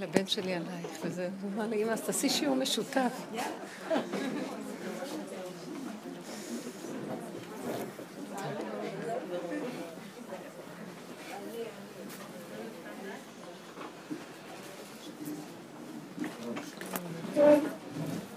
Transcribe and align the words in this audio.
לבן 0.00 0.26
שלי 0.26 0.54
עלייך, 0.54 0.98
וזה, 1.04 1.28
הוא 1.42 1.50
אמר 1.54 1.66
לי, 1.66 1.84
אמא, 1.84 1.90
אז 1.90 2.00
תעשי 2.00 2.28
שיעור 2.28 2.56
משותף. 2.56 3.12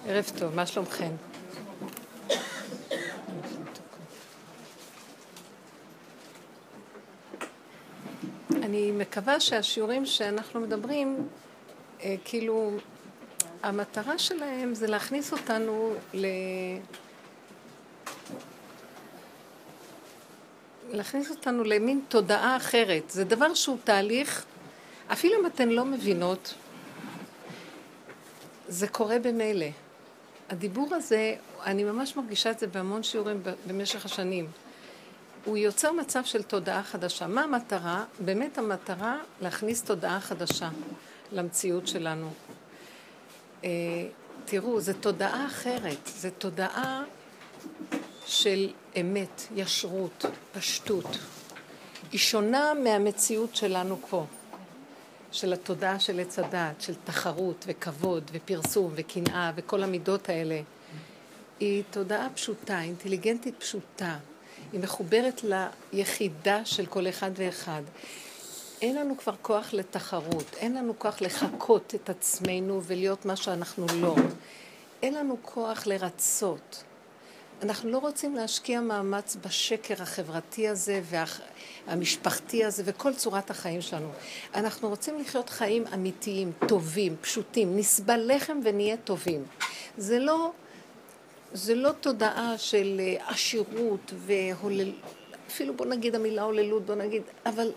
ערב 0.08 0.32
טוב, 0.40 0.56
מה 0.56 0.66
שלומכם? 0.66 1.12
אני 8.52 8.92
מקווה 8.92 9.40
שהשיעורים 9.40 10.06
שאנחנו 10.06 10.60
מדברים, 10.60 11.28
כאילו, 12.26 12.72
המטרה 13.64 14.18
שלהם 14.18 14.74
זה 14.76 14.88
להכניס 14.88 15.32
אותנו 15.32 15.94
ל... 16.14 16.26
להכניס 20.90 21.30
אותנו 21.30 21.64
למין 21.64 22.02
תודעה 22.10 22.58
אחרת. 22.58 23.10
זה 23.10 23.24
דבר 23.24 23.54
שהוא 23.54 23.78
תהליך, 23.84 24.46
אפילו 25.12 25.40
אם 25.40 25.46
אתן 25.46 25.70
לא 25.70 25.86
מבינות, 25.86 26.54
זה 28.68 28.88
קורה 28.88 29.20
במילא. 29.20 29.66
הדיבור 30.50 30.96
הזה, 30.96 31.36
אני 31.64 31.84
ממש 31.84 32.16
מרגישה 32.16 32.52
את 32.52 32.60
זה 32.60 32.68
בהמון 32.68 33.04
שיעורים 33.04 33.42
במשך 33.68 34.06
השנים. 34.06 34.48
הוא 35.46 35.58
יוצר 35.58 35.92
מצב 35.92 36.24
של 36.24 36.44
תודעה 36.44 36.84
חדשה. 36.84 37.28
מה 37.28 37.44
המטרה? 37.44 38.06
באמת 38.20 38.58
המטרה 38.58 39.18
להכניס 39.42 39.84
תודעה 39.84 40.20
חדשה 40.20 40.70
למציאות 41.32 41.88
שלנו. 41.88 42.30
אה, 43.64 43.70
תראו, 44.46 44.82
זו 44.82 44.94
תודעה 44.94 45.46
אחרת, 45.46 46.08
זו 46.08 46.30
תודעה 46.38 47.04
של 48.26 48.70
אמת, 49.02 49.42
ישרות, 49.56 50.26
פשטות. 50.54 51.18
היא 52.12 52.20
שונה 52.20 52.74
מהמציאות 52.74 53.56
שלנו 53.56 53.98
פה, 54.10 54.26
של 55.32 55.54
התודעה 55.54 56.00
של 56.00 56.20
עץ 56.20 56.40
הדעת, 56.40 56.82
של 56.82 56.94
תחרות 57.04 57.66
וכבוד 57.68 58.32
ופרסום 58.34 58.92
וקנאה 58.96 59.52
וכל 59.56 59.84
המידות 59.84 60.30
האלה. 60.30 60.62
היא 61.60 61.84
תודעה 61.92 62.28
פשוטה, 62.36 62.82
אינטליגנטית 62.82 63.56
פשוטה. 63.60 64.18
היא 64.72 64.80
מחוברת 64.80 65.42
ליחידה 65.94 66.66
של 66.66 66.86
כל 66.86 67.10
אחד 67.10 67.32
ואחד. 67.36 67.82
אין 68.82 68.96
לנו 68.96 69.18
כבר 69.18 69.34
כוח 69.42 69.74
לתחרות, 69.74 70.56
אין 70.58 70.76
לנו 70.76 70.94
כוח 71.00 71.22
לחקות 71.22 71.96
את 71.96 72.10
עצמנו 72.10 72.82
ולהיות 72.84 73.26
מה 73.26 73.36
שאנחנו 73.36 73.86
לא. 74.02 74.16
אין 75.04 75.14
לנו 75.14 75.38
כוח 75.42 75.88
לרצות. 75.88 76.84
אנחנו 77.62 77.90
לא 77.90 77.98
רוצים 77.98 78.36
להשקיע 78.36 78.82
מאמץ 78.82 79.38
בשקר 79.46 80.02
החברתי 80.04 80.68
הזה 80.68 81.02
והמשפחתי 81.88 82.66
הזה 82.66 82.84
וכל 82.86 83.14
צורת 83.14 83.50
החיים 83.50 83.82
שלנו. 83.82 84.10
אנחנו 84.56 84.90
רוצים 84.90 85.20
לחיות 85.20 85.50
חיים 85.50 85.84
אמיתיים, 85.94 86.52
טובים, 86.68 87.16
פשוטים, 87.22 87.78
נסבל 87.78 88.32
לחם 88.36 88.60
ונהיה 88.64 88.98
טובים. 88.98 89.44
זה 89.98 90.20
לא 90.20 90.52
זה 91.54 91.76
לא 91.76 91.92
תודעה 91.92 92.58
של 92.58 93.00
אה, 93.00 93.30
עשירות 93.30 94.14
והולל... 94.18 94.92
אפילו 95.48 95.74
בוא 95.74 95.86
נגיד 95.86 96.16
המילה 96.16 96.42
הוללות, 96.42 96.86
בוא 96.86 96.96
נגיד, 96.96 97.22
אבל 97.46 97.72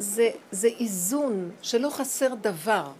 זה, 0.00 0.30
זה 0.50 0.68
איזון 0.68 1.50
שלא 1.62 1.90
חסר 1.90 2.34
דבר. 2.40 2.92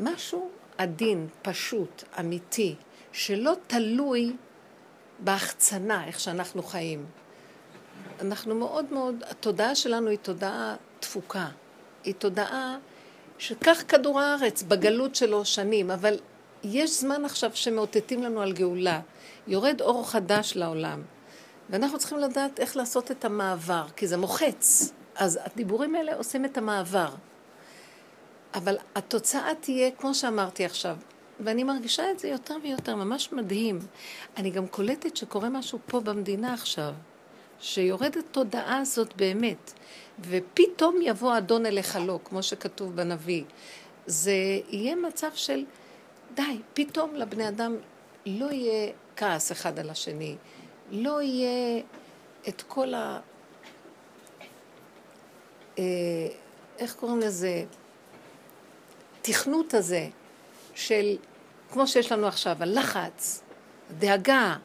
משהו 0.00 0.50
עדין, 0.78 1.28
פשוט, 1.42 2.04
אמיתי, 2.20 2.74
שלא 3.12 3.52
תלוי 3.66 4.32
בהחצנה, 5.18 6.06
איך 6.06 6.20
שאנחנו 6.20 6.62
חיים. 6.62 7.06
אנחנו 8.20 8.54
מאוד 8.54 8.92
מאוד, 8.92 9.24
התודעה 9.30 9.74
שלנו 9.74 10.08
היא 10.08 10.18
תודעה 10.18 10.76
תפוקה. 11.00 11.48
היא 12.04 12.14
תודעה 12.14 12.76
שכך 13.38 13.82
כדור 13.88 14.20
הארץ, 14.20 14.62
בגלות 14.62 15.14
שלו 15.14 15.44
שנים, 15.44 15.90
אבל 15.90 16.18
יש 16.64 17.00
זמן 17.00 17.24
עכשיו 17.24 17.50
שמאותתים 17.54 18.22
לנו 18.22 18.42
על 18.42 18.52
גאולה. 18.52 19.00
יורד 19.46 19.80
אור 19.80 20.10
חדש 20.10 20.52
לעולם. 20.56 21.02
ואנחנו 21.70 21.98
צריכים 21.98 22.18
לדעת 22.18 22.60
איך 22.60 22.76
לעשות 22.76 23.10
את 23.10 23.24
המעבר, 23.24 23.86
כי 23.96 24.06
זה 24.06 24.16
מוחץ. 24.16 24.92
אז 25.16 25.38
הדיבורים 25.44 25.94
האלה 25.94 26.14
עושים 26.14 26.44
את 26.44 26.58
המעבר. 26.58 27.14
אבל 28.54 28.76
התוצאה 28.94 29.54
תהיה, 29.60 29.90
כמו 29.90 30.14
שאמרתי 30.14 30.64
עכשיו, 30.64 30.96
ואני 31.40 31.64
מרגישה 31.64 32.10
את 32.10 32.18
זה 32.18 32.28
יותר 32.28 32.56
ויותר, 32.62 32.96
ממש 32.96 33.32
מדהים. 33.32 33.78
אני 34.36 34.50
גם 34.50 34.66
קולטת 34.66 35.16
שקורה 35.16 35.48
משהו 35.48 35.78
פה 35.86 36.00
במדינה 36.00 36.54
עכשיו, 36.54 36.94
שיורדת 37.60 38.24
תודעה 38.30 38.78
הזאת 38.78 39.16
באמת, 39.16 39.72
ופתאום 40.20 40.98
יבוא 41.02 41.38
אדון 41.38 41.66
אליך 41.66 41.98
לא, 42.06 42.18
כמו 42.24 42.42
שכתוב 42.42 42.96
בנביא. 42.96 43.44
זה 44.06 44.32
יהיה 44.68 44.96
מצב 44.96 45.30
של... 45.34 45.64
די, 46.34 46.58
פתאום 46.74 47.14
לבני 47.14 47.48
אדם 47.48 47.76
לא 48.26 48.52
יהיה 48.52 48.92
כעס 49.16 49.52
אחד 49.52 49.78
על 49.78 49.90
השני, 49.90 50.36
לא 50.90 51.22
יהיה 51.22 51.82
את 52.48 52.62
כל 52.62 52.94
ה... 52.94 53.20
אה, 55.78 55.84
איך 56.78 56.94
קוראים 56.94 57.20
לזה? 57.20 57.64
תכנות 59.22 59.74
הזה 59.74 60.08
של, 60.74 61.16
כמו 61.72 61.86
שיש 61.86 62.12
לנו 62.12 62.26
עכשיו, 62.26 62.56
הלחץ, 62.60 63.42
הדאגה, 63.90 64.56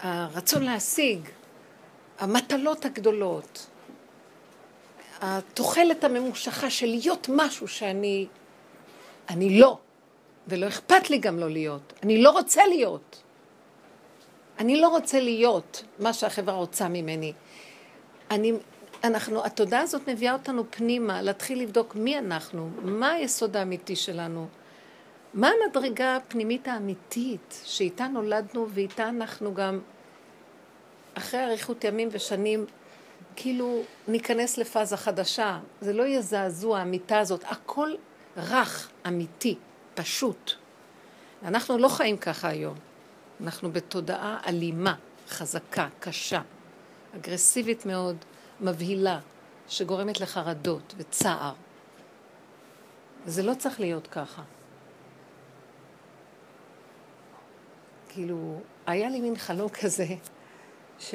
הרצון 0.00 0.62
להשיג, 0.62 1.28
המטלות 2.18 2.84
הגדולות, 2.84 3.66
התוחלת 5.20 6.04
הממושכה 6.04 6.70
של 6.70 6.86
להיות 6.86 7.26
משהו 7.32 7.68
שאני 7.68 8.26
אני 9.28 9.58
לא, 9.58 9.78
ולא 10.48 10.68
אכפת 10.68 11.10
לי 11.10 11.18
גם 11.18 11.38
לא 11.38 11.50
להיות. 11.50 11.92
אני 12.02 12.22
לא 12.22 12.30
רוצה 12.30 12.66
להיות. 12.66 13.22
אני 14.58 14.80
לא 14.80 14.88
רוצה 14.88 15.20
להיות 15.20 15.84
מה 15.98 16.12
שהחברה 16.12 16.54
רוצה 16.54 16.88
ממני. 16.88 17.32
אני, 18.30 18.52
אנחנו, 19.04 19.44
התודעה 19.44 19.80
הזאת 19.80 20.08
מביאה 20.08 20.32
אותנו 20.32 20.64
פנימה, 20.70 21.22
להתחיל 21.22 21.62
לבדוק 21.62 21.94
מי 21.94 22.18
אנחנו, 22.18 22.70
מה 22.82 23.10
היסוד 23.10 23.56
האמיתי 23.56 23.96
שלנו, 23.96 24.46
מה 25.34 25.50
המדרגה 25.50 26.16
הפנימית 26.16 26.68
האמיתית 26.68 27.60
שאיתה 27.64 28.06
נולדנו 28.06 28.66
ואיתה 28.70 29.08
אנחנו 29.08 29.54
גם, 29.54 29.80
אחרי 31.14 31.44
אריכות 31.44 31.84
ימים 31.84 32.08
ושנים, 32.12 32.66
כאילו 33.36 33.82
ניכנס 34.08 34.58
לפאזה 34.58 34.96
חדשה. 34.96 35.58
זה 35.80 35.92
לא 35.92 36.02
יהיה 36.02 36.22
זעזוע, 36.22 36.78
המיטה 36.78 37.18
הזאת, 37.18 37.44
הכל 37.46 37.94
רך, 38.36 38.90
אמיתי, 39.06 39.56
פשוט. 39.94 40.52
אנחנו 41.44 41.78
לא 41.78 41.88
חיים 41.88 42.16
ככה 42.16 42.48
היום. 42.48 42.74
אנחנו 43.40 43.72
בתודעה 43.72 44.38
אלימה, 44.46 44.94
חזקה, 45.28 45.88
קשה, 46.00 46.40
אגרסיבית 47.16 47.86
מאוד, 47.86 48.16
מבהילה, 48.62 49.20
שגורמת 49.68 50.20
לחרדות 50.20 50.94
וצער. 50.96 51.52
וזה 53.24 53.42
לא 53.42 53.54
צריך 53.54 53.80
להיות 53.80 54.06
ככה. 54.06 54.42
כאילו, 58.08 58.60
היה 58.86 59.08
לי 59.08 59.20
מין 59.20 59.36
חלום 59.36 59.68
כזה, 59.68 60.06
ש... 60.98 61.14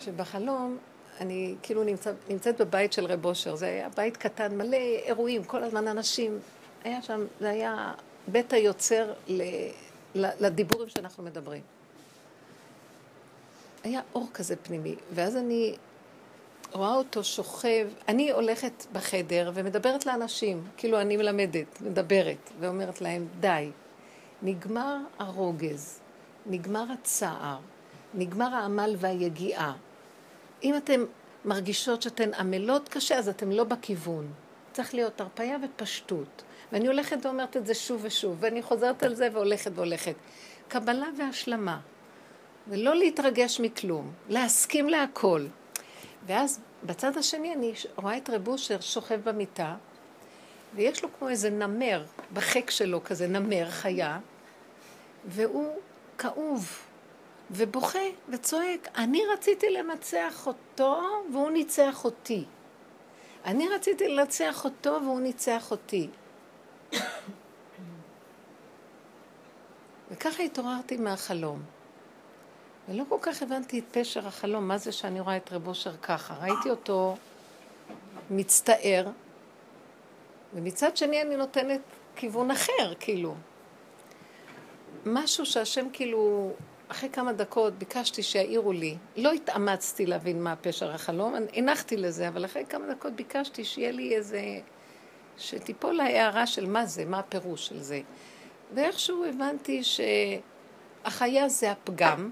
שבחלום 0.00 0.78
אני 1.20 1.54
כאילו 1.62 1.84
נמצא, 1.84 2.12
נמצאת 2.28 2.60
בבית 2.60 2.92
של 2.92 3.06
רב 3.06 3.24
אושר, 3.24 3.56
זה 3.56 3.66
היה 3.66 3.88
בית 3.88 4.16
קטן, 4.16 4.58
מלא 4.58 4.76
אירועים, 4.76 5.44
כל 5.44 5.64
הזמן 5.64 5.88
אנשים. 5.88 6.38
היה 6.84 7.02
שם, 7.02 7.26
זה 7.40 7.50
היה 7.50 7.92
בית 8.28 8.52
היוצר 8.52 9.12
ל, 9.28 9.42
לדיבורים 10.14 10.88
שאנחנו 10.88 11.24
מדברים. 11.24 11.62
היה 13.86 14.00
אור 14.14 14.28
כזה 14.34 14.56
פנימי, 14.56 14.94
ואז 15.14 15.36
אני 15.36 15.76
רואה 16.72 16.94
אותו 16.94 17.24
שוכב, 17.24 17.88
אני 18.08 18.30
הולכת 18.30 18.86
בחדר 18.92 19.50
ומדברת 19.54 20.06
לאנשים, 20.06 20.64
כאילו 20.76 21.00
אני 21.00 21.16
מלמדת, 21.16 21.80
מדברת, 21.80 22.50
ואומרת 22.60 23.00
להם, 23.00 23.28
די, 23.40 23.70
נגמר 24.42 24.96
הרוגז, 25.18 26.00
נגמר 26.46 26.84
הצער, 26.92 27.58
נגמר 28.14 28.54
העמל 28.54 28.94
והיגיעה. 28.98 29.72
אם 30.62 30.76
אתן 30.76 31.00
מרגישות 31.44 32.02
שאתן 32.02 32.34
עמלות 32.34 32.88
קשה, 32.88 33.18
אז 33.18 33.28
אתן 33.28 33.52
לא 33.52 33.64
בכיוון. 33.64 34.32
צריך 34.72 34.94
להיות 34.94 35.20
הרפאיה 35.20 35.56
ופשטות. 35.64 36.42
ואני 36.72 36.86
הולכת 36.86 37.16
ואומרת 37.26 37.56
את 37.56 37.66
זה 37.66 37.74
שוב 37.74 38.00
ושוב, 38.04 38.36
ואני 38.40 38.62
חוזרת 38.62 39.02
על 39.02 39.14
זה 39.14 39.28
והולכת 39.32 39.70
והולכת. 39.74 40.14
קבלה 40.68 41.06
והשלמה. 41.18 41.80
ולא 42.68 42.94
להתרגש 42.94 43.60
מכלום, 43.60 44.12
להסכים 44.28 44.88
להכל. 44.88 45.46
ואז 46.26 46.60
בצד 46.82 47.16
השני 47.16 47.54
אני 47.54 47.72
רואה 47.96 48.16
את 48.16 48.30
רב 48.30 48.48
אושר 48.48 48.80
שוכב 48.80 49.20
במיטה, 49.24 49.76
ויש 50.74 51.02
לו 51.02 51.08
כמו 51.18 51.28
איזה 51.28 51.50
נמר 51.50 52.04
בחק 52.32 52.70
שלו, 52.70 53.04
כזה 53.04 53.26
נמר, 53.26 53.70
חיה, 53.70 54.18
והוא 55.26 55.74
כאוב 56.18 56.78
ובוכה 57.50 57.98
וצועק, 58.28 58.88
אני 58.96 59.22
רציתי 59.32 59.70
לנצח 59.70 60.46
אותו 60.46 61.02
והוא 61.32 61.50
ניצח 61.50 62.04
אותי. 62.04 62.44
אני 63.44 63.68
רציתי 63.68 64.08
לנצח 64.08 64.64
אותו 64.64 64.98
והוא 65.02 65.20
ניצח 65.20 65.70
אותי. 65.70 66.08
וככה 70.10 70.42
התעוררתי 70.42 70.96
מהחלום. 70.96 71.75
ולא 72.88 73.04
כל 73.08 73.18
כך 73.20 73.42
הבנתי 73.42 73.78
את 73.78 73.84
פשר 73.90 74.26
החלום, 74.26 74.68
מה 74.68 74.78
זה 74.78 74.92
שאני 74.92 75.20
רואה 75.20 75.36
את 75.36 75.52
רב 75.52 75.68
אושר 75.68 75.96
ככה. 75.96 76.34
ראיתי 76.34 76.70
אותו 76.70 77.16
מצטער, 78.30 79.06
ומצד 80.54 80.96
שני 80.96 81.22
אני 81.22 81.36
נותנת 81.36 81.80
כיוון 82.16 82.50
אחר, 82.50 82.94
כאילו. 83.00 83.34
משהו 85.06 85.46
שהשם 85.46 85.86
כאילו, 85.92 86.52
אחרי 86.88 87.08
כמה 87.12 87.32
דקות 87.32 87.72
ביקשתי 87.72 88.22
שיעירו 88.22 88.72
לי. 88.72 88.96
לא 89.16 89.32
התאמצתי 89.32 90.06
להבין 90.06 90.42
מה 90.42 90.56
פשר 90.56 90.94
החלום, 90.94 91.34
הנחתי 91.54 91.96
לזה, 91.96 92.28
אבל 92.28 92.44
אחרי 92.44 92.64
כמה 92.68 92.94
דקות 92.94 93.12
ביקשתי 93.12 93.64
שיהיה 93.64 93.92
לי 93.92 94.16
איזה... 94.16 94.40
שתיפול 95.38 96.00
ההערה 96.00 96.46
של 96.46 96.66
מה 96.66 96.86
זה, 96.86 97.04
מה 97.04 97.18
הפירוש 97.18 97.66
של 97.66 97.82
זה. 97.82 98.00
ואיכשהו 98.74 99.24
הבנתי 99.24 99.82
שהחיה 99.84 101.48
זה 101.48 101.70
הפגם, 101.70 102.30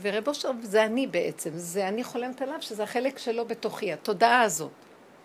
ורב 0.00 0.28
אושר 0.28 0.50
זה 0.62 0.84
אני 0.84 1.06
בעצם, 1.06 1.50
זה 1.54 1.88
אני 1.88 2.04
חולמת 2.04 2.42
עליו, 2.42 2.56
שזה 2.60 2.82
החלק 2.82 3.18
שלו 3.18 3.44
בתוכי, 3.44 3.92
התודעה 3.92 4.42
הזאת. 4.42 4.70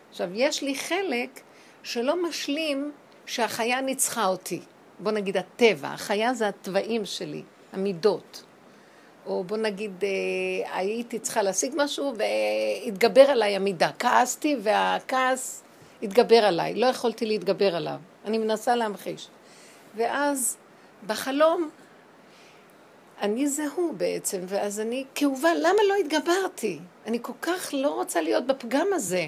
עכשיו, 0.10 0.30
יש 0.34 0.64
לי 0.64 0.76
חלק 0.76 1.40
שלא 1.84 2.24
משלים 2.30 2.92
שהחיה 3.26 3.82
ניצחה 3.82 4.26
אותי. 4.26 4.62
בוא 5.00 5.12
נגיד 5.12 5.38
הטבע, 5.38 5.88
החיה 5.88 6.34
זה 6.34 6.48
התוואים 6.48 7.06
שלי, 7.06 7.44
המידות. 7.74 8.44
או 9.26 9.44
בוא 9.44 9.58
נגיד, 9.58 10.04
אה, 10.04 10.78
הייתי 10.78 11.20
צריכה 11.20 11.42
להשיג 11.42 11.74
משהו 11.78 12.14
והתגבר 12.18 13.22
עליי 13.22 13.56
המידה. 13.56 13.90
כעסתי 14.00 14.56
והכעס 14.62 15.64
התגבר 16.04 16.46
עליי, 16.46 16.76
לא 16.76 16.86
יכולתי 16.86 17.26
להתגבר 17.26 17.76
עליו. 17.76 17.98
אני 18.26 18.38
מנסה 18.38 18.76
להמחיש. 18.76 19.28
ואז 19.96 20.58
בחלום 21.08 21.70
אני 23.22 23.48
זה 23.48 23.66
הוא 23.76 23.94
בעצם, 23.94 24.40
ואז 24.46 24.80
אני 24.80 25.06
כאובה, 25.16 25.54
למה 25.54 25.82
לא 25.90 25.96
התגברתי? 25.96 26.80
אני 27.06 27.20
כל 27.22 27.34
כך 27.42 27.70
לא 27.74 27.90
רוצה 27.96 28.22
להיות 28.22 28.48
בפגם 28.48 28.88
הזה. 28.94 29.26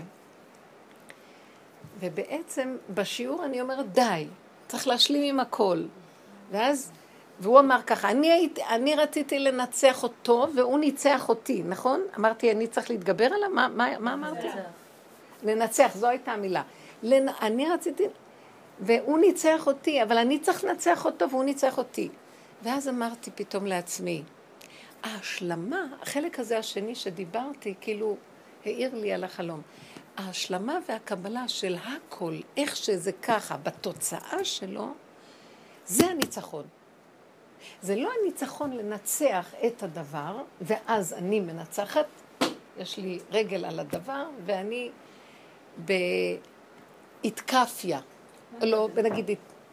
ובעצם 2.00 2.78
בשיעור 2.94 3.46
אני 3.46 3.62
אומרת, 3.62 3.94
די, 3.94 4.28
צריך 4.68 4.88
להשלים 4.88 5.24
עם 5.24 5.40
הכל. 5.40 5.84
ואז, 6.52 6.92
והוא 7.40 7.60
אמר 7.60 7.82
ככה, 7.82 8.10
אני, 8.10 8.32
הייתי, 8.32 8.64
אני 8.64 8.96
רציתי 8.96 9.40
לנצח 9.40 10.04
אותו 10.04 10.48
והוא 10.56 10.80
ניצח 10.80 11.30
אותי, 11.30 11.64
נכון? 11.66 12.02
אמרתי, 12.18 12.52
אני 12.52 12.68
צריך 12.68 12.90
להתגבר 12.90 13.26
עליו? 13.26 13.50
מה, 13.50 13.68
מה, 13.68 14.00
מה 14.00 14.14
אמרתי? 14.14 14.48
לנצח, 15.44 15.92
זו 15.96 16.08
הייתה 16.08 16.32
המילה. 16.32 16.62
לנ... 17.04 17.30
אני 17.42 17.70
רציתי, 17.70 18.04
והוא 18.80 19.20
ניצח 19.20 19.68
אותי, 19.68 20.04
אבל 20.04 20.18
אני 20.18 20.40
צריך 20.40 20.64
לנצח 20.64 21.06
אותו 21.06 21.30
והוא 21.30 21.44
ניצח 21.44 21.78
אותי. 21.78 22.10
ואז 22.64 22.90
אמרתי 22.90 23.32
פתאום 23.32 23.66
לעצמי, 23.66 24.24
ההשלמה, 25.04 25.86
החלק 26.02 26.40
הזה 26.40 26.58
השני 26.58 26.96
שדיברתי, 26.96 27.74
כאילו 27.82 28.18
העיר 28.66 28.96
לי 28.96 29.14
על 29.14 29.24
החלום. 29.24 29.62
ההשלמה 30.18 30.80
והקבלה 30.88 31.48
של 31.48 31.76
הכל, 31.84 32.36
איך 32.58 32.76
שזה 32.76 33.12
ככה, 33.12 33.58
בתוצאה 33.58 34.44
שלו, 34.44 34.94
זה 35.86 36.06
הניצחון. 36.06 36.66
זה 37.82 37.96
לא 37.96 38.10
הניצחון 38.22 38.72
לנצח 38.72 39.54
את 39.68 39.84
הדבר, 39.84 40.42
ואז 40.62 41.14
אני 41.14 41.40
מנצחת, 41.40 42.06
יש 42.78 42.98
לי 42.98 43.20
רגל 43.32 43.66
על 43.66 43.80
הדבר, 43.80 44.26
ואני 44.46 44.92
באתקפיה, 47.24 48.00
לא, 48.62 48.90
נגיד 49.04 49.30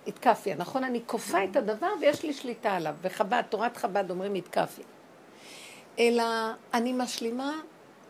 התקפיה, 0.07 0.57
נכון? 0.57 0.85
אני 0.85 1.01
כופה 1.07 1.45
את 1.45 1.57
הדבר 1.57 1.93
ויש 2.01 2.23
לי 2.23 2.33
שליטה 2.33 2.77
עליו. 2.77 2.95
בחב"ד, 3.03 3.43
תורת 3.49 3.77
חב"ד 3.77 4.11
אומרים 4.11 4.35
התקפיה. 4.35 4.85
אלא 5.99 6.25
אני 6.75 6.93
משלימה 6.93 7.61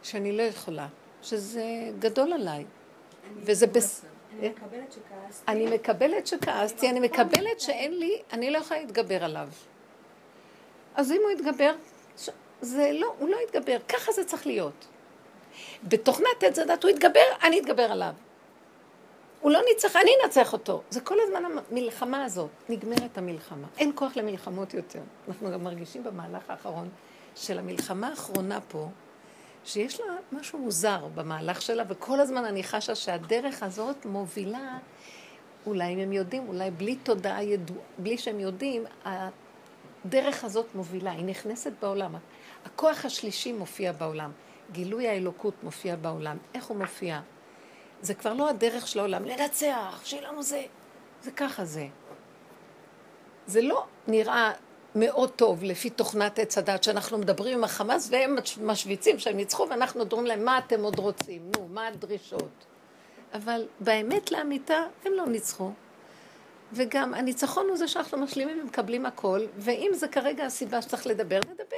שאני 0.02 0.36
לא 0.36 0.42
יכולה, 0.42 0.88
שזה 1.22 1.64
גדול 1.98 2.32
עליי. 2.32 2.64
וזה 3.36 3.66
בס... 3.66 4.04
אני 4.40 4.48
מקבלת 4.48 4.92
שכעסתי. 4.92 5.44
אני 5.48 5.66
מקבלת 5.66 6.26
שכעסתי, 6.26 6.90
אני 6.90 7.00
מקבלת 7.00 7.60
שאין 7.60 7.98
לי, 7.98 8.22
אני 8.32 8.50
לא 8.50 8.58
יכולה 8.58 8.80
להתגבר 8.80 9.24
עליו. 9.24 9.48
אז 10.94 11.12
אם 11.12 11.20
הוא 11.22 11.30
יתגבר, 11.30 11.74
זה 12.60 12.90
לא, 12.92 13.14
הוא 13.18 13.28
לא 13.28 13.36
יתגבר, 13.48 13.76
ככה 13.88 14.12
זה 14.12 14.24
צריך 14.24 14.46
להיות. 14.46 14.86
בתוכנת 15.84 16.42
עץ 16.42 16.58
הדת 16.58 16.82
הוא 16.82 16.90
יתגבר, 16.90 17.20
אני 17.42 17.60
אתגבר 17.60 17.82
עליו. 17.82 18.12
הוא 19.40 19.50
לא 19.50 19.60
ניצח, 19.68 19.96
אני 19.96 20.10
אנצח 20.24 20.52
אותו. 20.52 20.82
זה 20.90 21.00
כל 21.00 21.16
הזמן 21.20 21.42
המלחמה 21.70 22.24
הזאת. 22.24 22.50
נגמרת 22.68 23.18
המלחמה. 23.18 23.66
אין 23.78 23.92
כוח 23.94 24.16
למלחמות 24.16 24.74
יותר. 24.74 25.00
אנחנו 25.28 25.52
גם 25.52 25.64
מרגישים 25.64 26.04
במהלך 26.04 26.50
האחרון 26.50 26.88
של 27.34 27.58
המלחמה 27.58 28.08
האחרונה 28.08 28.60
פה, 28.60 28.88
שיש 29.64 30.00
לה 30.00 30.06
משהו 30.32 30.58
מוזר 30.58 31.06
במהלך 31.14 31.62
שלה, 31.62 31.84
וכל 31.88 32.20
הזמן 32.20 32.44
אני 32.44 32.62
חשה 32.62 32.94
שהדרך 32.94 33.62
הזאת 33.62 34.06
מובילה, 34.06 34.78
אולי 35.66 35.94
אם 35.94 35.98
הם 35.98 36.12
יודעים, 36.12 36.48
אולי 36.48 36.70
בלי 36.70 36.96
תודעה 36.96 37.42
ידוע, 37.42 37.76
בלי 37.98 38.18
שהם 38.18 38.40
יודעים, 38.40 38.84
הדרך 39.04 40.44
הזאת 40.44 40.66
מובילה, 40.74 41.12
היא 41.12 41.24
נכנסת 41.24 41.72
בעולם. 41.82 42.14
הכוח 42.64 43.04
השלישי 43.04 43.52
מופיע 43.52 43.92
בעולם. 43.92 44.30
גילוי 44.72 45.08
האלוקות 45.08 45.54
מופיע 45.62 45.96
בעולם. 45.96 46.36
איך 46.54 46.66
הוא 46.66 46.76
מופיע? 46.76 47.20
זה 48.02 48.14
כבר 48.14 48.32
לא 48.32 48.48
הדרך 48.48 48.88
של 48.88 48.98
העולם, 48.98 49.24
לנצח, 49.24 50.00
שיהיה 50.04 50.30
לנו 50.30 50.42
זה. 50.42 50.62
זה 51.22 51.30
ככה 51.30 51.64
זה. 51.64 51.86
זה 53.46 53.62
לא 53.62 53.84
נראה 54.08 54.52
מאוד 54.94 55.30
טוב 55.30 55.64
לפי 55.64 55.90
תוכנת 55.90 56.38
עץ 56.38 56.58
הדת, 56.58 56.84
שאנחנו 56.84 57.18
מדברים 57.18 57.58
עם 57.58 57.64
החמאס 57.64 58.08
והם 58.10 58.36
משוויצים 58.62 59.18
שהם 59.18 59.36
ניצחו 59.36 59.66
ואנחנו 59.70 60.04
אומרים 60.12 60.26
להם, 60.26 60.44
מה 60.44 60.58
אתם 60.58 60.82
עוד 60.82 60.98
רוצים? 60.98 61.50
נו, 61.56 61.68
מה 61.68 61.86
הדרישות? 61.86 62.66
אבל 63.34 63.66
באמת 63.80 64.32
לאמיתה 64.32 64.84
הם 65.04 65.12
לא 65.12 65.26
ניצחו. 65.26 65.70
וגם 66.72 67.14
הניצחון 67.14 67.68
הוא 67.68 67.76
זה 67.76 67.88
שאנחנו 67.88 68.18
משלימים 68.18 68.60
ומקבלים 68.62 69.06
הכל, 69.06 69.40
ואם 69.56 69.90
זה 69.94 70.08
כרגע 70.08 70.44
הסיבה 70.44 70.82
שצריך 70.82 71.06
לדבר, 71.06 71.38
נדבר. 71.38 71.76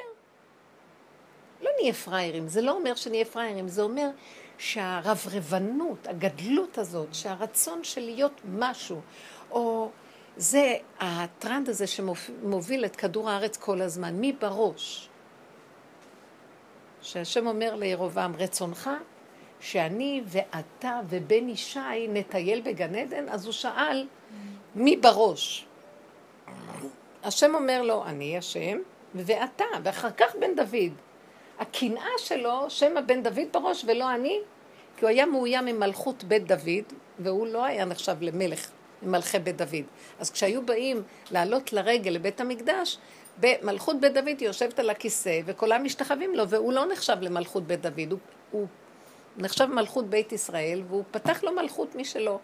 לא 1.60 1.70
נהיה 1.80 1.94
פראיירים, 1.94 2.48
זה 2.48 2.60
לא 2.62 2.72
אומר 2.72 2.94
שנהיה 2.94 3.24
פראיירים, 3.24 3.68
זה 3.68 3.82
אומר 3.82 4.08
שהרברבנות, 4.58 6.06
הגדלות 6.06 6.78
הזאת, 6.78 7.14
שהרצון 7.14 7.84
של 7.84 8.00
להיות 8.00 8.40
משהו, 8.44 9.00
או 9.50 9.90
זה 10.36 10.76
הטרנד 11.00 11.68
הזה 11.68 11.86
שמוביל 11.86 12.84
את 12.84 12.96
כדור 12.96 13.30
הארץ 13.30 13.56
כל 13.56 13.80
הזמן, 13.80 14.14
מי 14.14 14.32
בראש? 14.32 15.08
שהשם 17.02 17.46
אומר 17.46 17.74
לירובעם, 17.74 18.36
רצונך 18.36 18.90
שאני 19.60 20.22
ואתה 20.26 21.00
ובן 21.08 21.48
ישי 21.48 22.08
נטייל 22.08 22.60
בגן 22.60 22.94
עדן, 22.94 23.28
אז 23.28 23.44
הוא 23.44 23.52
שאל, 23.52 24.06
מי 24.74 24.96
בראש? 24.96 25.66
השם 27.22 27.54
אומר 27.54 27.82
לו, 27.82 28.04
אני 28.04 28.38
השם 28.38 28.78
ואתה, 29.14 29.64
ואחר 29.82 30.10
כך 30.10 30.34
בן 30.40 30.54
דוד. 30.56 31.07
הקנאה 31.58 32.10
שלו, 32.18 32.70
שם 32.70 32.96
הבן 32.96 33.22
דוד 33.22 33.46
בראש 33.52 33.84
ולא 33.88 34.14
אני, 34.14 34.38
כי 34.96 35.04
הוא 35.04 35.08
היה 35.08 35.26
מאוים 35.26 35.64
ממלכות 35.64 36.24
בית 36.24 36.46
דוד, 36.46 36.92
והוא 37.18 37.46
לא 37.46 37.64
היה 37.64 37.84
נחשב 37.84 38.16
למלך 38.20 38.70
ממלכי 39.02 39.38
בית 39.38 39.56
דוד. 39.56 39.84
אז 40.18 40.30
כשהיו 40.30 40.62
באים 40.62 41.02
לעלות 41.30 41.72
לרגל 41.72 42.10
לבית 42.10 42.40
המקדש, 42.40 42.98
במלכות 43.40 44.00
בית 44.00 44.14
דוד 44.14 44.26
היא 44.26 44.46
יושבת 44.46 44.78
על 44.78 44.90
הכיסא, 44.90 45.40
וכולם 45.44 45.84
משתחווים 45.84 46.34
לו, 46.34 46.48
והוא 46.48 46.72
לא 46.72 46.86
נחשב 46.86 47.16
למלכות 47.20 47.66
בית 47.66 47.80
דוד, 47.80 48.10
הוא, 48.10 48.18
הוא 48.50 48.66
נחשב 49.36 49.66
מלכות 49.66 50.10
בית 50.10 50.32
ישראל, 50.32 50.82
והוא 50.88 51.04
פתח 51.10 51.44
לו 51.44 51.52
מלכות 51.52 51.94
משלו. 51.94 52.38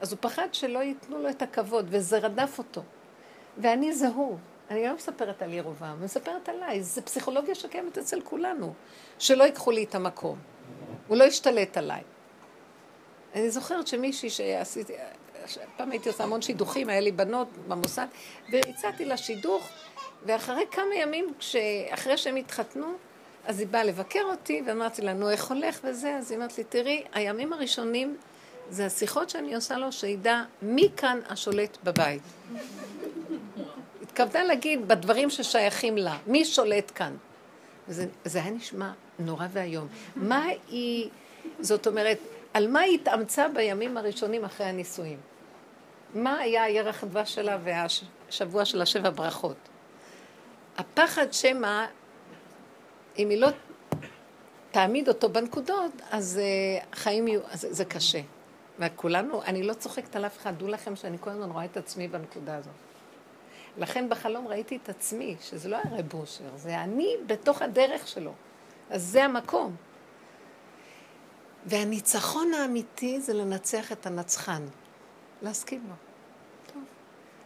אז 0.00 0.12
הוא 0.12 0.18
פחד 0.20 0.48
שלא 0.52 0.78
ייתנו 0.78 1.18
לו 1.18 1.28
את 1.28 1.42
הכבוד, 1.42 1.86
וזה 1.88 2.18
רדף 2.18 2.58
אותו. 2.58 2.82
ואני 3.58 3.92
זה 3.92 4.08
הוא. 4.08 4.38
אני 4.70 4.84
לא 4.84 4.94
מספרת 4.94 5.42
על 5.42 5.52
ירובעם, 5.52 5.96
אני 5.96 6.04
מספרת 6.04 6.48
עליי. 6.48 6.82
זו 6.82 7.02
פסיכולוגיה 7.02 7.54
שקיימת 7.54 7.98
אצל 7.98 8.20
כולנו, 8.20 8.74
שלא 9.18 9.44
ייקחו 9.44 9.70
לי 9.70 9.84
את 9.84 9.94
המקום. 9.94 10.38
הוא 11.08 11.16
לא 11.16 11.24
השתלט 11.24 11.76
עליי. 11.76 12.02
אני 13.34 13.50
זוכרת 13.50 13.86
שמישהי 13.86 14.30
שעשיתי, 14.30 14.92
פעם 15.76 15.90
הייתי 15.90 16.08
עושה 16.08 16.24
המון 16.24 16.42
שידוכים, 16.42 16.88
היה 16.88 17.00
לי 17.00 17.12
בנות 17.12 17.48
במוסד, 17.68 18.06
והצעתי 18.52 19.04
לה 19.04 19.16
שידוך, 19.16 19.68
ואחרי 20.26 20.64
כמה 20.70 20.94
ימים, 20.94 21.32
אחרי 21.90 22.16
שהם 22.16 22.36
התחתנו, 22.36 22.94
אז 23.46 23.60
היא 23.60 23.68
באה 23.68 23.84
לבקר 23.84 24.22
אותי, 24.24 24.62
ואמרתי 24.66 25.02
לה, 25.02 25.12
נו, 25.12 25.30
איך 25.30 25.50
הולך 25.50 25.80
וזה? 25.84 26.16
אז 26.16 26.30
היא 26.30 26.38
אמרת 26.38 26.58
לי, 26.58 26.64
תראי, 26.64 27.04
הימים 27.12 27.52
הראשונים 27.52 28.16
זה 28.70 28.86
השיחות 28.86 29.30
שאני 29.30 29.54
עושה 29.54 29.78
לו, 29.78 29.92
שידע 29.92 30.42
מי 30.62 30.88
כאן 30.96 31.20
השולט 31.28 31.78
בבית. 31.84 32.22
התכוונה 34.14 34.44
להגיד 34.44 34.88
בדברים 34.88 35.30
ששייכים 35.30 35.96
לה, 35.96 36.18
מי 36.26 36.44
שולט 36.44 36.92
כאן. 36.94 37.16
וזה 37.88 38.06
זה 38.24 38.42
היה 38.42 38.50
נשמע 38.50 38.92
נורא 39.18 39.46
ואיום. 39.52 39.88
מה 40.16 40.44
היא, 40.68 41.10
זאת 41.60 41.86
אומרת, 41.86 42.18
על 42.54 42.68
מה 42.68 42.80
היא 42.80 42.94
התאמצה 43.00 43.48
בימים 43.48 43.96
הראשונים 43.96 44.44
אחרי 44.44 44.66
הנישואים? 44.66 45.18
מה 46.14 46.38
היה 46.38 46.68
ירח 46.68 47.02
הדבש 47.02 47.34
שלה 47.34 47.58
והשבוע 47.64 48.64
של 48.64 48.82
השבע 48.82 49.10
ברכות? 49.10 49.56
הפחד 50.78 51.32
שמא, 51.32 51.86
אם 53.18 53.28
היא 53.28 53.38
לא 53.38 53.48
תעמיד 54.70 55.08
אותו 55.08 55.28
בנקודות, 55.28 55.92
אז 56.10 56.40
uh, 56.40 56.86
החיים 56.92 57.28
יהיו, 57.28 57.40
אז 57.50 57.66
זה 57.70 57.84
קשה. 57.84 58.20
וכולנו, 58.78 59.42
אני 59.42 59.62
לא 59.62 59.74
צוחקת 59.74 60.16
על 60.16 60.26
אף 60.26 60.38
אחד, 60.38 60.58
דעו 60.58 60.68
לכם 60.68 60.96
שאני 60.96 61.16
כל 61.20 61.30
הזמן 61.30 61.50
רואה 61.50 61.64
את 61.64 61.76
עצמי 61.76 62.08
בנקודה 62.08 62.56
הזאת. 62.56 62.93
לכן 63.76 64.08
בחלום 64.08 64.48
ראיתי 64.48 64.78
את 64.82 64.88
עצמי, 64.88 65.36
שזה 65.40 65.68
לא 65.68 65.76
היה 65.76 65.98
רב 65.98 66.14
אושר, 66.14 66.56
זה 66.56 66.80
אני 66.80 67.16
בתוך 67.26 67.62
הדרך 67.62 68.08
שלו. 68.08 68.32
אז 68.90 69.02
זה 69.02 69.24
המקום. 69.24 69.76
והניצחון 71.66 72.54
האמיתי 72.54 73.20
זה 73.20 73.32
לנצח 73.32 73.92
את 73.92 74.06
הנצחן, 74.06 74.66
להסכים 75.42 75.86
לו. 75.88 75.94
טוב. 76.72 76.82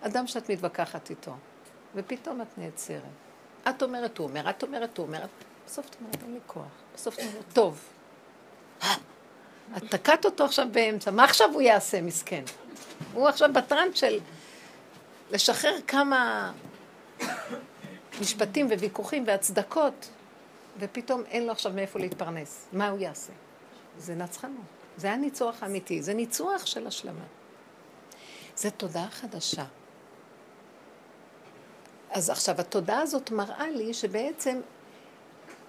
אדם 0.00 0.26
שאת 0.26 0.50
מתווכחת 0.50 1.10
איתו, 1.10 1.34
ופתאום 1.94 2.42
את 2.42 2.58
נעצרת. 2.58 3.02
את 3.68 3.82
אומרת, 3.82 4.18
הוא 4.18 4.28
אומר, 4.28 4.50
את 4.50 4.62
אומרת, 4.62 4.98
הוא 4.98 5.06
אומר, 5.06 5.20
בסוף 5.66 5.86
את 5.88 5.96
אומרת, 6.00 6.22
אין 6.22 6.34
לי 6.34 6.40
כוח. 6.46 6.64
בסוף 6.94 7.14
את 7.14 7.20
אומרת, 7.20 7.44
טוב. 7.52 7.80
את 9.76 9.82
תקעת 9.90 10.24
אותו 10.24 10.44
עכשיו 10.44 10.66
באמצע, 10.72 11.10
מה 11.10 11.24
עכשיו 11.24 11.50
הוא 11.52 11.62
יעשה, 11.62 12.00
מסכן? 12.02 12.42
הוא 13.12 13.28
עכשיו 13.28 13.52
בטראנט 13.52 13.96
של 13.96 14.18
לשחרר 15.30 15.74
כמה 15.86 16.52
משפטים 18.20 18.66
וויכוחים 18.66 19.24
והצדקות, 19.26 20.08
ופתאום 20.78 21.22
אין 21.26 21.46
לו 21.46 21.52
עכשיו 21.52 21.72
מאיפה 21.72 21.98
להתפרנס. 21.98 22.66
מה 22.72 22.88
הוא 22.88 22.98
יעשה? 22.98 23.32
זה 23.98 24.14
נצחנות. 24.14 24.64
זה 24.96 25.12
הניצוח 25.12 25.62
האמיתי, 25.62 26.02
זה 26.02 26.14
ניצוח 26.14 26.66
של 26.66 26.86
השלמה. 26.86 27.24
זה 28.56 28.70
תודעה 28.70 29.10
חדשה. 29.10 29.64
אז 32.10 32.30
עכשיו, 32.30 32.60
התודעה 32.60 33.00
הזאת 33.00 33.30
מראה 33.30 33.70
לי 33.70 33.94
שבעצם, 33.94 34.60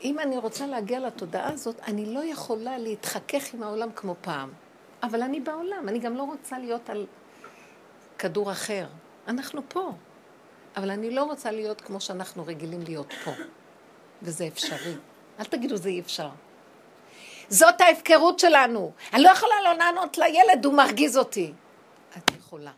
אם 0.02 0.20
אני 0.20 0.38
רוצה 0.38 0.68
להגיע 0.68 1.00
לתודעה 1.00 1.52
הזאת, 1.54 1.80
אני 1.88 2.06
לא 2.06 2.24
יכולה 2.24 2.78
להתחכך 2.78 3.54
עם 3.54 3.64
העולם 3.64 3.90
כמו 3.96 4.16
פעם. 4.22 4.50
אבל 5.04 5.22
אני 5.22 5.40
בעולם, 5.40 5.90
אני 5.90 6.00
גם 6.00 6.16
לא 6.16 6.24
רוצה 6.24 6.60
להיות 6.60 6.90
על 6.90 7.08
כדור 8.18 8.52
אחר. 8.52 8.88
אנחנו 9.28 9.62
פה. 9.68 9.92
אבל 10.76 10.92
אני 10.92 11.12
לא 11.12 11.24
רוצה 11.24 11.52
להיות 11.52 11.82
כמו 11.82 12.02
שאנחנו 12.02 12.46
רגילים 12.46 12.82
להיות 12.82 13.14
פה. 13.24 13.32
וזה 14.22 14.48
אפשרי. 14.48 14.96
אל 15.40 15.46
תגידו 15.46 15.78
זה 15.78 15.90
אי 15.90 16.00
אפשר. 16.00 16.30
זאת 17.50 17.82
ההפקרות 17.82 18.40
שלנו. 18.40 18.92
אני 19.14 19.24
לא 19.24 19.30
יכולה 19.30 19.56
לא 19.64 19.74
לענות 19.74 20.18
לילד, 20.18 20.66
הוא 20.66 20.74
מרגיז 20.74 21.18
אותי. 21.18 21.54
את 22.18 22.32
יכולה. 22.38 22.72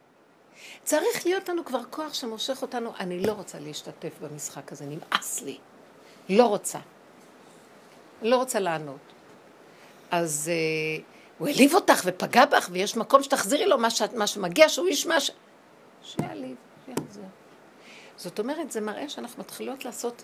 צריך 0.84 1.26
להיות 1.26 1.50
לנו 1.50 1.66
כבר 1.66 1.82
כוח 1.90 2.14
שמושך 2.14 2.62
אותנו. 2.62 2.94
אני 3.00 3.20
לא 3.20 3.32
רוצה 3.32 3.60
להשתתף 3.60 4.12
במשחק 4.22 4.72
הזה, 4.72 4.86
נמאס 4.86 5.42
לי. 5.42 5.58
לא 6.30 6.46
רוצה. 6.46 6.80
לא 8.22 8.36
רוצה 8.36 8.60
לענות. 8.60 8.98
אז 10.12 10.52
uh, 10.52 11.02
הוא 11.38 11.48
העליב 11.48 11.76
אותך 11.76 12.02
ופגע 12.06 12.46
בך, 12.46 12.70
ויש 12.72 12.98
מקום 12.98 13.24
שתחזירי 13.24 13.66
לו 13.66 13.78
מה, 13.78 13.90
ש... 13.90 14.02
מה 14.02 14.28
שמגיע, 14.28 14.70
שהוא 14.70 14.90
ישמע 14.90 15.20
ש... 15.20 15.32
שיעליב, 16.04 16.56
שיחזיר. 16.86 17.26
זאת 18.18 18.40
אומרת, 18.40 18.72
זה 18.72 18.82
מראה 18.82 19.10
שאנחנו 19.10 19.44
מתחילות 19.44 19.86
לעשות 19.86 20.24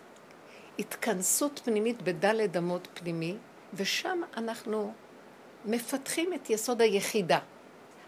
התכנסות 0.79 1.61
פנימית 1.63 2.01
בדלת 2.01 2.57
אמות 2.57 2.87
פנימי, 2.93 3.35
ושם 3.73 4.21
אנחנו 4.37 4.93
מפתחים 5.65 6.33
את 6.33 6.49
יסוד 6.49 6.81
היחידה. 6.81 7.39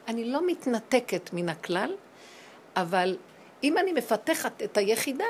אני 0.07 0.25
לא 0.25 0.47
מתנתקת 0.47 1.29
מן 1.33 1.49
הכלל, 1.49 1.95
אבל 2.75 3.17
אם 3.63 3.77
אני 3.77 3.93
מפתחת 3.93 4.63
את 4.63 4.77
היחידה, 4.77 5.25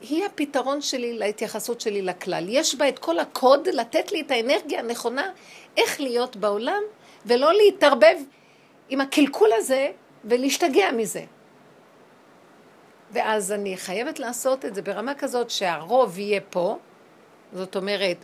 היא 0.00 0.24
הפתרון 0.24 0.82
שלי 0.82 1.18
להתייחסות 1.18 1.80
שלי 1.80 2.02
לכלל. 2.02 2.44
יש 2.48 2.74
בה 2.74 2.88
את 2.88 2.98
כל 2.98 3.18
הקוד 3.18 3.68
לתת 3.68 4.12
לי 4.12 4.20
את 4.20 4.30
האנרגיה 4.30 4.78
הנכונה 4.78 5.30
איך 5.76 6.00
להיות 6.00 6.36
בעולם, 6.36 6.82
ולא 7.26 7.52
להתערבב 7.54 8.16
עם 8.88 9.00
הקלקול 9.00 9.48
הזה 9.52 9.90
ולהשתגע 10.24 10.92
מזה. 10.92 11.24
ואז 13.12 13.52
אני 13.52 13.76
חייבת 13.76 14.18
לעשות 14.18 14.64
את 14.64 14.74
זה 14.74 14.82
ברמה 14.82 15.14
כזאת 15.14 15.50
שהרוב 15.50 16.18
יהיה 16.18 16.40
פה, 16.50 16.78
זאת 17.52 17.76
אומרת, 17.76 18.16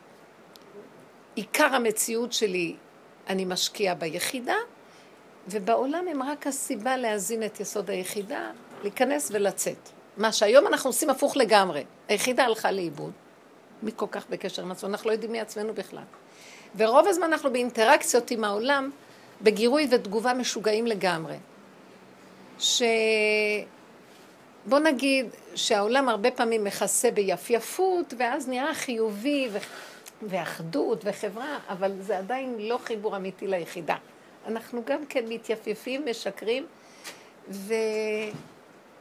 עיקר 1.34 1.74
המציאות 1.74 2.32
שלי 2.32 2.76
אני 3.28 3.44
משקיעה 3.44 3.94
ביחידה, 3.94 4.56
ובעולם 5.48 6.08
הם 6.08 6.22
רק 6.22 6.46
הסיבה 6.46 6.96
להזין 6.96 7.42
את 7.42 7.60
יסוד 7.60 7.90
היחידה, 7.90 8.50
להיכנס 8.82 9.30
ולצאת. 9.32 9.88
מה 10.16 10.32
שהיום 10.32 10.66
אנחנו 10.66 10.90
עושים 10.90 11.10
הפוך 11.10 11.36
לגמרי. 11.36 11.84
היחידה 12.08 12.44
הלכה 12.44 12.70
לאיבוד. 12.70 13.12
מי 13.82 13.90
כל 13.96 14.06
כך 14.10 14.26
בקשר 14.30 14.62
עם 14.62 14.70
עצמנו? 14.70 14.92
אנחנו 14.92 15.10
לא 15.10 15.14
יודעים 15.14 15.32
מי 15.32 15.40
עצמנו 15.40 15.74
בכלל. 15.74 16.02
ורוב 16.76 17.06
הזמן 17.06 17.24
אנחנו 17.24 17.52
באינטראקציות 17.52 18.30
עם 18.30 18.44
העולם, 18.44 18.90
בגירוי 19.42 19.88
ותגובה 19.90 20.34
משוגעים 20.34 20.86
לגמרי. 20.86 21.36
ש... 22.58 22.82
בוא 24.66 24.78
נגיד 24.78 25.26
שהעולם 25.54 26.08
הרבה 26.08 26.30
פעמים 26.30 26.64
מכסה 26.64 27.10
ביפייפות, 27.10 28.14
ואז 28.18 28.48
נראה 28.48 28.74
חיובי 28.74 29.48
ו... 29.52 29.58
ואחדות 30.22 31.00
וחברה, 31.04 31.58
אבל 31.68 31.92
זה 32.00 32.18
עדיין 32.18 32.56
לא 32.58 32.78
חיבור 32.84 33.16
אמיתי 33.16 33.46
ליחידה. 33.46 33.96
אנחנו 34.46 34.82
גם 34.86 35.06
כן 35.06 35.24
מתייפייפים, 35.28 36.04
משקרים, 36.10 36.66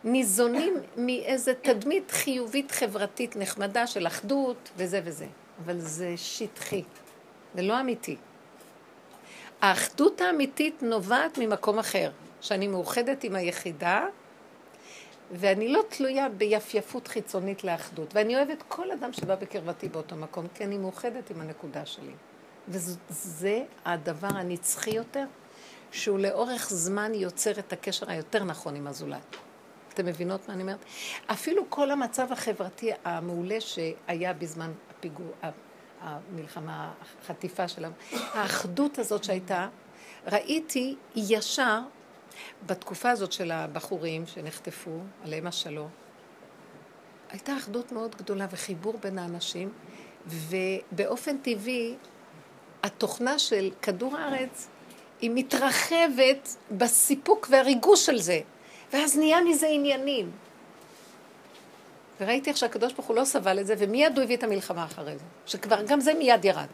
וניזונים 0.04 0.74
מאיזה 0.98 1.54
תדמית 1.54 2.12
חיובית 2.12 2.72
חברתית 2.72 3.36
נחמדה 3.36 3.88
של 3.88 4.08
אחדות 4.08 4.70
וזה 4.78 5.02
וזה. 5.04 5.26
אבל 5.66 5.80
זה 5.80 6.14
שטחי, 6.18 6.84
זה 7.56 7.62
לא 7.62 7.80
אמיתי. 7.80 8.16
האחדות 9.62 10.22
האמיתית 10.22 10.84
נובעת 10.84 11.38
ממקום 11.38 11.80
אחר, 11.80 12.12
שאני 12.42 12.68
מאוחדת 12.68 13.24
עם 13.24 13.36
היחידה, 13.36 14.06
ואני 15.32 15.68
לא 15.68 15.82
תלויה 15.90 16.30
ביפייפות 16.30 17.08
חיצונית 17.08 17.64
לאחדות. 17.64 18.16
ואני 18.16 18.36
אוהבת 18.36 18.64
כל 18.68 18.92
אדם 18.92 19.14
שבא 19.14 19.36
בקרבתי 19.36 19.90
באותו 19.90 20.16
מקום, 20.16 20.48
כי 20.54 20.64
אני 20.64 20.78
מאוחדת 20.78 21.30
עם 21.30 21.42
הנקודה 21.42 21.86
שלי. 21.86 22.14
וזה 22.68 23.64
הדבר 23.86 24.28
הנצחי 24.28 24.90
יותר, 24.90 25.26
שהוא 25.92 26.20
לאורך 26.20 26.70
זמן 26.70 27.14
יוצר 27.14 27.52
את 27.52 27.74
הקשר 27.74 28.10
היותר 28.10 28.44
נכון 28.44 28.76
עם 28.76 28.88
הזולת. 28.88 29.36
אתם 29.94 30.06
מבינות 30.06 30.48
מה 30.48 30.54
אני 30.54 30.62
אומרת? 30.62 30.86
אפילו 31.28 31.64
כל 31.70 31.92
המצב 31.92 32.32
החברתי 32.32 32.92
המעולה 33.04 33.62
שהיה 33.62 34.34
בזמן 34.34 34.72
הפיגור, 34.90 35.32
המלחמה, 36.02 36.94
החטיפה 37.22 37.68
שלנו, 37.68 37.94
האחדות 38.12 39.00
הזאת 39.00 39.24
שהייתה, 39.24 39.68
ראיתי 40.28 40.96
ישר 41.16 41.80
בתקופה 42.66 43.10
הזאת 43.10 43.32
של 43.32 43.52
הבחורים 43.52 44.28
שנחטפו, 44.28 45.00
עליהם 45.24 45.48
השלום, 45.48 45.90
הייתה 47.30 47.58
אחדות 47.58 47.92
מאוד 47.92 48.16
גדולה 48.16 48.48
וחיבור 48.52 48.98
בין 49.04 49.20
האנשים, 49.20 49.70
ובאופן 50.28 51.38
טבעי 51.38 51.96
התוכנה 52.84 53.40
של 53.40 53.72
כדור 53.82 54.18
הארץ 54.18 54.68
היא 55.22 55.32
מתרחבת 55.34 56.56
בסיפוק 56.72 57.48
והריגוש 57.50 58.06
של 58.06 58.20
זה, 58.20 58.40
ואז 58.94 59.18
נהיה 59.18 59.42
מזה 59.42 59.68
עניינים. 59.68 60.32
וראיתי 62.22 62.50
איך 62.50 62.58
שהקדוש 62.58 62.94
ברוך 62.94 63.06
הוא 63.06 63.16
לא 63.16 63.26
סבל 63.26 63.60
את 63.60 63.68
זה, 63.68 63.76
ומיד 63.78 64.18
הוא 64.18 64.24
הביא 64.24 64.38
את 64.38 64.44
המלחמה 64.44 64.86
אחרי 64.86 65.18
זה, 65.18 65.24
שכבר 65.46 65.82
גם 65.88 66.00
זה 66.00 66.14
מיד 66.14 66.46
ירד. 66.46 66.68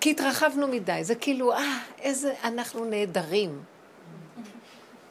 כי 0.00 0.10
התרחבנו 0.10 0.68
מדי, 0.68 1.04
זה 1.04 1.14
כאילו, 1.14 1.52
אה, 1.52 1.78
איזה 1.98 2.34
אנחנו 2.44 2.84
נהדרים. 2.84 3.62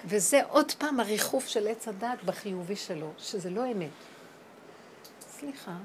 וזה 0.05 0.41
עוד 0.49 0.71
פעם 0.71 0.99
הריחוף 0.99 1.47
של 1.47 1.67
עץ 1.67 1.87
הדת 1.87 2.23
בחיובי 2.25 2.75
שלו, 2.75 3.11
שזה 3.17 3.49
לא 3.49 3.71
אמת. 3.71 3.89
סליחה. 5.21 5.77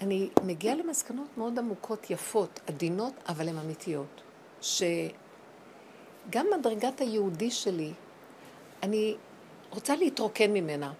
אני 0.00 0.28
מגיעה 0.44 0.74
למסקנות 0.74 1.38
מאוד 1.38 1.58
עמוקות, 1.58 2.10
יפות, 2.10 2.60
עדינות, 2.66 3.12
אבל 3.28 3.48
הן 3.48 3.58
אמיתיות. 3.58 4.22
שגם 4.60 6.46
מדרגת 6.58 7.00
היהודי 7.00 7.50
שלי, 7.50 7.92
אני 8.82 9.16
רוצה 9.70 9.96
להתרוקן 9.96 10.50
ממנה. 10.50 10.92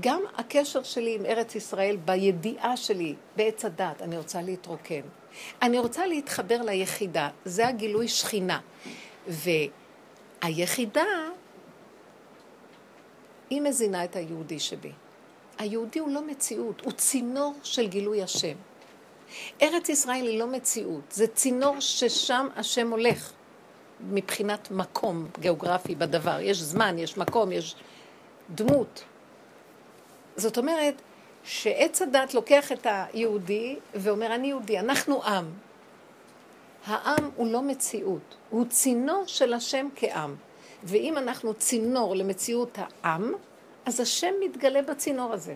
גם 0.00 0.22
הקשר 0.34 0.82
שלי 0.82 1.14
עם 1.14 1.26
ארץ 1.26 1.54
ישראל, 1.54 1.96
בידיעה 1.96 2.76
שלי, 2.76 3.14
בעץ 3.36 3.64
הדת, 3.64 4.02
אני 4.02 4.18
רוצה 4.18 4.42
להתרוקן. 4.42 5.00
אני 5.62 5.78
רוצה 5.78 6.06
להתחבר 6.06 6.62
ליחידה, 6.62 7.28
זה 7.44 7.68
הגילוי 7.68 8.08
שכינה. 8.08 8.60
והיחידה, 10.42 11.04
היא 13.50 13.60
מזינה 13.60 14.04
את 14.04 14.16
היהודי 14.16 14.60
שבי. 14.60 14.92
היהודי 15.58 15.98
הוא 15.98 16.10
לא 16.10 16.26
מציאות, 16.26 16.80
הוא 16.84 16.92
צינור 16.92 17.54
של 17.62 17.86
גילוי 17.86 18.22
השם. 18.22 18.56
ארץ 19.62 19.88
ישראל 19.88 20.26
היא 20.26 20.38
לא 20.38 20.46
מציאות, 20.46 21.02
זה 21.10 21.26
צינור 21.26 21.80
ששם 21.80 22.48
השם 22.56 22.90
הולך, 22.90 23.32
מבחינת 24.00 24.70
מקום 24.70 25.28
גיאוגרפי 25.40 25.94
בדבר. 25.94 26.40
יש 26.40 26.58
זמן, 26.58 26.98
יש 26.98 27.16
מקום, 27.16 27.52
יש 27.52 27.74
דמות. 28.54 29.04
זאת 30.36 30.58
אומרת 30.58 31.02
שעץ 31.46 32.02
הדת 32.02 32.34
לוקח 32.34 32.72
את 32.72 32.86
היהודי 32.90 33.76
ואומר, 33.94 34.34
אני 34.34 34.46
יהודי, 34.46 34.78
אנחנו 34.78 35.24
עם. 35.24 35.50
העם 36.86 37.30
הוא 37.36 37.52
לא 37.52 37.62
מציאות, 37.62 38.36
הוא 38.50 38.64
צינור 38.68 39.22
של 39.26 39.54
השם 39.54 39.88
כעם. 39.96 40.34
ואם 40.84 41.18
אנחנו 41.18 41.54
צינור 41.54 42.16
למציאות 42.16 42.78
העם, 42.78 43.32
אז 43.84 44.00
השם 44.00 44.32
מתגלה 44.44 44.82
בצינור 44.82 45.32
הזה. 45.32 45.54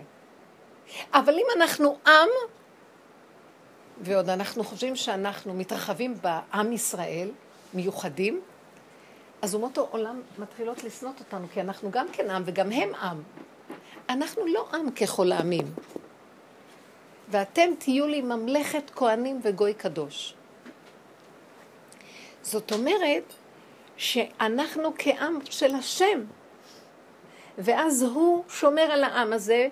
אבל 1.13 1.33
אם 1.33 1.45
אנחנו 1.57 1.97
עם, 2.07 2.29
ועוד 4.01 4.29
אנחנו 4.29 4.63
חושבים 4.63 4.95
שאנחנו 4.95 5.53
מתרחבים 5.53 6.15
בעם 6.21 6.71
ישראל, 6.71 7.29
מיוחדים, 7.73 8.41
אז 9.41 9.55
אומות 9.55 9.77
העולם 9.77 10.21
מתחילות 10.39 10.83
לשנות 10.83 11.19
אותנו, 11.19 11.47
כי 11.53 11.61
אנחנו 11.61 11.91
גם 11.91 12.07
כן 12.13 12.29
עם 12.29 12.43
וגם 12.45 12.71
הם 12.71 12.95
עם. 12.95 13.21
אנחנו 14.09 14.45
לא 14.45 14.67
עם 14.73 14.91
ככל 14.91 15.31
העמים. 15.31 15.65
ואתם 17.29 17.69
תהיו 17.79 18.07
לי 18.07 18.21
ממלכת 18.21 18.91
כהנים 18.95 19.39
וגוי 19.43 19.73
קדוש. 19.73 20.33
זאת 22.41 22.71
אומרת 22.71 23.33
שאנחנו 23.97 24.93
כעם 24.97 25.39
של 25.49 25.75
השם, 25.75 26.23
ואז 27.57 28.01
הוא 28.01 28.43
שומר 28.49 28.81
על 28.81 29.03
העם 29.03 29.33
הזה, 29.33 29.67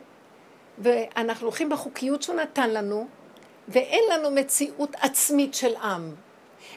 ואנחנו 0.77 1.47
הולכים 1.47 1.69
בחוקיות 1.69 2.21
שהוא 2.21 2.35
נתן 2.35 2.69
לנו, 2.69 3.07
ואין 3.67 4.03
לנו 4.13 4.31
מציאות 4.31 4.95
עצמית 4.95 5.53
של 5.53 5.75
עם. 5.75 6.15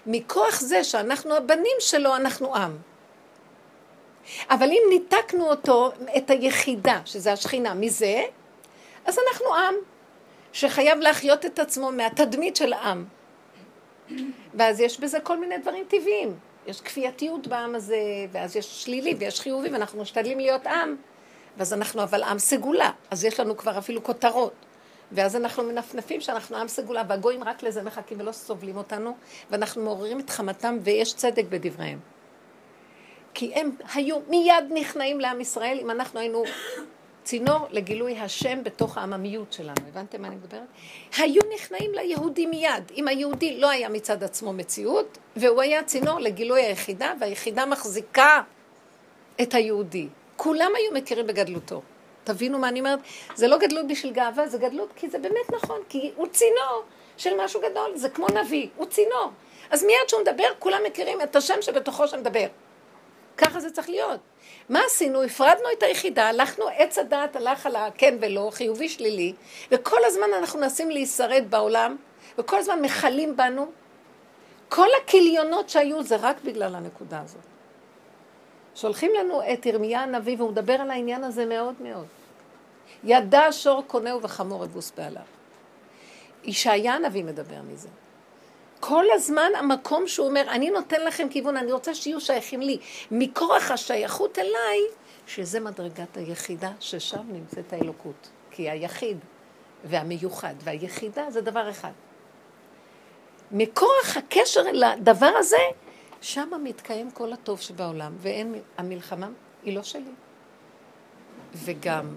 מכוח 0.06 0.60
זה 0.60 0.84
שאנחנו 0.84 1.34
הבנים 1.34 1.76
שלו, 1.78 2.16
אנחנו 2.16 2.56
עם. 2.56 2.76
אבל 4.50 4.68
אם 4.68 4.82
ניתקנו 4.88 5.50
אותו, 5.50 5.90
את 6.16 6.30
היחידה, 6.30 7.00
שזה 7.04 7.32
השכינה, 7.32 7.74
מזה, 7.74 8.22
אז 9.04 9.18
אנחנו 9.28 9.54
עם 9.54 9.74
שחייב 10.52 10.98
להחיות 10.98 11.46
את 11.46 11.58
עצמו 11.58 11.92
מהתדמית 11.92 12.56
של 12.56 12.72
העם. 12.72 13.04
ואז 14.54 14.80
יש 14.80 15.00
בזה 15.00 15.20
כל 15.20 15.38
מיני 15.38 15.58
דברים 15.58 15.84
טבעיים. 15.88 16.38
יש 16.66 16.80
כפייתיות 16.80 17.46
בעם 17.46 17.74
הזה, 17.74 17.96
ואז 18.32 18.56
יש 18.56 18.84
שלילי 18.84 19.14
ויש 19.18 19.40
חיובי, 19.40 19.68
ואנחנו 19.68 20.02
משתדלים 20.02 20.38
להיות 20.38 20.66
עם. 20.66 20.96
ואז 21.56 21.72
אנחנו 21.72 22.02
אבל 22.02 22.22
עם 22.22 22.38
סגולה, 22.38 22.90
אז 23.10 23.24
יש 23.24 23.40
לנו 23.40 23.56
כבר 23.56 23.78
אפילו 23.78 24.04
כותרות. 24.04 24.52
ואז 25.12 25.36
אנחנו 25.36 25.62
מנפנפים 25.62 26.20
שאנחנו 26.20 26.56
עם 26.56 26.68
סגולה, 26.68 27.02
והגויים 27.08 27.44
רק 27.44 27.62
לזה 27.62 27.82
מחכים 27.82 28.20
ולא 28.20 28.32
סובלים 28.32 28.76
אותנו, 28.76 29.16
ואנחנו 29.50 29.84
מעוררים 29.84 30.20
את 30.20 30.30
חמתם, 30.30 30.78
ויש 30.82 31.14
צדק 31.14 31.44
בדבריהם. 31.48 32.11
כי 33.34 33.54
הם 33.54 33.70
היו 33.94 34.16
מיד 34.28 34.64
נכנעים 34.70 35.20
לעם 35.20 35.40
ישראל 35.40 35.78
אם 35.82 35.90
אנחנו 35.90 36.20
היינו 36.20 36.44
צינור 37.24 37.66
לגילוי 37.70 38.18
השם 38.18 38.64
בתוך 38.64 38.98
העממיות 38.98 39.52
שלנו. 39.52 39.80
הבנתם 39.88 40.22
מה 40.22 40.28
אני 40.28 40.36
מדברת? 40.36 40.62
היו 41.16 41.42
נכנעים 41.54 41.92
ליהודי 41.94 42.46
מיד. 42.46 42.92
אם 42.96 43.08
היהודי 43.08 43.60
לא 43.60 43.70
היה 43.70 43.88
מצד 43.88 44.24
עצמו 44.24 44.52
מציאות, 44.52 45.18
והוא 45.36 45.62
היה 45.62 45.82
צינור 45.82 46.20
לגילוי 46.20 46.62
היחידה, 46.62 47.12
והיחידה 47.20 47.66
מחזיקה 47.66 48.42
את 49.42 49.54
היהודי. 49.54 50.08
כולם 50.36 50.72
היו 50.76 50.92
מכירים 50.92 51.26
בגדלותו. 51.26 51.82
תבינו 52.24 52.58
מה 52.58 52.68
אני 52.68 52.80
אומרת? 52.80 52.98
זה 53.34 53.48
לא 53.48 53.58
גדלות 53.58 53.86
בשביל 53.86 54.12
גאווה, 54.12 54.48
זה 54.48 54.58
גדלות 54.58 54.92
כי 54.96 55.08
זה 55.08 55.18
באמת 55.18 55.52
נכון, 55.52 55.80
כי 55.88 56.10
הוא 56.16 56.26
צינור 56.26 56.82
של 57.16 57.30
משהו 57.44 57.60
גדול, 57.60 57.96
זה 57.96 58.08
כמו 58.08 58.26
נביא, 58.34 58.68
הוא 58.76 58.86
צינור. 58.86 59.30
אז 59.70 59.84
מיד 59.84 60.08
שהוא 60.08 60.20
מדבר, 60.20 60.44
כולם 60.58 60.80
מכירים 60.86 61.20
את 61.22 61.36
השם 61.36 61.62
שבתוכו 61.62 62.08
שמדבר. 62.08 62.46
ככה 63.36 63.60
זה 63.60 63.70
צריך 63.70 63.88
להיות. 63.88 64.20
מה 64.68 64.80
עשינו? 64.86 65.22
הפרדנו 65.22 65.64
את 65.78 65.82
היחידה, 65.82 66.28
הלכנו, 66.28 66.64
עץ 66.76 66.98
הדעת 66.98 67.36
הלך 67.36 67.66
על 67.66 67.76
הכן 67.76 68.16
ולא, 68.20 68.50
חיובי 68.52 68.88
שלילי, 68.88 69.32
וכל 69.70 70.04
הזמן 70.04 70.28
אנחנו 70.38 70.60
מנסים 70.60 70.90
להישרד 70.90 71.44
בעולם, 71.50 71.96
וכל 72.38 72.56
הזמן 72.56 72.82
מכלים 72.82 73.36
בנו. 73.36 73.66
כל 74.68 74.88
הכיליונות 75.02 75.68
שהיו 75.68 76.02
זה 76.02 76.16
רק 76.16 76.36
בגלל 76.44 76.74
הנקודה 76.74 77.20
הזאת. 77.20 77.42
שולחים 78.74 79.10
לנו 79.20 79.40
את 79.52 79.66
ירמיה 79.66 80.02
הנביא, 80.02 80.36
והוא 80.38 80.50
מדבר 80.50 80.72
על 80.72 80.90
העניין 80.90 81.24
הזה 81.24 81.46
מאוד 81.46 81.74
מאוד. 81.80 82.06
ידע 83.04 83.42
שור 83.50 83.82
קונהו 83.86 84.22
וחמור 84.22 84.64
אבוס 84.64 84.92
בעליו. 84.96 85.22
ישעיה 86.44 86.94
הנביא 86.94 87.24
מדבר 87.24 87.62
מזה. 87.72 87.88
כל 88.84 89.04
הזמן 89.14 89.50
המקום 89.58 90.08
שהוא 90.08 90.26
אומר, 90.26 90.44
אני 90.48 90.70
נותן 90.70 91.04
לכם 91.04 91.28
כיוון, 91.30 91.56
אני 91.56 91.72
רוצה 91.72 91.94
שיהיו 91.94 92.20
שייכים 92.20 92.60
לי. 92.60 92.78
מכורח 93.10 93.70
השייכות 93.70 94.38
אליי, 94.38 94.80
שזה 95.26 95.60
מדרגת 95.60 96.16
היחידה, 96.16 96.72
ששם 96.80 97.22
נמצאת 97.32 97.72
האלוקות. 97.72 98.28
כי 98.50 98.70
היחיד 98.70 99.18
והמיוחד 99.84 100.54
והיחידה 100.64 101.30
זה 101.30 101.40
דבר 101.40 101.70
אחד. 101.70 101.90
מכורח 103.50 104.16
הקשר 104.16 104.62
לדבר 104.72 105.32
הזה, 105.38 105.62
שם 106.20 106.50
מתקיים 106.62 107.10
כל 107.10 107.32
הטוב 107.32 107.60
שבעולם, 107.60 108.12
ואין, 108.18 108.54
המלחמה 108.78 109.28
היא 109.62 109.76
לא 109.76 109.82
שלי. 109.82 110.12
וגם 111.54 112.14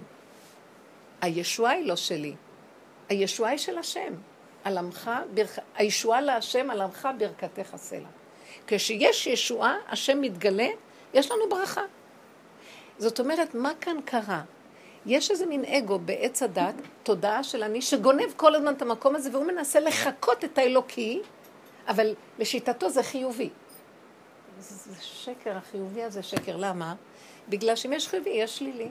הישועה 1.20 1.72
היא 1.72 1.88
לא 1.88 1.96
שלי, 1.96 2.34
הישועה 3.08 3.50
היא 3.50 3.58
של 3.58 3.78
השם. 3.78 4.14
על 4.66 4.78
עמך. 4.78 5.10
הישועה 5.74 6.20
להשם 6.20 6.70
על 6.70 6.80
עמך 6.80 7.08
ברכתך 7.18 7.76
סלע. 7.76 8.08
כשיש 8.66 9.26
ישועה, 9.26 9.76
השם 9.88 10.20
מתגלה, 10.20 10.68
יש 11.14 11.30
לנו 11.30 11.48
ברכה. 11.50 11.82
זאת 12.98 13.20
אומרת, 13.20 13.54
מה 13.54 13.72
כאן 13.80 13.96
קרה? 14.04 14.42
יש 15.06 15.30
איזה 15.30 15.46
מין 15.46 15.64
אגו 15.64 15.98
בעץ 15.98 16.42
הדת, 16.42 16.74
תודעה 17.02 17.42
של 17.42 17.62
אני, 17.62 17.82
שגונב 17.82 18.32
כל 18.36 18.54
הזמן 18.54 18.74
את 18.74 18.82
המקום 18.82 19.16
הזה, 19.16 19.30
והוא 19.32 19.46
מנסה 19.46 19.80
לחקות 19.80 20.44
את 20.44 20.58
האלוקי, 20.58 21.20
אבל 21.88 22.14
לשיטתו 22.38 22.90
זה 22.90 23.02
חיובי. 23.02 23.50
זה 24.60 24.94
שקר, 25.02 25.56
החיובי 25.56 26.02
הזה 26.02 26.22
שקר. 26.22 26.56
למה? 26.56 26.94
בגלל 27.48 27.76
שאם 27.76 27.92
יש 27.92 28.08
חיובי, 28.08 28.30
יש 28.30 28.58
שלילי. 28.58 28.90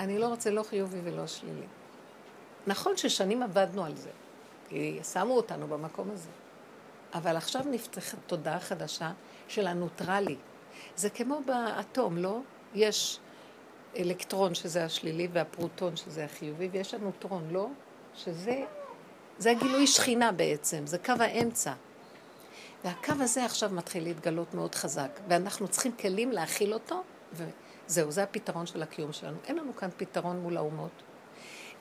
אני 0.00 0.18
לא 0.18 0.26
רוצה 0.26 0.50
לא 0.50 0.62
חיובי 0.62 0.98
ולא 1.04 1.26
שלילי. 1.26 1.66
נכון 2.66 2.96
ששנים 2.96 3.42
עבדנו 3.42 3.84
על 3.84 3.96
זה, 3.96 4.10
כי 4.68 5.00
שמו 5.12 5.36
אותנו 5.36 5.66
במקום 5.66 6.10
הזה. 6.10 6.30
אבל 7.14 7.36
עכשיו 7.36 7.62
נפתחת 7.70 8.18
תודעה 8.26 8.60
חדשה 8.60 9.12
של 9.48 9.66
הנוטרלי. 9.66 10.36
זה 10.96 11.10
כמו 11.10 11.40
באטום, 11.46 12.18
לא? 12.18 12.40
יש 12.74 13.18
אלקטרון 13.96 14.54
שזה 14.54 14.84
השלילי 14.84 15.28
והפרוטון 15.32 15.96
שזה 15.96 16.24
החיובי, 16.24 16.68
ויש 16.72 16.94
הנוטרון, 16.94 17.50
לא? 17.50 17.68
שזה 18.14 18.64
זה 19.38 19.50
הגילוי 19.50 19.86
שכינה 19.86 20.32
בעצם, 20.32 20.86
זה 20.86 20.98
קו 20.98 21.12
האמצע. 21.20 21.72
והקו 22.84 23.12
הזה 23.20 23.44
עכשיו 23.44 23.70
מתחיל 23.70 24.04
להתגלות 24.04 24.54
מאוד 24.54 24.74
חזק, 24.74 25.20
ואנחנו 25.28 25.68
צריכים 25.68 25.92
כלים 25.92 26.32
להכיל 26.32 26.74
אותו, 26.74 27.02
וזהו, 27.32 28.10
זה 28.10 28.22
הפתרון 28.22 28.66
של 28.66 28.82
הקיום 28.82 29.12
שלנו. 29.12 29.36
אין 29.48 29.56
לנו 29.56 29.76
כאן 29.76 29.88
פתרון 29.96 30.40
מול 30.40 30.56
האומות. 30.56 31.02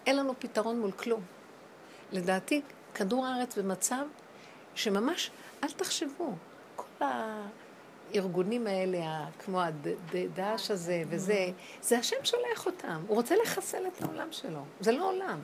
אין 0.05 0.17
לנו 0.17 0.33
פתרון 0.39 0.79
מול 0.79 0.91
כלום. 0.91 1.21
לדעתי, 2.11 2.61
כדור 2.93 3.25
הארץ 3.25 3.57
במצב 3.57 4.05
שממש, 4.75 5.31
אל 5.63 5.71
תחשבו, 5.71 6.33
כל 6.75 7.05
הארגונים 8.13 8.67
האלה, 8.67 9.25
כמו 9.39 9.61
הדעש 9.61 10.71
הזה 10.71 11.03
וזה, 11.09 11.49
זה 11.81 11.99
השם 11.99 12.15
שולח 12.23 12.65
אותם. 12.65 13.01
הוא 13.07 13.15
רוצה 13.15 13.35
לחסל 13.43 13.87
את 13.87 14.01
העולם 14.01 14.27
שלו. 14.31 14.65
זה 14.79 14.91
לא 14.91 15.09
עולם. 15.09 15.39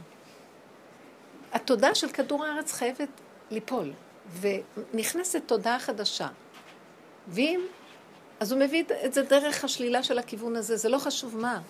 התודעה 1.52 1.96
של 1.96 2.10
כדור 2.10 2.46
הארץ 2.46 2.72
חייבת 2.72 3.10
ליפול, 3.52 3.92
ונכנסת 4.40 5.42
תודעה 5.46 5.80
חדשה. 5.80 6.28
ואם, 7.28 7.62
אז 8.40 8.52
הוא 8.52 8.60
מביא 8.60 8.84
את 9.06 9.14
זה 9.14 9.24
דרך 9.24 9.64
השלילה 9.64 10.04
של 10.04 10.20
הכיוון 10.20 10.56
הזה, 10.56 10.78
זה 10.78 10.90
לא 10.90 10.98
חשוב 10.98 11.38
מה. 11.38 11.62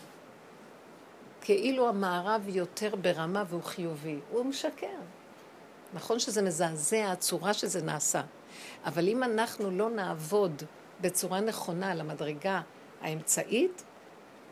כאילו 1.42 1.90
המערב 1.90 2.44
יותר 2.48 2.96
ברמה 2.96 3.44
והוא 3.48 3.64
חיובי. 3.64 4.20
הוא 4.32 4.46
משקר. 4.46 4.88
נכון 5.94 6.20
שזה 6.20 6.42
מזעזע, 6.42 7.12
הצורה 7.12 7.54
שזה 7.54 7.82
נעשה. 7.82 8.22
אבל 8.86 9.08
אם 9.08 9.24
אנחנו 9.24 9.72
לא 9.72 9.90
נעבוד 9.90 10.64
בצורה 11.02 11.40
נכונה 11.40 11.92
על 11.92 12.02
המדרגה 12.02 12.62
האמצעית, 13.02 13.84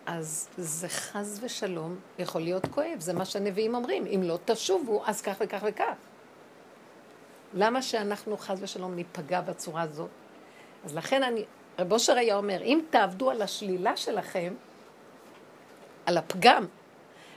אז 0.05 0.47
זה 0.57 0.89
חס 0.89 1.39
ושלום 1.41 1.95
יכול 2.19 2.41
להיות 2.41 2.65
כואב, 2.65 2.99
זה 2.99 3.13
מה 3.13 3.25
שהנביאים 3.25 3.75
אומרים. 3.75 4.05
אם 4.05 4.21
לא 4.23 4.39
תשובו, 4.45 5.03
אז 5.05 5.21
כך 5.21 5.35
וכך 5.39 5.59
וכך. 5.67 5.95
למה 7.53 7.81
שאנחנו 7.81 8.37
חס 8.37 8.57
ושלום 8.61 8.95
ניפגע 8.95 9.41
בצורה 9.41 9.81
הזאת? 9.81 10.09
אז 10.85 10.95
לכן 10.95 11.23
אני, 11.23 11.45
רב 11.79 11.91
אושר 11.91 12.17
היה 12.17 12.35
אומר, 12.35 12.61
אם 12.61 12.79
תעבדו 12.89 13.29
על 13.29 13.41
השלילה 13.41 13.97
שלכם, 13.97 14.53
על 16.05 16.17
הפגם, 16.17 16.65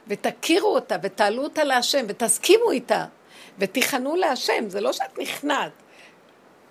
ותכירו 0.07 0.75
אותה, 0.75 0.97
ותעלו 1.03 1.43
אותה 1.43 1.65
להשם, 1.65 2.05
ותסכימו 2.09 2.71
איתה, 2.71 3.07
ותיכנו 3.59 4.17
להשם, 4.17 4.69
זה 4.69 4.81
לא 4.81 4.93
שאת 4.93 5.19
נכנעת 5.19 5.73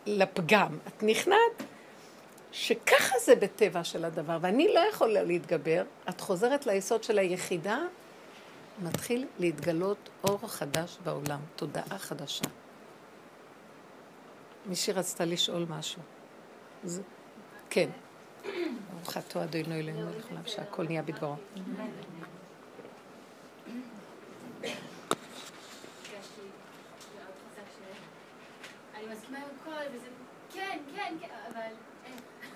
לפגם, 0.05 0.77
את 0.87 1.03
נכנעת 1.03 1.63
שככה 2.51 3.19
זה 3.19 3.35
בטבע 3.35 3.83
של 3.83 4.05
הדבר, 4.05 4.37
ואני 4.41 4.73
לא 4.73 4.79
יכולה 4.79 5.23
להתגבר, 5.23 5.83
את 6.09 6.21
חוזרת 6.21 6.65
ליסוד 6.65 7.03
של 7.03 7.19
היחידה, 7.19 7.79
מתחיל 8.81 9.25
להתגלות 9.39 10.09
אור 10.23 10.39
חדש 10.47 10.97
בעולם, 11.03 11.39
תודעה 11.55 11.97
חדשה. 11.97 12.45
מישהי 14.65 14.93
רצתה 14.93 15.25
לשאול 15.25 15.65
משהו. 15.69 16.01
זה... 16.83 17.01
כן. 17.69 17.89
ברוך 18.93 19.17
אתה 19.17 19.43
אדוני 19.43 19.79
אלוהינו 19.79 20.05
מלך 20.05 20.29
עולם 20.29 20.41
שהכל 20.45 20.83
נהיה 20.83 21.01
בדברו. 21.01 21.35
כן, 31.09 31.27
כן, 31.27 31.61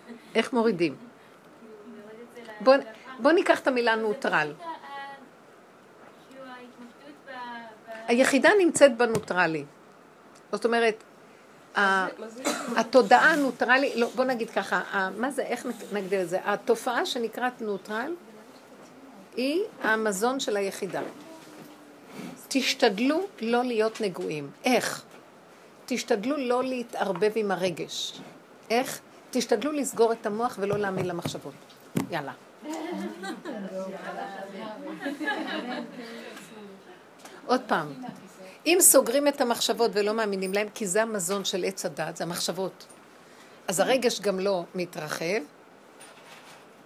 כן, 0.07 0.13
איך 0.35 0.53
מורידים? 0.53 0.95
בוא, 2.61 2.73
בוא 3.19 3.31
ניקח 3.31 3.59
את 3.59 3.67
המילה 3.67 3.95
נוטרל. 3.95 4.53
היחידה 8.07 8.49
נמצאת 8.59 8.97
בנוטרלי. 8.97 9.65
זאת 10.51 10.65
אומרת, 10.65 11.03
התודעה 12.75 13.31
הנוטרלי, 13.31 13.93
לא, 13.95 14.09
בוא 14.15 14.25
נגיד 14.25 14.49
ככה, 14.49 15.09
מה 15.17 15.31
זה, 15.31 15.41
איך 15.41 15.65
נגדיר 15.93 16.21
את 16.21 16.29
זה? 16.29 16.39
התופעה 16.43 17.05
שנקראת 17.05 17.61
נוטרל 17.61 18.15
היא 19.35 19.61
המזון 19.81 20.39
של 20.39 20.57
היחידה. 20.57 21.01
תשתדלו 22.47 23.27
לא 23.41 23.63
להיות 23.63 24.01
נגועים. 24.01 24.51
איך? 24.65 25.03
תשתדלו 25.85 26.37
לא 26.37 26.63
להתערבב 26.63 27.31
עם 27.35 27.51
הרגש. 27.51 28.21
איך? 28.69 28.99
תשתדלו 29.31 29.71
לסגור 29.71 30.11
את 30.11 30.25
המוח 30.25 30.57
ולא 30.61 30.77
להאמין 30.77 31.05
למחשבות. 31.05 31.53
יאללה. 32.09 32.33
עוד 37.45 37.61
פעם, 37.67 37.93
אם 38.65 38.77
סוגרים 38.81 39.27
את 39.27 39.41
המחשבות 39.41 39.91
ולא 39.93 40.13
מאמינים 40.13 40.53
להם, 40.53 40.67
כי 40.75 40.87
זה 40.87 41.01
המזון 41.01 41.45
של 41.45 41.63
עץ 41.63 41.85
הדת, 41.85 42.17
זה 42.17 42.23
המחשבות, 42.23 42.85
אז 43.67 43.79
הרגש 43.79 44.19
גם 44.19 44.39
לא 44.39 44.63
מתרחב, 44.75 45.41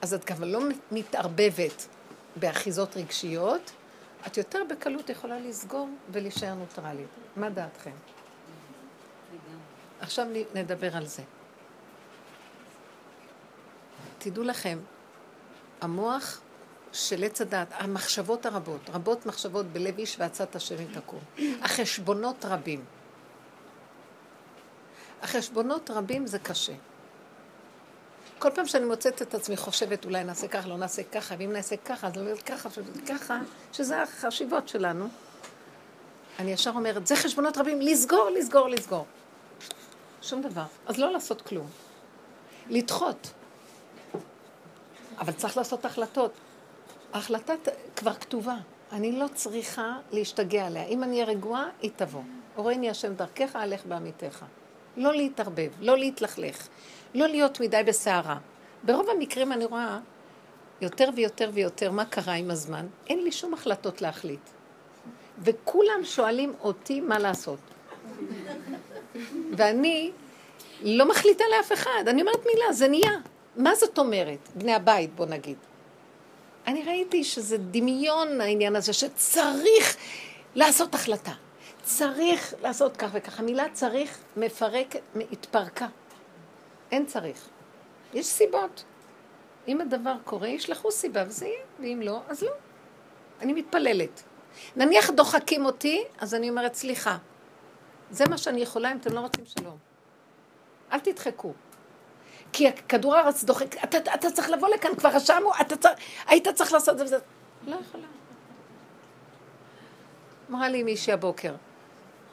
אז 0.01 0.13
את 0.13 0.25
גם 0.25 0.43
לא 0.43 0.59
מתערבבת 0.91 1.87
באחיזות 2.35 2.97
רגשיות, 2.97 3.71
את 4.27 4.37
יותר 4.37 4.59
בקלות 4.69 5.09
יכולה 5.09 5.39
לסגור 5.39 5.89
ולהישאר 6.11 6.53
נוטרלית. 6.53 7.07
מה 7.35 7.49
דעתכם? 7.49 7.91
עכשיו 9.99 10.25
נדבר 10.53 10.97
על 10.97 11.05
זה. 11.05 11.23
תדעו 14.17 14.43
לכם, 14.43 14.79
המוח 15.81 16.39
של 16.93 17.23
עץ 17.23 17.41
הדת, 17.41 17.67
המחשבות 17.71 18.45
הרבות, 18.45 18.89
רבות 18.89 19.25
מחשבות 19.25 19.65
בלב 19.65 19.97
איש 19.97 20.15
ועצת 20.19 20.55
השם 20.55 20.93
תקום. 20.93 21.19
החשבונות 21.61 22.45
רבים. 22.45 22.85
החשבונות 25.21 25.91
רבים 25.91 26.27
זה 26.27 26.39
קשה. 26.39 26.73
כל 28.39 28.49
פעם 28.55 28.65
שאני 28.65 28.85
מוצאת 28.85 29.21
את 29.21 29.33
עצמי 29.33 29.57
חושבת, 29.57 30.05
אולי 30.05 30.23
נעשה 30.23 30.47
ככה, 30.47 30.67
לא 30.67 30.77
נעשה 30.77 31.03
ככה, 31.03 31.35
ואם 31.37 31.53
נעשה 31.53 31.77
ככה, 31.77 32.07
אז 32.07 32.13
נעשה 32.17 32.41
ככה, 32.41 32.69
ככה, 33.07 33.39
שזה 33.73 34.01
החשיבות 34.01 34.67
שלנו. 34.67 35.07
אני 36.39 36.51
ישר 36.51 36.71
אומרת, 36.75 37.07
זה 37.07 37.15
חשבונות 37.15 37.57
רבים, 37.57 37.81
לסגור, 37.81 38.29
לסגור, 38.29 38.69
לסגור. 38.69 39.05
שום 40.21 40.41
דבר. 40.41 40.63
אז 40.85 40.97
לא 40.97 41.11
לעשות 41.11 41.41
כלום. 41.41 41.67
לדחות. 42.69 43.33
אבל 45.19 45.33
צריך 45.33 45.57
לעשות 45.57 45.85
החלטות. 45.85 46.31
ההחלטה 47.13 47.53
כבר 47.95 48.13
כתובה. 48.13 48.55
אני 48.91 49.11
לא 49.11 49.25
צריכה 49.33 49.97
להשתגע 50.11 50.65
עליה. 50.65 50.85
אם 50.85 51.03
אני 51.03 51.13
אהיה 51.15 51.25
רגועה, 51.25 51.69
היא 51.81 51.91
תבוא. 51.95 52.21
הורני 52.55 52.89
השם 52.89 53.13
דרכך, 53.13 53.55
הלך 53.55 53.85
בעמיתך. 53.85 54.45
לא 54.97 55.13
להתערבב, 55.13 55.71
לא 55.79 55.97
להתלכלך, 55.97 56.67
לא 57.13 57.27
להיות 57.27 57.59
מדי 57.59 57.81
בסערה. 57.85 58.37
ברוב 58.83 59.09
המקרים 59.09 59.51
אני 59.51 59.65
רואה 59.65 59.99
יותר 60.81 61.09
ויותר 61.15 61.49
ויותר 61.53 61.91
מה 61.91 62.05
קרה 62.05 62.33
עם 62.33 62.51
הזמן. 62.51 62.87
אין 63.07 63.23
לי 63.23 63.31
שום 63.31 63.53
החלטות 63.53 64.01
להחליט. 64.01 64.49
וכולם 65.39 65.99
שואלים 66.03 66.53
אותי 66.63 67.01
מה 67.01 67.19
לעשות. 67.19 67.59
ואני 69.57 70.11
לא 70.81 71.09
מחליטה 71.09 71.43
לאף 71.57 71.73
אחד. 71.73 72.03
אני 72.07 72.21
אומרת 72.21 72.45
מילה, 72.45 72.73
זה 72.73 72.87
נהיה. 72.87 73.11
מה 73.57 73.75
זאת 73.75 73.97
אומרת? 73.97 74.49
בני 74.55 74.73
הבית, 74.73 75.15
בוא 75.15 75.25
נגיד. 75.25 75.57
אני 76.67 76.83
ראיתי 76.83 77.23
שזה 77.23 77.57
דמיון 77.57 78.41
העניין 78.41 78.75
הזה, 78.75 78.93
שצריך 78.93 79.97
לעשות 80.55 80.95
החלטה. 80.95 81.31
צריך 81.83 82.53
לעשות 82.61 82.97
כך 82.97 83.09
וכך. 83.13 83.39
המילה 83.39 83.65
צריך 83.73 84.19
מפרק, 84.37 84.95
התפרקה. 85.31 85.87
אין 86.91 87.05
צריך. 87.05 87.49
יש 88.13 88.25
סיבות. 88.25 88.83
אם 89.67 89.81
הדבר 89.81 90.15
קורה, 90.23 90.47
ישלחו 90.47 90.91
סיבה 90.91 91.23
וזה 91.27 91.45
יהיה, 91.45 91.59
ואם 91.79 92.01
לא, 92.03 92.21
אז 92.27 92.43
לא. 92.43 92.51
אני 93.41 93.53
מתפללת. 93.53 94.23
נניח 94.75 95.09
דוחקים 95.09 95.65
אותי, 95.65 96.03
אז 96.17 96.35
אני 96.35 96.49
אומרת, 96.49 96.75
סליחה. 96.75 97.17
זה 98.11 98.23
מה 98.29 98.37
שאני 98.37 98.61
יכולה 98.61 98.91
אם 98.91 98.97
אתם 98.97 99.13
לא 99.13 99.19
רוצים 99.19 99.45
שלום. 99.45 99.77
אל 100.91 100.99
תדחקו. 100.99 101.53
כי 102.57 102.71
כדור 102.89 103.15
הארץ 103.15 103.43
דוחק, 103.43 103.83
אתה, 103.83 103.97
אתה 104.13 104.31
צריך 104.31 104.49
לבוא 104.49 104.69
לכאן, 104.69 104.95
כבר 104.95 105.09
רשמו, 105.09 105.51
אתה 105.61 105.77
צריך, 105.77 105.93
היית 106.27 106.47
צריך 106.47 106.73
לעשות 106.73 106.93
את 106.93 106.97
זה 106.97 107.03
וזה. 107.03 107.17
לא 107.67 107.75
יכולה. 107.87 108.03
אמרה 110.49 110.69
לי 110.69 110.83
מישהי 110.83 111.13
הבוקר, 111.13 111.53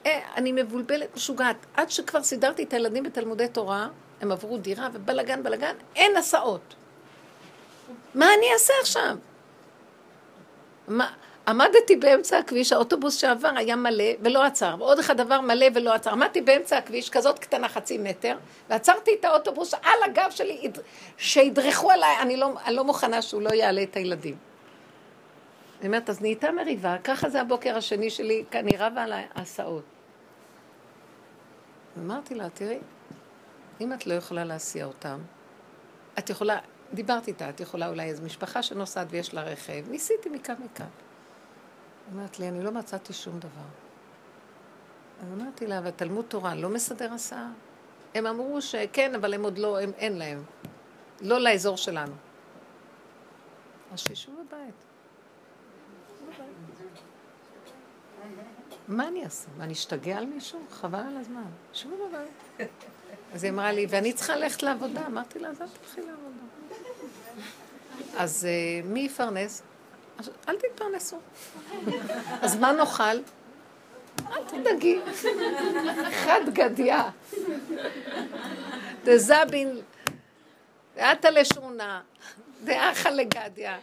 אה, 0.06 0.20
אני 0.36 0.52
מבולבלת, 0.52 1.16
משוגעת. 1.16 1.56
עד 1.74 1.90
שכבר 1.90 2.22
סידרתי 2.22 2.62
את 2.62 2.72
הילדים 2.72 3.02
בתלמודי 3.02 3.48
תורה, 3.48 3.88
הם 4.20 4.32
עברו 4.32 4.58
דירה 4.58 4.88
ובלגן, 4.92 5.42
בלגן, 5.42 5.74
אין 5.96 6.16
הסעות. 6.16 6.74
מה 8.14 8.26
אני 8.38 8.46
אעשה 8.52 8.72
עכשיו? 8.80 9.16
מה, 10.88 11.12
עמדתי 11.48 11.96
באמצע 11.96 12.38
הכביש, 12.38 12.72
האוטובוס 12.72 13.16
שעבר 13.16 13.50
היה 13.56 13.76
מלא 13.76 14.04
ולא 14.20 14.44
עצר, 14.44 14.76
ועוד 14.78 14.98
אחד 14.98 15.20
עבר 15.20 15.40
מלא 15.40 15.66
ולא 15.74 15.92
עצר. 15.92 16.10
עמדתי 16.10 16.40
באמצע 16.40 16.78
הכביש, 16.78 17.10
כזאת 17.10 17.38
קטנה 17.38 17.68
חצי 17.68 17.98
מטר, 17.98 18.36
ועצרתי 18.70 19.10
את 19.20 19.24
האוטובוס 19.24 19.74
על 19.74 20.02
הגב 20.04 20.30
שלי, 20.30 20.70
שידרכו 21.16 21.90
עליי, 21.90 22.16
אני 22.20 22.36
לא, 22.36 22.52
אני 22.64 22.74
לא 22.74 22.84
מוכנה 22.84 23.22
שהוא 23.22 23.42
לא 23.42 23.50
יעלה 23.50 23.82
את 23.82 23.96
הילדים. 23.96 24.36
אני 25.80 25.86
אומרת, 25.86 26.10
אז 26.10 26.20
נהייתה 26.20 26.52
מריבה, 26.52 26.96
ככה 27.04 27.28
זה 27.28 27.40
הבוקר 27.40 27.76
השני 27.76 28.10
שלי, 28.10 28.44
אני 28.52 28.76
רבה 28.78 29.02
על 29.02 29.12
ההסעות. 29.34 29.84
אמרתי 31.98 32.34
לה, 32.34 32.48
תראי, 32.50 32.78
אם 33.80 33.92
את 33.92 34.06
לא 34.06 34.14
יכולה 34.14 34.44
להסיע 34.44 34.84
אותם, 34.84 35.18
את 36.18 36.30
יכולה, 36.30 36.58
דיברתי 36.92 37.30
איתה, 37.30 37.48
את 37.48 37.60
יכולה 37.60 37.88
אולי 37.88 38.02
איזו 38.02 38.22
משפחה 38.22 38.62
שנוסעת 38.62 39.06
ויש 39.10 39.34
לה 39.34 39.42
רכב, 39.42 39.90
ניסיתי 39.90 40.28
מכאן 40.28 40.54
מכאן. 40.64 41.03
אומרת 42.12 42.38
לי, 42.38 42.48
אני 42.48 42.62
לא 42.62 42.72
מצאתי 42.72 43.12
שום 43.12 43.38
דבר. 43.38 43.68
אז 45.22 45.32
אמרתי 45.32 45.66
לה, 45.66 45.78
אבל 45.78 45.90
תלמוד 45.90 46.24
תורה 46.28 46.54
לא 46.54 46.68
מסדר 46.68 47.12
הסעה? 47.12 47.50
הם 48.14 48.26
אמרו 48.26 48.62
שכן, 48.62 49.14
אבל 49.14 49.34
הם 49.34 49.44
עוד 49.44 49.58
לא, 49.58 49.80
הם, 49.80 49.92
אין 49.96 50.18
להם. 50.18 50.42
לא 51.20 51.40
לאזור 51.40 51.76
שלנו. 51.76 52.14
אז 53.92 54.00
שישבו 54.00 54.32
בבית. 54.32 54.74
מה 58.88 59.08
אני 59.08 59.24
אעשה? 59.24 59.48
מה, 59.58 59.64
אני 59.64 59.72
אשתגע 59.72 60.18
על 60.18 60.26
מישהו? 60.26 60.60
חבל 60.70 60.98
על 60.98 61.16
הזמן. 61.16 61.50
שבו 61.72 61.96
בבית. 62.08 62.68
אז 63.34 63.44
היא 63.44 63.52
אמרה 63.52 63.72
לי, 63.72 63.86
ואני 63.90 64.12
צריכה 64.12 64.36
ללכת 64.36 64.62
לעבודה. 64.62 65.06
אמרתי 65.06 65.38
לה, 65.38 65.48
אז 65.48 65.62
אל 65.62 65.66
תלכי 65.68 66.00
לעבודה. 66.00 66.44
אז 68.16 68.46
uh, 68.46 68.86
מי 68.86 69.00
יפרנס? 69.00 69.62
אז 70.18 70.30
אל 70.48 70.56
תתפרנסו. 70.56 71.18
אז 72.40 72.56
מה 72.56 72.72
נאכל? 72.72 73.02
אל 74.32 74.44
תדאגי. 74.46 75.00
חד 76.24 76.40
גדיה. 76.52 77.10
דזבין 79.04 79.80
ואתה 80.96 81.30
לשונה, 81.30 82.00
דאחה 82.64 83.10
לגדיה, 83.10 83.78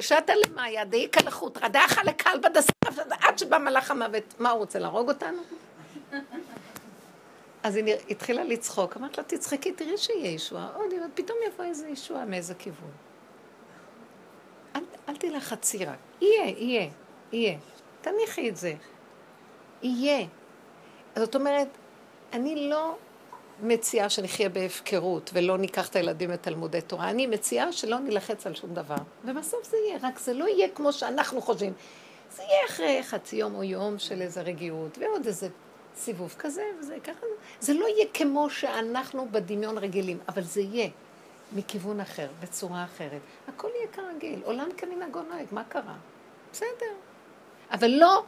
שתה 0.00 0.32
למאיה, 0.46 0.84
דאיכא 0.84 1.20
לחוטרא, 1.20 1.68
דאחה 1.68 2.02
לקלבא 2.02 2.48
דסרף, 2.48 3.06
עד 3.10 3.38
שבא 3.38 3.58
מלאך 3.58 3.90
המוות. 3.90 4.34
מה, 4.38 4.50
הוא 4.50 4.58
רוצה 4.58 4.78
להרוג 4.78 5.08
אותנו? 5.08 5.42
אז 7.62 7.76
היא 7.76 7.94
התחילה 8.10 8.44
לצחוק, 8.44 8.96
אמרת 8.96 9.18
לה, 9.18 9.24
תצחקי, 9.24 9.72
תראי 9.72 9.98
שיהיה 9.98 10.30
ישועה. 10.30 10.68
עוד, 10.74 10.94
פתאום 11.14 11.38
יבוא 11.46 11.64
איזה 11.64 11.88
ישועה 11.88 12.24
מאיזה 12.24 12.54
כיוון. 12.54 12.90
אל, 15.10 15.16
תלחצי 15.16 15.84
רק. 15.84 15.98
יהיה, 16.20 16.54
יהיה, 16.58 16.88
יהיה. 17.32 17.58
תניחי 18.00 18.48
את 18.48 18.56
זה. 18.56 18.74
יהיה. 19.82 20.26
זאת 21.16 21.34
אומרת, 21.34 21.68
אני 22.32 22.68
לא 22.68 22.96
מציעה 23.62 24.08
שנחיה 24.08 24.48
בהפקרות 24.48 25.30
ולא 25.34 25.58
ניקח 25.58 25.88
את 25.88 25.96
הילדים 25.96 26.30
לתלמודי 26.30 26.80
תורה. 26.80 27.10
אני 27.10 27.26
מציעה 27.26 27.72
שלא 27.72 27.98
נלחץ 27.98 28.46
על 28.46 28.54
שום 28.54 28.74
דבר. 28.74 28.96
ובסוף 29.24 29.70
זה 29.70 29.76
יהיה, 29.76 29.98
רק 30.02 30.18
זה 30.18 30.34
לא 30.34 30.48
יהיה 30.48 30.68
כמו 30.68 30.92
שאנחנו 30.92 31.42
חושבים. 31.42 31.72
זה 32.30 32.42
יהיה 32.42 32.66
אחרי 32.66 33.02
חצי 33.02 33.36
יום 33.36 33.54
או 33.54 33.64
יום 33.64 33.98
של 33.98 34.22
איזה 34.22 34.40
רגיעות, 34.42 34.98
ועוד 34.98 35.26
איזה 35.26 35.48
סיבוב 35.96 36.34
כזה, 36.38 36.62
וזה 36.80 36.96
ככה. 37.04 37.26
זה 37.60 37.74
לא 37.74 37.86
יהיה 37.86 38.06
כמו 38.14 38.50
שאנחנו 38.50 39.28
בדמיון 39.30 39.78
רגילים, 39.78 40.18
אבל 40.28 40.42
זה 40.42 40.60
יהיה 40.60 40.88
מכיוון 41.52 42.00
אחר, 42.00 42.28
בצורה 42.40 42.84
אחרת. 42.84 43.20
הכל 43.48 43.68
יהיה 43.76 43.88
כרגיל, 43.92 44.40
עולם 44.44 44.68
כמנהגו 44.76 45.22
נוהג, 45.22 45.46
מה 45.52 45.64
קרה? 45.64 45.94
בסדר. 46.52 46.92
אבל 47.70 47.90
לא 47.90 48.24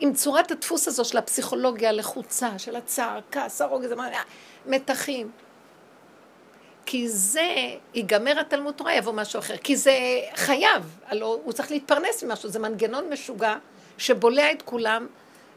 עם 0.00 0.14
צורת 0.14 0.50
הדפוס 0.50 0.88
הזו 0.88 1.04
של 1.04 1.18
הפסיכולוגיה 1.18 1.88
הלחוצה, 1.88 2.58
של 2.58 2.76
הצער, 2.76 3.20
כעס, 3.30 3.60
הרוגז, 3.60 3.94
מתחים. 4.66 5.30
כי 6.86 7.08
זה, 7.08 7.54
ייגמר 7.94 8.40
התלמוד 8.40 8.74
תורה, 8.74 8.94
יבוא 8.94 9.12
משהו 9.12 9.38
אחר. 9.38 9.56
כי 9.56 9.76
זה 9.76 9.92
חייב, 10.34 10.98
הלוא 11.06 11.38
הוא 11.44 11.52
צריך 11.52 11.70
להתפרנס 11.70 12.24
ממשהו, 12.24 12.48
זה 12.48 12.58
מנגנון 12.58 13.10
משוגע 13.12 13.56
שבולע 13.98 14.52
את 14.52 14.62
כולם, 14.62 15.06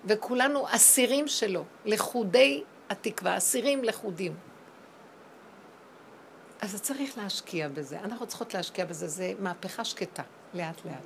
וכולנו 0.05 0.65
אסירים 0.69 1.27
שלו, 1.27 1.63
לכודי 1.85 2.63
התקווה, 2.89 3.37
אסירים 3.37 3.83
לכודים. 3.83 4.33
אז 6.61 6.81
צריך 6.81 7.17
להשקיע 7.17 7.67
בזה, 7.69 7.99
אנחנו 7.99 8.27
צריכות 8.27 8.53
להשקיע 8.53 8.85
בזה, 8.85 9.07
זה 9.07 9.33
מהפכה 9.39 9.85
שקטה, 9.85 10.23
לאט 10.53 10.85
לאט. 10.85 11.03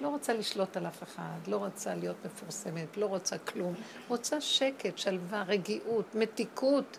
לא 0.00 0.08
רוצה 0.08 0.34
לשלוט 0.34 0.76
על 0.76 0.86
אף 0.86 1.02
אחד, 1.02 1.46
לא 1.46 1.56
רוצה 1.56 1.94
להיות 1.94 2.16
מפורסמת, 2.24 2.96
לא 2.96 3.06
רוצה 3.06 3.38
כלום. 3.38 3.74
רוצה 4.08 4.40
שקט, 4.40 4.98
שלווה, 4.98 5.42
רגיעות, 5.42 6.14
מתיקות. 6.14 6.98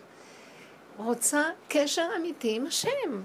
רוצה 0.96 1.42
קשר 1.68 2.06
אמיתי 2.16 2.56
עם 2.56 2.66
השם. 2.66 3.22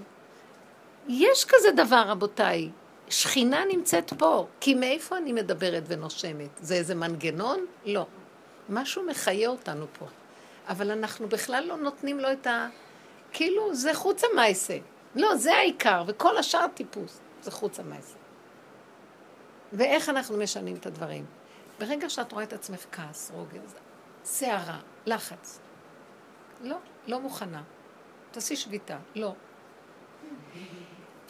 יש 1.08 1.44
כזה 1.44 1.68
דבר, 1.76 2.04
רבותיי. 2.06 2.70
שכינה 3.08 3.64
נמצאת 3.72 4.12
פה. 4.12 4.46
כי 4.60 4.74
מאיפה 4.74 5.16
אני 5.16 5.32
מדברת 5.32 5.82
ונושמת? 5.86 6.50
זה 6.60 6.74
איזה 6.74 6.94
מנגנון? 6.94 7.66
לא. 7.86 8.06
משהו 8.68 9.02
מחיה 9.06 9.48
אותנו 9.48 9.86
פה. 9.98 10.06
אבל 10.68 10.90
אנחנו 10.90 11.28
בכלל 11.28 11.64
לא 11.64 11.76
נותנים 11.76 12.20
לו 12.20 12.32
את 12.32 12.46
ה... 12.46 12.68
כאילו, 13.32 13.74
זה 13.74 13.94
חוץ 13.94 14.24
המייסה. 14.24 14.78
לא, 15.14 15.36
זה 15.36 15.54
העיקר, 15.54 16.04
וכל 16.06 16.36
השאר 16.36 16.66
טיפוס. 16.74 17.20
זה 17.42 17.50
חוץ 17.50 17.80
המייסה. 17.80 18.16
ואיך 19.72 20.08
אנחנו 20.08 20.36
משנים 20.36 20.76
את 20.76 20.86
הדברים? 20.86 21.26
ברגע 21.78 22.10
שאת 22.10 22.32
רואה 22.32 22.44
את 22.44 22.52
עצמך 22.52 22.86
כעס, 22.92 23.30
רוגז, 23.34 23.74
סערה, 24.24 24.78
לחץ, 25.06 25.60
לא, 26.62 26.76
לא 27.06 27.20
מוכנה. 27.20 27.62
תעשי 28.30 28.56
שביתה, 28.56 28.98
לא. 29.14 29.34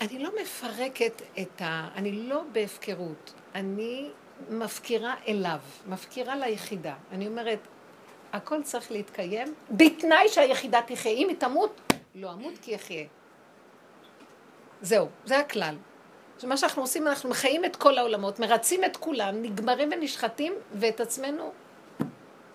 אני 0.01 0.19
לא 0.19 0.31
מפרקת 0.43 1.23
את 1.41 1.63
ה... 1.63 1.89
אני 1.95 2.13
לא 2.13 2.43
בהפקרות. 2.53 3.33
אני 3.55 4.11
מפקירה 4.51 5.15
אליו, 5.29 5.59
מפקירה 5.87 6.37
ליחידה. 6.37 6.95
אני 7.13 7.27
אומרת, 7.27 7.59
הכל 8.33 8.63
צריך 8.63 8.93
להתקיים 8.93 9.55
בתנאי 9.71 10.29
שהיחידה 10.29 10.81
תחיה. 10.87 11.13
אם 11.13 11.29
היא 11.29 11.37
תמות, 11.37 11.81
לא 12.15 12.33
אמות 12.33 12.59
כי 12.63 12.71
יחיה. 12.71 13.07
זהו, 14.83 15.09
זה 15.25 15.39
הכלל. 15.39 15.77
מה 16.45 16.57
שאנחנו 16.57 16.83
עושים, 16.83 17.07
אנחנו 17.09 17.31
מחיים 17.31 17.65
את 17.65 17.77
כל 17.77 17.99
העולמות, 17.99 18.41
מרצים 18.41 18.85
את 18.85 18.97
כולם, 18.97 19.43
נגמרים 19.43 19.89
ונשחטים, 19.93 20.53
ואת 20.75 21.01
עצמנו, 21.01 21.53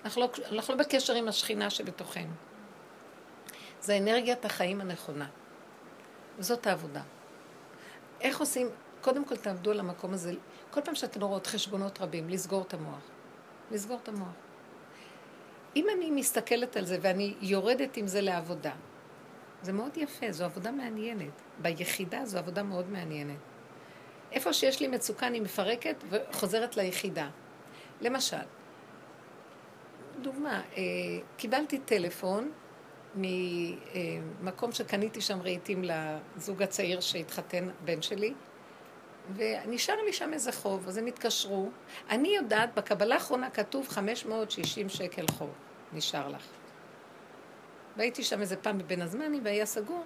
אנחנו 0.05 0.21
לא, 0.21 0.29
אנחנו 0.51 0.75
לא 0.75 0.79
בקשר 0.79 1.13
עם 1.13 1.27
השכינה 1.27 1.69
שבתוכנו. 1.69 2.33
זה 3.81 3.97
אנרגיית 3.97 4.45
החיים 4.45 4.81
הנכונה. 4.81 5.27
וזאת 6.37 6.67
העבודה. 6.67 7.01
איך 8.21 8.39
עושים? 8.39 8.69
קודם 9.01 9.25
כל 9.25 9.35
תעבדו 9.35 9.71
על 9.71 9.79
המקום 9.79 10.13
הזה. 10.13 10.33
כל 10.71 10.81
פעם 10.81 10.95
שאתן 10.95 11.21
רואות 11.21 11.47
חשבונות 11.47 12.01
רבים, 12.01 12.29
לסגור 12.29 12.61
את 12.61 12.73
המוח. 12.73 13.01
לסגור 13.71 13.99
את 14.03 14.07
המוח. 14.07 14.44
אם 15.75 15.87
אני 15.97 16.11
מסתכלת 16.11 16.77
על 16.77 16.85
זה 16.85 16.97
ואני 17.01 17.33
יורדת 17.41 17.97
עם 17.97 18.07
זה 18.07 18.21
לעבודה, 18.21 18.73
זה 19.61 19.73
מאוד 19.73 19.97
יפה, 19.97 20.31
זו 20.31 20.45
עבודה 20.45 20.71
מעניינת. 20.71 21.41
ביחידה 21.61 22.25
זו 22.25 22.37
עבודה 22.37 22.63
מאוד 22.63 22.89
מעניינת. 22.91 23.37
איפה 24.31 24.53
שיש 24.53 24.79
לי 24.79 24.87
מצוקה 24.87 25.27
אני 25.27 25.39
מפרקת 25.39 25.95
וחוזרת 26.09 26.77
ליחידה. 26.77 27.29
למשל, 28.01 28.37
דוגמה, 30.21 30.61
אה, 30.77 30.83
קיבלתי 31.37 31.79
טלפון 31.79 32.51
ממקום 33.15 34.71
שקניתי 34.71 35.21
שם 35.21 35.41
רהיטים 35.41 35.83
לזוג 35.83 36.63
הצעיר 36.63 36.99
שהתחתן, 37.01 37.69
בן 37.85 38.01
שלי, 38.01 38.33
ונשאר 39.35 40.01
לי 40.05 40.13
שם 40.13 40.33
איזה 40.33 40.51
חוב, 40.51 40.87
אז 40.87 40.97
הם 40.97 41.05
התקשרו. 41.05 41.69
אני 42.09 42.35
יודעת, 42.35 42.75
בקבלה 42.75 43.15
האחרונה 43.15 43.49
כתוב 43.49 43.87
560 43.87 44.89
שקל 44.89 45.25
חוב, 45.27 45.49
נשאר 45.93 46.27
לך. 46.27 46.43
והייתי 47.97 48.23
שם 48.23 48.41
איזה 48.41 48.55
פעם 48.55 48.77
בבין 48.77 49.01
הזמנים 49.01 49.41
והיה 49.45 49.65
סגור, 49.65 50.03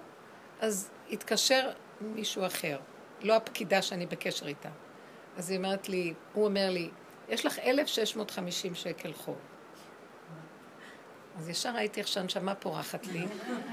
אז 0.60 0.90
התקשר 1.10 1.70
מישהו 2.00 2.46
אחר. 2.46 2.78
לא 3.22 3.36
הפקידה 3.36 3.82
שאני 3.82 4.06
בקשר 4.06 4.46
איתה. 4.46 4.68
אז 5.36 5.50
היא 5.50 5.58
אומרת 5.58 5.88
לי, 5.88 6.14
הוא 6.32 6.44
אומר 6.44 6.70
לי, 6.70 6.90
יש 7.28 7.46
לך 7.46 7.58
1,650 7.58 8.74
שקל 8.74 9.12
חוב. 9.12 9.36
אז 11.36 11.48
ישר 11.48 11.74
ראיתי 11.74 12.00
איך 12.00 12.08
שהנשמה 12.08 12.54
פורחת 12.54 13.06
לי 13.06 13.24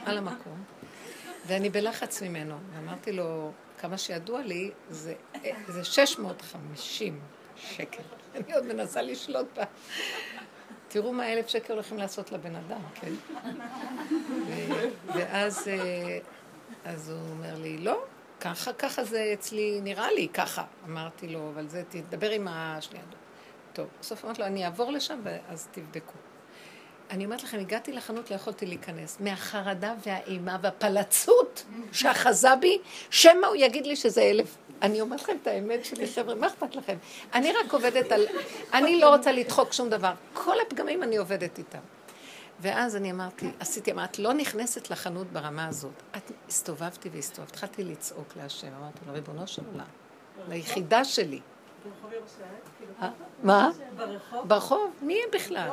על 0.05 0.17
המקום, 0.17 0.63
ואני 1.45 1.69
בלחץ 1.69 2.21
ממנו. 2.21 2.57
ואמרתי 2.73 3.11
לו, 3.11 3.51
כמה 3.77 3.97
שידוע 3.97 4.41
לי, 4.41 4.71
זה, 4.89 5.13
זה 5.67 5.83
650 5.83 7.19
שקל. 7.55 8.03
אני 8.35 8.53
עוד 8.53 8.65
מנסה 8.65 9.01
לשלוט 9.01 9.47
בה. 9.55 9.63
תראו 10.87 11.13
מה 11.13 11.33
אלף 11.33 11.47
שקל 11.47 11.73
הולכים 11.73 11.97
לעשות 11.97 12.31
לבן 12.31 12.55
אדם, 12.55 12.81
כן? 13.01 13.11
ואז 15.07 15.67
אה, 15.67 16.19
אז 16.85 17.09
הוא 17.09 17.19
אומר 17.31 17.55
לי, 17.55 17.77
לא, 17.77 18.03
ככה, 18.41 18.73
ככה 18.73 19.03
זה 19.03 19.31
אצלי, 19.33 19.79
נראה 19.83 20.11
לי 20.11 20.27
ככה. 20.27 20.63
אמרתי 20.85 21.27
לו, 21.27 21.49
אבל 21.53 21.67
זה, 21.67 21.83
תדבר 21.89 22.29
עם 22.29 22.47
השנייה. 22.49 23.05
טוב, 23.73 23.87
בסוף 24.01 24.25
אמרתי 24.25 24.41
לו, 24.41 24.47
אני 24.47 24.65
אעבור 24.65 24.91
לשם 24.91 25.19
ואז 25.23 25.67
תבדקו. 25.71 26.13
אני 27.09 27.25
אומרת 27.25 27.43
לכם, 27.43 27.59
הגעתי 27.59 27.93
לחנות, 27.93 28.31
לא 28.31 28.35
יכולתי 28.35 28.65
להיכנס. 28.65 29.17
מהחרדה 29.19 29.93
והאימה 30.05 30.57
והפלצות 30.61 31.65
שאחזה 31.91 32.55
בי, 32.55 32.79
שמא 33.09 33.45
הוא 33.47 33.55
יגיד 33.55 33.87
לי 33.87 33.95
שזה 33.95 34.21
אלף. 34.21 34.57
אני 34.81 35.01
אומרת 35.01 35.21
לכם 35.21 35.37
את 35.41 35.47
האמת 35.47 35.85
שלי, 35.85 36.07
חבר'ה, 36.07 36.35
מה 36.35 36.47
אכפת 36.47 36.75
לכם? 36.75 36.97
אני 37.33 37.51
רק 37.51 37.73
עובדת 37.73 38.11
על... 38.11 38.25
אני 38.73 38.99
לא 38.99 39.15
רוצה 39.15 39.31
לדחוק 39.31 39.73
שום 39.73 39.89
דבר. 39.89 40.13
כל 40.33 40.55
הפגמים 40.67 41.03
אני 41.03 41.17
עובדת 41.17 41.57
איתם. 41.57 41.79
ואז 42.59 42.95
אני 42.95 43.11
אמרתי, 43.11 43.51
עשיתי, 43.59 43.91
אמרת, 43.91 44.19
לא 44.19 44.33
נכנסת 44.33 44.89
לחנות 44.89 45.27
ברמה 45.27 45.67
הזאת. 45.67 46.03
את 46.17 46.31
הסתובבתי 46.47 47.09
והסתובבת, 47.09 47.51
התחלתי 47.51 47.83
לצעוק 47.83 48.27
להשם, 48.35 48.67
אמרתי 48.79 48.99
לו, 49.07 49.13
ריבונו 49.13 49.47
של 49.47 49.61
עולם, 49.71 49.85
ליחידה 50.49 51.05
שלי. 51.05 51.39
אה? 53.01 53.09
מה? 53.43 53.69
ברחוב? 53.95 54.47
ברחוב? 54.47 54.93
מי 55.01 55.13
יהיה 55.13 55.25
בכלל? 55.33 55.69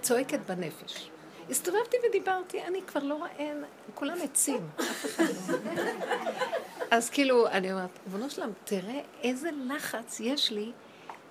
צועקת 0.00 0.38
בנפש. 0.46 1.10
הסתובבתי 1.50 1.96
ודיברתי, 2.08 2.62
אני 2.62 2.82
כבר 2.86 3.02
לא 3.02 3.14
רואה, 3.14 3.52
כולם 3.94 4.16
עצים. 4.22 4.68
אז 6.90 7.10
כאילו, 7.10 7.48
אני 7.48 7.72
אומרת, 7.72 7.98
ריבונו 8.06 8.30
שלם, 8.30 8.50
תראה 8.64 9.00
איזה 9.22 9.50
לחץ 9.66 10.20
יש 10.20 10.50
לי, 10.50 10.72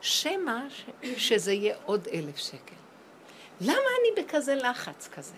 שמא 0.01 0.59
שזה 1.17 1.53
יהיה 1.53 1.75
עוד 1.85 2.07
אלף 2.13 2.37
שקל. 2.37 2.75
למה 3.61 3.73
אני 3.75 4.23
בכזה 4.23 4.55
לחץ 4.55 5.07
כזה? 5.07 5.35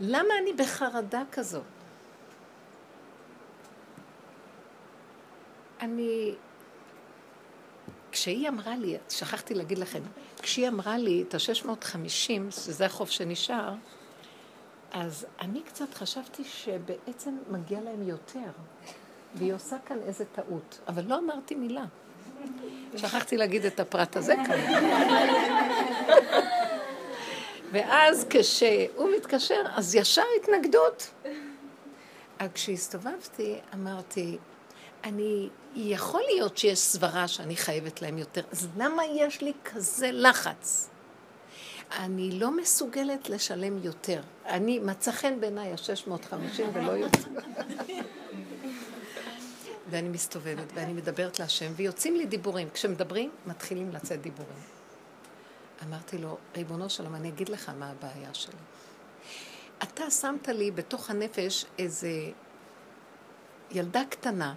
למה 0.00 0.34
אני 0.42 0.52
בחרדה 0.52 1.22
כזאת? 1.32 1.62
אני... 5.80 6.34
כשהיא 8.16 8.48
אמרה 8.48 8.76
לי, 8.76 8.96
שכחתי 9.10 9.54
להגיד 9.54 9.78
לכם, 9.78 10.00
כשהיא 10.42 10.68
אמרה 10.68 10.98
לי 10.98 11.24
את 11.28 11.34
ה-650, 11.34 12.50
שזה 12.50 12.86
החוב 12.86 13.10
שנשאר, 13.10 13.74
אז 14.92 15.26
אני 15.40 15.62
קצת 15.62 15.94
חשבתי 15.94 16.44
שבעצם 16.44 17.36
מגיע 17.50 17.80
להם 17.80 18.08
יותר, 18.08 18.50
והיא 19.34 19.54
עושה 19.54 19.76
כאן 19.86 19.98
איזה 20.06 20.24
טעות, 20.24 20.78
אבל 20.88 21.04
לא 21.06 21.18
אמרתי 21.18 21.54
מילה. 21.54 21.84
שכחתי 22.96 23.36
להגיד 23.36 23.64
את 23.64 23.80
הפרט 23.80 24.16
הזה 24.16 24.34
כאן. 24.46 24.60
ואז 27.72 28.26
כשהוא 28.30 29.10
מתקשר, 29.16 29.62
אז 29.74 29.94
ישר 29.94 30.22
התנגדות. 30.42 31.10
אז 32.38 32.48
כשהסתובבתי, 32.54 33.58
אמרתי, 33.74 34.38
אני, 35.04 35.48
יכול 35.76 36.22
להיות 36.26 36.58
שיש 36.58 36.78
סברה 36.78 37.28
שאני 37.28 37.56
חייבת 37.56 38.02
להם 38.02 38.18
יותר, 38.18 38.42
אז 38.52 38.68
למה 38.76 39.02
יש 39.04 39.40
לי 39.40 39.52
כזה 39.64 40.10
לחץ? 40.12 40.88
אני 41.90 42.30
לא 42.30 42.56
מסוגלת 42.56 43.28
לשלם 43.28 43.78
יותר. 43.82 44.20
אני, 44.46 44.78
מצא 44.78 45.12
חן 45.12 45.40
בעיניי 45.40 45.72
ה-650 45.72 46.62
ולא 46.72 46.92
יותר. 46.92 47.30
ואני 49.90 50.08
מסתובבת 50.08 50.72
ואני 50.74 50.92
מדברת 50.92 51.38
להשם, 51.38 51.72
ויוצאים 51.76 52.16
לי 52.16 52.26
דיבורים. 52.26 52.68
כשמדברים, 52.70 53.30
מתחילים 53.46 53.90
לצאת 53.92 54.22
דיבורים. 54.22 54.58
אמרתי 55.84 56.18
לו, 56.18 56.36
ריבונו 56.56 56.90
שלום, 56.90 57.14
אני 57.14 57.28
אגיד 57.28 57.48
לך 57.48 57.70
מה 57.78 57.90
הבעיה 57.90 58.34
שלי. 58.34 58.54
אתה 59.82 60.10
שמת 60.10 60.48
לי 60.48 60.70
בתוך 60.70 61.10
הנפש 61.10 61.64
איזה 61.78 62.10
ילדה 63.70 64.02
קטנה, 64.10 64.54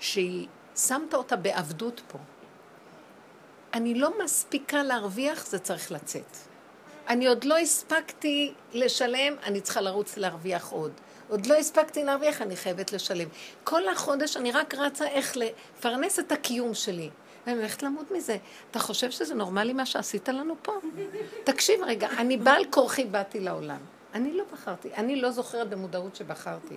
שהיא, 0.00 0.46
שמת 0.76 1.14
אותה 1.14 1.36
בעבדות 1.36 2.00
פה. 2.08 2.18
אני 3.74 3.94
לא 3.94 4.24
מספיקה 4.24 4.82
להרוויח, 4.82 5.46
זה 5.46 5.58
צריך 5.58 5.92
לצאת. 5.92 6.36
אני 7.08 7.26
עוד 7.26 7.44
לא 7.44 7.58
הספקתי 7.58 8.52
לשלם, 8.72 9.34
אני 9.42 9.60
צריכה 9.60 9.80
לרוץ 9.80 10.16
להרוויח 10.16 10.68
עוד. 10.70 10.92
עוד 11.28 11.46
לא 11.46 11.54
הספקתי 11.54 12.04
להרוויח, 12.04 12.42
אני 12.42 12.56
חייבת 12.56 12.92
לשלם. 12.92 13.28
כל 13.64 13.88
החודש 13.88 14.36
אני 14.36 14.52
רק 14.52 14.74
רצה 14.74 15.08
איך 15.08 15.36
לפרנס 15.36 16.18
את 16.18 16.32
הקיום 16.32 16.74
שלי. 16.74 17.10
ואני 17.46 17.58
הולכת 17.58 17.82
למות 17.82 18.10
מזה. 18.10 18.36
אתה 18.70 18.78
חושב 18.78 19.10
שזה 19.10 19.34
נורמלי 19.34 19.72
מה 19.72 19.86
שעשית 19.86 20.28
לנו 20.28 20.54
פה? 20.62 20.72
תקשיב 21.44 21.80
רגע, 21.82 22.08
אני 22.18 22.36
בעל 22.36 22.64
כורחי 22.70 23.04
באתי 23.04 23.40
לעולם. 23.40 23.97
אני 24.14 24.32
לא 24.32 24.44
בחרתי, 24.52 24.88
אני 24.96 25.20
לא 25.20 25.30
זוכרת 25.30 25.68
במודעות 25.68 26.16
שבחרתי. 26.16 26.74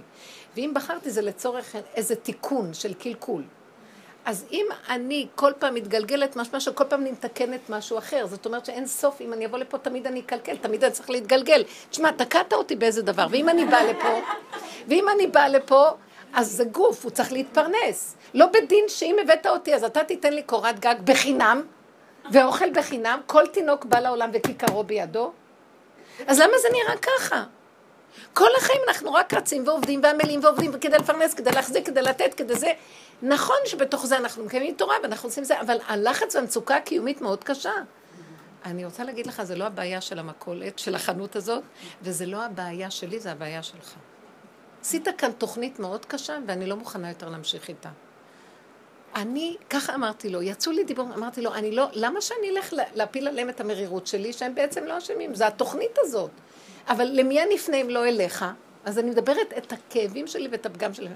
ואם 0.55 0.71
בחרתי 0.75 1.09
זה 1.09 1.21
לצורך 1.21 1.75
איזה 1.95 2.15
תיקון 2.15 2.73
של 2.73 2.93
קלקול. 2.93 3.43
אז 4.25 4.45
אם 4.51 4.65
אני 4.89 5.27
כל 5.35 5.51
פעם 5.59 5.75
מתגלגלת 5.75 6.35
משמע 6.35 6.59
שכל 6.59 6.83
פעם 6.83 7.01
אני 7.01 7.11
מתקנת 7.11 7.69
משהו 7.69 7.97
אחר, 7.97 8.27
זאת 8.27 8.45
אומרת 8.45 8.65
שאין 8.65 8.87
סוף, 8.87 9.21
אם 9.21 9.33
אני 9.33 9.45
אבוא 9.45 9.57
לפה 9.57 9.77
תמיד 9.77 10.07
אני 10.07 10.19
אקלקל, 10.19 10.57
תמיד 10.57 10.83
אני 10.83 10.93
צריך 10.93 11.09
להתגלגל. 11.09 11.63
תשמע, 11.89 12.11
תקעת 12.11 12.53
אותי 12.53 12.75
באיזה 12.75 13.01
דבר, 13.01 13.27
ואם 13.29 13.49
אני 13.49 13.65
באה 13.65 13.83
לפה, 13.83 14.21
ואם 14.87 15.05
אני 15.15 15.27
באה 15.27 15.49
לפה, 15.49 15.89
אז 16.33 16.51
זה 16.51 16.63
גוף, 16.63 17.03
הוא 17.03 17.11
צריך 17.11 17.31
להתפרנס. 17.31 18.15
לא 18.33 18.45
בדין 18.45 18.85
שאם 18.87 19.15
הבאת 19.23 19.47
אותי, 19.47 19.75
אז 19.75 19.83
אתה 19.83 20.03
תיתן 20.03 20.33
לי 20.33 20.43
קורת 20.43 20.79
גג 20.79 20.95
בחינם, 21.03 21.61
ואוכל 22.31 22.69
בחינם, 22.73 23.19
כל 23.25 23.47
תינוק 23.47 23.85
בא 23.85 23.99
לעולם 23.99 24.29
וכיכרו 24.33 24.83
בידו. 24.83 25.31
אז 26.28 26.39
למה 26.39 26.54
זה 26.62 26.67
נראה 26.71 26.97
ככה? 26.97 27.43
כל 28.34 28.50
החיים 28.58 28.82
אנחנו 28.88 29.13
רק 29.13 29.34
רצים 29.34 29.67
ועובדים 29.67 30.04
ועמלים 30.04 30.43
ועובדים 30.43 30.71
כדי 30.80 30.97
לפרנס, 30.97 31.34
כדי 31.34 31.52
להחזיק, 31.52 31.86
כדי 31.86 32.02
לתת, 32.02 32.34
כדי 32.34 32.56
זה. 32.56 32.71
נכון 33.21 33.56
שבתוך 33.65 34.06
זה 34.06 34.17
אנחנו 34.17 34.45
מקיימים 34.45 34.74
תורה 34.74 34.95
ואנחנו 35.04 35.30
עושים 35.30 35.43
זה, 35.43 35.62
אבל 35.62 35.78
הלחץ 35.88 36.36
והמצוקה 36.36 36.76
הקיומית 36.76 37.21
מאוד 37.21 37.43
קשה. 37.43 37.74
אני 38.65 38.86
רוצה 38.86 39.04
להגיד 39.04 39.28
לך, 39.28 39.43
זה 39.43 39.56
לא 39.56 39.63
הבעיה 39.63 40.02
של 40.02 40.19
המכולת, 40.19 40.80
של 40.80 40.95
החנות 40.95 41.36
הזאת, 41.36 41.63
וזה 42.02 42.26
לא 42.26 42.43
הבעיה 42.43 42.91
שלי, 42.91 43.19
זה 43.19 43.32
הבעיה 43.32 43.63
שלך. 43.63 43.93
עשית 44.82 45.08
כאן 45.17 45.32
תוכנית 45.32 45.80
מאוד 45.80 46.06
קשה, 46.06 46.38
ואני 46.47 46.65
לא 46.65 46.76
מוכנה 46.76 47.10
יותר 47.10 47.30
להמשיך 47.30 47.69
איתה. 47.69 47.89
אני, 49.15 49.56
ככה 49.69 49.95
אמרתי 49.95 50.30
לו, 50.30 50.41
יצאו 50.41 50.71
לי 50.71 50.84
דיבור, 50.84 51.06
אמרתי 51.15 51.41
לו, 51.41 51.54
אני 51.54 51.71
לא, 51.71 51.88
למה 51.93 52.21
שאני 52.21 52.50
אלך 52.50 52.74
להפיל 52.95 53.28
עליהם 53.28 53.50
את 53.50 53.62
המרירות 53.62 54.08
שלי, 54.08 54.34
שהם 54.34 54.56
בעצם 54.56 54.84
לא 54.84 54.97
אשמים? 54.97 55.36
זה 55.36 55.47
התוכנית 55.47 55.97
הזאת. 56.00 56.32
אבל 56.88 57.10
למי 57.12 57.43
אני 57.43 57.56
אפנה 57.56 57.78
אם 57.78 57.89
לא 57.89 58.08
אליך? 58.08 58.45
אז 58.86 59.00
אני 59.00 59.10
מדברת 59.10 59.54
את 59.58 59.74
הכאבים 59.74 60.28
שלי 60.28 60.47
ואת 60.52 60.65
הפגם 60.65 60.93
שלי. 60.93 61.08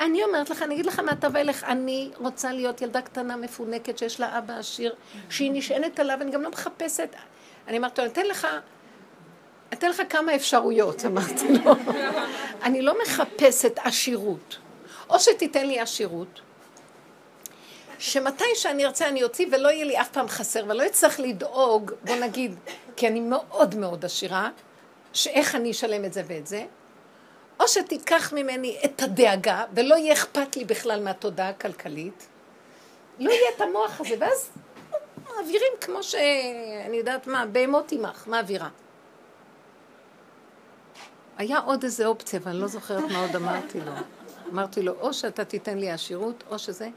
אני 0.00 0.24
אומרת 0.24 0.50
לך, 0.50 0.62
אני 0.62 0.74
אגיד 0.74 0.86
לך 0.86 0.98
מה 0.98 1.14
תבוא 1.14 1.40
אליך, 1.40 1.64
אני 1.64 2.10
רוצה 2.20 2.52
להיות 2.52 2.82
ילדה 2.82 3.02
קטנה 3.02 3.36
מפונקת 3.36 3.98
שיש 3.98 4.20
לה 4.20 4.38
אבא 4.38 4.58
עשיר, 4.58 4.94
שהיא 5.30 5.50
נשענת 5.54 6.00
עליו, 6.00 6.18
אני 6.20 6.30
גם 6.30 6.42
לא 6.42 6.50
מחפשת. 6.50 7.08
אני 7.68 7.78
אמרתי 7.78 8.00
לו, 8.00 8.04
אני 8.04 8.12
אתן 8.12 8.26
לך, 8.26 8.46
אתן 9.72 9.90
לך 9.90 10.02
כמה 10.10 10.34
אפשרויות, 10.34 11.04
אמרתי 11.04 11.48
לו. 11.64 11.72
אני 12.62 12.82
לא 12.82 12.94
מחפשת 13.02 13.78
עשירות. 13.84 14.58
או 15.10 15.20
שתיתן 15.20 15.66
לי 15.66 15.80
עשירות, 15.80 16.40
שמתי 17.98 18.44
שאני 18.54 18.86
ארצה 18.86 19.08
אני 19.08 19.24
אוציא 19.24 19.46
ולא 19.52 19.68
יהיה 19.68 19.84
לי 19.84 20.00
אף 20.00 20.08
פעם 20.10 20.28
חסר 20.28 20.64
ולא 20.68 20.86
אצטרך 20.86 21.20
לדאוג, 21.20 21.92
בוא 22.04 22.16
נגיד, 22.16 22.54
כי 22.96 23.08
אני 23.08 23.20
מאוד 23.20 23.74
מאוד 23.74 24.04
עשירה, 24.04 24.50
שאיך 25.12 25.54
אני 25.54 25.70
אשלם 25.70 26.04
את 26.04 26.12
זה 26.12 26.22
ואת 26.26 26.46
זה, 26.46 26.64
או 27.60 27.68
שתיקח 27.68 28.32
ממני 28.32 28.76
את 28.84 29.02
הדאגה, 29.02 29.64
ולא 29.74 29.94
יהיה 29.94 30.12
אכפת 30.12 30.56
לי 30.56 30.64
בכלל 30.64 31.02
מהתודעה 31.02 31.48
הכלכלית, 31.48 32.26
לא 33.18 33.30
יהיה 33.30 33.50
את 33.56 33.60
המוח 33.60 34.00
הזה, 34.00 34.14
ואז 34.18 34.50
מעבירים 35.24 35.72
כמו 35.80 36.02
ש... 36.02 36.14
אני 36.86 36.96
יודעת 36.96 37.26
מה, 37.26 37.46
בהמות 37.46 37.92
עמך, 37.92 38.24
מעבירה. 38.26 38.68
היה 41.38 41.58
עוד 41.58 41.84
איזה 41.84 42.06
אופציה, 42.06 42.40
ואני 42.42 42.60
לא 42.60 42.66
זוכרת 42.66 43.10
מה 43.10 43.20
עוד 43.20 43.36
אמרתי 43.36 43.80
לו. 43.80 43.92
אמרתי 44.52 44.82
לו, 44.82 44.92
או 45.00 45.12
שאתה 45.12 45.44
תיתן 45.44 45.78
לי 45.78 45.90
עשירות, 45.90 46.44
או 46.50 46.58
שזה, 46.58 46.88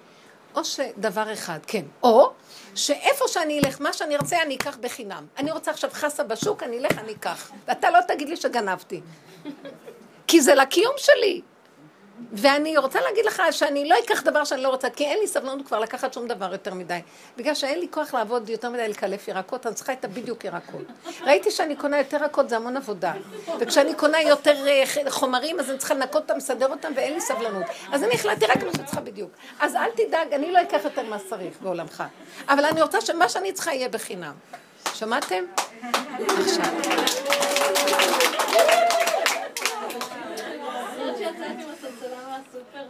או 0.56 0.66
שדבר 0.66 1.34
אחד, 1.34 1.60
כן. 1.68 1.86
או 2.04 2.32
שאיפה 2.76 3.28
שאני 3.28 3.60
אלך, 3.60 3.82
מה 3.82 3.94
שאני 3.94 4.16
ארצה, 4.16 4.42
אני 4.42 4.56
אקח 4.56 4.78
בחינם. 4.82 5.26
אני 5.38 5.52
רוצה 5.52 5.72
עכשיו 5.72 5.90
חסה 5.94 6.24
בשוק, 6.24 6.64
אני 6.64 6.78
אלך, 6.80 6.98
אני 6.98 7.12
אקח. 7.12 7.52
ואתה 7.68 7.92
לא 7.92 8.00
תגיד 8.08 8.30
לי 8.30 8.38
שגנבתי. 8.38 9.02
כי 10.28 10.42
זה 10.42 10.56
לקיום 10.56 10.94
שלי. 10.98 11.42
ואני 12.34 12.78
רוצה 12.78 13.02
להגיד 13.02 13.26
לך 13.26 13.44
שאני 13.52 13.90
לא 13.90 13.96
אקח 14.06 14.22
דבר 14.22 14.44
שאני 14.44 14.62
לא 14.62 14.70
רוצה, 14.70 14.90
כי 14.90 15.06
אין 15.06 15.20
לי 15.20 15.28
סבלנות 15.28 15.68
כבר 15.68 15.80
לקחת 15.80 16.14
שום 16.14 16.28
דבר 16.28 16.52
יותר 16.52 16.74
מדי. 16.74 17.00
בגלל 17.38 17.56
שאין 17.56 17.80
לי 17.80 17.88
כוח 17.92 18.14
לעבוד 18.14 18.50
יותר 18.50 18.70
מדי 18.70 18.88
לקלף 18.88 19.28
ירקות, 19.28 19.68
אני 19.68 19.76
צריכה 19.76 19.94
את 19.94 20.06
הבדיוק 20.06 20.46
ירקות. 20.46 20.82
ראיתי 21.22 21.52
שאני 21.52 21.76
קונה 21.76 21.98
יותר 21.98 22.18
ירקות, 22.18 22.50
זה 22.50 22.56
המון 22.56 22.78
עבודה. 22.78 23.14
וכשאני 23.60 23.94
קונה 23.94 24.22
יותר 24.22 24.68
אה, 24.68 24.84
חומרים, 25.10 25.60
אז 25.60 25.70
אני 25.70 25.78
צריכה 25.78 25.94
לנקות 25.94 26.22
אותם, 26.22 26.38
לסדר 26.38 26.70
אותם, 26.70 26.92
ואין 26.96 27.14
לי 27.14 27.22
סבלנות. 27.22 27.64
אז 27.92 28.04
אני 28.04 28.14
החלטתי 28.14 28.46
רק 28.46 28.64
מה 28.64 28.72
שצריכה 28.74 29.02
בדיוק. 29.02 29.32
אז 29.60 29.76
אל 29.76 29.90
תדאג, 29.92 30.34
אני 30.34 30.52
לא 30.52 30.62
אקח 30.62 30.80
יותר 30.84 31.04
מה 31.10 31.20
שצריך 31.20 31.54
בעולמך. 31.62 32.04
אבל 32.50 32.66
אני 32.66 32.82
רוצה 32.82 33.02
שמה 33.02 33.30
שאני 33.30 33.54
צריכה 33.54 33.74
יהיה 33.74 33.90
בחינם. 33.90 34.34
שמעתם? 34.94 35.44
עכשיו. 36.18 36.66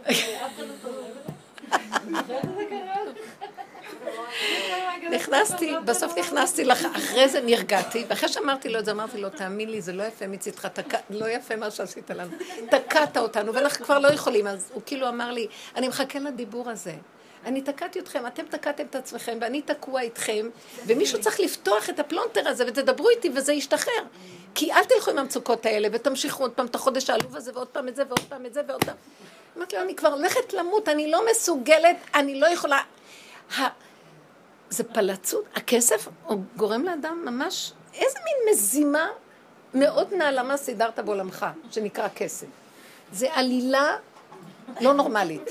נכנסתי, 5.10 5.74
בסוף 5.84 6.18
נכנסתי 6.18 6.64
לך, 6.64 6.86
אחרי 6.96 7.28
זה 7.28 7.40
נרגעתי, 7.40 8.04
ואחרי 8.08 8.28
שאמרתי 8.28 8.68
לו 8.68 8.78
את 8.78 8.84
זה, 8.84 8.90
אמרתי 8.90 9.18
לו, 9.18 9.30
תאמין 9.30 9.70
לי, 9.70 9.80
זה 9.80 9.92
לא 9.92 10.02
יפה 10.02 10.26
מצדך, 10.26 10.68
לא 11.10 11.28
יפה 11.28 11.56
מה 11.56 11.70
שעשית 11.70 12.10
לנו. 12.10 12.36
תקעת 12.70 13.16
אותנו, 13.16 13.54
ואנחנו 13.54 13.84
כבר 13.84 13.98
לא 13.98 14.08
יכולים. 14.08 14.46
אז 14.46 14.70
הוא 14.74 14.82
כאילו 14.86 15.08
אמר 15.08 15.32
לי, 15.32 15.46
אני 15.76 15.88
מחכה 15.88 16.18
לדיבור 16.18 16.70
הזה. 16.70 16.94
אני 17.44 17.62
תקעתי 17.62 17.98
אתכם, 17.98 18.26
אתם 18.26 18.42
תקעתם 18.50 18.84
את 18.90 18.96
עצמכם, 18.96 19.38
ואני 19.40 19.62
תקוע 19.62 20.00
איתכם, 20.00 20.48
ומישהו 20.86 21.20
צריך 21.20 21.40
לפתוח 21.40 21.90
את 21.90 21.98
הפלונטר 21.98 22.48
הזה, 22.48 22.64
ותדברו 22.66 23.08
איתי, 23.08 23.30
וזה 23.34 23.52
ישתחרר. 23.52 24.02
כי 24.54 24.72
אל 24.72 24.84
תלכו 24.84 25.10
עם 25.10 25.18
המצוקות 25.18 25.66
האלה, 25.66 25.88
ותמשיכו 25.92 26.42
עוד 26.42 26.52
פעם 26.52 26.66
את 26.66 26.74
החודש 26.74 27.10
העלוב 27.10 27.36
הזה, 27.36 27.50
ועוד 27.54 27.68
פעם 27.68 27.88
את 27.88 27.96
זה, 27.96 28.02
ועוד 28.08 28.20
פעם 28.28 28.46
את 28.46 28.54
זה, 28.54 28.60
ועוד 28.68 28.84
פעם. 28.84 28.96
אמרתי 29.58 29.76
לו, 29.76 29.82
אני 29.82 29.94
כבר 29.94 30.08
הולכת 30.08 30.52
למות, 30.52 30.88
אני 30.88 31.10
לא 31.10 31.22
מסוגלת, 31.30 31.96
אני 32.14 32.40
לא 32.40 32.46
יכולה... 32.46 32.80
זה 34.70 34.84
פלצות, 34.84 35.44
הכסף 35.54 36.08
גורם 36.56 36.82
לאדם 36.82 37.22
ממש, 37.24 37.72
איזה 37.94 38.18
מין 38.24 38.54
מזימה 38.54 39.06
מאוד 39.74 40.14
נעלמה 40.14 40.56
סידרת 40.56 40.98
בעולמך, 40.98 41.46
שנקרא 41.70 42.08
כסף. 42.16 42.46
זה 43.12 43.26
עלילה 43.32 43.96
לא 44.80 44.94
נורמלית. 44.94 45.50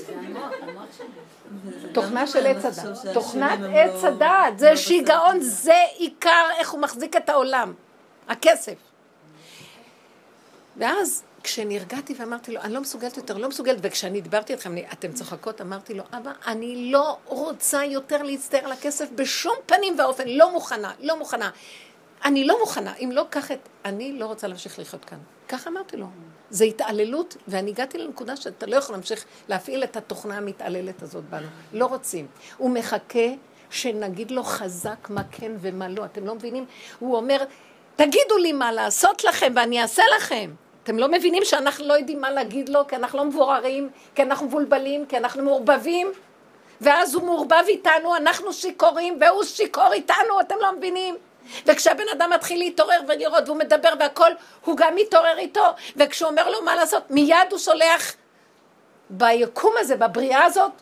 תוכנה 1.92 2.26
של 2.26 2.46
עץ 2.46 2.64
הדת. 2.64 3.14
תוכנת 3.14 3.58
עץ 3.74 4.04
הדת, 4.04 4.58
זה 4.58 4.76
שיגעון, 4.76 5.40
זה 5.40 5.80
עיקר 5.96 6.46
איך 6.58 6.70
הוא 6.70 6.80
מחזיק 6.80 7.16
את 7.16 7.28
העולם. 7.28 7.74
הכסף. 8.28 8.74
ואז 10.76 11.22
כשנרגעתי 11.42 12.14
ואמרתי 12.18 12.52
לו, 12.52 12.60
אני 12.60 12.72
לא 12.72 12.80
מסוגלת 12.80 13.16
יותר, 13.16 13.38
לא 13.38 13.48
מסוגלת, 13.48 13.78
וכשאני 13.82 14.20
דיברתי 14.20 14.52
איתכם, 14.52 14.74
אתם 14.92 15.12
צוחקות, 15.12 15.60
אמרתי 15.60 15.94
לו, 15.94 16.04
אבא, 16.12 16.32
אני 16.46 16.92
לא 16.92 17.16
רוצה 17.24 17.84
יותר 17.84 18.22
להצטער 18.22 18.64
על 18.64 18.72
הכסף 18.72 19.08
בשום 19.14 19.54
פנים 19.66 19.94
ואופן, 19.98 20.28
לא 20.28 20.52
מוכנה, 20.52 20.92
לא 21.00 21.18
מוכנה. 21.18 21.50
אני 22.24 22.44
לא 22.44 22.58
מוכנה, 22.60 22.94
אם 22.96 23.10
לא 23.12 23.26
קח 23.30 23.52
את... 23.52 23.68
אני 23.84 24.18
לא 24.18 24.26
רוצה 24.26 24.46
להמשיך 24.46 24.78
לחיות 24.78 25.04
כאן. 25.04 25.18
ככה 25.48 25.70
אמרתי 25.70 25.96
לו. 25.96 26.06
זה 26.50 26.64
התעללות, 26.64 27.36
ואני 27.48 27.70
הגעתי 27.70 27.98
לנקודה 27.98 28.36
שאתה 28.36 28.66
לא 28.66 28.76
יכול 28.76 28.94
להמשיך 28.94 29.24
להפעיל 29.48 29.84
את 29.84 29.96
התוכנה 29.96 30.36
המתעללת 30.36 31.02
הזאת 31.02 31.24
בנו. 31.24 31.46
לא 31.72 31.86
רוצים. 31.86 32.26
הוא 32.56 32.70
מחכה 32.70 33.28
שנגיד 33.70 34.30
לו 34.30 34.42
חזק 34.42 35.10
מה 35.10 35.22
כן 35.30 35.52
ומה 35.60 35.88
לא. 35.88 36.04
אתם 36.04 36.26
לא 36.26 36.34
מבינים? 36.34 36.64
הוא 36.98 37.16
אומר, 37.16 37.44
תגידו 37.96 38.36
לי 38.42 38.52
מה 38.52 38.72
לעשות 38.72 39.24
לכם 39.24 39.52
ואני 39.56 39.82
אעשה 39.82 40.02
לכם. 40.16 40.50
אתם 40.88 40.98
לא 40.98 41.08
מבינים 41.08 41.44
שאנחנו 41.44 41.88
לא 41.88 41.94
יודעים 41.94 42.20
מה 42.20 42.30
להגיד 42.30 42.68
לו, 42.68 42.86
כי 42.86 42.96
אנחנו 42.96 43.18
לא 43.18 43.24
מבוררים, 43.24 43.90
כי 44.14 44.22
אנחנו 44.22 44.46
מבולבלים, 44.46 45.06
כי 45.06 45.16
אנחנו 45.16 45.42
מעורבבים? 45.42 46.12
ואז 46.80 47.14
הוא 47.14 47.22
מעורבב 47.22 47.64
איתנו, 47.68 48.16
אנחנו 48.16 48.52
שיכורים, 48.52 49.18
והוא 49.20 49.44
שיכור 49.44 49.92
איתנו, 49.92 50.40
אתם 50.40 50.54
לא 50.60 50.72
מבינים? 50.76 51.16
וכשהבן 51.66 52.04
אדם 52.12 52.30
מתחיל 52.34 52.58
להתעורר 52.58 53.00
ולראות 53.08 53.48
והוא 53.48 53.58
מדבר 53.58 53.88
והכל, 54.00 54.30
הוא 54.64 54.76
גם 54.76 54.94
מתעורר 54.94 55.38
איתו, 55.38 55.64
וכשהוא 55.96 56.30
אומר 56.30 56.50
לו 56.50 56.62
מה 56.62 56.76
לעשות, 56.76 57.10
מיד 57.10 57.36
הוא 57.50 57.58
שולח 57.58 58.14
ביקום 59.10 59.74
הזה, 59.78 59.96
בבריאה 59.96 60.44
הזאת, 60.44 60.72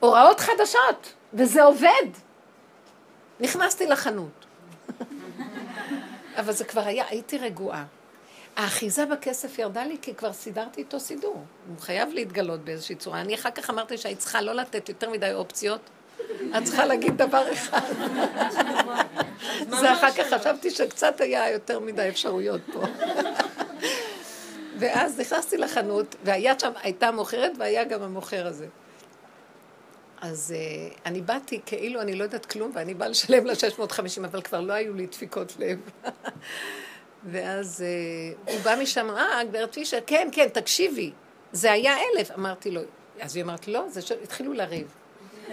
הוראות 0.00 0.40
חדשות, 0.40 1.12
וזה 1.34 1.62
עובד. 1.62 2.06
נכנסתי 3.40 3.86
לחנות. 3.86 4.46
אבל 6.38 6.52
זה 6.52 6.64
כבר 6.64 6.82
היה, 6.86 7.04
הייתי 7.08 7.38
רגועה. 7.38 7.84
האחיזה 8.56 9.06
בכסף 9.06 9.58
ירדה 9.58 9.84
לי 9.84 9.96
כי 10.02 10.14
כבר 10.14 10.32
סידרתי 10.32 10.80
איתו 10.80 11.00
סידור. 11.00 11.44
הוא 11.68 11.78
חייב 11.80 12.08
להתגלות 12.12 12.60
באיזושהי 12.60 12.94
צורה. 12.94 13.20
אני 13.20 13.34
אחר 13.34 13.50
כך 13.50 13.70
אמרתי 13.70 13.98
שהיית 13.98 14.18
צריכה 14.18 14.40
לא 14.40 14.52
לתת 14.52 14.88
יותר 14.88 15.10
מדי 15.10 15.32
אופציות, 15.32 15.80
את 16.58 16.64
צריכה 16.64 16.86
להגיד 16.86 17.16
דבר 17.16 17.52
אחד. 17.52 17.80
זה 19.80 19.92
אחר 19.92 20.10
כך 20.10 20.34
חשבתי 20.34 20.70
שקצת 20.70 21.20
היה 21.20 21.50
יותר 21.50 21.80
מדי 21.80 22.08
אפשרויות 22.08 22.60
פה. 22.72 22.82
ואז 24.78 25.20
נכנסתי 25.20 25.56
לחנות, 25.56 26.16
והיד 26.24 26.60
שם 26.60 26.72
הייתה 26.82 27.10
מוכרת, 27.10 27.52
והיה 27.58 27.84
גם 27.84 28.02
המוכר 28.02 28.46
הזה. 28.46 28.66
אז 30.20 30.54
uh, 30.56 31.00
אני 31.06 31.20
באתי 31.20 31.60
כאילו 31.66 32.00
אני 32.00 32.14
לא 32.14 32.24
יודעת 32.24 32.46
כלום, 32.46 32.70
ואני 32.74 32.94
באה 32.94 33.08
לשלם 33.08 33.46
לה 33.46 33.54
650, 33.54 34.24
אבל 34.24 34.42
כבר 34.42 34.60
לא 34.60 34.72
היו 34.72 34.94
לי 34.94 35.06
דפיקות 35.06 35.54
לב. 35.58 35.78
ואז 37.24 37.84
uh, 38.46 38.50
הוא 38.50 38.60
בא 38.60 38.74
משם, 38.82 39.10
אה, 39.10 39.44
גברת 39.44 39.74
פישר, 39.74 39.98
כן, 40.06 40.28
כן, 40.32 40.48
תקשיבי, 40.48 41.12
זה 41.52 41.72
היה 41.72 41.96
אלף. 41.98 42.30
אמרתי 42.30 42.70
לו, 42.70 42.80
אז 43.20 43.36
היא 43.36 43.44
אמרת, 43.44 43.68
לא, 43.68 43.88
זה 43.88 44.02
ש... 44.02 44.12
התחילו 44.12 44.52
לריב. 44.52 44.94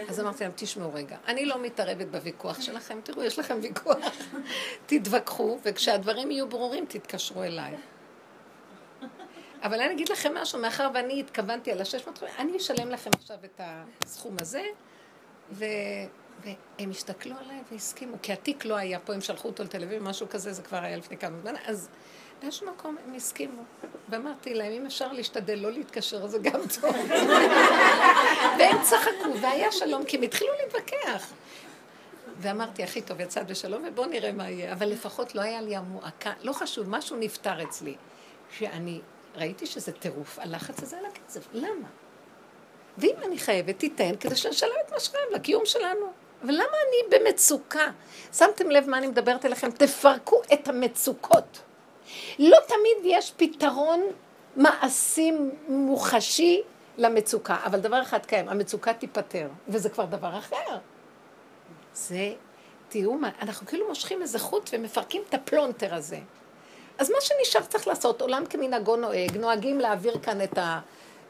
אז 0.09 0.19
אמרתי 0.19 0.43
להם, 0.43 0.53
תשמעו 0.55 0.93
רגע, 0.93 1.17
אני 1.27 1.45
לא 1.45 1.61
מתערבת 1.61 2.07
בוויכוח 2.07 2.61
שלכם, 2.61 2.99
תראו, 3.03 3.23
יש 3.23 3.39
לכם 3.39 3.59
ויכוח. 3.61 3.97
תתווכחו, 4.85 5.59
וכשהדברים 5.63 6.31
יהיו 6.31 6.49
ברורים, 6.49 6.85
תתקשרו 6.85 7.43
אליי. 7.43 7.75
אבל 9.63 9.81
אני 9.81 9.93
אגיד 9.93 10.09
לכם 10.09 10.33
משהו, 10.35 10.59
מאחר 10.59 10.89
ואני 10.93 11.19
התכוונתי 11.19 11.71
על 11.71 11.81
ה-600, 11.81 12.23
אני 12.39 12.57
אשלם 12.57 12.89
לכם 12.89 13.09
עכשיו 13.13 13.37
את 13.45 13.61
הסכום 14.03 14.35
הזה, 14.39 14.63
ו... 15.51 15.65
והם 16.43 16.89
הסתכלו 16.89 17.35
עליי 17.45 17.61
והסכימו, 17.71 18.17
כי 18.21 18.33
התיק 18.33 18.65
לא 18.65 18.75
היה 18.75 18.99
פה, 18.99 19.13
הם 19.13 19.21
שלחו 19.21 19.47
אותו 19.47 19.63
לתל 19.63 19.83
אביב, 19.83 20.03
משהו 20.03 20.29
כזה, 20.29 20.53
זה 20.53 20.61
כבר 20.61 20.77
היה 20.77 20.97
לפני 20.97 21.17
כמה 21.17 21.39
זמן, 21.41 21.53
אז 21.65 21.89
באיזשהו 22.41 22.67
מקום 22.67 22.97
הם 23.05 23.13
הסכימו. 23.13 23.61
ואמרתי 24.09 24.53
להם, 24.53 24.71
אם 24.71 24.85
אפשר 24.85 25.13
להשתדל 25.13 25.55
לא 25.55 25.71
להתקשר, 25.71 26.27
זה 26.27 26.39
גם 26.39 26.59
טוב. 26.81 26.95
והם 28.59 28.83
צחקו, 28.83 29.41
והיה 29.41 29.71
שלום, 29.71 30.05
כי 30.05 30.17
הם 30.17 30.23
התחילו 30.23 30.51
להתווכח. 30.63 31.33
ואמרתי, 32.39 32.83
הכי 32.83 33.01
טוב, 33.01 33.19
יצאת 33.19 33.47
בשלום, 33.47 33.83
ובואו 33.87 34.07
נראה 34.07 34.31
מה 34.31 34.49
יהיה. 34.49 34.73
אבל 34.73 34.87
לפחות 34.87 35.35
לא 35.35 35.41
היה 35.41 35.61
לי 35.61 35.75
המועקה, 35.75 36.33
לא 36.41 36.53
חשוב, 36.53 36.89
משהו 36.89 37.17
נפתר 37.17 37.63
אצלי. 37.63 37.95
שאני 38.57 39.01
ראיתי 39.35 39.65
שזה 39.65 39.91
טירוף, 39.91 40.39
הלחץ 40.39 40.83
הזה 40.83 40.97
על 40.97 41.05
הכסף. 41.05 41.47
למה? 41.53 41.87
ואם 42.97 43.15
אני 43.25 43.37
חייבת, 43.37 43.79
תיתן 43.79 44.15
כדי 44.19 44.35
שנשלם 44.35 44.69
את 44.85 44.91
מה 44.91 44.99
שחייב 44.99 45.23
לקיום 45.33 45.65
שלנו. 45.65 46.11
אבל 46.43 46.53
למה 46.53 46.63
אני 46.87 47.19
במצוקה? 47.19 47.91
שמתם 48.33 48.69
לב 48.69 48.89
מה 48.89 48.97
אני 48.97 49.07
מדברת 49.07 49.45
אליכם? 49.45 49.71
תפרקו 49.71 50.41
את 50.53 50.67
המצוקות. 50.67 51.59
לא 52.39 52.57
תמיד 52.67 52.97
יש 53.03 53.33
פתרון 53.37 54.01
מעשי 54.55 55.31
מוחשי 55.67 56.61
למצוקה, 56.97 57.57
אבל 57.65 57.79
דבר 57.79 58.01
אחד 58.01 58.25
קיים, 58.25 58.49
המצוקה 58.49 58.93
תיפתר, 58.93 59.47
וזה 59.67 59.89
כבר 59.89 60.05
דבר 60.05 60.37
אחר. 60.37 60.77
זה, 61.93 62.33
תראו 62.89 63.13
מה, 63.13 63.29
אנחנו 63.41 63.67
כאילו 63.67 63.87
מושכים 63.87 64.21
איזה 64.21 64.39
חוט 64.39 64.69
ומפרקים 64.73 65.21
את 65.29 65.33
הפלונטר 65.33 65.95
הזה. 65.95 66.19
אז 66.97 67.11
מה 67.11 67.17
שנשאר 67.21 67.61
צריך 67.61 67.87
לעשות, 67.87 68.21
עולם 68.21 68.45
כמנהגו 68.45 68.95
נוהג, 68.95 69.37
נוהגים 69.37 69.79
להעביר 69.79 70.19
כאן 70.19 70.41
את 70.41 70.57
המטבע 70.57 70.79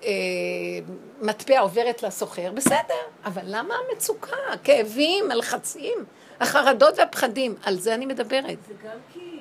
אה, 0.04 1.60
עוברת 1.60 2.04
לסוחר, 2.04 2.52
בסדר, 2.52 3.04
אבל 3.26 3.42
למה 3.46 3.76
המצוקה, 3.76 4.38
הכאבים, 4.54 5.32
הלחצים, 5.32 6.06
החרדות 6.40 7.00
והפחדים, 7.00 7.56
על 7.64 7.76
זה 7.76 7.94
אני 7.94 8.06
מדברת. 8.06 8.58
זה 8.68 8.74
גם 8.84 8.98
כי 9.14 9.40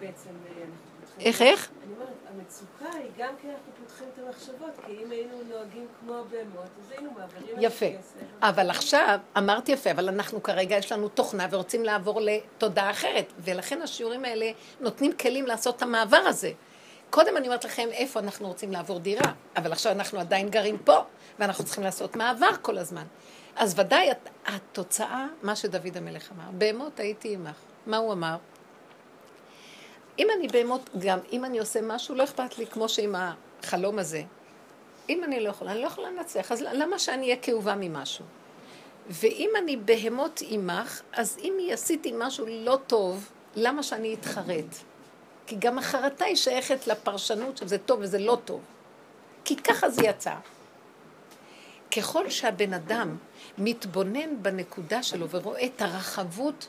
בעצם... 0.00 0.30
אה, 0.46 0.62
איך, 1.20 1.42
איך? 1.42 1.70
אני 1.84 1.94
אומרת, 1.94 2.08
המצוקה 2.34 2.98
היא 2.98 3.10
גם 3.18 3.34
כי 3.42 3.48
אנחנו 3.48 3.72
פותחים 3.80 4.06
את 4.14 4.18
המחשבות, 4.26 4.86
כי 4.86 4.92
אם 5.04 5.10
היינו 5.10 5.42
נוהגים 5.48 5.86
כמו 6.00 6.14
הבהמות, 6.14 6.68
אז 6.84 6.90
היינו 6.90 7.10
מעבירים 7.10 7.58
את 7.58 7.64
הכסף. 7.64 7.82
יפה. 7.82 8.48
אבל 8.48 8.70
עכשיו, 8.70 9.18
אמרתי 9.38 9.72
יפה, 9.72 9.90
אבל 9.90 10.08
אנחנו 10.08 10.42
כרגע, 10.42 10.76
יש 10.76 10.92
לנו 10.92 11.08
תוכנה 11.08 11.46
ורוצים 11.50 11.84
לעבור 11.84 12.20
לתודעה 12.20 12.90
אחרת, 12.90 13.32
ולכן 13.38 13.82
השיעורים 13.82 14.24
האלה 14.24 14.50
נותנים 14.80 15.12
כלים 15.12 15.46
לעשות 15.46 15.76
את 15.76 15.82
המעבר 15.82 16.16
הזה. 16.26 16.52
קודם 17.12 17.36
אני 17.36 17.46
אומרת 17.46 17.64
לכם 17.64 17.88
איפה 17.92 18.20
אנחנו 18.20 18.48
רוצים 18.48 18.72
לעבור 18.72 18.98
דירה, 18.98 19.32
אבל 19.56 19.72
עכשיו 19.72 19.92
אנחנו 19.92 20.20
עדיין 20.20 20.48
גרים 20.48 20.78
פה, 20.78 21.04
ואנחנו 21.38 21.64
צריכים 21.64 21.84
לעשות 21.84 22.16
מעבר 22.16 22.50
כל 22.62 22.78
הזמן. 22.78 23.04
אז 23.56 23.78
ודאי 23.78 24.10
התוצאה, 24.46 25.26
מה 25.42 25.56
שדוד 25.56 25.96
המלך 25.96 26.30
אמר, 26.32 26.44
בהמות 26.52 27.00
הייתי 27.00 27.34
עמך. 27.34 27.56
מה 27.86 27.96
הוא 27.96 28.12
אמר? 28.12 28.36
אם 30.18 30.26
אני 30.36 30.48
בהמות, 30.48 30.90
גם 30.98 31.18
אם 31.32 31.44
אני 31.44 31.58
עושה 31.58 31.80
משהו, 31.82 32.14
לא 32.14 32.24
אכפת 32.24 32.58
לי, 32.58 32.66
כמו 32.66 32.88
שעם 32.88 33.14
החלום 33.62 33.98
הזה. 33.98 34.22
אם 35.08 35.24
אני 35.24 35.40
לא 35.40 35.48
יכולה, 35.48 35.72
אני 35.72 35.80
לא 35.80 35.86
יכולה 35.86 36.10
לנצח, 36.10 36.52
אז 36.52 36.62
למה 36.62 36.98
שאני 36.98 37.24
אהיה 37.24 37.36
כאובה 37.36 37.74
ממשהו? 37.76 38.24
ואם 39.08 39.50
אני 39.58 39.76
בהמות 39.76 40.42
עמך, 40.48 41.02
אז 41.12 41.38
אם 41.42 41.52
עשיתי 41.72 42.12
משהו 42.18 42.46
לא 42.48 42.78
טוב, 42.86 43.28
למה 43.56 43.82
שאני 43.82 44.14
אתחרט? 44.14 44.91
כי 45.46 45.56
גם 45.58 45.78
החרטה 45.78 46.24
היא 46.24 46.36
שייכת 46.36 46.86
לפרשנות 46.86 47.56
שזה 47.56 47.78
טוב 47.78 48.00
וזה 48.02 48.18
לא 48.18 48.38
טוב. 48.44 48.60
כי 49.44 49.56
ככה 49.56 49.90
זה 49.90 50.02
יצא. 50.04 50.34
ככל 51.96 52.30
שהבן 52.30 52.74
אדם 52.74 53.16
מתבונן 53.58 54.42
בנקודה 54.42 55.02
שלו 55.02 55.28
ורואה 55.28 55.64
את 55.64 55.82
הרחבות 55.82 56.68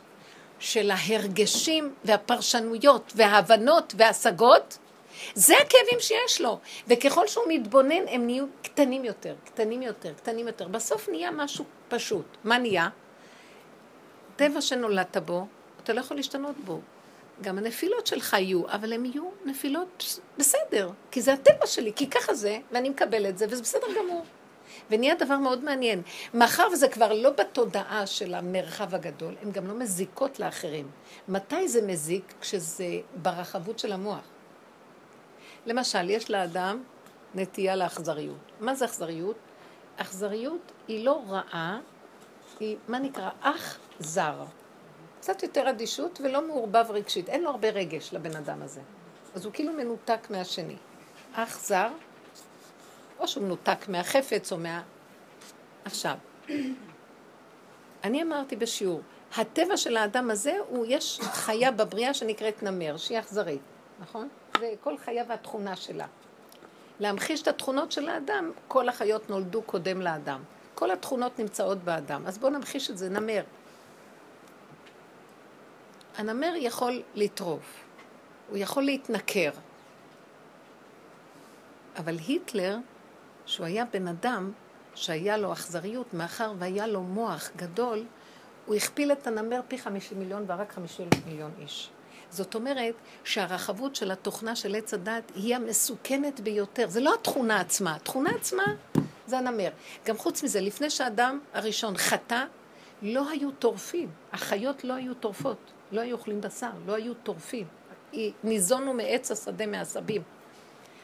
של 0.59 0.91
ההרגשים 0.91 1.93
והפרשנויות 2.05 3.13
וההבנות 3.15 3.93
וההשגות, 3.97 4.78
זה 5.34 5.53
הכאבים 5.57 5.99
שיש 5.99 6.41
לו. 6.41 6.59
וככל 6.88 7.28
שהוא 7.28 7.45
מתבונן, 7.47 8.07
הם 8.07 8.26
נהיו 8.26 8.45
קטנים 8.61 9.05
יותר, 9.05 9.36
קטנים 9.45 9.82
יותר, 9.82 10.13
קטנים 10.13 10.47
יותר. 10.47 10.67
בסוף 10.67 11.09
נהיה 11.09 11.32
משהו 11.32 11.65
פשוט. 11.88 12.26
מה 12.43 12.57
נהיה? 12.57 12.89
טבע 14.36 14.61
שנולדת 14.61 15.17
בו, 15.17 15.47
אתה 15.84 15.93
לא 15.93 15.99
יכול 15.99 16.17
להשתנות 16.17 16.55
בו. 16.65 16.80
גם 17.41 17.57
הנפילות 17.57 18.07
שלך 18.07 18.34
יהיו, 18.34 18.63
אבל 18.67 18.93
הן 18.93 19.05
יהיו 19.05 19.29
נפילות 19.45 20.19
בסדר, 20.38 20.89
כי 21.11 21.21
זה 21.21 21.34
הטבע 21.34 21.65
שלי, 21.65 21.93
כי 21.95 22.09
ככה 22.09 22.34
זה, 22.34 22.59
ואני 22.71 22.89
מקבל 22.89 23.29
את 23.29 23.38
זה, 23.38 23.45
וזה 23.49 23.61
בסדר 23.61 23.88
גמור. 23.97 24.25
ונהיה 24.89 25.15
דבר 25.15 25.38
מאוד 25.38 25.63
מעניין. 25.63 26.01
מאחר 26.34 26.67
וזה 26.73 26.88
כבר 26.88 27.13
לא 27.13 27.29
בתודעה 27.29 28.07
של 28.07 28.34
המרחב 28.34 28.95
הגדול, 28.95 29.36
הן 29.41 29.51
גם 29.51 29.67
לא 29.67 29.73
מזיקות 29.73 30.39
לאחרים. 30.39 30.91
מתי 31.27 31.67
זה 31.67 31.81
מזיק? 31.81 32.34
כשזה 32.41 32.86
ברחבות 33.15 33.79
של 33.79 33.91
המוח. 33.91 34.23
למשל, 35.65 36.09
יש 36.09 36.31
לאדם 36.31 36.84
נטייה 37.36 37.75
לאכזריות. 37.75 38.51
מה 38.59 38.75
זה 38.75 38.86
אכזריות? 38.86 39.38
אכזריות 39.97 40.71
היא 40.88 41.05
לא 41.05 41.23
רעה, 41.27 41.79
היא 42.59 42.77
מה 42.88 42.99
נקרא 42.99 43.29
אח 43.41 43.77
זר. 43.99 44.43
קצת 45.24 45.43
יותר 45.43 45.69
אדישות 45.69 46.21
ולא 46.24 46.47
מעורבב 46.47 46.86
רגשית. 46.89 47.30
אין 47.30 47.43
לו 47.43 47.49
הרבה 47.49 47.69
רגש 47.69 48.13
לבן 48.13 48.36
אדם 48.36 48.61
הזה. 48.61 48.82
אז 49.36 49.45
הוא 49.45 49.53
כאילו 49.53 49.74
מנותק 49.74 50.28
מהשני. 50.30 50.76
אח 51.34 51.59
זר, 51.59 51.88
או 53.19 53.28
שהוא 53.28 53.43
מנותק 53.43 53.88
מהחפץ 53.88 54.51
או 54.51 54.57
מה... 54.57 54.82
עכשיו, 55.86 56.15
אני 58.03 58.24
אמרתי 58.24 58.55
בשיעור, 58.55 59.01
הטבע 59.38 59.78
של 59.78 59.97
האדם 59.97 60.32
הזה 60.32 60.57
הוא, 60.69 60.86
יש 60.89 61.19
חיה 61.21 61.71
בבריאה 61.71 62.13
שנקראת 62.13 62.63
נמר, 62.63 62.97
שהיא 62.97 63.19
אכזרית, 63.19 63.61
נכון? 63.99 64.30
זה 64.59 64.74
כל 64.82 64.97
חיה 64.97 65.24
והתכונה 65.28 65.76
שלה. 65.76 66.07
להמחיש 66.99 67.41
את 67.41 67.47
התכונות 67.47 67.91
של 67.91 68.09
האדם, 68.09 68.51
כל 68.67 68.89
החיות 68.89 69.30
נולדו 69.30 69.61
קודם 69.61 70.01
לאדם. 70.01 70.43
כל 70.76 70.91
התכונות 70.91 71.39
נמצאות 71.39 71.78
באדם. 71.78 72.28
אז 72.28 72.38
בואו 72.38 72.51
נמחיש 72.51 72.89
את 72.89 72.97
זה, 72.97 73.09
נמר. 73.09 73.43
הנמר 76.18 76.53
יכול 76.55 77.01
לטרוף, 77.16 77.84
הוא 78.49 78.57
יכול 78.57 78.84
להתנכר. 78.84 79.51
אבל 81.97 82.18
היטלר, 82.28 82.78
שהוא 83.45 83.66
היה 83.66 83.86
בן 83.86 84.07
אדם 84.07 84.51
שהיה 84.95 85.38
לו 85.38 85.53
אכזריות, 85.53 86.14
מאחר 86.14 86.53
והיה 86.59 86.88
לו 86.88 87.01
מוח 87.01 87.49
גדול, 87.55 88.05
הוא 88.66 88.76
הכפיל 88.76 89.11
את 89.11 89.28
הנמר 89.28 89.59
פי 89.68 89.78
חמישים 89.78 90.20
מיליון 90.20 90.43
והרג 90.47 90.70
חמישים 90.70 91.07
מיליון 91.26 91.51
איש. 91.59 91.89
זאת 92.30 92.55
אומרת 92.55 92.95
שהרחבות 93.24 93.95
של 93.95 94.11
התוכנה 94.11 94.55
של 94.55 94.76
עץ 94.76 94.93
הדת 94.93 95.32
היא 95.36 95.55
המסוכנת 95.55 96.39
ביותר. 96.39 96.89
זה 96.89 96.99
לא 96.99 97.14
התכונה 97.14 97.59
עצמה, 97.59 97.95
התכונה 97.95 98.30
עצמה 98.30 98.64
זה 99.28 99.38
הנמר. 99.38 99.70
גם 100.05 100.18
חוץ 100.18 100.43
מזה, 100.43 100.61
לפני 100.61 100.89
שהאדם 100.89 101.39
הראשון 101.53 101.97
חטא, 101.97 102.43
לא 103.01 103.30
היו 103.30 103.51
טורפים. 103.51 104.09
החיות 104.34 104.84
לא 104.84 104.93
היו 104.93 105.14
טורפות, 105.14 105.57
לא 105.94 106.02
היו 106.02 106.16
אוכלים 106.16 106.41
בשר, 106.41 106.70
לא 106.86 106.94
היו 106.94 107.14
טורפים. 107.14 107.66
ניזונו 108.44 108.94
מעץ 108.94 109.32
השדה 109.32 109.66
מעשבים. 109.66 110.22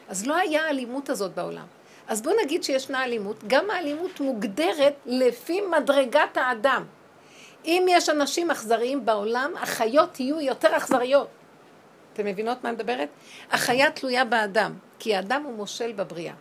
אז 0.08 0.26
לא 0.26 0.36
היה 0.36 0.66
האלימות 0.66 1.08
הזאת 1.08 1.34
בעולם. 1.34 1.66
אז 2.08 2.22
בואו 2.22 2.34
נגיד 2.44 2.62
שישנה 2.62 3.04
אלימות, 3.04 3.44
גם 3.46 3.70
האלימות 3.70 4.20
מוגדרת 4.20 4.94
לפי 5.06 5.60
מדרגת 5.60 6.36
האדם. 6.36 6.84
אם 7.64 7.86
יש 7.88 8.08
אנשים 8.08 8.50
אכזריים 8.50 9.06
בעולם, 9.06 9.52
החיות 9.56 10.20
יהיו 10.20 10.40
יותר 10.40 10.76
אכזריות. 10.76 11.28
אתם 12.12 12.26
מבינות 12.26 12.64
מה 12.64 12.68
אני 12.68 12.76
מדברת? 12.76 13.08
החיה 13.50 13.90
תלויה 13.90 14.24
באדם, 14.24 14.74
כי 14.98 15.16
האדם 15.16 15.42
הוא 15.42 15.54
מושל 15.54 15.92
בבריאה. 15.92 16.34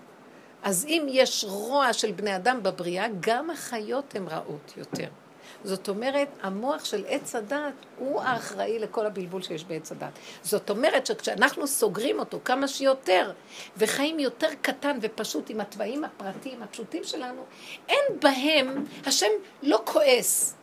אז 0.64 0.86
אם 0.86 1.06
יש 1.10 1.46
רוע 1.50 1.94
של 1.94 2.12
בני 2.12 2.36
אדם 2.36 2.64
בבריאה, 2.64 3.06
גם 3.20 3.50
החיות 3.50 4.16
הן 4.16 4.28
רעות 4.28 4.74
יותר. 4.78 5.08
זאת 5.64 5.90
אומרת, 5.90 6.28
המוח 6.42 6.86
של 6.86 7.06
עץ 7.08 7.36
הדת 7.36 7.74
הוא 7.98 8.22
האחראי 8.22 8.80
לכל 8.80 9.06
הבלבול 9.06 9.42
שיש 9.42 9.64
בעץ 9.64 9.92
הדת. 9.92 10.12
זאת 10.44 10.70
אומרת 10.70 11.06
שכשאנחנו 11.06 11.68
סוגרים 11.68 12.20
אותו 12.20 12.40
כמה 12.46 12.68
שיותר, 12.68 13.32
וחיים 13.78 14.20
יותר 14.20 14.48
קטן 14.62 14.98
ופשוט 15.02 15.50
עם 15.50 15.62
התוואים 15.62 16.04
הפרטיים 16.04 16.64
הפשוטים 16.64 17.04
שלנו, 17.04 17.44
אין 17.90 18.20
בהם, 18.22 18.86
השם 19.06 19.28
לא 19.64 19.82
כועס 19.86 20.56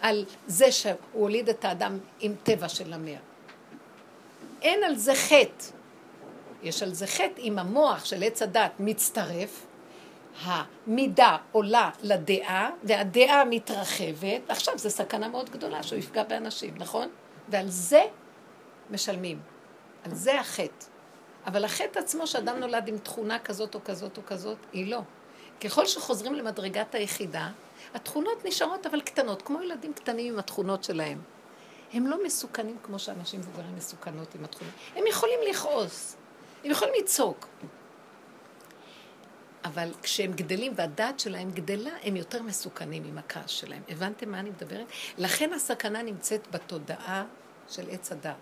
על 0.00 0.24
זה 0.46 0.72
שהוא 0.72 0.94
הוליד 1.12 1.48
את 1.48 1.64
האדם 1.64 1.98
עם 2.20 2.34
טבע 2.42 2.68
של 2.68 2.96
נמר. 2.96 3.18
אין 4.62 4.84
על 4.84 4.96
זה 4.96 5.14
חטא. 5.14 5.64
יש 6.62 6.82
על 6.82 6.94
זה 6.94 7.06
חטא 7.06 7.40
אם 7.40 7.58
המוח 7.58 8.04
של 8.04 8.22
עץ 8.22 8.42
הדת 8.42 8.70
מצטרף, 8.78 9.66
המידה 10.42 11.36
עולה 11.52 11.90
לדעה, 12.02 12.70
והדעה 12.82 13.44
מתרחבת, 13.44 14.42
עכשיו 14.48 14.78
זו 14.78 14.90
סכנה 14.90 15.28
מאוד 15.28 15.50
גדולה 15.50 15.82
שהוא 15.82 15.98
יפגע 15.98 16.22
באנשים, 16.22 16.74
נכון? 16.76 17.08
ועל 17.48 17.68
זה 17.68 18.02
משלמים. 18.90 19.40
על 20.04 20.14
זה 20.14 20.40
החטא. 20.40 20.86
אבל 21.46 21.64
החטא 21.64 21.98
עצמו 21.98 22.26
שאדם 22.26 22.60
נולד 22.60 22.88
עם 22.88 22.98
תכונה 22.98 23.38
כזאת 23.38 23.74
או 23.74 23.80
כזאת 23.84 24.16
או 24.16 24.22
כזאת, 24.26 24.58
היא 24.72 24.90
לא. 24.90 25.00
ככל 25.60 25.86
שחוזרים 25.86 26.34
למדרגת 26.34 26.94
היחידה, 26.94 27.48
התכונות 27.94 28.44
נשארות 28.44 28.86
אבל 28.86 29.00
קטנות, 29.00 29.42
כמו 29.42 29.62
ילדים 29.62 29.92
קטנים 29.92 30.32
עם 30.32 30.38
התכונות 30.38 30.84
שלהם. 30.84 31.18
הם 31.92 32.06
לא 32.06 32.24
מסוכנים 32.24 32.76
כמו 32.82 32.98
שאנשים 32.98 33.40
מבוגרים 33.40 33.76
מסוכנות 33.76 34.34
עם 34.34 34.44
התכונות. 34.44 34.74
הם 34.96 35.06
יכולים 35.06 35.38
לכעוס, 35.50 36.16
הם 36.64 36.70
יכולים 36.70 36.94
לצעוק. 36.98 37.46
אבל 39.64 39.92
כשהם 40.02 40.32
גדלים 40.32 40.72
והדעת 40.76 41.20
שלהם 41.20 41.50
גדלה, 41.50 41.90
הם 42.02 42.16
יותר 42.16 42.42
מסוכנים 42.42 43.04
עם 43.04 43.18
הכעס 43.18 43.50
שלהם. 43.50 43.82
הבנתם 43.88 44.30
מה 44.30 44.40
אני 44.40 44.50
מדברת? 44.50 44.86
לכן 45.18 45.52
הסכנה 45.52 46.02
נמצאת 46.02 46.50
בתודעה 46.50 47.24
של 47.68 47.90
עץ 47.90 48.12
הדת, 48.12 48.34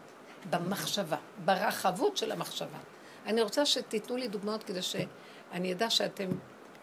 במחשבה, 0.51 1.17
ברחבות 1.45 2.17
של 2.17 2.33
המחשבה. 2.33 2.79
אני 3.27 3.43
רוצה 3.43 3.67
שתיתנו 3.67 4.17
לי 4.17 4.29
דוגמאות 4.29 4.65
כדי 4.65 4.83
שאני 4.83 5.73
אדע 5.73 5.91
שאתם, 5.91 6.29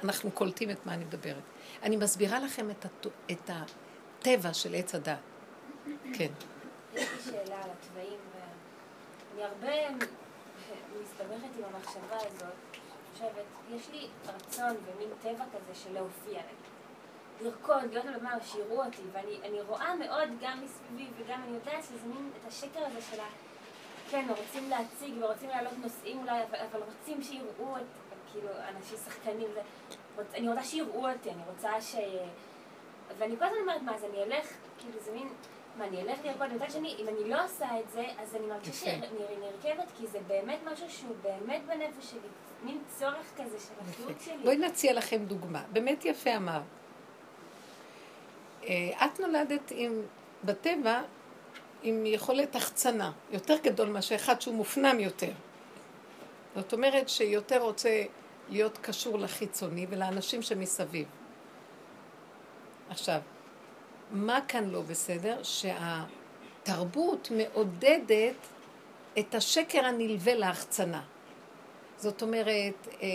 אנחנו 0.04 0.32
קולטים 0.32 0.70
את 0.70 0.86
מה 0.86 0.94
אני 0.94 1.06
מדברת. 1.06 1.44
אני 1.84 1.98
מסבירה 1.98 2.40
לכם 2.40 2.72
את, 2.72 2.86
הת... 2.86 3.08
את 3.32 3.50
הטבע 3.50 4.54
של 4.54 4.76
עץ 4.76 4.96
הדת. 4.96 5.18
כן. 6.14 6.32
יש 6.94 7.10
לי 7.10 7.32
שאלה 7.32 7.64
על 7.64 7.70
התוואים, 7.70 8.20
ואני 8.34 9.44
הרבה 9.44 10.04
מסתבכת 11.02 11.58
עם 11.58 11.64
המחשבה 11.74 12.18
הזאת. 12.18 12.69
חושבת, 13.20 13.76
יש 13.76 13.90
לי 13.90 14.08
רצון 14.28 14.76
ומין 14.86 15.10
טבע 15.22 15.46
כזה 15.46 15.76
של 15.84 15.94
להופיע 15.94 16.34
להם. 16.34 16.56
לרקוד, 17.42 17.92
להיות 17.92 18.06
על 18.06 18.14
הבמה, 18.14 18.44
שיראו 18.44 18.86
אותי, 18.86 19.02
ואני 19.12 19.62
רואה 19.68 19.96
מאוד 19.96 20.30
גם 20.42 20.64
מסביבי 20.64 21.12
וגם 21.18 21.44
אני 21.44 21.56
יודעת 21.56 21.84
שזה 21.84 22.08
מין 22.08 22.32
את 22.42 22.48
השקר 22.48 22.86
הזה 22.86 23.02
של 23.02 23.20
ה... 23.20 23.28
כן, 24.10 24.28
רוצים 24.30 24.70
להציג 24.70 25.14
ורוצים 25.20 25.50
להעלות 25.50 25.74
נושאים 25.78 26.20
אולי, 26.20 26.44
אבל, 26.44 26.60
אבל 26.72 26.80
רוצים 26.80 27.24
שיראו 27.24 27.78
את, 27.78 27.84
כאילו, 28.32 28.50
אנשים 28.68 28.98
שחקנים, 28.98 29.48
זה, 29.54 29.62
רוצ, 30.16 30.28
אני 30.34 30.50
רוצה 30.50 30.64
שיראו 30.64 31.10
אותי, 31.10 31.32
אני 31.32 31.42
רוצה 31.50 31.82
ש... 31.82 31.96
ואני 33.18 33.38
כל 33.38 33.46
הזמן 33.46 33.58
אומרת, 33.62 33.82
מה, 33.82 33.96
אז 33.96 34.04
אני 34.04 34.24
אלך, 34.24 34.48
כאילו, 34.80 35.00
זה 35.00 35.12
מין... 35.12 35.28
מה, 35.80 35.86
אני 35.88 36.02
אלך 36.02 36.20
לרקוד, 36.26 36.54
מצד 36.54 36.72
שני, 36.72 36.96
אם 37.00 37.08
אני 37.08 37.30
לא 37.30 37.46
עושה 37.46 37.80
את 37.80 37.90
זה, 37.90 38.04
אז 38.22 38.36
אני 38.36 38.48
מרגישה 38.48 38.86
שאני 38.86 39.38
נרכבת, 39.40 39.92
כי 39.98 40.08
זה 40.08 40.20
באמת 40.28 40.60
משהו 40.74 40.90
שהוא 40.90 41.16
באמת 41.22 41.62
בנפש 41.68 42.12
שלי, 42.12 42.20
מין 42.64 42.82
צורך 42.88 43.34
כזה 43.38 43.60
של 43.60 43.74
החיות 43.82 44.22
שלי. 44.22 44.44
בואי 44.44 44.58
נציע 44.58 44.94
לכם 44.94 45.26
דוגמה, 45.26 45.64
באמת 45.74 46.06
יפה 46.06 46.36
אמר. 46.36 46.62
אה, 48.64 49.06
את 49.06 49.20
נולדת 49.20 49.72
עם, 49.72 50.02
בטבע, 50.44 51.02
עם 51.84 52.06
יכולת 52.06 52.56
החצנה, 52.56 53.12
יותר 53.32 53.56
גדול 53.64 53.90
מאשר 53.90 54.16
אחד 54.16 54.42
שהוא 54.42 54.56
מופנם 54.56 55.00
יותר. 55.00 55.32
זאת 56.56 56.74
אומרת 56.74 57.10
שיותר 57.10 57.62
רוצה 57.62 58.04
להיות 58.50 58.78
קשור 58.78 59.20
לחיצוני 59.20 59.86
ולאנשים 59.90 60.42
שמסביב. 60.42 61.08
עכשיו, 62.90 63.20
מה 64.12 64.40
כאן 64.48 64.70
לא 64.70 64.82
בסדר? 64.82 65.44
שהתרבות 65.44 67.32
מעודדת 67.38 68.36
את 69.20 69.36
השקר 69.36 69.86
הנלווה 69.86 70.36
להחצנה. 70.36 71.02
זאת 71.98 72.22
אומרת, 72.22 72.88
אה, 73.02 73.08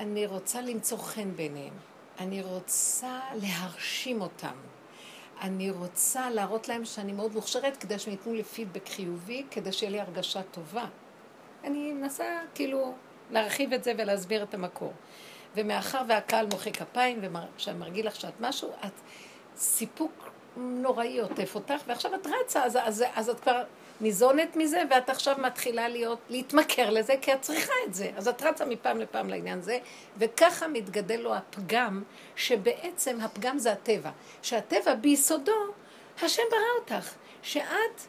אני 0.00 0.26
רוצה 0.26 0.60
למצוא 0.60 0.98
חן 0.98 1.36
בעיניהם, 1.36 1.74
אני 2.18 2.42
רוצה 2.42 3.20
להרשים 3.34 4.20
אותם, 4.20 4.56
אני 5.40 5.70
רוצה 5.70 6.30
להראות 6.30 6.68
להם 6.68 6.84
שאני 6.84 7.12
מאוד 7.12 7.34
מוכשרת 7.34 7.76
כדי 7.76 7.98
שהם 7.98 8.12
ייתנו 8.12 8.34
לי 8.34 8.44
פידבק 8.44 8.88
חיובי, 8.88 9.44
כדי 9.50 9.72
שיהיה 9.72 9.92
לי 9.92 10.00
הרגשה 10.00 10.42
טובה. 10.42 10.86
אני 11.64 11.92
מנסה 11.92 12.40
כאילו 12.54 12.94
להרחיב 13.30 13.72
את 13.72 13.84
זה 13.84 13.92
ולהסביר 13.98 14.42
את 14.42 14.54
המקור. 14.54 14.92
ומאחר 15.56 16.02
והקהל 16.08 16.46
מוחא 16.46 16.70
כפיים 16.70 17.20
ומרגיל 17.66 18.06
לך 18.06 18.16
שאת 18.16 18.40
משהו, 18.40 18.70
את 18.86 18.92
סיפוק 19.56 20.30
נוראי 20.56 21.20
עוטף 21.20 21.54
אותך, 21.54 21.74
ועכשיו 21.86 22.14
את 22.14 22.26
רצה, 22.26 22.64
אז, 22.64 22.78
אז, 22.82 23.04
אז 23.14 23.28
את 23.28 23.40
כבר 23.40 23.62
ניזונת 24.00 24.56
מזה, 24.56 24.82
ואת 24.90 25.10
עכשיו 25.10 25.36
מתחילה 25.38 25.88
להיות, 25.88 26.18
להתמכר 26.28 26.90
לזה, 26.90 27.14
כי 27.20 27.32
את 27.32 27.42
צריכה 27.42 27.72
את 27.86 27.94
זה. 27.94 28.10
אז 28.16 28.28
את 28.28 28.42
רצה 28.42 28.64
מפעם 28.64 28.98
לפעם 28.98 29.28
לעניין 29.28 29.62
זה, 29.62 29.78
וככה 30.18 30.68
מתגדל 30.68 31.20
לו 31.20 31.34
הפגם, 31.34 32.02
שבעצם 32.36 33.20
הפגם 33.20 33.58
זה 33.58 33.72
הטבע. 33.72 34.10
שהטבע 34.42 34.94
ביסודו, 34.94 35.52
השם 36.22 36.42
ברא 36.50 36.80
אותך, 36.80 37.14
שאת 37.42 38.00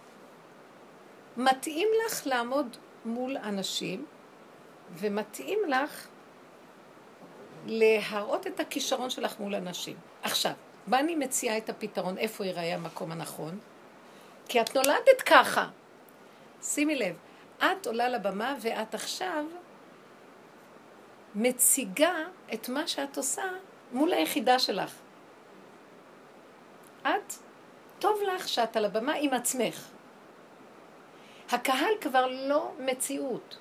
מתאים 1.38 1.88
לך 2.06 2.22
לעמוד 2.28 2.78
מול 3.06 3.38
אנשים, 3.38 4.06
ומתאים 4.98 5.60
לך 5.68 6.08
להראות 7.66 8.48
את 8.48 8.60
הכישרון 8.60 9.10
שלך 9.10 9.40
מול 9.40 9.56
אנשים. 9.56 9.96
עכשיו, 10.24 10.52
מה 10.88 11.00
אני 11.00 11.16
מציעה 11.16 11.58
את 11.58 11.70
הפתרון? 11.70 12.18
איפה 12.18 12.46
ייראה 12.46 12.76
המקום 12.76 13.12
הנכון? 13.12 13.60
כי 14.48 14.62
את 14.62 14.76
נולדת 14.76 15.22
ככה. 15.26 15.68
שימי 16.64 16.96
לב, 16.96 17.16
את 17.58 17.88
עולה 17.88 18.10
לבמה 18.10 18.56
ואת 18.62 18.96
עכשיו 18.96 19.46
מציגה 21.36 22.16
את 22.54 22.70
מה 22.70 22.88
שאת 22.88 23.18
עושה 23.18 23.44
מול 23.92 24.14
היחידה 24.14 24.60
שלך. 24.60 24.94
את, 27.02 27.34
טוב 28.00 28.20
לך 28.36 28.48
שאת 28.48 28.78
על 28.78 28.86
הבמה 28.86 29.14
עם 29.14 29.34
עצמך. 29.34 29.88
הקהל 31.52 31.94
כבר 32.02 32.28
לא 32.28 32.72
מציאות. 32.80 33.58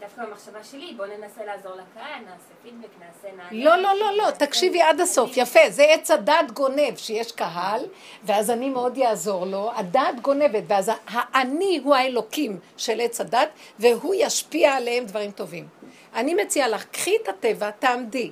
דווקא 0.00 0.24
במחשבה 0.24 0.64
שלי, 0.64 0.94
בוא 0.96 1.06
ננסה 1.06 1.44
לעזור 1.44 1.72
לקהל, 1.72 2.24
נעשה 2.24 2.54
פידבק, 2.62 2.88
נעשה 3.00 3.36
נענה. 3.36 3.64
לא, 3.64 3.76
לא, 3.76 3.94
לא, 4.00 4.16
לא, 4.16 4.30
תקשיבי 4.30 4.82
עד 4.82 5.00
הסוף, 5.00 5.36
יפה, 5.36 5.60
זה 5.70 5.82
עץ 5.82 6.10
הדת 6.10 6.50
גונב, 6.52 6.96
שיש 6.96 7.32
קהל, 7.32 7.84
ואז 8.24 8.50
אני 8.50 8.70
מאוד 8.70 8.96
יעזור 8.96 9.46
לו, 9.46 9.70
הדת 9.74 10.20
גונבת, 10.22 10.62
ואז 10.68 10.90
האני 11.06 11.80
הוא 11.84 11.94
האלוקים 11.94 12.58
של 12.76 13.00
עץ 13.00 13.20
הדת, 13.20 13.48
והוא 13.78 14.14
ישפיע 14.18 14.72
עליהם 14.72 15.04
דברים 15.04 15.30
טובים. 15.30 15.68
אני 16.14 16.34
מציעה 16.34 16.68
לך, 16.68 16.84
קחי 16.84 17.16
את 17.22 17.28
הטבע, 17.28 17.70
תעמדי. 17.70 18.30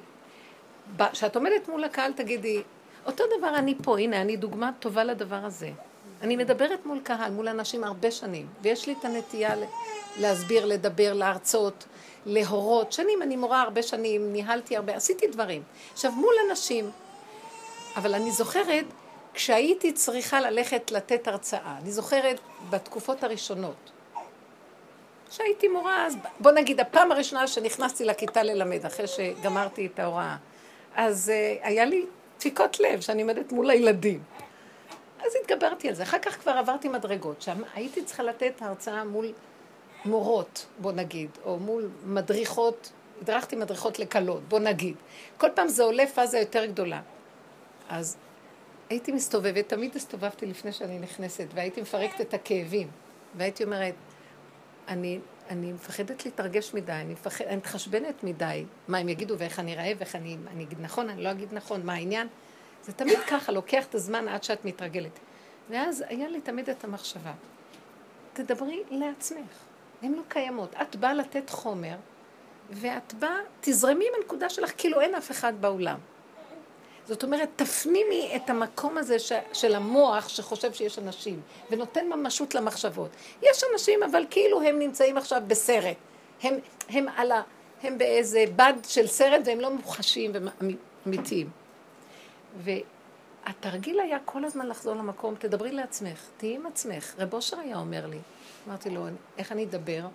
כשאת 1.12 1.36
עומדת 1.36 1.68
מול 1.68 1.84
הקהל 1.84 2.12
תגידי, 2.12 2.62
אותו 3.06 3.24
דבר 3.38 3.54
אני 3.54 3.74
פה, 3.82 3.98
הנה, 3.98 4.20
אני 4.20 4.36
דוגמה 4.36 4.70
טובה 4.80 5.04
לדבר 5.04 5.44
הזה. 5.44 5.70
אני 6.22 6.36
מדברת 6.36 6.86
מול 6.86 7.00
קהל, 7.00 7.32
מול 7.32 7.48
אנשים 7.48 7.84
הרבה 7.84 8.10
שנים, 8.10 8.46
ויש 8.62 8.86
לי 8.86 8.94
את 9.00 9.04
הנטייה 9.04 9.54
להסביר, 10.20 10.66
לדבר, 10.66 11.12
להרצות, 11.12 11.84
להורות. 12.26 12.92
שנים, 12.92 13.22
אני 13.22 13.36
מורה 13.36 13.62
הרבה 13.62 13.82
שנים, 13.82 14.32
ניהלתי 14.32 14.76
הרבה, 14.76 14.96
עשיתי 14.96 15.26
דברים. 15.26 15.62
עכשיו, 15.92 16.12
מול 16.12 16.34
אנשים, 16.50 16.90
אבל 17.96 18.14
אני 18.14 18.30
זוכרת, 18.30 18.84
כשהייתי 19.34 19.92
צריכה 19.92 20.40
ללכת 20.40 20.90
לתת 20.90 21.28
הרצאה, 21.28 21.76
אני 21.82 21.92
זוכרת 21.92 22.40
בתקופות 22.70 23.24
הראשונות, 23.24 23.90
כשהייתי 25.30 25.68
מורה, 25.68 26.06
אז 26.06 26.16
בוא 26.40 26.50
נגיד, 26.50 26.80
הפעם 26.80 27.12
הראשונה 27.12 27.46
שנכנסתי 27.46 28.04
לכיתה 28.04 28.42
ללמד, 28.42 28.86
אחרי 28.86 29.06
שגמרתי 29.06 29.86
את 29.86 29.98
ההוראה, 29.98 30.36
אז 30.94 31.32
uh, 31.32 31.66
היה 31.66 31.84
לי 31.84 32.04
דפיקות 32.38 32.80
לב 32.80 33.00
שאני 33.00 33.22
עומדת 33.22 33.52
מול 33.52 33.70
הילדים. 33.70 34.22
אז 35.26 35.32
התגברתי 35.42 35.88
על 35.88 35.94
זה. 35.94 36.02
אחר 36.02 36.18
כך 36.18 36.40
כבר 36.40 36.52
עברתי 36.52 36.88
מדרגות, 36.88 37.42
שם 37.42 37.62
הייתי 37.74 38.04
צריכה 38.04 38.22
לתת 38.22 38.62
הרצאה 38.62 39.04
מול 39.04 39.32
מורות, 40.04 40.66
בוא 40.78 40.92
נגיד, 40.92 41.30
או 41.44 41.58
מול 41.58 41.88
מדריכות, 42.04 42.92
הדרכתי 43.22 43.56
מדריכות 43.56 43.98
לקלות, 43.98 44.48
בוא 44.48 44.58
נגיד. 44.58 44.96
כל 45.38 45.48
פעם 45.54 45.68
זה 45.68 45.82
עולה 45.82 46.06
פאזה 46.06 46.38
יותר 46.38 46.66
גדולה. 46.66 47.00
אז 47.88 48.16
הייתי 48.90 49.12
מסתובבת, 49.12 49.68
תמיד 49.68 49.96
הסתובבתי 49.96 50.46
לפני 50.46 50.72
שאני 50.72 50.98
נכנסת, 50.98 51.46
והייתי 51.54 51.80
מפרקת 51.80 52.20
את 52.20 52.34
הכאבים, 52.34 52.88
והייתי 53.34 53.64
אומרת, 53.64 53.94
אני, 54.88 55.18
אני 55.50 55.72
מפחדת 55.72 56.24
להתרגש 56.24 56.74
מדי, 56.74 56.92
אני, 56.92 57.12
מפחד, 57.12 57.44
אני 57.44 57.56
מתחשבנת 57.56 58.24
מדי, 58.24 58.64
מה 58.88 58.98
הם 58.98 59.08
יגידו 59.08 59.38
ואיך 59.38 59.60
אני 59.60 59.74
אראה 59.74 59.92
ואיך 59.98 60.16
אני, 60.16 60.36
אני 60.48 60.64
אגיד 60.64 60.80
נכון, 60.80 61.10
אני 61.10 61.22
לא 61.22 61.30
אגיד 61.30 61.48
נכון, 61.52 61.86
מה 61.86 61.94
העניין? 61.94 62.28
זה 62.84 62.92
תמיד 62.92 63.18
ככה, 63.18 63.52
לוקח 63.52 63.86
את 63.86 63.94
הזמן 63.94 64.28
עד 64.28 64.44
שאת 64.44 64.64
מתרגלת. 64.64 65.18
ואז 65.70 66.04
היה 66.08 66.28
לי 66.28 66.40
תמיד 66.40 66.70
את 66.70 66.84
המחשבה, 66.84 67.32
תדברי 68.32 68.82
לעצמך, 68.90 69.64
הן 70.02 70.12
לא 70.12 70.22
קיימות. 70.28 70.74
את 70.82 70.96
באה 70.96 71.14
לתת 71.14 71.50
חומר, 71.50 71.96
ואת 72.70 73.14
באה, 73.14 73.38
תזרמי 73.60 74.04
עם 74.08 74.12
הנקודה 74.18 74.48
שלך 74.48 74.72
כאילו 74.76 75.00
אין 75.00 75.14
אף 75.14 75.30
אחד 75.30 75.52
באולם. 75.60 75.98
זאת 77.06 77.22
אומרת, 77.22 77.48
תפנימי 77.56 78.32
את 78.36 78.50
המקום 78.50 78.98
הזה 78.98 79.18
ש, 79.18 79.32
של 79.52 79.74
המוח 79.74 80.28
שחושב 80.28 80.72
שיש 80.72 80.98
אנשים, 80.98 81.40
ונותן 81.70 82.08
ממשות 82.08 82.54
למחשבות. 82.54 83.10
יש 83.42 83.62
אנשים, 83.72 84.02
אבל 84.02 84.24
כאילו 84.30 84.62
הם 84.62 84.78
נמצאים 84.78 85.16
עכשיו 85.16 85.42
בסרט. 85.46 85.96
הם, 86.42 86.54
הם, 86.88 87.06
על 87.16 87.32
ה, 87.32 87.42
הם 87.82 87.98
באיזה 87.98 88.44
בד 88.56 88.72
של 88.88 89.06
סרט 89.06 89.40
והם 89.44 89.60
לא 89.60 89.70
מוחשים 89.70 90.32
ואמיתיים. 91.04 91.50
והתרגיל 92.56 94.00
היה 94.00 94.18
כל 94.24 94.44
הזמן 94.44 94.66
לחזור 94.66 94.94
למקום, 94.94 95.34
תדברי 95.34 95.72
לעצמך, 95.72 96.26
תהיי 96.36 96.54
עם 96.54 96.66
עצמך. 96.66 97.14
רב 97.18 97.34
אושר 97.34 97.58
היה 97.58 97.76
אומר 97.76 98.06
לי, 98.06 98.18
אמרתי 98.68 98.90
לו, 98.90 99.06
איך 99.38 99.52
אני 99.52 99.64
אדבר? 99.64 100.06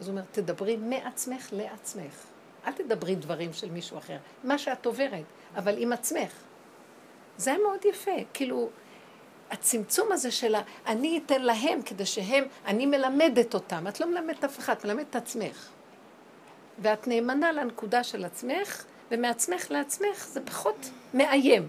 אז 0.00 0.08
הוא 0.08 0.12
אומר, 0.12 0.22
תדברי 0.32 0.76
מעצמך 0.76 1.48
לעצמך. 1.52 2.24
אל 2.66 2.72
תדברי 2.72 3.14
דברים 3.14 3.52
של 3.52 3.70
מישהו 3.70 3.98
אחר, 3.98 4.16
מה 4.44 4.58
שאת 4.58 4.86
עוברת, 4.86 5.24
אבל 5.56 5.74
עם 5.78 5.92
עצמך. 5.92 6.32
זה 7.36 7.50
היה 7.50 7.58
מאוד 7.62 7.84
יפה, 7.84 8.16
כאילו, 8.34 8.68
הצמצום 9.50 10.12
הזה 10.12 10.30
של 10.30 10.54
ה... 10.54 10.62
אני 10.86 11.20
אתן 11.26 11.42
להם 11.42 11.82
כדי 11.82 12.06
שהם, 12.06 12.44
אני 12.66 12.86
מלמדת 12.86 13.54
אותם, 13.54 13.86
את 13.88 14.00
לא 14.00 14.06
מלמדת 14.06 14.44
אף 14.44 14.58
אחד, 14.58 14.72
את 14.72 14.84
מלמדת 14.84 15.10
את 15.10 15.16
עצמך. 15.16 15.68
ואת 16.78 17.08
נאמנה 17.08 17.52
לנקודה 17.52 18.04
של 18.04 18.24
עצמך, 18.24 18.84
ומעצמך 19.10 19.70
לעצמך 19.70 20.26
זה 20.26 20.40
פחות 20.40 20.90
מאיים. 21.14 21.68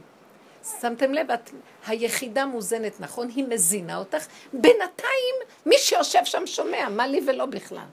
שמתם 0.81 1.13
לב, 1.13 1.31
את 1.31 1.49
היחידה 1.87 2.45
מוזנת 2.45 2.99
נכון, 2.99 3.27
היא 3.35 3.45
מזינה 3.49 3.97
אותך, 3.97 4.27
בינתיים 4.53 5.35
מי 5.65 5.75
שיושב 5.77 6.25
שם 6.25 6.47
שומע, 6.47 6.89
מה 6.89 7.07
לי 7.07 7.21
ולא 7.27 7.45
בכלל. 7.45 7.85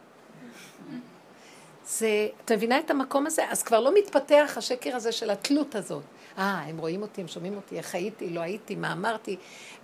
זה, 1.87 2.29
את 2.45 2.53
מבינה 2.53 2.79
את 2.79 2.91
המקום 2.91 3.27
הזה? 3.27 3.45
אז 3.51 3.63
כבר 3.63 3.81
לא 3.81 3.95
מתפתח 3.95 4.55
השקר 4.57 4.97
הזה 4.97 5.13
של 5.13 5.31
התלות 5.31 5.75
הזאת. 5.75 6.03
אה, 6.39 6.63
הם 6.67 6.79
רואים 6.79 7.03
אותי, 7.03 7.21
הם 7.21 7.29
שומעים 7.29 7.57
אותי, 7.57 7.79
איך 7.79 7.95
הייתי, 7.95 8.31
לא 8.31 8.41
הייתי, 8.41 8.75
מה 8.75 8.93
אמרתי. 8.93 9.37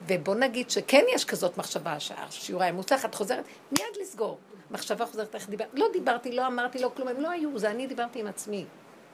ובוא 0.06 0.34
נגיד 0.34 0.70
שכן 0.70 1.04
יש 1.14 1.24
כזאת 1.24 1.58
מחשבה, 1.58 2.00
שהשיעור 2.00 2.62
היה 2.62 2.72
מוצלח, 2.72 3.04
את 3.04 3.14
חוזרת, 3.14 3.44
מיד 3.72 3.96
לסגור. 4.00 4.38
מחשבה 4.70 5.06
חוזרת, 5.06 5.34
איך 5.34 5.48
דיברתי, 5.48 5.78
לא 5.80 5.86
דיברתי, 5.92 6.32
לא 6.32 6.46
אמרתי, 6.46 6.78
לא 6.78 6.90
כלום, 6.96 7.08
הם 7.08 7.20
לא 7.20 7.30
היו, 7.30 7.58
זה 7.58 7.70
אני 7.70 7.86
דיברתי 7.86 8.20
עם 8.20 8.26
עצמי. 8.26 8.64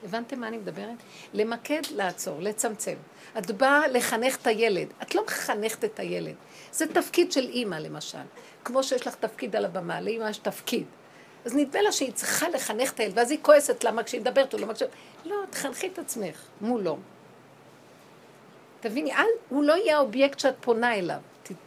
הבנתם 0.04 0.40
מה 0.40 0.48
אני 0.48 0.58
מדברת? 0.58 0.96
למקד, 1.34 1.80
לעצור, 1.90 2.40
לצמצם. 2.40 2.94
את 3.38 3.50
באה 3.50 3.88
לחנך 3.88 4.36
את 4.36 4.46
הילד, 4.46 4.88
את 5.02 5.14
לא 5.14 5.24
מחנכת 5.24 5.84
את 5.84 6.00
הילד. 6.00 6.34
זה 6.72 6.86
תפקיד 6.86 7.32
של 7.32 7.48
אימא, 7.48 7.74
למשל. 7.74 8.18
כמו 8.64 8.82
שיש 8.82 9.06
לך 9.06 9.14
תפקיד 9.14 9.56
על 9.56 9.64
הבמה, 9.64 10.00
לאימא 10.00 10.28
יש 10.28 10.38
תפקיד. 10.38 10.84
אז 11.44 11.54
נדמה 11.54 11.82
לה 11.82 11.92
שהיא 11.92 12.12
צריכה 12.12 12.48
לחנך 12.48 12.92
את 12.92 13.00
הילד, 13.00 13.18
ואז 13.18 13.30
היא 13.30 13.38
כועסת 13.42 13.84
למה 13.84 14.02
כשהיא 14.02 14.20
מדברת 14.20 14.52
הוא 14.52 14.60
לא 14.60 14.66
מקשיב. 14.66 14.88
לא, 15.24 15.36
תחנכי 15.50 15.86
את 15.86 15.98
עצמך 15.98 16.42
מולו. 16.60 16.98
תביני, 18.80 19.12
אל, 19.14 19.26
הוא 19.48 19.64
לא 19.64 19.72
יהיה 19.72 19.96
האובייקט 19.96 20.38
שאת 20.38 20.54
פונה 20.60 20.94
אליו. 20.94 21.18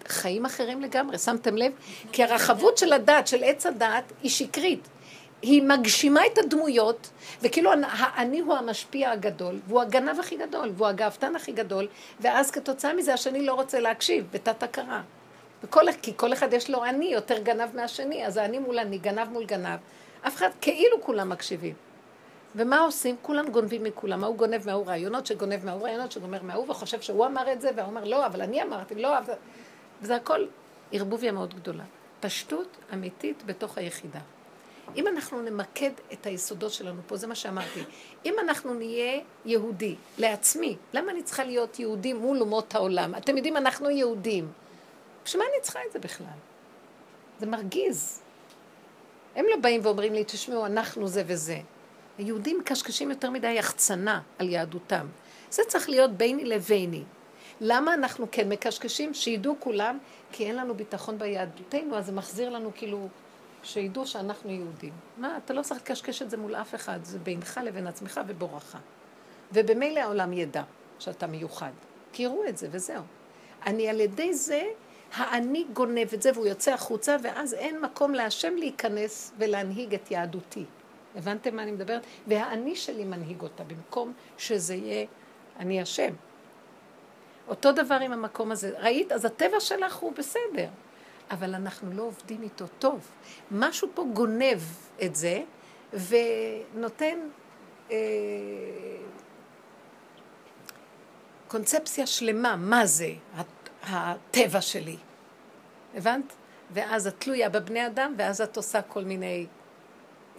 חיים 0.07 0.45
אחרים 0.45 0.81
לגמרי, 0.81 1.17
שמתם 1.17 1.57
לב? 1.57 1.71
כי 2.11 2.23
הרחבות 2.23 2.77
של 2.77 2.93
הדת, 2.93 3.27
של 3.27 3.43
עץ 3.43 3.65
הדת, 3.65 4.03
היא 4.23 4.31
שקרית. 4.31 4.87
היא 5.41 5.63
מגשימה 5.63 6.25
את 6.25 6.37
הדמויות, 6.37 7.09
וכאילו 7.41 7.71
האני 7.87 8.39
הוא 8.39 8.55
המשפיע 8.55 9.11
הגדול, 9.11 9.59
והוא 9.67 9.81
הגנב 9.81 10.19
הכי 10.19 10.37
גדול, 10.37 10.71
והוא 10.75 10.87
הגאוותן 10.87 11.35
הכי 11.35 11.51
גדול, 11.51 11.87
ואז 12.19 12.51
כתוצאה 12.51 12.93
מזה 12.93 13.13
השני 13.13 13.45
לא 13.45 13.53
רוצה 13.53 13.79
להקשיב, 13.79 14.25
בתת 14.31 14.63
הכרה. 14.63 15.01
וכל, 15.63 15.91
כי 16.01 16.13
כל 16.15 16.33
אחד 16.33 16.53
יש 16.53 16.69
לו 16.69 16.85
אני 16.85 17.05
יותר 17.05 17.37
גנב 17.37 17.75
מהשני, 17.75 18.27
אז 18.27 18.37
האני 18.37 18.59
מול 18.59 18.79
אני, 18.79 18.97
גנב 18.97 19.29
מול 19.29 19.45
גנב. 19.45 19.79
אף 20.27 20.35
אחד, 20.35 20.49
כאילו 20.61 21.01
כולם 21.01 21.29
מקשיבים. 21.29 21.73
ומה 22.55 22.79
עושים? 22.79 23.15
כולם 23.21 23.49
גונבים 23.49 23.83
מכולם. 23.83 24.23
ההוא 24.23 24.35
גונב 24.35 24.65
מההוא 24.65 24.85
רעיונות, 24.85 25.25
שגונב 25.25 25.65
מההוא 25.65 25.83
רעיונות, 25.83 26.11
שגומר 26.11 26.41
מההוא, 26.41 26.69
וחושב 26.69 27.01
שהוא 27.01 27.25
אמר 27.25 27.51
את 27.51 27.61
זה, 27.61 27.69
והוא 27.75 27.87
אומר, 27.87 28.03
לא, 28.03 28.25
אבל 28.25 28.41
אני 28.41 28.63
אמרתי, 28.63 28.95
לא. 28.95 29.09
וזה 30.01 30.15
הכל 30.15 30.45
ערבוביה 30.91 31.31
מאוד 31.31 31.53
גדולה. 31.53 31.83
פשטות 32.19 32.77
אמיתית 32.93 33.43
בתוך 33.45 33.77
היחידה. 33.77 34.19
אם 34.95 35.07
אנחנו 35.07 35.41
נמקד 35.41 35.91
את 36.13 36.25
היסודות 36.25 36.71
שלנו 36.71 37.01
פה, 37.07 37.17
זה 37.17 37.27
מה 37.27 37.35
שאמרתי, 37.35 37.83
אם 38.25 38.33
אנחנו 38.39 38.73
נהיה 38.73 39.21
יהודי 39.45 39.95
לעצמי, 40.17 40.75
למה 40.93 41.11
אני 41.11 41.23
צריכה 41.23 41.43
להיות 41.43 41.79
יהודי 41.79 42.13
מול 42.13 42.41
אומות 42.41 42.75
העולם? 42.75 43.15
אתם 43.15 43.37
יודעים, 43.37 43.57
אנחנו 43.57 43.89
יהודים. 43.89 44.51
בשביל 45.25 45.43
מה 45.43 45.49
אני 45.53 45.61
צריכה 45.61 45.79
את 45.87 45.93
זה 45.93 45.99
בכלל? 45.99 46.37
זה 47.39 47.45
מרגיז. 47.45 48.21
הם 49.35 49.45
לא 49.49 49.57
באים 49.57 49.81
ואומרים 49.83 50.13
לי, 50.13 50.23
תשמעו, 50.23 50.65
אנחנו 50.65 51.07
זה 51.07 51.23
וזה. 51.27 51.59
היהודים 52.17 52.59
מקשקשים 52.59 53.09
יותר 53.09 53.29
מדי 53.29 53.51
יחצנה 53.51 54.21
על 54.39 54.49
יהדותם. 54.49 55.07
זה 55.49 55.63
צריך 55.67 55.89
להיות 55.89 56.11
ביני 56.11 56.45
לביני. 56.45 57.03
למה 57.61 57.93
אנחנו 57.93 58.27
כן 58.31 58.49
מקשקשים? 58.49 59.13
שידעו 59.13 59.55
כולם, 59.59 59.97
כי 60.31 60.45
אין 60.45 60.55
לנו 60.55 60.73
ביטחון 60.73 61.17
ביהדותנו, 61.17 61.97
אז 61.97 62.05
זה 62.05 62.11
מחזיר 62.11 62.49
לנו 62.49 62.71
כאילו, 62.75 63.07
שידעו 63.63 64.07
שאנחנו 64.07 64.51
יהודים. 64.51 64.93
מה, 65.17 65.37
אתה 65.37 65.53
לא 65.53 65.61
צריך 65.61 65.81
לקשקש 65.81 66.21
את 66.21 66.29
זה 66.29 66.37
מול 66.37 66.55
אף 66.55 66.75
אחד, 66.75 66.99
זה 67.03 67.19
בינך 67.19 67.59
לבין 67.63 67.87
עצמך 67.87 68.21
ובורחה. 68.27 68.77
ובמילא 69.51 69.99
העולם 69.99 70.33
ידע 70.33 70.63
שאתה 70.99 71.27
מיוחד, 71.27 71.71
כי 72.13 72.23
יראו 72.23 72.47
את 72.49 72.57
זה 72.57 72.67
וזהו. 72.71 73.03
אני 73.65 73.89
על 73.89 73.99
ידי 73.99 74.33
זה 74.33 74.63
האני 75.13 75.65
גונב 75.73 76.13
את 76.13 76.21
זה 76.21 76.31
והוא 76.33 76.47
יוצא 76.47 76.73
החוצה, 76.73 77.15
ואז 77.23 77.53
אין 77.53 77.81
מקום 77.81 78.13
להשם 78.13 78.55
להיכנס 78.55 79.33
ולהנהיג 79.37 79.93
את 79.93 80.11
יהדותי. 80.11 80.65
הבנתם 81.15 81.55
מה 81.55 81.63
אני 81.63 81.71
מדברת? 81.71 82.01
והאני 82.27 82.75
שלי 82.75 83.05
מנהיג 83.05 83.41
אותה, 83.41 83.63
במקום 83.63 84.13
שזה 84.37 84.75
יהיה 84.75 85.05
אני 85.59 85.81
השם. 85.81 86.13
אותו 87.47 87.71
דבר 87.71 87.95
עם 87.95 88.11
המקום 88.11 88.51
הזה. 88.51 88.71
ראית? 88.79 89.11
אז 89.11 89.25
הטבע 89.25 89.59
שלך 89.59 89.95
הוא 89.95 90.13
בסדר, 90.13 90.67
אבל 91.31 91.55
אנחנו 91.55 91.91
לא 91.93 92.03
עובדים 92.03 92.43
איתו 92.43 92.65
טוב. 92.79 93.07
משהו 93.51 93.87
פה 93.93 94.05
גונב 94.13 94.59
את 95.03 95.15
זה, 95.15 95.43
ונותן 95.93 97.17
אה, 97.91 97.97
קונספציה 101.47 102.07
שלמה, 102.07 102.55
מה 102.55 102.85
זה 102.85 103.11
הטבע 103.83 104.61
שלי. 104.61 104.97
הבנת? 105.95 106.33
ואז 106.71 107.07
את 107.07 107.13
תלויה 107.19 107.49
בבני 107.49 107.87
אדם, 107.87 108.13
ואז 108.17 108.41
את 108.41 108.57
עושה 108.57 108.81
כל 108.81 109.03
מיני 109.03 109.45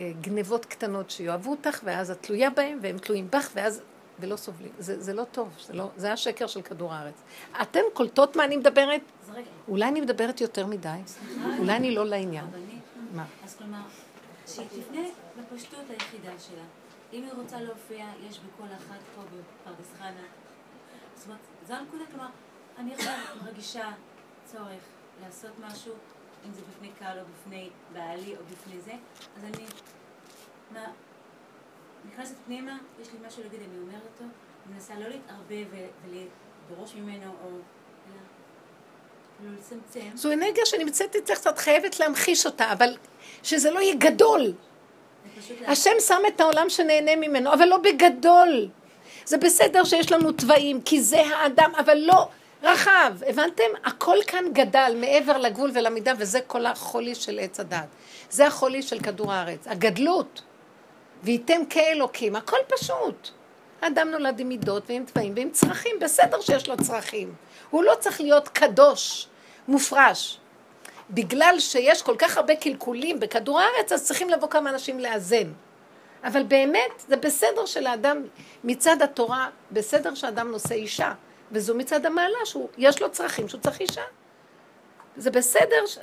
אה, 0.01 0.13
גנבות 0.21 0.65
קטנות 0.67 1.11
שיאהבו 1.11 1.51
אותך, 1.51 1.81
ואז 1.85 2.11
את 2.11 2.23
תלויה 2.23 2.51
בהם, 2.51 2.79
והם 2.83 2.99
תלויים 2.99 3.31
בך, 3.31 3.51
ואז... 3.55 3.83
ולא 4.21 4.37
סובלים. 4.37 4.73
זה, 4.79 5.01
זה 5.03 5.15
לא 5.15 5.25
טוב, 5.25 5.49
זה, 5.67 5.73
לא, 5.73 5.91
זה 5.97 6.13
השקר 6.13 6.47
של 6.47 6.63
כדור 6.63 6.95
הארץ. 6.95 7.23
אתן 7.63 7.81
קולטות 7.93 8.37
מה 8.37 8.45
אני 8.45 8.57
מדברת? 8.57 9.01
אולי 9.69 9.89
אני 9.89 10.01
מדברת 10.01 10.41
יותר 10.41 10.67
מדי? 10.67 10.99
אולי 11.59 11.77
אני 11.77 11.95
לא 11.95 12.07
לעניין. 12.07 12.45
מה? 13.13 13.25
אז 13.45 13.57
כלומר, 13.57 13.83
שהיא 14.47 14.67
תפנה 14.67 15.01
בפשטות 15.39 15.91
היחידה 15.91 16.33
שלה. 16.39 16.65
אם 17.13 17.23
היא 17.23 17.33
רוצה 17.37 17.61
להופיע, 17.61 18.07
יש 18.29 18.39
בכל 18.39 18.75
אחת 18.75 19.01
פה 19.17 19.23
בפרדס 19.23 19.91
חנה 19.99 20.27
זאת 21.19 21.27
אומרת, 21.27 21.41
זו 21.67 21.75
הנקודה, 21.75 22.05
כלומר, 22.11 22.29
אני 22.79 22.95
עכשיו 22.95 23.15
מרגישה 23.45 23.91
צורך 24.45 24.83
לעשות 25.23 25.51
משהו, 25.61 25.95
אם 26.47 26.53
זה 26.53 26.61
בפני 26.71 26.91
קהל 26.99 27.19
או 27.19 27.25
בפני 27.35 27.71
בעלי 27.93 28.37
או 28.37 28.43
בפני 28.53 28.81
זה, 28.81 28.93
אז 29.37 29.45
אני 29.45 29.65
מה, 30.73 30.85
נכנסת 32.13 32.35
פנימה, 32.47 32.79
יש 33.03 33.09
לי 33.13 33.19
משהו 33.27 33.43
להגיד, 33.43 33.61
אני 33.61 33.79
אומרת 33.83 34.03
אותו, 34.13 34.25
אני 34.25 34.75
מנסה 34.75 34.95
לא 34.95 35.09
להתערבב 35.09 35.67
ולדרוש 36.05 36.95
ממנו, 36.95 37.33
או... 37.45 37.49
כאילו. 39.93 40.15
זו 40.15 40.33
אנרגיה 40.33 40.67
שנמצאת 40.67 41.17
אצלך, 41.17 41.47
את 41.47 41.59
חייבת 41.59 42.01
להמחיש 42.01 42.47
אותה, 42.47 42.73
אבל 42.73 42.97
שזה 43.43 43.71
לא 43.71 43.81
יהיה 43.81 43.95
גדול. 43.95 44.53
השם 45.67 45.91
שם 46.01 46.23
את 46.29 46.41
העולם 46.41 46.69
שנהנה 46.69 47.17
ממנו, 47.17 47.53
אבל 47.53 47.65
לא 47.65 47.77
בגדול. 47.77 48.69
זה 49.25 49.39
בסדר 49.39 49.85
שיש 49.85 50.13
לנו 50.13 50.33
תוואים, 50.33 50.83
כי 50.83 51.03
זה 51.03 51.21
האדם, 51.21 51.73
אבל 51.79 51.99
לא 51.99 52.29
רחב. 52.63 53.13
הבנתם? 53.27 53.65
הכל 53.85 54.17
כאן 54.27 54.45
גדל 54.53 54.93
מעבר 54.97 55.39
לגבול 55.39 55.71
ולמידה, 55.75 56.13
וזה 56.19 56.41
כל 56.41 56.67
החולי 56.67 57.15
של 57.15 57.39
עץ 57.39 57.61
הדת. 57.61 57.87
זה 58.31 58.47
החולי 58.47 58.83
של 58.83 59.01
כדור 59.01 59.33
הארץ, 59.33 59.67
הגדלות. 59.67 60.43
וייתם 61.23 61.65
כאלוקים, 61.71 62.37
הכל 62.37 62.57
פשוט. 62.69 63.29
האדם 63.83 64.11
נולד 64.11 64.41
עם 64.41 64.49
מידות 64.49 64.83
ועם 64.89 65.05
תוואים 65.05 65.33
ועם 65.37 65.51
צרכים, 65.51 65.97
בסדר 66.01 66.41
שיש 66.41 66.69
לו 66.69 66.77
צרכים. 66.77 67.35
הוא 67.71 67.85
לא 67.85 67.95
צריך 68.01 68.21
להיות 68.21 68.49
קדוש, 68.49 69.29
מופרש. 69.69 70.39
בגלל 71.11 71.55
שיש 71.59 72.03
כל 72.03 72.17
כך 72.19 72.37
הרבה 72.37 72.57
קלקולים 72.57 73.21
בכדור 73.21 73.61
הארץ, 73.61 73.93
אז 73.93 74.07
צריכים 74.07 74.31
לבוא 74.31 74.49
כמה 74.49 74.71
אנשים 74.71 75.01
לאזן. 75.01 75.53
אבל 76.25 76.43
באמת, 76.43 77.05
זה 77.09 77.17
בסדר 77.17 77.67
שלאדם, 77.67 78.23
מצד 78.65 79.03
התורה, 79.03 79.49
בסדר 79.73 80.15
שאדם 80.15 80.51
נושא 80.51 80.75
אישה. 80.75 81.13
וזו 81.53 81.75
מצד 81.75 82.07
המעלה, 82.07 82.39
שיש 82.45 83.03
לו 83.03 83.11
צרכים 83.11 83.49
שהוא 83.49 83.61
צריך 83.61 83.81
אישה. 83.81 84.03
זה 85.17 85.31
בסדר, 85.31 85.87
ש... 85.87 85.99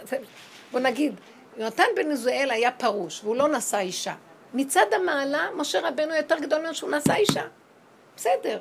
בוא 0.71 0.79
נגיד, 0.79 1.19
יונתן 1.57 1.83
בן 1.95 2.11
עזואל 2.11 2.47
היה 2.51 2.71
פרוש, 2.71 3.21
והוא 3.23 3.35
לא 3.35 3.47
נשא 3.47 3.79
אישה. 3.79 4.13
מצד 4.55 4.85
המעלה, 4.91 5.47
משה 5.55 5.87
רבנו 5.87 6.15
יותר 6.15 6.39
גדול 6.39 6.59
ממנו 6.59 6.75
שהוא 6.75 6.91
נשא 6.91 7.13
אישה. 7.13 7.43
בסדר. 8.17 8.59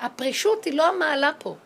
הפרישות 0.00 0.64
היא 0.64 0.74
לא 0.74 0.88
המעלה 0.88 1.30
פה. 1.38 1.56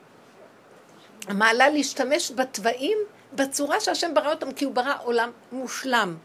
המעלה 1.28 1.68
להשתמש 1.68 2.32
בתוואים 2.32 2.98
בצורה 3.32 3.80
שהשם 3.80 4.14
ברא 4.14 4.30
אותם, 4.30 4.52
כי 4.52 4.64
הוא 4.64 4.74
ברא 4.74 4.94
עולם 5.02 5.30
מושלם. 5.52 6.16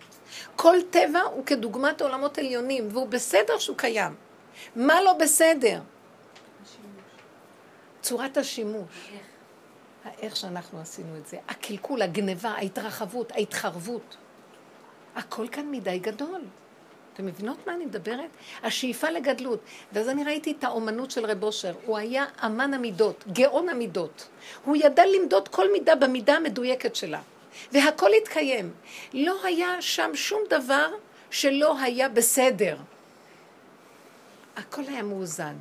כל 0.55 0.77
טבע 0.89 1.21
הוא 1.21 1.45
כדוגמת 1.45 2.01
עולמות 2.01 2.37
עליונים, 2.37 2.87
והוא 2.91 3.07
בסדר 3.07 3.57
שהוא 3.57 3.77
קיים. 3.77 4.15
מה 4.75 5.01
לא 5.01 5.13
בסדר? 5.13 5.81
צורת 8.01 8.37
השימוש. 8.37 9.11
האיך 10.05 10.35
שאנחנו 10.35 10.81
עשינו 10.81 11.17
את 11.17 11.27
זה. 11.27 11.37
הקלקול, 11.49 12.01
הגניבה, 12.01 12.49
ההתרחבות, 12.49 13.31
ההתחרבות. 13.31 14.17
הכל 15.15 15.47
כאן 15.47 15.71
מדי 15.71 15.99
גדול. 15.99 16.41
אתם 17.15 17.25
מבינות 17.25 17.67
מה 17.67 17.73
אני 17.73 17.85
מדברת? 17.85 18.29
השאיפה 18.63 19.09
לגדלות. 19.09 19.59
ואז 19.93 20.09
אני 20.09 20.23
ראיתי 20.23 20.51
את 20.59 20.63
האומנות 20.63 21.11
של 21.11 21.25
רב 21.25 21.43
אושר. 21.43 21.73
הוא 21.85 21.97
היה 21.97 22.25
אמן 22.45 22.73
המידות, 22.73 23.23
גאון 23.33 23.69
המידות. 23.69 24.27
הוא 24.65 24.75
ידע 24.75 25.03
למדוד 25.05 25.47
כל 25.47 25.71
מידה 25.71 25.95
במידה 25.95 26.33
המדויקת 26.33 26.95
שלה. 26.95 27.21
והכל 27.71 28.09
התקיים. 28.21 28.73
לא 29.13 29.43
היה 29.43 29.81
שם 29.81 30.11
שום 30.13 30.41
דבר 30.49 30.87
שלא 31.29 31.79
היה 31.79 32.09
בסדר. 32.09 32.77
הכל 34.55 34.83
היה 34.87 35.03
מאוזן. 35.03 35.55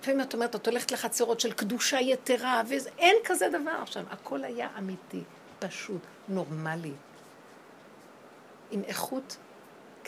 לפעמים 0.00 0.20
את 0.20 0.34
אומרת, 0.34 0.56
את 0.56 0.66
הולכת 0.66 0.92
לחצרות 0.92 1.40
של 1.40 1.52
קדושה 1.52 2.00
יתרה, 2.00 2.62
ואין 2.66 3.16
כזה 3.24 3.48
דבר 3.48 3.84
שם. 3.84 4.04
הכל 4.10 4.44
היה 4.44 4.68
אמיתי, 4.78 5.22
פשוט, 5.58 6.00
נורמלי. 6.28 6.92
עם 8.70 8.82
איכות 8.86 9.36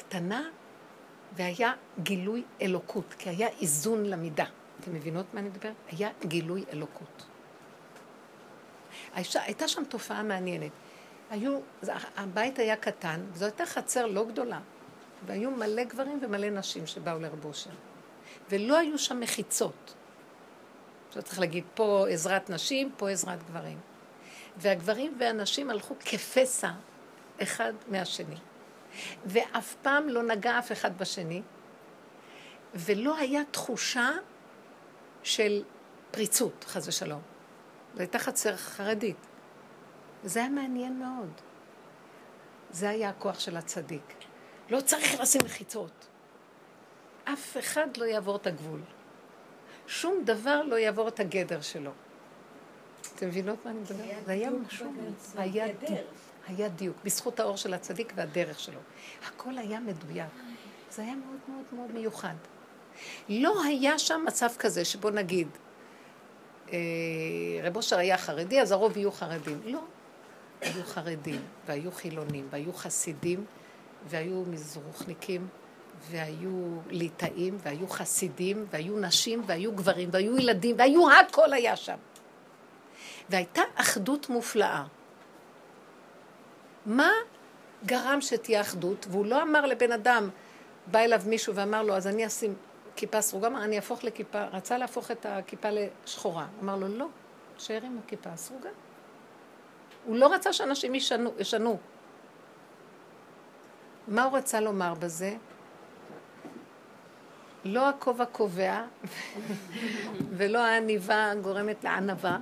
קטנה, 0.08 0.48
והיה 1.32 1.72
גילוי 2.02 2.42
אלוקות, 2.62 3.14
כי 3.18 3.28
היה 3.28 3.48
איזון 3.60 4.06
למידה. 4.06 4.44
אתם 4.80 4.94
מבינות 4.94 5.26
מה 5.34 5.40
אני 5.40 5.48
מדברת? 5.48 5.74
היה 5.88 6.10
גילוי 6.26 6.64
אלוקות. 6.72 7.26
הייתה 9.14 9.68
שם 9.68 9.84
תופעה 9.84 10.22
מעניינת. 10.22 10.70
היו, 11.30 11.60
הבית 12.16 12.58
היה 12.58 12.76
קטן, 12.76 13.20
וזו 13.32 13.44
הייתה 13.44 13.66
חצר 13.66 14.06
לא 14.06 14.24
גדולה, 14.24 14.60
והיו 15.26 15.50
מלא 15.50 15.84
גברים 15.84 16.18
ומלא 16.22 16.50
נשים 16.50 16.86
שבאו 16.86 17.18
לרב. 17.18 17.44
ולא 18.50 18.78
היו 18.78 18.98
שם 18.98 19.20
מחיצות. 19.20 19.94
עכשיו 21.08 21.22
צריך 21.22 21.40
להגיד, 21.40 21.64
פה 21.74 22.06
עזרת 22.08 22.50
נשים, 22.50 22.92
פה 22.96 23.10
עזרת 23.10 23.42
גברים. 23.42 23.78
והגברים 24.56 25.16
והנשים 25.18 25.70
הלכו 25.70 25.94
כפסע 26.00 26.70
אחד 27.42 27.72
מהשני. 27.88 28.36
ואף 29.26 29.74
פעם 29.82 30.08
לא 30.08 30.22
נגע 30.22 30.58
אף 30.58 30.72
אחד 30.72 30.98
בשני, 30.98 31.42
ולא 32.74 33.16
היה 33.16 33.42
תחושה 33.50 34.10
של 35.22 35.62
פריצות, 36.10 36.64
חס 36.68 36.88
ושלום. 36.88 37.20
זו 37.94 38.00
הייתה 38.00 38.18
חצר 38.18 38.56
חרדית. 38.56 39.16
זה 40.24 40.40
היה 40.40 40.48
מעניין 40.48 40.98
מאוד. 40.98 41.30
זה 42.70 42.90
היה 42.90 43.08
הכוח 43.08 43.40
של 43.40 43.56
הצדיק. 43.56 44.14
לא 44.70 44.80
צריך 44.80 45.20
לשים 45.20 45.40
מחיצות. 45.44 46.06
אף 47.24 47.56
אחד 47.58 47.96
לא 47.96 48.04
יעבור 48.04 48.36
את 48.36 48.46
הגבול. 48.46 48.80
שום 49.86 50.24
דבר 50.24 50.62
לא 50.62 50.76
יעבור 50.76 51.08
את 51.08 51.20
הגדר 51.20 51.60
שלו. 51.60 51.90
אתם 53.14 53.26
מבינות 53.26 53.64
מה 53.64 53.70
אני 53.70 53.80
מדברת? 53.80 54.24
זה 54.26 54.32
היה 54.32 54.50
משהו, 54.50 54.92
היה. 55.36 55.66
היה 56.48 56.68
דיוק, 56.68 56.96
בזכות 57.04 57.40
האור 57.40 57.56
של 57.56 57.74
הצדיק 57.74 58.12
והדרך 58.16 58.60
שלו. 58.60 58.80
הכל 59.26 59.58
היה 59.58 59.80
מדויק. 59.80 60.26
זה 60.90 61.02
היה 61.02 61.14
מאוד 61.14 61.38
מאוד 61.48 61.64
מאוד 61.72 61.92
מיוחד. 61.92 62.34
לא 63.28 63.64
היה 63.64 63.98
שם 63.98 64.24
מצב 64.26 64.48
כזה 64.58 64.84
שבוא 64.84 65.10
נגיד, 65.10 65.48
אה, 66.72 66.78
רב 67.62 67.76
אושר 67.76 67.98
היה 67.98 68.18
חרדי, 68.18 68.60
אז 68.60 68.72
הרוב 68.72 68.96
יהיו 68.96 69.12
חרדים. 69.12 69.60
לא. 69.64 69.80
היו 70.62 70.84
חרדים, 70.84 71.40
והיו 71.66 71.92
חילונים, 71.92 72.48
והיו 72.50 72.72
חסידים, 72.72 73.44
והיו 74.08 74.44
מזרוחניקים, 74.46 75.48
והיו 76.10 76.78
ליטאים, 76.90 77.58
והיו 77.62 77.88
חסידים, 77.88 78.66
והיו 78.70 78.98
נשים, 78.98 79.42
והיו 79.46 79.72
גברים, 79.72 80.08
והיו 80.12 80.38
ילדים, 80.38 80.76
והיו 80.78 81.10
הכל 81.10 81.52
היה 81.52 81.76
שם. 81.76 81.96
והייתה 83.30 83.62
אחדות 83.74 84.28
מופלאה. 84.28 84.84
מה 86.86 87.10
גרם 87.86 88.20
שתהיה 88.20 88.60
אחדות? 88.60 89.06
והוא 89.10 89.26
לא 89.26 89.42
אמר 89.42 89.66
לבן 89.66 89.92
אדם, 89.92 90.28
בא 90.86 90.98
אליו 90.98 91.20
מישהו 91.26 91.54
ואמר 91.54 91.82
לו, 91.82 91.96
אז 91.96 92.06
אני 92.06 92.26
אשים 92.26 92.54
כיפה 92.96 93.20
סרוגה, 93.20 93.46
אמר, 93.46 93.64
אני 93.64 93.76
אהפוך 93.76 94.04
לכיפה, 94.04 94.44
רצה 94.44 94.78
להפוך 94.78 95.10
את 95.10 95.26
הכיפה 95.28 95.68
לשחורה. 95.70 96.46
אמר 96.62 96.76
לו, 96.76 96.88
לא, 96.88 97.06
תשאר 97.56 97.80
עם 97.82 97.98
הכיפה 98.04 98.30
הסרוגה. 98.30 98.70
הוא 100.04 100.16
לא 100.16 100.34
רצה 100.34 100.52
שאנשים 100.52 100.94
ישנו. 100.94 101.30
ישנו. 101.38 101.78
מה 104.08 104.24
הוא 104.24 104.38
רצה 104.38 104.60
לומר 104.60 104.94
בזה? 104.94 105.36
לא 107.64 107.88
הכובע 107.88 108.24
קובע, 108.24 108.84
ולא 110.36 110.58
העניבה 110.58 111.32
גורמת 111.42 111.84
לענווה, 111.84 112.38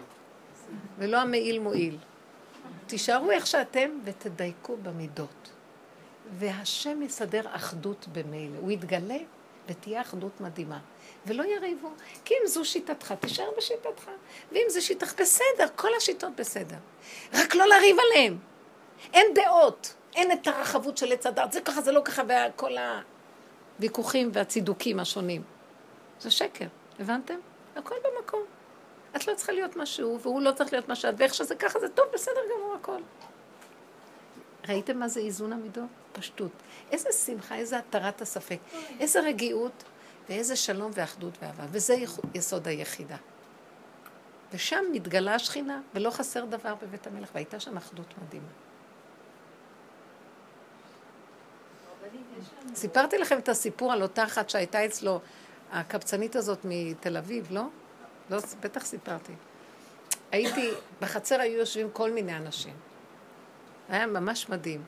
ולא 0.99 1.21
המעיל 1.21 1.59
מועיל. 1.59 1.99
תישארו 2.91 3.31
איך 3.31 3.47
שאתם 3.47 3.91
ותדייקו 4.05 4.77
במידות. 4.77 5.51
והשם 6.39 7.03
יסדר 7.03 7.43
אחדות 7.57 8.09
במילא. 8.13 8.59
הוא 8.59 8.71
יתגלה 8.71 9.19
ותהיה 9.69 10.01
אחדות 10.01 10.41
מדהימה. 10.41 10.79
ולא 11.27 11.45
יריבו, 11.45 11.91
כי 12.25 12.35
אם 12.35 12.47
זו 12.47 12.65
שיטתך, 12.65 13.15
תישאר 13.21 13.51
בשיטתך. 13.57 14.11
ואם 14.53 14.67
זו 14.69 14.87
שיטתך, 14.87 15.21
בסדר, 15.21 15.67
כל 15.77 15.89
השיטות 15.97 16.37
בסדר. 16.37 16.77
רק 17.33 17.55
לא 17.55 17.67
לריב 17.67 17.97
עליהם. 18.01 18.39
אין 19.13 19.27
דעות, 19.35 19.95
אין 20.15 20.33
את 20.33 20.47
הרחבות 20.47 20.97
של 20.99 21.13
עץ 21.13 21.27
הדת, 21.27 21.53
זה 21.53 21.61
ככה, 21.61 21.81
זה 21.81 21.93
לא 21.93 22.01
ככה, 22.05 22.23
וכל 22.29 22.73
הוויכוחים 23.79 24.31
והצידוקים 24.33 25.01
השונים. 25.01 25.43
זה 26.21 26.31
שקר, 26.31 26.67
הבנתם? 27.01 27.39
הכל 27.77 27.95
במקום. 28.05 28.60
את 29.17 29.27
לא 29.27 29.35
צריכה 29.35 29.53
להיות 29.53 29.77
משהו, 29.77 30.21
והוא 30.21 30.43
לא 30.43 30.53
צריך 30.53 30.73
להיות 30.73 30.89
מה 30.89 30.95
שאת, 30.95 31.15
ואיך 31.19 31.35
שזה 31.35 31.55
ככה, 31.55 31.81
זה 31.81 31.89
טוב, 31.89 32.07
בסדר 32.15 32.41
גמור 32.57 32.75
הכל. 32.75 33.01
ראיתם 34.69 34.99
מה 34.99 35.09
זה 35.09 35.21
איזון 35.21 35.53
המידות? 35.53 35.89
פשטות. 36.13 36.53
איזה 36.91 37.13
שמחה, 37.13 37.55
איזה 37.55 37.79
התרת 37.79 38.23
הספק, 38.23 38.59
איזה 39.01 39.21
רגיעות, 39.21 39.85
ואיזה 40.29 40.57
שלום 40.57 40.91
ואחדות 40.95 41.35
ואהבה. 41.43 41.65
וזה 41.71 41.97
יסוד 42.35 42.69
היחידה. 42.69 43.17
ושם 44.53 44.85
מתגלה 44.93 45.35
השכינה, 45.35 45.81
ולא 45.95 46.11
חסר 46.11 46.45
דבר 46.45 46.75
בבית 46.75 47.07
המלך, 47.07 47.29
והייתה 47.35 47.61
שם 47.61 47.77
אחדות 47.77 48.15
מדהימה. 48.23 48.47
סיפרתי 52.75 53.19
לכם 53.19 53.39
את 53.39 53.49
הסיפור 53.49 53.93
על 53.93 54.03
אותה 54.03 54.25
אחת 54.25 54.51
שהייתה 54.51 54.87
אצלו, 54.87 55.21
הקבצנית 55.73 56.37
הזאת 56.37 56.59
מתל 56.65 57.17
אביב, 57.17 57.47
לא? 57.51 57.63
לא, 58.31 58.39
בטח 58.61 58.85
סיפרתי. 58.85 59.33
הייתי, 60.33 60.71
בחצר 61.01 61.41
היו 61.41 61.59
יושבים 61.59 61.91
כל 61.93 62.11
מיני 62.11 62.37
אנשים. 62.37 62.75
היה 63.89 64.07
ממש 64.07 64.49
מדהים. 64.49 64.85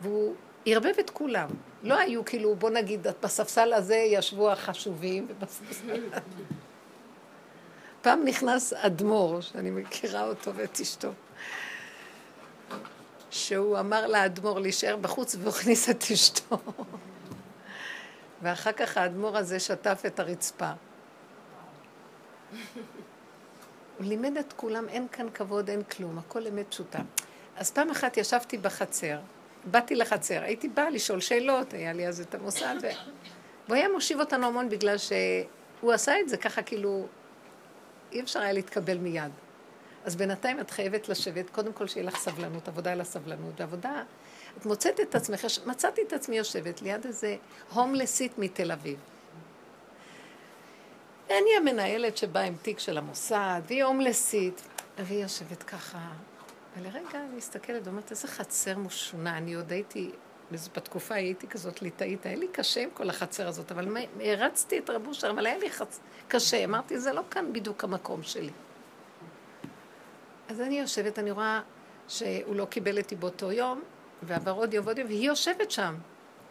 והוא 0.00 0.34
ערבב 0.66 0.94
את 1.00 1.10
כולם. 1.10 1.48
לא 1.82 1.98
היו 1.98 2.24
כאילו, 2.24 2.54
בוא 2.54 2.70
נגיד, 2.70 3.06
בספסל 3.22 3.72
הזה 3.72 3.96
ישבו 3.96 4.50
החשובים. 4.50 5.28
פעם 8.02 8.24
נכנס 8.24 8.72
אדמו"ר, 8.72 9.40
שאני 9.40 9.70
מכירה 9.70 10.24
אותו 10.24 10.54
ואת 10.54 10.80
אשתו, 10.80 11.08
שהוא 13.30 13.78
אמר 13.78 14.06
לאדמו"ר 14.06 14.58
להישאר 14.58 14.96
בחוץ 14.96 15.34
והוא 15.34 15.48
הכניס 15.48 15.90
את 15.90 16.04
אשתו. 16.12 16.58
ואחר 18.42 18.72
כך 18.72 18.96
האדמו"ר 18.96 19.36
הזה 19.36 19.60
שטף 19.60 20.02
את 20.06 20.20
הרצפה. 20.20 20.72
הוא 23.98 24.06
לימד 24.06 24.36
את 24.36 24.52
כולם, 24.52 24.88
אין 24.88 25.08
כאן 25.08 25.26
כבוד, 25.34 25.70
אין 25.70 25.82
כלום, 25.82 26.18
הכל 26.18 26.46
אמת 26.46 26.66
פשוטה. 26.68 26.98
אז 27.56 27.70
פעם 27.70 27.90
אחת 27.90 28.16
ישבתי 28.16 28.58
בחצר, 28.58 29.18
באתי 29.64 29.94
לחצר, 29.94 30.42
הייתי 30.42 30.68
באה 30.68 30.90
לשאול 30.90 31.20
שאלות, 31.20 31.72
היה 31.72 31.92
לי 31.92 32.08
אז 32.08 32.20
את 32.20 32.34
המוסד, 32.34 32.74
ו... 32.82 32.86
והוא 33.66 33.76
היה 33.76 33.88
מושיב 33.88 34.20
אותנו 34.20 34.46
המון 34.46 34.68
בגלל 34.68 34.96
שהוא 34.98 35.92
עשה 35.92 36.20
את 36.20 36.28
זה 36.28 36.36
ככה 36.36 36.62
כאילו, 36.62 37.06
אי 38.12 38.20
אפשר 38.20 38.40
היה 38.40 38.52
להתקבל 38.52 38.98
מיד. 38.98 39.30
אז 40.04 40.16
בינתיים 40.16 40.60
את 40.60 40.70
חייבת 40.70 41.08
לשבת, 41.08 41.50
קודם 41.50 41.72
כל 41.72 41.86
שיהיה 41.86 42.06
לך 42.06 42.16
סבלנות, 42.16 42.68
עבודה 42.68 42.92
על 42.92 43.00
הסבלנות, 43.00 43.60
ועבודה, 43.60 44.02
את 44.58 44.66
מוצאת 44.66 45.00
את 45.00 45.14
עצמך, 45.14 45.46
מצאתי 45.66 46.00
את 46.06 46.12
עצמי 46.12 46.36
יושבת 46.36 46.82
ליד 46.82 47.06
איזה 47.06 47.36
הומלסית 47.72 48.38
מתל 48.38 48.72
אביב. 48.72 48.98
אני 51.30 51.56
המנהלת 51.56 52.16
שבאה 52.16 52.42
עם 52.42 52.54
תיק 52.62 52.78
של 52.78 52.98
המוסד, 52.98 53.60
והיא 53.66 53.84
הומלסית, 53.84 54.62
והיא 54.98 55.22
יושבת 55.22 55.62
ככה, 55.62 55.98
ולרגע 56.76 57.08
אני 57.14 57.36
מסתכלת 57.36 57.86
ואומרת, 57.86 58.10
איזה 58.10 58.28
חצר 58.28 58.78
משונה, 58.78 59.38
אני 59.38 59.54
עוד 59.54 59.72
הייתי, 59.72 60.10
בתקופה 60.52 61.14
הייתי 61.14 61.46
כזאת 61.46 61.82
ליטאית, 61.82 62.26
היה 62.26 62.36
לי 62.36 62.48
קשה 62.48 62.80
עם 62.80 62.88
כל 62.94 63.10
החצר 63.10 63.48
הזאת, 63.48 63.72
אבל 63.72 63.96
הרצתי 64.20 64.78
את 64.78 64.90
רבו 64.90 65.14
שם, 65.14 65.28
אבל 65.28 65.46
היה 65.46 65.58
לי 65.58 65.70
חצ... 65.70 66.00
קשה, 66.28 66.64
אמרתי, 66.64 66.98
זה 66.98 67.12
לא 67.12 67.22
כאן 67.30 67.52
בדיוק 67.52 67.84
המקום 67.84 68.22
שלי. 68.22 68.52
אז 70.48 70.60
אני 70.60 70.80
יושבת, 70.80 71.18
אני 71.18 71.30
רואה 71.30 71.60
שהוא 72.08 72.56
לא 72.56 72.64
קיבל 72.64 72.98
אותי 72.98 73.16
באותו 73.16 73.52
יום, 73.52 73.82
ועבר 74.22 74.52
עוד 74.52 74.74
יום 74.74 74.86
ועוד 74.86 74.98
יום, 74.98 75.08
והיא 75.08 75.26
יושבת 75.26 75.70
שם. 75.70 75.94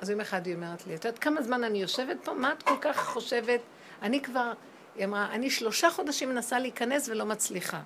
אז 0.01 0.09
יום 0.09 0.19
אחד 0.19 0.45
היא 0.45 0.55
אומרת 0.55 0.88
לי, 0.88 0.95
את 0.95 1.05
יודעת 1.05 1.19
כמה 1.19 1.41
זמן 1.41 1.63
אני 1.63 1.82
יושבת 1.82 2.17
פה? 2.24 2.34
מה 2.34 2.51
את 2.51 2.63
כל 2.63 2.76
כך 2.82 3.05
חושבת? 3.05 3.59
אני 4.04 4.22
כבר, 4.22 4.54
היא 4.95 5.06
אמרה, 5.06 5.32
אני 5.32 5.49
שלושה 5.49 5.89
חודשים 5.89 6.30
מנסה 6.30 6.60
להיכנס 6.60 7.10
ולא 7.10 7.26
מצליחה. 7.26 7.82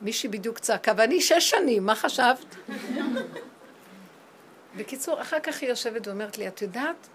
מישהי 0.00 0.28
בדיוק 0.28 0.58
צעקה, 0.58 0.92
ואני 0.96 1.20
שש 1.20 1.50
שנים, 1.50 1.86
מה 1.86 1.94
חשבת? 1.94 2.56
בקיצור, 4.76 5.22
אחר 5.22 5.40
כך 5.40 5.62
היא 5.62 5.68
יושבת 5.68 6.06
ואומרת 6.06 6.38
לי, 6.38 6.48
את 6.48 6.62
יודעת, 6.62 7.08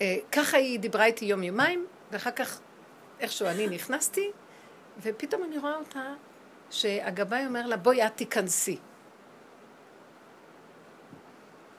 אה, 0.00 0.16
ככה 0.32 0.56
היא 0.56 0.80
דיברה 0.80 1.04
איתי 1.04 1.24
יום-יומיים, 1.24 1.86
ואחר 2.10 2.30
כך 2.30 2.60
איכשהו 3.20 3.46
אני 3.46 3.66
נכנסתי, 3.66 4.30
ופתאום 5.02 5.44
אני 5.44 5.58
רואה 5.58 5.76
אותה 5.76 6.14
שהגבאי 6.70 7.46
אומר 7.46 7.66
לה, 7.66 7.76
בואי 7.76 8.06
את 8.06 8.16
תיכנסי. 8.16 8.78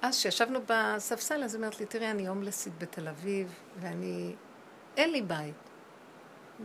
אז 0.07 0.17
כשישבנו 0.17 0.59
בספסל, 0.67 1.43
אז 1.43 1.53
היא 1.55 1.59
אומרת 1.59 1.79
לי, 1.79 1.85
תראי, 1.85 2.11
אני 2.11 2.27
הומלסית 2.27 2.77
בתל 2.77 3.07
אביב, 3.07 3.53
ואני... 3.79 4.35
אין 4.97 5.11
לי 5.11 5.21
בית. 5.21 5.55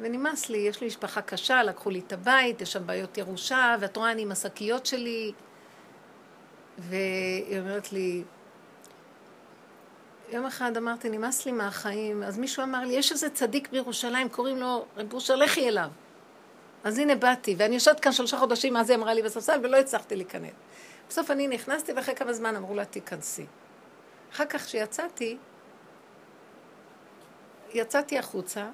ונמאס 0.00 0.48
לי, 0.48 0.58
יש 0.58 0.80
לי 0.80 0.86
משפחה 0.86 1.22
קשה, 1.22 1.62
לקחו 1.62 1.90
לי 1.90 1.98
את 1.98 2.12
הבית, 2.12 2.60
יש 2.60 2.72
שם 2.72 2.86
בעיות 2.86 3.18
ירושה, 3.18 3.76
ואת 3.80 3.96
רואה, 3.96 4.12
אני 4.12 4.22
עם 4.22 4.32
השקיות 4.32 4.86
שלי. 4.86 5.32
והיא 6.78 7.60
אומרת 7.60 7.92
לי, 7.92 8.24
יום 10.28 10.46
אחד 10.46 10.76
אמרתי, 10.76 11.08
נמאס 11.08 11.46
לי 11.46 11.52
מהחיים, 11.52 12.22
אז 12.22 12.38
מישהו 12.38 12.62
אמר 12.62 12.84
לי, 12.84 12.94
יש 12.94 13.12
איזה 13.12 13.30
צדיק 13.30 13.68
בירושלים, 13.70 14.28
קוראים 14.28 14.56
לו 14.56 14.84
רב 14.96 15.12
אושר, 15.12 15.36
לכי 15.36 15.68
אליו. 15.68 15.90
אז 16.84 16.98
הנה 16.98 17.14
באתי, 17.14 17.54
ואני 17.58 17.74
יושבת 17.74 18.00
כאן 18.00 18.12
שלושה 18.12 18.38
חודשים, 18.38 18.76
אז 18.76 18.90
היא 18.90 18.98
אמרה 18.98 19.14
לי 19.14 19.22
בספסל, 19.22 19.60
ולא 19.62 19.76
הצלחתי 19.76 20.16
להיכנס. 20.16 20.50
בסוף 21.10 21.30
אני 21.30 21.48
נכנסתי, 21.48 21.92
ואחרי 21.92 22.14
כמה 22.14 22.32
זמן 22.32 22.56
אמרו 22.56 22.74
לה, 22.74 22.84
תיכנסי. 22.84 23.46
אחר 24.32 24.46
כך 24.46 24.64
כשיצאתי, 24.64 25.36
יצאתי 27.72 28.18
החוצה, 28.18 28.68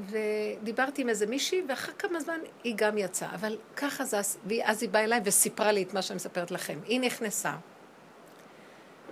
ודיברתי 0.00 1.02
עם 1.02 1.08
איזה 1.08 1.26
מישהי, 1.26 1.62
ואחר 1.68 1.92
כמה 1.92 2.20
זמן 2.20 2.40
היא 2.64 2.74
גם 2.76 2.98
יצאה. 2.98 3.34
אבל 3.34 3.58
ככה 3.76 4.04
זה, 4.04 4.16
ואז 4.46 4.82
היא 4.82 4.90
באה 4.90 5.04
אליי 5.04 5.20
וסיפרה 5.24 5.72
לי 5.72 5.82
את 5.82 5.94
מה 5.94 6.02
שאני 6.02 6.16
מספרת 6.16 6.50
לכם. 6.50 6.78
היא 6.84 7.00
נכנסה. 7.00 7.56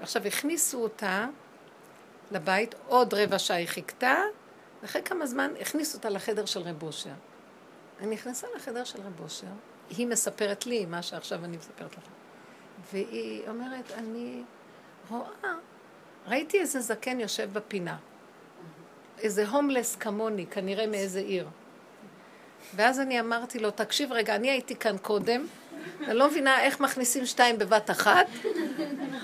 עכשיו 0.01 0.27
הכניסו 0.27 0.83
אותה 0.83 1.27
לבית, 2.31 2.75
עוד 2.87 3.15
רבע 3.15 3.39
שעה 3.39 3.57
היא 3.57 3.69
חיכתה, 3.69 4.15
ואחרי 4.83 5.03
כמה 5.03 5.27
זמן 5.27 5.53
הכניסו 5.61 5.99
אותה 5.99 6.09
לחדר 6.09 6.45
של 6.45 6.61
רב 6.61 6.83
אושר. 6.83 7.11
אני 8.01 8.07
נכנסה 8.07 8.47
לחדר 8.57 8.85
של 8.85 9.01
רב 9.01 9.21
אושר, 9.21 9.47
היא 9.91 10.07
מספרת 10.07 10.67
לי 10.67 10.87
מה 10.87 11.03
שעכשיו 11.03 11.45
אני 11.45 11.57
מספרת 11.57 11.93
לך. 11.93 12.05
והיא 12.93 13.43
אומרת, 13.49 13.93
אני 13.97 14.43
רואה, 15.11 15.55
ראיתי 16.27 16.61
איזה 16.61 16.81
זקן 16.81 17.21
יושב 17.21 17.51
בפינה. 17.53 17.97
איזה 19.19 19.49
הומלס 19.49 19.97
כמוני, 19.97 20.47
כנראה 20.47 20.87
מאיזה 20.87 21.21
עיר. 21.21 21.49
ואז 22.75 23.01
אני 23.01 23.21
אמרתי 23.21 23.59
לו, 23.59 23.71
תקשיב 23.71 24.13
רגע, 24.13 24.35
אני 24.37 24.51
הייתי 24.51 24.77
כאן 24.77 24.99
קודם, 24.99 25.47
אני 26.01 26.15
לא 26.15 26.31
מבינה 26.31 26.63
איך 26.63 26.81
מכניסים 26.81 27.27
שתיים 27.27 27.59
בבת 27.59 27.91
אחת, 27.91 28.27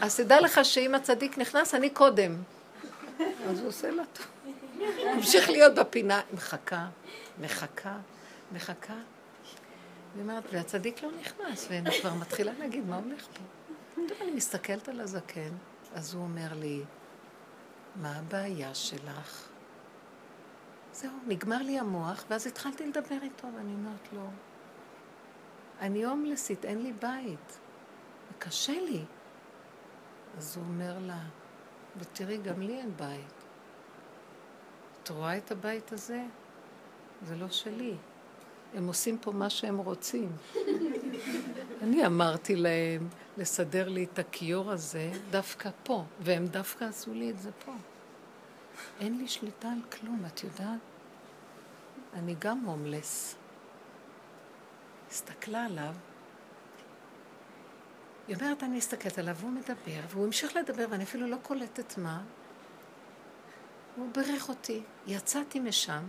אז 0.03 0.17
תדע 0.17 0.41
לך 0.41 0.65
שאם 0.65 0.95
הצדיק 0.95 1.39
נכנס, 1.39 1.75
אני 1.75 1.91
קודם. 1.91 2.37
אז 3.49 3.61
הוא 3.61 3.69
עושה 3.69 3.91
לה 3.91 4.03
טוב. 4.13 4.27
המשיך 5.07 5.51
להיות 5.51 5.75
בפינה, 5.75 6.21
מחכה, 6.35 6.87
מחכה, 7.41 7.97
מחכה. 8.53 8.95
היא 10.15 10.23
אומרת, 10.23 10.45
והצדיק 10.53 11.03
לא 11.03 11.11
נכנס, 11.21 11.67
ואני 11.71 11.91
כבר 12.01 12.15
מתחילה 12.15 12.53
להגיד, 12.59 12.87
מה 12.87 12.97
הולך 12.97 13.27
פה? 13.27 13.45
אני 14.23 14.31
מסתכלת 14.31 14.89
על 14.89 15.01
הזקן, 15.01 15.51
אז 15.95 16.15
הוא 16.15 16.23
אומר 16.23 16.49
לי, 16.55 16.83
מה 17.97 18.19
הבעיה 18.19 18.75
שלך? 18.75 19.49
זהו, 20.93 21.11
נגמר 21.27 21.63
לי 21.63 21.79
המוח, 21.79 22.25
ואז 22.31 22.47
התחלתי 22.47 22.87
לדבר 22.87 23.19
איתו, 23.23 23.49
ואני 23.57 23.75
אומרת 23.75 24.13
לו, 24.13 24.31
אני 25.81 26.05
הומלסית, 26.05 26.65
אין 26.65 26.83
לי 26.83 26.93
בית, 26.93 27.59
וקשה 28.33 28.81
לי. 28.81 29.05
אז 30.39 30.57
הוא 30.57 30.65
אומר 30.65 30.99
לה, 31.01 31.21
ותראי, 31.97 32.39
גם 32.39 32.61
לי 32.61 32.79
אין 32.79 32.97
בית. 32.97 33.45
את 35.03 35.09
רואה 35.09 35.37
את 35.37 35.51
הבית 35.51 35.93
הזה? 35.93 36.25
זה 37.23 37.37
לא 37.37 37.49
שלי. 37.49 37.97
הם 38.75 38.87
עושים 38.87 39.19
פה 39.19 39.33
מה 39.33 39.51
שהם 39.51 39.79
רוצים. 39.79 40.33
אני 41.83 42.07
אמרתי 42.07 42.57
להם 42.57 43.09
לסדר 43.37 43.89
לי 43.89 44.05
את 44.05 44.19
הכיור 44.19 44.71
הזה 44.71 45.13
דווקא 45.31 45.71
פה, 45.83 46.05
והם 46.21 46.47
דווקא 46.47 46.85
עשו 46.85 47.15
לי 47.15 47.31
את 47.31 47.39
זה 47.39 47.51
פה. 47.65 47.73
אין 49.01 49.19
לי 49.19 49.29
שליטה 49.29 49.69
על 49.69 49.83
כלום, 49.91 50.25
את 50.27 50.45
יודעת? 50.45 50.81
אני 52.15 52.35
גם 52.39 52.59
הומלס. 52.59 53.37
הסתכלה 55.11 55.65
עליו, 55.65 55.95
היא 58.29 58.37
אומרת, 58.37 58.63
אני 58.63 58.77
מסתכלת 58.77 59.19
עליו, 59.19 59.37
והוא 59.37 59.51
מדבר, 59.51 60.01
והוא 60.09 60.25
המשיך 60.27 60.57
לדבר, 60.57 60.87
ואני 60.91 61.05
אפילו 61.05 61.27
לא 61.27 61.37
קולטת 61.43 61.99
מה. 61.99 62.23
הוא 63.97 64.09
בירך 64.15 64.49
אותי. 64.49 64.83
יצאתי 65.07 65.61
משם, 65.61 66.03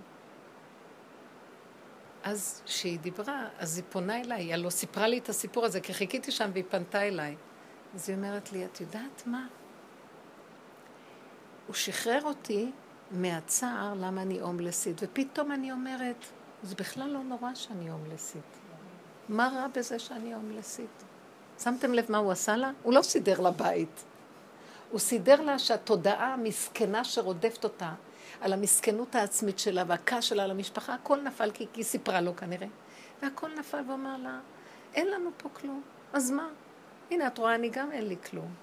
אז 2.25 2.61
כשהיא 2.65 2.99
דיברה, 2.99 3.47
אז 3.57 3.77
היא 3.77 3.85
פונה 3.89 4.21
אליי, 4.21 4.43
היא 4.43 4.53
הלוא 4.53 4.69
סיפרה 4.69 5.07
לי 5.07 5.17
את 5.17 5.29
הסיפור 5.29 5.65
הזה, 5.65 5.81
כי 5.81 5.93
חיכיתי 5.93 6.31
שם 6.31 6.49
והיא 6.53 6.63
פנתה 6.69 7.01
אליי. 7.01 7.35
אז 7.95 8.09
היא 8.09 8.17
אומרת 8.17 8.51
לי, 8.51 8.65
את 8.65 8.81
יודעת 8.81 9.23
מה? 9.25 9.47
הוא 11.67 11.75
שחרר 11.75 12.19
אותי 12.23 12.71
מהצער 13.11 13.93
למה 13.93 14.21
אני 14.21 14.39
הומלסית, 14.39 14.97
ופתאום 15.01 15.51
אני 15.51 15.71
אומרת, 15.71 16.25
זה 16.63 16.75
בכלל 16.75 17.09
לא 17.09 17.23
נורא 17.23 17.55
שאני 17.55 17.89
הומלסית. 17.89 18.57
מה 19.29 19.49
רע 19.55 19.67
בזה 19.75 19.99
שאני 19.99 20.33
הומלסית? 20.33 21.03
שמתם 21.59 21.93
לב 21.93 22.05
מה 22.09 22.17
הוא 22.17 22.31
עשה 22.31 22.55
לה? 22.55 22.71
הוא 22.83 22.93
לא 22.93 23.01
סידר 23.01 23.39
לה 23.39 23.51
בית. 23.51 24.03
הוא 24.91 24.99
סידר 24.99 25.41
לה 25.41 25.59
שהתודעה 25.59 26.33
המסכנה 26.33 27.03
שרודפת 27.03 27.63
אותה, 27.63 27.93
על 28.45 28.53
המסכנות 28.53 29.15
העצמית 29.15 29.59
שלה 29.59 29.83
והכעס 29.87 30.23
שלה 30.23 30.43
על 30.43 30.51
המשפחה, 30.51 30.93
הכל 30.93 31.21
נפל 31.21 31.51
כי 31.51 31.67
היא 31.75 31.83
סיפרה 31.83 32.21
לו 32.21 32.35
כנראה. 32.35 32.67
והכל 33.21 33.49
נפל 33.59 33.81
ואמר 33.89 34.17
לה, 34.17 34.39
אין 34.93 35.07
לנו 35.07 35.29
פה 35.37 35.49
כלום, 35.49 35.81
אז 36.13 36.31
מה? 36.31 36.49
הנה, 37.11 37.27
את 37.27 37.37
רואה, 37.37 37.55
אני 37.55 37.69
גם 37.69 37.91
אין 37.91 38.07
לי 38.07 38.15
כלום. 38.29 38.53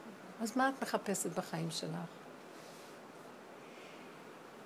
אז 0.40 0.56
מה 0.56 0.68
את 0.68 0.82
מחפשת 0.82 1.38
בחיים 1.38 1.70
שלך? 1.70 1.90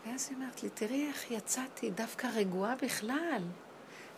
ואז 0.06 0.28
היא 0.30 0.36
אומרת 0.36 0.62
לי, 0.62 0.70
תראי 0.70 1.08
איך 1.08 1.30
יצאתי 1.30 1.90
דווקא 1.90 2.26
רגועה 2.26 2.74
בכלל. 2.82 3.42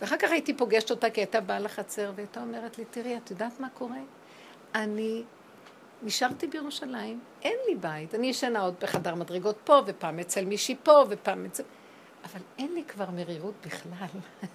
ואחר 0.00 0.16
כך 0.16 0.30
הייתי 0.30 0.54
פוגשת 0.56 0.90
אותה, 0.90 1.10
כי 1.10 1.20
הייתה 1.20 1.40
באה 1.40 1.58
לחצר, 1.58 2.12
והייתה 2.14 2.40
אומרת 2.40 2.78
לי, 2.78 2.84
תראי, 2.84 3.16
את 3.16 3.30
יודעת 3.30 3.60
מה 3.60 3.68
קורה? 3.70 4.00
אני 4.74 5.24
נשארתי 6.02 6.46
בירושלים, 6.46 7.20
אין 7.42 7.56
לי 7.68 7.74
בית. 7.74 8.14
אני 8.14 8.26
ישנה 8.26 8.60
עוד 8.60 8.74
בחדר 8.80 9.14
מדרגות 9.14 9.56
פה, 9.64 9.82
ופעם 9.86 10.18
אצל 10.18 10.44
מישהי 10.44 10.76
פה, 10.82 11.04
ופעם 11.08 11.44
אצל... 11.44 11.62
אבל 12.24 12.40
אין 12.58 12.74
לי 12.74 12.84
כבר 12.84 13.10
מרירות 13.10 13.54
בכלל. 13.66 14.20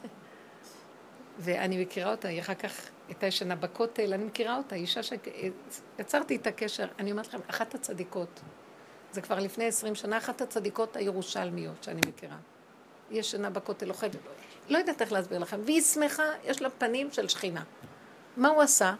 ואני 1.40 1.82
מכירה 1.84 2.12
אותה, 2.12 2.28
היא 2.28 2.42
אחר 2.42 2.54
כך 2.54 2.90
הייתה 3.08 3.26
ישנה 3.26 3.56
בכותל, 3.56 4.14
אני 4.14 4.24
מכירה 4.24 4.58
אותה, 4.58 4.76
אישה 4.76 5.02
שיצרתי 5.04 6.34
איתה 6.34 6.52
קשר. 6.52 6.88
אני 7.00 7.12
אומרת 7.12 7.28
לכם, 7.28 7.40
אחת 7.50 7.76
הצדיקות, 7.76 8.42
זה 9.12 9.22
כבר 9.22 9.40
לפני 9.40 9.66
עשרים 9.66 9.96
שנה, 9.96 10.18
אחת 10.18 10.42
הצדיקות 10.42 10.96
הירושלמיות 10.96 11.84
שאני 11.84 12.02
מכירה. 12.08 12.38
היא 13.10 13.20
ישנה 13.20 13.50
בכותל, 13.50 13.90
אוכלת, 13.90 14.16
לא 14.70 14.78
יודעת 14.78 15.02
איך 15.02 15.12
להסביר 15.12 15.40
לכם, 15.40 15.60
והיא 15.66 15.82
שמחה, 15.82 16.24
יש 16.44 16.62
לה 16.62 16.70
פנים 16.70 17.12
של 17.12 17.28
שכינה. 17.28 17.64
מה 18.38 18.50
הוא 18.50 18.62
עשה? 18.62 18.94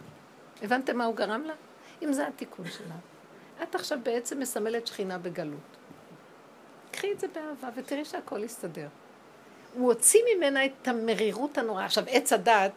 הבנתם 0.62 0.96
מה 0.96 1.04
הוא 1.04 1.16
גרם 1.16 1.42
לה? 1.42 1.54
אם 2.04 2.12
זה 2.12 2.26
התיקון 2.26 2.66
שלה. 2.66 2.94
את 3.62 3.74
עכשיו 3.74 3.98
בעצם 4.02 4.40
מסמלת 4.40 4.86
שכינה 4.86 5.18
בגלות. 5.18 5.76
קחי 6.90 7.12
את 7.12 7.20
זה 7.20 7.26
באהבה 7.28 7.68
ותראי 7.76 8.04
שהכל 8.04 8.44
יסתדר. 8.44 8.88
הוא 9.74 9.92
הוציא 9.92 10.20
ממנה 10.36 10.64
את 10.64 10.88
המרירות 10.88 11.58
הנוראה. 11.58 11.84
עכשיו, 11.84 12.04
עץ 12.06 12.32
הדת, 12.32 12.72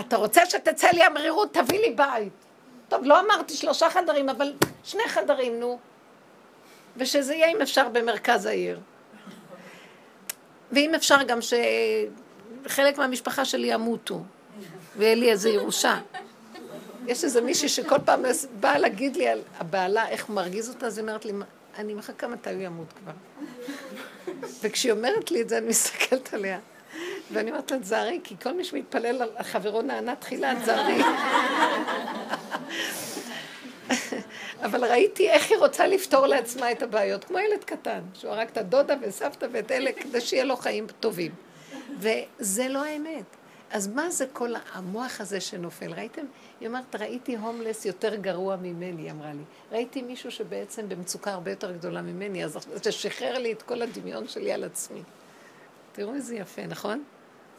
אתה 0.00 0.16
רוצה 0.16 0.46
שתצא 0.46 0.88
לי 0.88 1.02
המרירות, 1.02 1.54
תביא 1.54 1.80
לי 1.80 1.90
בית. 1.90 2.32
טוב, 2.88 3.04
לא 3.04 3.20
אמרתי 3.20 3.54
שלושה 3.54 3.90
חדרים, 3.90 4.28
אבל 4.28 4.52
שני 4.84 5.02
חדרים, 5.08 5.60
נו. 5.60 5.78
ושזה 6.96 7.34
יהיה, 7.34 7.48
אם 7.48 7.62
אפשר, 7.62 7.88
במרכז 7.88 8.46
העיר. 8.46 8.80
ואם 10.72 10.94
אפשר 10.94 11.22
גם 11.22 11.38
שחלק 11.42 12.98
מהמשפחה 12.98 13.44
שלי 13.44 13.66
ימותו, 13.66 14.20
ויהיה 14.96 15.14
לי 15.14 15.30
איזה 15.30 15.50
ירושה. 15.50 15.98
יש 17.06 17.24
איזה 17.24 17.40
מישהי 17.40 17.68
שכל 17.68 17.98
פעם 18.04 18.22
באה 18.60 18.78
להגיד 18.78 19.16
לי 19.16 19.28
על 19.28 19.42
הבעלה, 19.58 20.08
איך 20.08 20.28
מרגיז 20.28 20.68
אותה, 20.68 20.86
אז 20.86 20.98
היא 20.98 21.02
אומרת 21.02 21.24
לי, 21.24 21.32
אני 21.78 21.94
מחכה 21.94 22.28
מתי 22.28 22.50
הוא 22.50 22.62
ימות 22.62 22.92
כבר. 22.92 23.12
וכשהיא 24.62 24.92
אומרת 24.92 25.30
לי 25.30 25.42
את 25.42 25.48
זה, 25.48 25.58
אני 25.58 25.68
מסתכלת 25.68 26.34
עליה. 26.34 26.58
ואני 27.32 27.50
אומרת 27.50 27.70
לה, 27.70 27.78
תזהרי, 27.78 28.20
כי 28.24 28.34
כל 28.42 28.52
מי 28.52 28.64
שמתפלל 28.64 29.22
על 29.22 29.42
חברו 29.42 29.82
נענה 29.82 30.16
תחילה, 30.16 30.54
תזהרי. 30.62 31.02
אבל 34.64 34.84
ראיתי 34.84 35.30
איך 35.30 35.50
היא 35.50 35.58
רוצה 35.58 35.86
לפתור 35.86 36.26
לעצמה 36.26 36.72
את 36.72 36.82
הבעיות, 36.82 37.24
כמו 37.24 37.38
ילד 37.38 37.64
קטן, 37.64 38.00
שהוא 38.14 38.30
הרג 38.30 38.48
את 38.52 38.56
הדודה 38.56 38.94
וסבתא 39.02 39.46
ואת 39.52 39.70
אלה, 39.70 39.92
כדי 39.92 40.20
שיהיה 40.20 40.44
לו 40.44 40.56
חיים 40.56 40.86
טובים. 41.00 41.32
וזה 41.98 42.68
לא 42.68 42.84
האמת. 42.84 43.36
אז 43.70 43.88
מה 43.88 44.10
זה 44.10 44.26
כל 44.32 44.54
המוח 44.72 45.20
הזה 45.20 45.40
שנופל? 45.40 45.92
ראיתם? 45.92 46.24
היא 46.60 46.68
אומרת, 46.68 46.96
ראיתי 46.96 47.36
הומלס 47.36 47.84
יותר 47.84 48.14
גרוע 48.14 48.56
ממני, 48.56 49.02
היא 49.02 49.10
אמרה 49.10 49.32
לי. 49.32 49.42
ראיתי 49.72 50.02
מישהו 50.02 50.30
שבעצם 50.30 50.88
במצוקה 50.88 51.32
הרבה 51.32 51.50
יותר 51.50 51.72
גדולה 51.72 52.02
ממני, 52.02 52.44
אז 52.44 52.58
זה 52.84 52.92
שחרר 52.92 53.38
לי 53.38 53.52
את 53.52 53.62
כל 53.62 53.82
הדמיון 53.82 54.28
שלי 54.28 54.52
על 54.52 54.64
עצמי. 54.64 55.02
תראו 55.92 56.14
איזה 56.14 56.36
יפה, 56.36 56.66
נכון? 56.66 57.02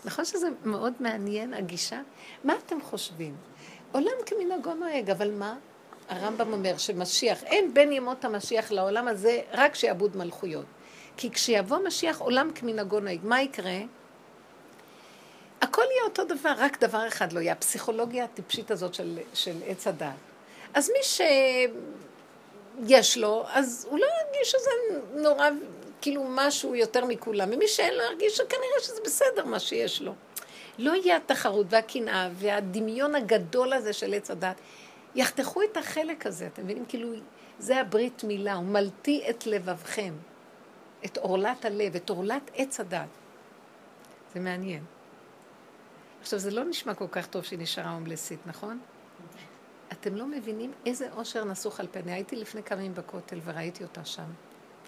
נכון 0.05 0.25
שזה 0.25 0.47
מאוד 0.65 0.93
מעניין, 0.99 1.53
הגישה? 1.53 2.01
מה 2.43 2.53
אתם 2.65 2.81
חושבים? 2.81 3.35
עולם 3.91 4.11
כמנהגו 4.25 4.73
נוהג, 4.73 5.09
אבל 5.09 5.31
מה? 5.31 5.57
הרמב"ם 6.09 6.53
אומר 6.53 6.77
שמשיח, 6.77 7.43
אין 7.43 7.73
בין 7.73 7.91
ימות 7.91 8.25
המשיח 8.25 8.71
לעולם 8.71 9.07
הזה 9.07 9.41
רק 9.51 9.75
שיעבוד 9.75 10.17
מלכויות. 10.17 10.65
כי 11.17 11.31
כשיבוא 11.31 11.77
משיח, 11.87 12.21
עולם 12.21 12.51
כמנהגו 12.55 12.99
נוהג. 12.99 13.19
מה 13.23 13.41
יקרה? 13.41 13.77
הכל 15.71 15.81
יהיה 15.91 16.03
אותו 16.03 16.23
דבר, 16.25 16.53
רק 16.57 16.83
דבר 16.83 17.07
אחד 17.07 17.33
לא 17.33 17.39
יהיה, 17.39 17.53
הפסיכולוגיה 17.53 18.23
הטיפשית 18.23 18.71
הזאת 18.71 18.93
של, 18.93 19.19
של 19.33 19.55
עץ 19.67 19.87
הדת. 19.87 20.07
אז 20.73 20.89
מי 20.89 21.27
שיש 22.89 23.17
לו, 23.17 23.45
אז 23.53 23.87
הוא 23.89 23.99
לא 23.99 24.05
ירגיש 24.05 24.51
שזה 24.51 24.71
נורא, 25.13 25.49
כאילו 26.01 26.25
משהו 26.29 26.75
יותר 26.75 27.05
מכולם, 27.05 27.49
ומי 27.53 27.67
שאין 27.67 27.93
לו 27.93 28.03
ירגיש 28.03 28.37
שכנראה 28.37 28.79
שזה 28.81 29.01
בסדר 29.05 29.45
מה 29.45 29.59
שיש 29.59 30.01
לו. 30.01 30.13
לא 30.77 30.95
יהיה 30.95 31.17
התחרות 31.17 31.65
והקנאה 31.69 32.29
והדמיון 32.33 33.15
הגדול 33.15 33.73
הזה 33.73 33.93
של 33.93 34.13
עץ 34.13 34.31
הדת. 34.31 34.55
יחתכו 35.15 35.63
את 35.63 35.77
החלק 35.77 36.25
הזה, 36.25 36.47
אתם 36.53 36.63
מבינים? 36.63 36.85
כאילו, 36.85 37.09
זה 37.59 37.81
הברית 37.81 38.23
מילה, 38.23 38.53
הוא 38.53 38.65
מלטי 38.65 39.23
את 39.29 39.47
לבבכם, 39.47 40.13
את 41.05 41.17
עורלת 41.17 41.65
הלב, 41.65 41.95
את 41.95 42.09
עורלת 42.09 42.51
עץ 42.55 42.79
הדת. 42.79 43.07
זה 44.33 44.39
מעניין. 44.39 44.83
עכשיו, 46.21 46.39
זה 46.39 46.51
לא 46.51 46.63
נשמע 46.63 46.93
כל 46.93 47.07
כך 47.11 47.27
טוב 47.27 47.43
שהיא 47.43 47.59
נשארה 47.59 47.91
הומלסית, 47.91 48.39
נכון? 48.45 48.79
אתם 49.91 50.15
לא 50.15 50.25
מבינים 50.25 50.71
איזה 50.85 51.11
אושר 51.11 51.43
נסוך 51.43 51.79
על 51.79 51.87
פניה. 51.91 52.15
הייתי 52.15 52.35
לפני 52.35 52.63
כמה 52.63 52.79
ימים 52.79 52.93
בכותל 52.93 53.39
וראיתי 53.43 53.83
אותה 53.83 54.05
שם. 54.05 54.23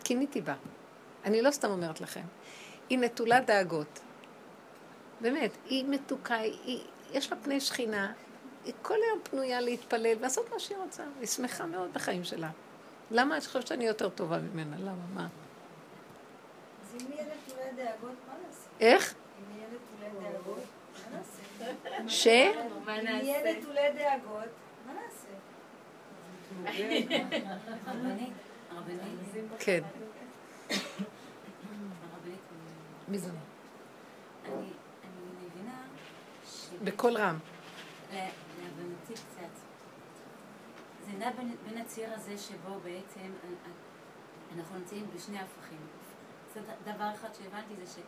קיניתי 0.04 0.42
בה. 0.42 0.56
אני 1.26 1.42
לא 1.42 1.52
סתם 1.52 1.70
אומרת 1.70 2.02
לכם. 2.02 2.24
היא 2.90 3.00
נטולה 3.00 3.42
דאגות. 3.42 4.00
באמת, 5.22 5.52
היא 5.66 5.86
מתוקה, 5.88 6.36
היא, 6.36 6.84
יש 7.12 7.32
לה 7.32 7.38
פני 7.44 7.62
שכינה, 7.62 8.14
היא 8.66 8.74
כל 8.82 8.98
היום 9.08 9.20
פנויה 9.24 9.62
להתפלל 9.62 10.18
ולעשות 10.20 10.52
מה 10.52 10.60
שהיא 10.60 10.78
רוצה. 10.78 11.04
היא 11.20 11.28
שמחה 11.28 11.66
מאוד 11.66 11.94
בחיים 11.94 12.24
שלה. 12.24 12.50
למה 13.12 13.38
את 13.38 13.46
חושבת 13.46 13.68
שאני 13.68 13.86
יותר 13.86 14.10
טובה 14.10 14.38
ממנה? 14.40 14.78
למה? 14.80 15.06
מה? 15.14 15.28
אז 16.84 16.96
אם 16.96 17.12
ילד 17.12 17.28
נטולי 17.48 17.64
דאגות, 17.76 18.16
מה 18.28 18.34
נעשה? 18.48 18.70
איך? 18.80 19.14
אם 19.40 19.60
ילד 19.60 19.70
נטולי 19.72 20.30
דאגות? 20.32 20.64
ש? 22.08 22.28
ילד 22.28 23.58
נטולי 23.58 23.92
דאגות, 23.96 24.50
מה 24.86 24.94
נעשה? 24.94 25.28
כן. 29.60 29.82
מי 33.08 33.18
זה? 33.18 33.30
בקול 36.84 37.18
רם. 37.18 37.38
לה- 38.14 38.30
להבנתי 38.60 39.14
קצת. 39.14 39.54
זה 41.06 41.18
נע 41.18 41.32
בין, 41.32 41.78
הציר 41.78 42.14
הזה 42.14 42.38
שבו 42.38 42.80
בעצם 42.84 43.32
אנחנו 44.58 44.78
נמצאים 44.78 45.06
בשני 45.16 45.38
הפכים. 45.40 45.80
דבר 46.84 47.10
אחד 47.16 47.30
שהבנתי 47.34 47.86
זה 47.86 48.02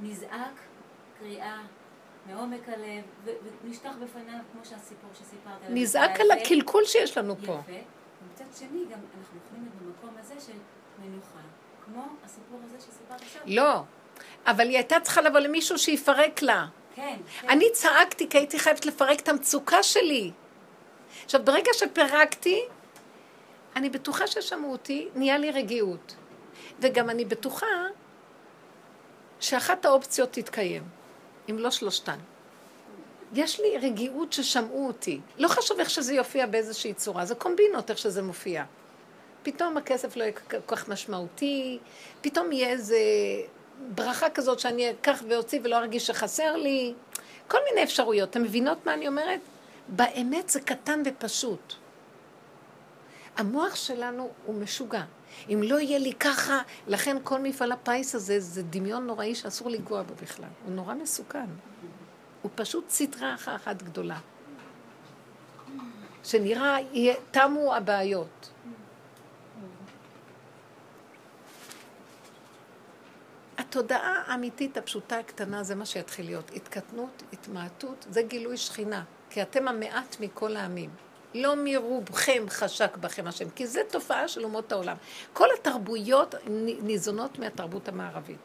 שנזעק 0.00 0.60
קריאה 1.18 1.60
מעומק 2.28 2.68
הלב 2.68 3.04
ונשטח 3.64 3.90
בפניו 4.02 4.38
כמו 4.52 4.64
שהסיפור 4.64 5.10
שסיפרת. 5.14 5.64
על 5.66 5.72
נזעק 5.72 6.20
על. 6.20 6.30
הקלקול 6.30 6.84
שיש 6.84 7.18
לנו 7.18 7.36
פה. 7.36 7.42
יפה. 7.42 7.72
ומצד 8.22 8.44
שני 8.58 8.84
גם 8.84 8.98
אנחנו 9.18 9.38
יכולים 9.46 9.64
להיות 9.64 9.74
במקום 9.82 10.14
הזה 10.20 10.34
של 10.46 10.52
מנוחה. 10.98 11.38
כמו 11.84 12.06
הסיפור 12.24 12.60
הזה 12.64 12.76
שסיפרת 12.80 13.20
עכשיו. 13.22 13.42
לא. 13.46 13.82
אבל 14.46 14.68
היא 14.68 14.76
הייתה 14.76 15.00
צריכה 15.00 15.20
לבוא 15.20 15.38
למישהו 15.38 15.78
שיפרק 15.78 16.42
לה. 16.42 16.66
כן, 16.94 17.16
כן. 17.40 17.48
אני 17.48 17.64
צעקתי 17.72 18.28
כי 18.28 18.38
הייתי 18.38 18.58
חייבת 18.58 18.86
לפרק 18.86 19.20
את 19.20 19.28
המצוקה 19.28 19.82
שלי. 19.82 20.32
עכשיו, 21.24 21.44
ברגע 21.44 21.70
שפירקתי, 21.74 22.62
אני 23.76 23.90
בטוחה 23.90 24.26
ששמעו 24.26 24.72
אותי, 24.72 25.08
נהיה 25.14 25.38
לי 25.38 25.50
רגיעות. 25.50 26.16
וגם 26.80 27.10
אני 27.10 27.24
בטוחה 27.24 27.66
שאחת 29.40 29.84
האופציות 29.84 30.32
תתקיים, 30.32 30.82
אם 31.50 31.58
לא 31.58 31.70
שלושתן. 31.70 32.18
יש 33.34 33.60
לי 33.60 33.78
רגיעות 33.78 34.32
ששמעו 34.32 34.86
אותי. 34.86 35.20
לא 35.38 35.48
חשוב 35.48 35.80
איך 35.80 35.90
שזה 35.90 36.14
יופיע 36.14 36.46
באיזושהי 36.46 36.94
צורה, 36.94 37.24
זה 37.24 37.34
קומבינות 37.34 37.90
איך 37.90 37.98
שזה 37.98 38.22
מופיע. 38.22 38.64
פתאום 39.42 39.76
הכסף 39.76 40.16
לא 40.16 40.22
יהיה 40.22 40.32
כל 40.32 40.60
כך 40.76 40.88
משמעותי, 40.88 41.78
פתאום 42.20 42.52
יהיה 42.52 42.68
איזה 42.68 42.98
ברכה 43.94 44.30
כזאת 44.30 44.60
שאני 44.60 44.90
אקח 44.90 45.22
ואוציא 45.28 45.60
ולא 45.64 45.76
ארגיש 45.76 46.06
שחסר 46.06 46.56
לי. 46.56 46.94
כל 47.48 47.58
מיני 47.68 47.84
אפשרויות. 47.84 48.30
אתם 48.30 48.42
מבינות 48.42 48.86
מה 48.86 48.94
אני 48.94 49.08
אומרת? 49.08 49.40
באמת 49.88 50.48
זה 50.48 50.60
קטן 50.60 51.02
ופשוט. 51.04 51.74
המוח 53.36 53.74
שלנו 53.74 54.30
הוא 54.46 54.54
משוגע. 54.54 55.02
אם 55.48 55.60
לא 55.62 55.80
יהיה 55.80 55.98
לי 55.98 56.12
ככה, 56.12 56.60
לכן 56.86 57.16
כל 57.24 57.40
מפעל 57.40 57.72
הפיס 57.72 58.14
הזה 58.14 58.40
זה 58.40 58.62
דמיון 58.62 59.06
נוראי 59.06 59.34
שאסור 59.34 59.70
לנגוע 59.70 60.02
בו 60.02 60.14
בכלל. 60.22 60.48
הוא 60.64 60.74
נורא 60.74 60.94
מסוכן. 60.94 61.46
הוא 62.42 62.50
פשוט 62.54 62.90
סטרה 62.90 63.34
אחת 63.34 63.82
גדולה. 63.82 64.18
שנראה, 66.24 66.76
תמו 67.30 67.74
הבעיות. 67.74 68.50
התודעה 73.58 74.22
האמיתית, 74.26 74.76
הפשוטה, 74.76 75.18
הקטנה, 75.18 75.62
זה 75.62 75.74
מה 75.74 75.86
שיתחיל 75.86 76.26
להיות. 76.26 76.50
התקטנות, 76.56 77.22
התמעטות, 77.32 78.06
זה 78.10 78.22
גילוי 78.22 78.56
שכינה. 78.56 79.04
כי 79.30 79.42
אתם 79.42 79.68
המעט 79.68 80.16
מכל 80.20 80.56
העמים. 80.56 80.90
לא 81.34 81.54
מרובכם 81.64 82.44
חשק 82.48 82.96
בכם 82.96 83.26
השם, 83.26 83.50
כי 83.50 83.66
זו 83.66 83.80
תופעה 83.90 84.28
של 84.28 84.44
אומות 84.44 84.72
העולם. 84.72 84.96
כל 85.32 85.46
התרבויות 85.58 86.34
ניזונות 86.82 87.38
מהתרבות 87.38 87.88
המערבית. 87.88 88.38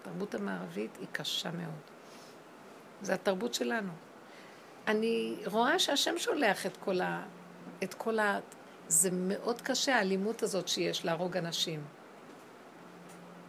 התרבות 0.00 0.34
המערבית 0.34 0.96
היא 1.00 1.06
קשה 1.12 1.50
מאוד. 1.50 1.80
זה 3.02 3.14
התרבות 3.14 3.54
שלנו. 3.54 3.92
אני 4.86 5.36
רואה 5.46 5.78
שהשם 5.78 6.18
שולח 6.18 6.66
את 6.66 6.76
כל 6.76 7.00
ה... 7.00 7.22
את 7.82 7.94
כל 7.94 8.18
ה... 8.18 8.40
זה 8.88 9.08
מאוד 9.12 9.60
קשה, 9.60 9.96
האלימות 9.96 10.42
הזאת 10.42 10.68
שיש 10.68 11.04
להרוג 11.04 11.36
אנשים. 11.36 11.84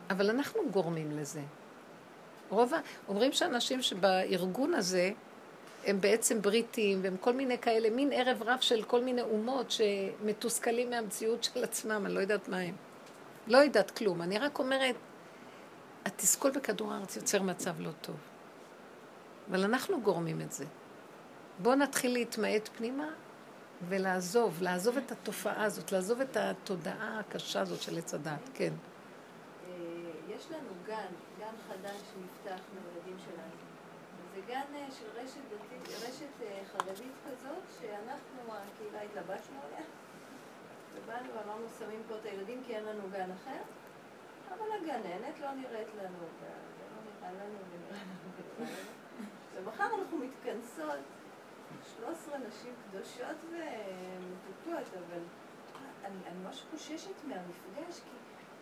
אבל 0.10 0.30
אנחנו 0.30 0.62
גורמים 0.72 1.12
לזה. 1.12 1.42
רוב 2.50 2.74
ה... 2.74 2.78
אומרים 3.08 3.34
שאנשים 3.34 3.82
שבארגון 3.82 4.74
הזה 4.74 5.12
הם 5.86 6.02
בעצם 6.02 6.42
בריטים 6.42 7.00
והם 7.04 7.18
כל 7.18 7.34
מיני 7.34 7.58
כאלה, 7.58 7.90
מין 7.90 8.10
ערב 8.14 8.44
רב 8.44 8.60
של 8.62 8.84
כל 8.84 9.02
מיני 9.02 9.22
אומות 9.22 9.72
שמתוסכלים 9.72 10.90
מהמציאות 10.90 11.44
של 11.44 11.64
עצמם, 11.64 12.04
אני 12.06 12.14
לא 12.14 12.20
יודעת 12.20 12.48
מה 12.48 12.58
הם. 12.58 12.76
לא 13.48 13.58
יודעת 13.58 13.92
כלום. 13.92 14.22
אני 14.22 14.40
רק 14.40 14.60
אומרת, 14.60 14.96
התסכול 16.06 16.52
בכדור 16.52 16.94
הארץ 16.94 17.16
יוצר 17.16 17.42
מצב 17.42 17.82
לא 17.82 17.92
טוב. 18.02 18.16
אבל 19.50 19.64
אנחנו 19.64 20.02
גורמים 20.02 20.42
את 20.42 20.52
זה. 20.52 20.66
בואו 21.60 21.76
נתחיל 21.76 22.14
להתמעט 22.14 22.70
פנימה 22.78 23.08
ולעזוב, 23.90 24.58
לעזוב 24.62 24.98
את 24.98 25.12
התופעה 25.12 25.64
הזאת, 25.64 25.92
לעזוב 25.92 26.22
את 26.22 26.38
התודעה 26.38 27.20
הקשה 27.20 27.62
הזאת 27.62 27.82
של 27.82 27.98
עץ 27.98 28.14
הדת, 28.14 28.50
כן. 28.54 28.74
אה, 28.74 29.74
יש 30.36 30.52
לנו 30.52 30.70
גן, 30.88 31.12
גן 31.40 31.56
חדש 31.68 31.98
שנפתח. 32.14 32.62
זה 34.46 34.52
גן 34.52 34.76
אה, 34.76 34.88
של 34.92 35.06
רשת 35.16 35.42
דתית, 35.50 35.96
רשת 35.96 36.42
אה, 36.42 36.62
חרדית 36.72 37.14
כזאת, 37.28 37.64
שאנחנו, 37.82 38.54
הקהילה, 38.54 39.02
התלבשנו 39.02 39.60
עליה. 39.66 39.86
ובאנו 40.96 41.30
ואמרנו, 41.34 41.68
שמים 41.80 42.04
פה 42.08 42.16
את 42.16 42.26
הילדים 42.26 42.64
כי 42.66 42.76
אין 42.76 42.86
לנו 42.86 43.02
גן 43.12 43.32
אחר. 43.32 43.62
אבל 44.50 44.66
הגננת 44.72 45.40
לא 45.40 45.52
נראית 45.52 45.88
לנו, 45.88 46.18
זה 46.40 46.48
לא 46.92 47.30
נראה 47.30 47.32
לנו, 47.32 47.58
ונראה 47.72 48.04
לנו, 48.04 48.68
ומחר 49.56 49.96
אנחנו 50.00 50.18
מתכנסות, 50.18 51.00
13 51.98 52.38
נשים 52.38 52.74
קדושות 52.90 53.38
ומתוקות, 53.52 54.94
אבל 54.94 55.22
אני, 56.04 56.18
אני 56.28 56.40
ממש 56.44 56.64
חוששת 56.72 57.24
מהמפגש, 57.28 58.00
כי 58.00 58.10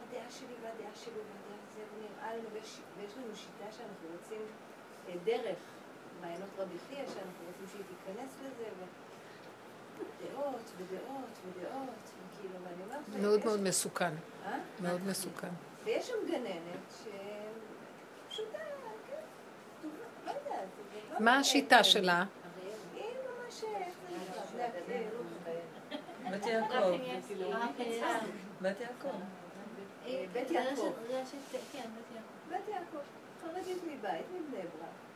הדעה 0.07 0.31
שלי 0.31 0.53
והדעה 0.61 0.95
שלי 0.95 1.13
והדעה 1.17 1.57
זה, 1.75 1.81
ונראה 1.97 2.35
לנו, 2.35 2.49
ויש, 2.53 2.79
ויש 2.97 3.17
לנו 3.17 3.35
שיטה 3.35 3.71
שאנחנו 3.71 4.07
רוצים, 4.17 4.41
אה, 5.07 5.13
דרך 5.23 5.72
מעיינות 6.23 6.49
רבי 6.57 6.75
חייא, 6.89 7.05
שאנחנו 7.05 7.45
רוצים 7.47 7.67
שהיא 7.71 7.83
תיכנס 7.83 8.31
לזה, 8.41 8.65
ודעות 9.99 10.71
ודעות 10.77 11.29
ודעות, 11.47 11.89
וכאילו, 12.35 12.55
ואני 12.63 12.83
אומרת... 12.83 13.21
מאוד 13.21 13.45
מאוד 13.45 13.61
מסוכן. 13.61 14.13
אה? 14.45 14.57
מאוד 14.81 15.07
מסוכן. 15.07 15.49
ויש 15.83 16.07
שם 16.07 16.13
גננת 16.27 16.93
שפשוטה, 18.29 18.57
כן, 19.09 19.15
לא 20.25 20.31
יודעת. 20.31 20.67
לא 21.11 21.19
מה 21.19 21.39
השיטה 21.39 21.83
שלה? 21.83 22.25
היא 22.95 23.03
ממש... 23.43 23.63
בת 26.31 26.45
יעקב. 26.45 26.97
בת 28.61 28.81
יעקב. 28.81 29.21
בית 30.33 30.51
יעקב. 30.51 30.91
בית 32.49 32.67
יעקב. 32.67 32.97
חרדית 33.41 33.83
מבית, 33.83 34.25
מבני 34.33 34.61
ברק. 34.61 35.12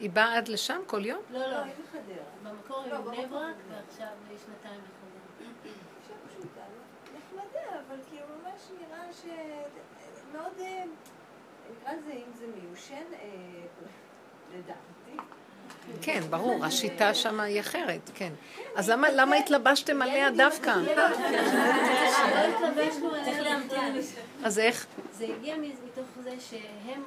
היא 0.00 0.10
באה 0.10 0.36
עד 0.36 0.48
לשם 0.48 0.80
כל 0.86 1.06
יום? 1.06 1.22
לא, 1.30 1.38
לא. 1.38 1.56
היא 1.56 1.72
בחדרה. 1.84 2.24
במקור 2.42 2.82
היא 2.82 2.94
בבני 2.94 3.26
ברק, 3.26 3.54
ועכשיו 3.70 4.08
שנתיים 4.46 4.80
בחדרה. 4.80 5.50
אישה 5.64 6.14
פשוטה, 6.28 6.60
נחמדה, 7.04 7.80
אבל 7.86 7.96
כאילו 8.10 8.26
ממש 8.42 8.60
נראה 8.80 9.12
ש... 9.12 9.24
מאוד, 10.32 10.52
אה, 10.60 10.84
נקרא 11.70 11.92
לזה, 11.92 12.12
אם 12.12 12.32
זה 12.32 12.46
מיושן, 12.46 13.04
אה, 13.12 13.28
לדעתי. 14.54 15.39
כן, 16.02 16.20
ברור, 16.30 16.64
השיטה 16.64 17.14
שם 17.14 17.40
היא 17.40 17.60
אחרת, 17.60 18.10
כן. 18.14 18.32
אז 18.76 18.90
למה 18.90 19.36
התלבשתם 19.36 20.02
עליה 20.02 20.30
דווקא? 20.30 20.74
אז 24.44 24.58
איך? 24.58 24.86
זה 25.12 25.24
הגיע 25.24 25.56
מתוך 25.56 26.06
זה 26.22 26.34
שהם 26.40 27.02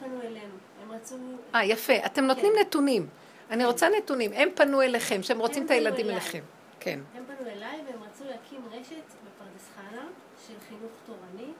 פנו 0.00 0.20
אלינו, 0.22 0.54
הם 0.82 0.92
רצו... 0.92 1.16
אה, 1.54 1.64
יפה. 1.64 1.92
אתם 2.06 2.24
נותנים 2.24 2.52
נתונים. 2.60 3.06
אני 3.50 3.64
רוצה 3.64 3.88
נתונים. 3.98 4.32
הם 4.32 4.48
פנו 4.54 4.82
אליכם, 4.82 5.22
שהם 5.22 5.38
רוצים 5.38 5.66
את 5.66 5.70
הילדים 5.70 6.10
אליכם. 6.10 6.42
כן. 6.80 7.00
הם 7.14 7.24
פנו 7.26 7.46
אליי 7.46 7.80
והם 7.86 8.02
רצו 8.02 8.24
להקים 8.24 8.60
רשת 8.72 8.92
בפרדס 9.24 9.68
חנה 9.76 10.06
של 10.46 10.54
חינוך 10.68 10.92
תורני. 11.06 11.52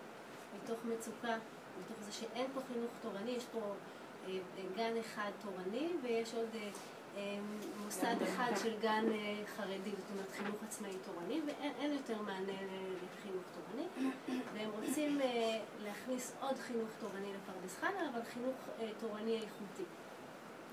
מתוך 0.56 0.78
מצוקה, 0.84 1.34
מתוך 1.80 1.96
זה 2.06 2.12
שאין 2.12 2.46
פה 2.54 2.60
חינוך 2.72 2.90
תורני, 3.02 3.30
יש 3.30 3.44
פה 3.52 3.60
גן 4.76 4.96
אחד 5.00 5.30
תורני 5.42 5.88
ויש 6.02 6.34
עוד 6.34 6.48
אה, 6.54 6.70
אה, 7.16 7.38
מוסד 7.84 8.16
אחד 8.22 8.52
של 8.62 8.78
גן 8.80 9.04
חרדי, 9.56 9.90
זאת 9.90 10.10
אומרת 10.10 10.30
חינוך 10.30 10.62
עצמאי 10.62 10.96
תורני, 11.04 11.40
ואין 11.46 11.92
יותר 11.92 12.22
מענה 12.22 12.52
לחינוך 12.52 13.44
תורני, 13.54 14.12
והם 14.54 14.70
רוצים 14.70 15.20
להכניס 15.82 16.32
עוד 16.40 16.56
חינוך 16.56 16.88
תורני 17.00 17.32
לפרדס 17.34 17.76
חנה, 17.80 18.10
אבל 18.12 18.22
חינוך 18.22 18.56
תורני 19.00 19.34
איכותי. 19.34 19.84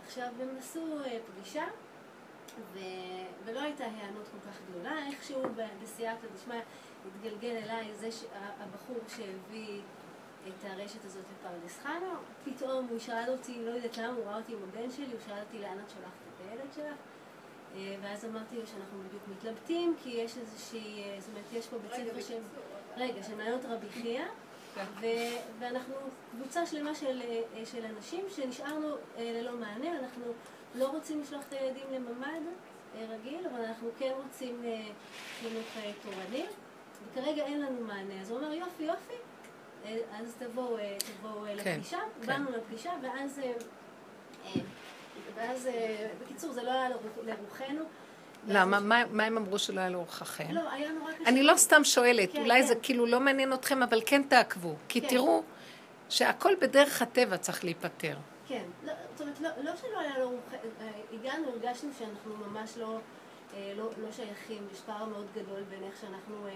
עכשיו, 0.05 0.27
הם 0.41 0.49
עשו 0.59 0.97
פגישה, 1.25 1.65
ו... 2.73 2.79
ולא 3.45 3.59
הייתה 3.59 3.83
היענות 3.83 4.27
כל 4.31 4.49
כך 4.49 4.59
גדולה, 4.69 5.07
איכשהו 5.07 5.41
בסייעתא 5.81 6.27
דשמיא 6.35 6.61
התגלגל 7.07 7.55
אליי 7.63 7.93
זה 7.93 8.09
הבחור 8.59 8.97
שהביא 9.07 9.81
את 10.47 10.65
הרשת 10.65 11.05
הזאת 11.05 11.23
לפרדס 11.31 11.79
חנה, 11.83 12.15
פתאום 12.45 12.87
הוא 12.89 12.99
שאל 12.99 13.29
אותי, 13.29 13.65
לא 13.65 13.71
יודעת 13.71 13.97
למה, 13.97 14.13
הוא 14.13 14.25
ראה 14.25 14.37
אותי 14.37 14.53
עם 14.53 14.59
הבן 14.69 14.91
שלי, 14.91 15.05
הוא 15.05 15.19
שאל 15.27 15.39
אותי 15.39 15.59
לאן 15.59 15.79
את 15.85 15.89
שולחת 15.89 16.21
את 16.35 16.51
הילד 16.51 16.73
שלך. 16.75 16.97
אה, 17.75 17.95
ואז 18.01 18.25
אמרתי 18.25 18.55
לו 18.55 18.67
שאנחנו 18.67 18.99
בדיוק 19.07 19.23
מתלבטים, 19.31 19.95
כי 20.03 20.09
יש 20.09 20.37
איזושהי, 20.37 21.03
אה, 21.03 21.17
זאת 21.19 21.29
אומרת, 21.29 21.45
יש 21.53 21.67
פה 21.67 21.77
בית 21.77 21.91
ספר 21.91 22.21
של... 22.21 22.41
רגע, 22.97 23.23
של 23.23 23.35
מעיינות 23.35 23.61
רבי 23.69 23.89
חייא, 23.89 24.23
ואנחנו 25.59 25.95
קבוצה 26.31 26.65
שלמה 26.65 26.95
של, 26.95 27.21
אה, 27.21 27.65
של 27.65 27.85
אנשים 27.85 28.25
שנשארנו 28.29 28.87
ללא 29.17 29.51
מענה, 29.57 29.99
אנחנו 29.99 30.23
לא 30.75 30.87
רוצים 30.87 31.21
לשלוח 31.21 31.43
את 31.47 31.53
הילדים 31.53 31.83
לממ"ד 31.91 32.41
רגיל, 33.09 33.47
אבל 33.47 33.65
אנחנו 33.65 33.89
כן 33.99 34.11
רוצים 34.25 34.63
חינוך 35.39 35.65
תורני. 36.03 36.45
וכרגע 37.11 37.45
אין 37.45 37.61
לנו 37.61 37.81
מענה. 37.81 38.21
אז 38.21 38.31
הוא 38.31 38.39
אומר, 38.39 38.53
יופי, 38.53 38.83
יופי, 38.83 39.13
אז 40.19 40.35
תבואו, 40.39 40.77
אה, 40.77 40.83
אה, 40.83 41.63
כן, 41.63 41.71
לפגישה. 41.71 41.97
כן. 42.21 42.27
באנו 42.27 42.51
לפגישה, 42.51 42.91
ואז, 43.01 43.41
ואז, 45.35 45.69
בקיצור, 46.21 46.51
זה 46.51 46.63
לא 46.63 46.71
היה 46.71 46.89
לרוחנו. 47.23 47.83
למה? 48.47 48.79
מה, 48.79 49.03
מה 49.11 49.23
הם 49.23 49.37
אמרו 49.37 49.59
שלא 49.59 49.79
היה 49.79 49.89
לרוחכם? 49.89 50.51
לא, 50.51 50.71
היה 50.71 50.91
נורא 50.91 51.11
קשה. 51.11 51.29
אני 51.29 51.43
לא 51.43 51.53
סתם 51.57 51.83
שואלת, 51.83 52.31
כן, 52.31 52.41
אולי 52.41 52.61
כן. 52.61 52.67
זה 52.67 52.75
כאילו 52.75 53.05
לא 53.05 53.19
מעניין 53.19 53.53
אתכם, 53.53 53.83
אבל 53.83 54.01
כן 54.05 54.23
תעקבו. 54.23 54.75
כי 54.87 55.01
כן. 55.01 55.07
תראו 55.07 55.43
שהכל 56.09 56.53
בדרך 56.61 57.01
הטבע 57.01 57.37
צריך 57.37 57.63
להיפטר. 57.63 58.17
כן, 58.47 58.63
לא, 58.83 58.93
זאת 59.11 59.21
אומרת, 59.21 59.39
לא, 59.39 59.49
לא 59.63 59.71
שלא 59.75 59.99
היה 59.99 60.19
לרוחנו, 60.19 60.57
הגענו, 61.13 61.47
הרגשנו 61.49 61.89
שאנחנו 61.99 62.35
ממש 62.47 62.77
לא... 62.77 62.99
אה, 63.55 63.73
לא, 63.77 63.89
לא 63.97 64.11
שייכים, 64.11 64.67
יש 64.71 64.81
פער 64.81 65.05
מאוד 65.05 65.25
גדול 65.33 65.63
בין 65.63 65.83
איך 65.83 66.01
שאנחנו 66.01 66.47
אה, 66.47 66.53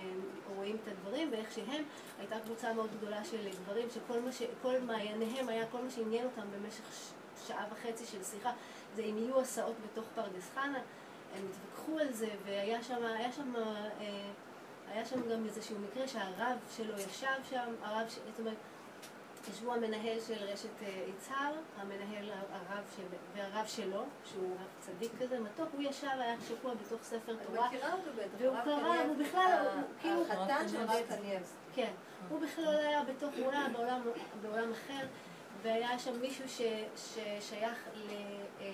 רואים 0.55 0.77
את 0.83 0.87
הדברים 0.87 1.31
ואיך 1.31 1.51
שהם, 1.51 1.83
הייתה 2.19 2.39
קבוצה 2.39 2.73
מאוד 2.73 2.89
גדולה 2.97 3.25
של 3.25 3.49
גברים 3.63 3.87
שכל 3.89 4.19
מה 4.19 4.31
ש... 4.31 4.41
כל 4.61 4.79
מעייניהם 4.79 5.49
היה 5.49 5.65
כל 5.71 5.81
מה 5.81 5.89
שעניין 5.89 6.25
אותם 6.25 6.47
במשך 6.51 6.81
שעה 7.47 7.65
וחצי 7.71 8.05
של 8.05 8.23
שיחה 8.23 8.51
זה 8.95 9.01
אם 9.01 9.17
יהיו 9.17 9.41
הסעות 9.41 9.75
בתוך 9.83 10.05
פרדס 10.15 10.49
חנה, 10.55 10.79
הם 11.35 11.43
התווכחו 11.49 11.99
על 11.99 12.13
זה 12.13 12.29
והיה 12.45 12.83
שם, 12.83 13.03
היה 13.03 13.31
שם, 13.31 13.55
אה, 13.55 14.31
היה 14.87 15.05
שם 15.05 15.29
גם 15.29 15.45
איזשהו 15.45 15.75
מקרה 15.79 16.07
שהרב 16.07 16.57
שלו 16.77 16.93
ישב 16.99 17.27
שם, 17.49 17.73
הרב, 17.81 18.07
זאת 18.07 18.39
אומרת 18.39 18.57
ישבו 19.47 19.73
המנהל 19.73 20.19
של 20.27 20.33
רשת 20.33 20.83
אה, 20.83 21.05
יצהר, 21.09 21.53
המנהל 21.77 22.31
הרב 22.51 22.83
של, 22.95 23.03
והרב 23.35 23.65
שלו, 23.67 24.03
שהוא 24.25 24.55
רב 24.55 24.67
צדיק 24.79 25.11
כזה, 25.19 25.39
מתוק, 25.39 25.69
הוא 25.73 25.81
ישב, 25.81 26.07
היה 26.19 26.35
שקוע 26.47 26.73
בתוך 26.73 27.03
ספר 27.03 27.35
תורה. 27.47 27.67
אני 27.67 27.77
מכירה 27.77 27.93
אותו 27.93 28.09
בטח. 28.15 28.37
והוא 28.37 28.57
קרא, 28.63 29.03
הוא 29.07 29.17
בכלל, 29.17 29.67
הוא 29.75 29.83
כאילו... 30.01 30.21
החתן 30.21 30.69
של 30.69 30.81
רב 30.81 31.01
קניאבסקי. 31.09 31.55
כן. 31.73 31.91
הוא 32.29 32.39
בכלל 32.39 32.77
היה 32.77 33.03
בתוך 33.03 33.33
עולם, 33.45 33.73
בעולם, 33.73 34.01
בעולם 34.41 34.71
אחר, 34.71 35.05
והיה 35.61 35.99
שם 35.99 36.21
מישהו 36.21 36.49
ש, 36.49 36.61
ששייך 36.95 37.87
ל, 37.95 38.09
אה, 38.61 38.69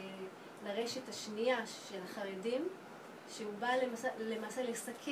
לרשת 0.66 1.10
השנייה 1.10 1.68
של 1.68 2.00
החרדים. 2.04 2.68
שהוא 3.30 3.54
בא 3.60 3.68
למעשה, 3.84 4.08
למעשה 4.20 4.64
לסכל 4.64 5.12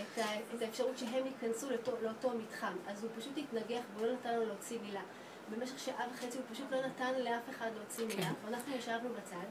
את, 0.00 0.18
ה, 0.18 0.24
את 0.56 0.62
האפשרות 0.62 0.98
שהם 0.98 1.26
ייכנסו 1.26 1.70
לאותו, 1.70 1.92
לאותו 2.02 2.30
מתחם. 2.30 2.76
אז 2.86 3.02
הוא 3.04 3.10
פשוט 3.18 3.32
התנגח 3.38 3.82
והוא 3.96 4.06
לא 4.06 4.12
נתן 4.12 4.34
לו 4.34 4.46
להוציא 4.46 4.78
מילה. 4.82 5.00
במשך 5.50 5.78
שעה 5.78 6.06
וחצי 6.14 6.38
הוא 6.38 6.46
פשוט 6.52 6.66
לא 6.70 6.86
נתן 6.86 7.14
לאף 7.18 7.50
אחד 7.50 7.70
להוציא 7.76 8.06
מילה, 8.06 8.22
כן. 8.22 8.32
ואנחנו 8.44 8.76
ישבנו 8.76 9.08
בצד, 9.14 9.46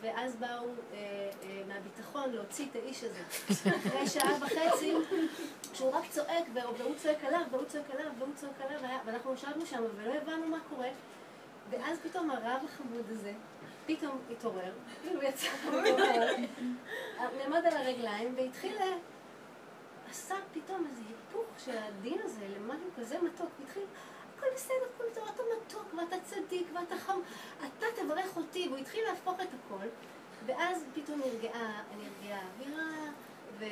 ואז- 0.00 0.36
באו 0.36 0.48
אה, 0.48 0.96
אה, 1.42 1.62
מהביטחון 1.68 2.32
להוציא 2.32 2.66
את 2.70 2.76
האיש 2.76 3.04
הזה. 3.04 3.22
אחרי 3.76 4.06
שעה 4.06 4.30
וחצי, 4.40 4.94
שהוא 5.74 5.90
רק 5.92 6.04
צועק, 6.10 6.44
והוא 6.54 6.94
צועק 6.96 7.24
עליו, 7.24 7.40
והוא 7.50 7.64
צועק 7.64 7.90
עליו, 7.90 8.10
והוא 8.18 8.34
צועק 8.34 8.60
עליו, 8.60 8.98
ואנחנו 9.06 9.34
ישבנו 9.34 9.66
שם 9.66 9.82
ולא 9.96 10.14
הבנו 10.14 10.46
מה 10.48 10.58
קורה. 10.68 10.88
ואז 11.70 11.98
פתאום 12.02 12.30
הרב 12.30 12.60
החמוד 12.64 13.04
הזה, 13.10 13.32
פתאום 13.86 14.18
התעורר, 14.30 14.72
כאילו 15.02 15.22
יצא, 15.22 15.48
נעמד 17.38 17.66
על 17.66 17.76
הרגליים 17.76 18.34
והתחיל, 18.36 18.76
אה, 18.80 18.96
עשה 20.10 20.34
פתאום 20.52 20.86
איזה 20.90 21.02
היפוך 21.08 21.46
של 21.64 21.78
הדין 21.78 22.18
הזה 22.24 22.46
למשהו 22.56 22.88
כזה 22.96 23.18
מתוק, 23.22 23.50
והתחיל, 23.60 23.82
הכל 24.36 24.46
בסדר, 24.54 24.74
הכל 24.94 25.04
בסדר, 25.10 25.24
אתה 25.34 25.42
מתוק, 25.56 25.94
ואתה 25.94 26.16
צדיק, 26.24 26.68
ואתה 26.74 26.96
חם, 26.96 27.18
אתה 27.58 27.86
תברך 27.96 28.36
אותי, 28.36 28.68
והוא 28.68 28.78
התחיל 28.78 29.04
להפוך 29.08 29.40
את 29.40 29.48
הכל, 29.48 29.86
ואז 30.46 30.84
פתאום 30.94 31.20
נרגעה, 31.20 31.82
נרגעה 31.96 32.40
האווירה, 32.40 33.12
ו... 33.58 33.64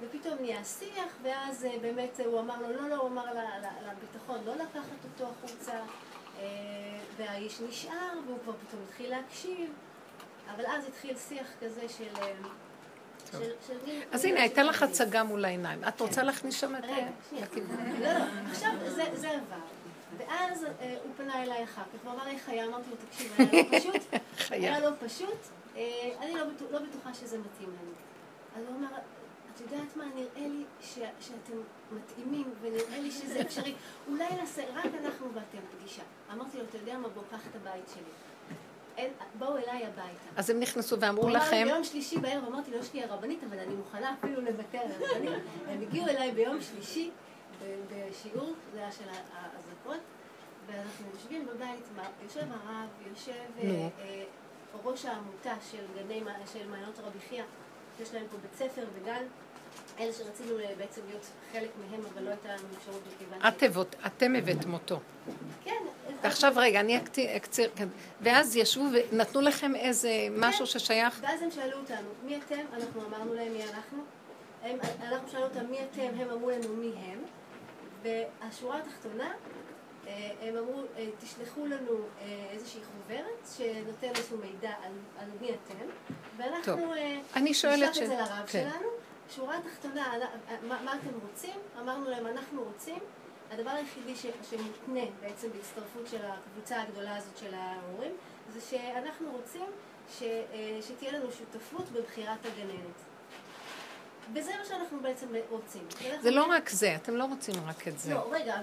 ופתאום 0.00 0.34
נהיה 0.40 0.64
שיח, 0.64 1.16
ואז 1.22 1.64
אה, 1.64 1.78
באמת 1.80 2.20
הוא 2.24 2.40
אמר 2.40 2.62
לו, 2.62 2.72
לא, 2.72 2.88
לא, 2.88 2.94
הוא 2.94 3.08
אמר 3.08 3.24
לביטחון 3.86 4.44
לא 4.44 4.54
לקחת 4.54 5.04
אותו 5.04 5.32
החוצה, 5.32 5.72
אה, 5.72 5.84
והאיש 7.16 7.60
נשאר, 7.68 7.92
והוא 8.26 8.38
כבר 8.44 8.52
פתאום 8.68 8.82
התחיל 8.88 9.10
להקשיב, 9.10 9.70
אבל 10.56 10.64
אז 10.66 10.84
התחיל 10.88 11.16
שיח 11.28 11.46
כזה 11.60 11.88
של... 11.88 12.04
אה, 12.22 12.32
של, 13.32 13.50
של 13.66 13.74
מין- 13.86 14.02
אז 14.12 14.24
הנה, 14.24 14.40
הייתה 14.40 14.62
לך 14.62 14.82
הצגה 14.82 15.24
מול 15.24 15.44
העיניים. 15.44 15.84
את 15.88 16.00
רוצה 16.00 16.22
להכניס 16.22 16.54
שם 16.60 16.76
את 16.76 16.84
ה... 16.84 16.86
רגע, 16.86 17.06
שנייה. 17.30 17.46
לא, 18.00 18.18
לא, 18.18 18.24
עכשיו 18.50 18.70
זה, 19.14 19.30
עבר. 19.30 19.56
ואז 20.16 20.64
אה, 20.80 20.96
הוא 21.04 21.12
פנה 21.16 21.42
אליי 21.42 21.64
אחר 21.64 21.82
כך, 21.82 22.04
הוא 22.04 22.12
אמר 22.12 22.24
לי 22.24 22.38
חיה, 22.38 22.64
אמרתי 22.66 22.90
לו, 22.90 22.96
תקשיב, 22.96 23.32
היה 23.38 23.50
לא 23.60 23.78
פשוט. 23.78 24.02
היה 24.50 24.80
לא 24.80 24.90
פשוט, 25.06 25.38
אה, 25.76 25.82
אני 26.20 26.32
לא, 26.34 26.40
לא 26.70 26.78
בטוחה 26.78 27.14
שזה 27.14 27.38
מתאים 27.38 27.68
לנו. 27.68 27.92
אז 28.56 28.62
הוא 28.68 28.76
אמר, 28.78 28.88
את 29.58 29.72
יודעת 29.72 29.96
מה, 29.96 30.04
נראה 30.14 30.48
לי 30.48 30.64
ש, 30.80 30.98
שאתם 31.20 31.58
מתאימים, 31.92 32.50
ונראה 32.60 33.00
לי 33.00 33.10
שזה 33.10 33.40
אפשרי, 33.40 33.74
אולי 34.08 34.34
נעשה, 34.40 34.62
רק 34.74 34.90
אנחנו 35.04 35.26
ואתם 35.34 35.58
פגישה. 35.78 36.02
אמרתי 36.32 36.58
לו, 36.58 36.64
אתה 36.64 36.76
יודע 36.76 36.98
מה, 36.98 37.08
בוא, 37.08 37.22
קח 37.30 37.46
את 37.46 37.56
הבית 37.56 37.84
שלי. 37.94 38.10
אין, 38.96 39.12
בואו 39.38 39.56
אליי 39.56 39.86
הביתה. 39.86 40.28
אז 40.36 40.50
הם 40.50 40.60
נכנסו 40.60 41.00
ואמרו 41.00 41.28
לכם, 41.28 41.64
ביום 41.64 41.84
שלישי 41.84 42.18
בערב, 42.18 42.44
אמרתי 42.44 42.70
לו, 42.70 42.78
יש 42.78 42.94
לי 42.94 43.04
הרבנית, 43.04 43.44
אבל 43.44 43.58
אני 43.58 43.74
מוכנה 43.74 44.14
אפילו 44.18 44.40
לוותר 44.40 44.78
על 44.78 44.92
הרבנית. 44.92 45.42
הם 45.68 45.80
הגיעו 45.82 46.06
אליי 46.06 46.32
ביום 46.32 46.60
שלישי, 46.60 47.10
בשיעור, 47.62 48.54
זה 48.72 48.78
היה 48.78 48.92
של 48.92 49.04
האזעקות, 49.08 50.00
ואנחנו 50.66 51.06
יושבים 51.14 51.46
בבית, 51.46 51.84
יושב 52.24 52.46
הרב, 52.50 52.88
יושב 53.10 53.32
אה. 53.62 53.88
אה, 53.98 54.24
ראש 54.84 55.04
העמותה 55.04 55.54
של 55.70 55.84
גני, 55.96 56.22
של 56.52 56.68
מעיינות 56.68 56.98
רבי 56.98 57.18
חייא, 57.28 57.44
יש 58.02 58.14
להם 58.14 58.24
פה 58.30 58.36
בית 58.42 58.70
ספר 58.70 58.84
וגן, 58.94 59.22
אלה 60.00 60.12
שרצינו 60.12 60.58
אה, 60.58 60.72
בעצם 60.78 61.00
להיות 61.08 61.22
חלק 61.52 61.68
מהם, 61.90 62.00
אבל 62.14 62.22
לא 62.22 62.30
הייתה 62.30 62.48
לנו 62.48 62.62
אפשרות 62.78 63.00
מכיוון 63.14 63.38
את 63.48 63.62
הבאת- 63.62 64.06
אתם 64.06 64.34
הבאתם 64.34 64.72
אותו. 64.74 65.00
כן. 65.64 65.70
ועכשיו 66.22 66.52
רגע, 66.56 66.80
אני 66.80 66.98
אקציר, 67.36 67.70
כן. 67.76 67.88
ואז 68.20 68.56
ישבו 68.56 68.84
ונתנו 69.12 69.40
לכם 69.40 69.74
איזה 69.74 70.10
משהו 70.30 70.66
ששייך, 70.66 71.18
ואז 71.22 71.42
הם 71.42 71.50
שאלו 71.50 71.78
אותנו, 71.78 72.08
מי 72.24 72.36
אתם? 72.46 72.60
אנחנו 72.72 73.06
אמרנו 73.06 73.34
להם 73.34 73.52
מי 73.52 73.62
אנחנו. 73.64 74.02
אנחנו 75.02 75.28
שאלנו 75.28 75.44
אותם 75.46 75.66
מי 75.70 75.78
אתם, 75.90 76.20
הם 76.20 76.30
אמרו 76.30 76.50
לנו 76.50 76.68
מי 76.74 76.92
הם. 76.96 77.18
והשורה 78.02 78.78
התחתונה, 78.78 79.32
הם 80.40 80.56
אמרו, 80.56 80.82
אה, 80.96 81.08
תשלחו 81.20 81.66
לנו 81.66 81.98
אה, 82.20 82.46
איזושהי 82.50 82.80
חוברת 82.84 83.48
שנותן 83.56 84.08
איזשהו 84.16 84.38
מידע 84.38 84.70
על, 84.82 84.92
על 85.18 85.28
מי 85.40 85.50
אתם, 85.50 85.84
ואנחנו. 86.36 86.94
אה, 86.94 87.40
נשלח 87.40 87.88
את 87.88 87.94
זה 87.94 88.14
לרב 88.14 88.46
כן. 88.46 88.70
שלנו. 88.70 88.88
שורה 89.34 89.56
תחתונה, 89.62 90.14
אה, 90.22 90.56
מה, 90.62 90.82
מה 90.84 90.94
אתם 90.94 91.18
רוצים? 91.28 91.56
אמרנו 91.80 92.10
להם, 92.10 92.26
אנחנו 92.26 92.62
רוצים. 92.62 92.98
הדבר 93.50 93.70
היחידי 93.70 94.16
ש, 94.16 94.26
שמותנה 94.50 95.10
בעצם 95.20 95.48
בהצטרפות 95.52 96.06
של 96.10 96.24
הקבוצה 96.24 96.82
הגדולה 96.82 97.16
הזאת 97.16 97.38
של 97.38 97.54
ההורים, 97.54 98.12
זה 98.52 98.60
שאנחנו 98.60 99.30
רוצים 99.30 99.66
ש, 100.18 100.22
אה, 100.22 100.78
שתהיה 100.88 101.12
לנו 101.12 101.32
שותפות 101.32 101.88
בבחירת 101.88 102.46
הגננת. 102.46 103.07
וזה 104.34 104.52
מה 104.58 104.64
שאנחנו 104.64 105.00
בעצם 105.02 105.26
רוצים. 105.50 105.82
זה 106.20 106.30
לא 106.30 106.46
רק 106.50 106.68
זה, 106.68 106.94
אתם 106.94 107.16
לא 107.16 107.24
רוצים 107.24 107.54
רק 107.68 107.88
את 107.88 107.98
זה. 107.98 108.14
לא, 108.14 108.28
רגע, 108.32 108.58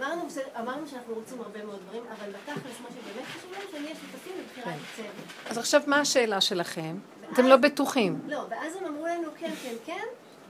אמרנו, 0.58 0.88
שאנחנו 0.88 1.14
רוצים 1.14 1.42
הרבה 1.42 1.66
מאוד 1.66 1.80
דברים, 1.86 2.04
אבל 2.08 2.30
בתכלס 2.32 2.80
מה 2.82 2.90
שבאמת 2.90 3.26
חשוב 3.28 3.52
לנו, 3.52 3.62
שנהיה 3.72 3.96
שותפים 3.96 4.34
בבחירת 4.44 4.66
כן. 4.66 4.72
הצוות. 4.72 5.50
אז 5.50 5.58
עכשיו 5.58 5.82
מה 5.88 6.00
השאלה 6.00 6.42
שלכם? 6.42 6.98
אתם 7.34 7.46
לא 7.46 7.58
בטוחים. 7.58 8.22
לא, 8.28 8.46
ואז 8.50 8.76
הם 8.76 8.86
אמרו 8.86 9.06
לנו, 9.06 9.30
כן, 9.40 9.52
כן, 9.64 9.76
כן. 9.86 10.06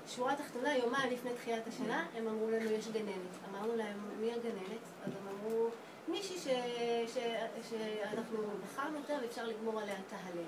שורה 0.08 0.36
תחתונה, 0.36 0.78
יומיים 0.78 1.12
לפני 1.12 1.32
תחילת 1.34 1.68
השנה, 1.68 2.06
הם 2.18 2.28
אמרו 2.28 2.50
לנו, 2.50 2.72
יש 2.72 2.88
גננת. 2.88 3.34
אמרנו 3.52 3.76
להם, 3.76 3.98
מי 4.20 4.32
הגננת? 4.34 4.84
אז 5.06 5.12
הם 5.22 5.28
אמרו, 5.28 5.68
מישהי 6.08 6.38
ש... 6.38 6.48
ש... 7.14 7.18
שאנחנו 7.70 8.38
בחרנו 8.64 8.98
אותה 8.98 9.14
ואפשר 9.22 9.46
לגמור 9.46 9.80
עליה 9.82 9.96
את 10.08 10.14
ההלל. 10.14 10.48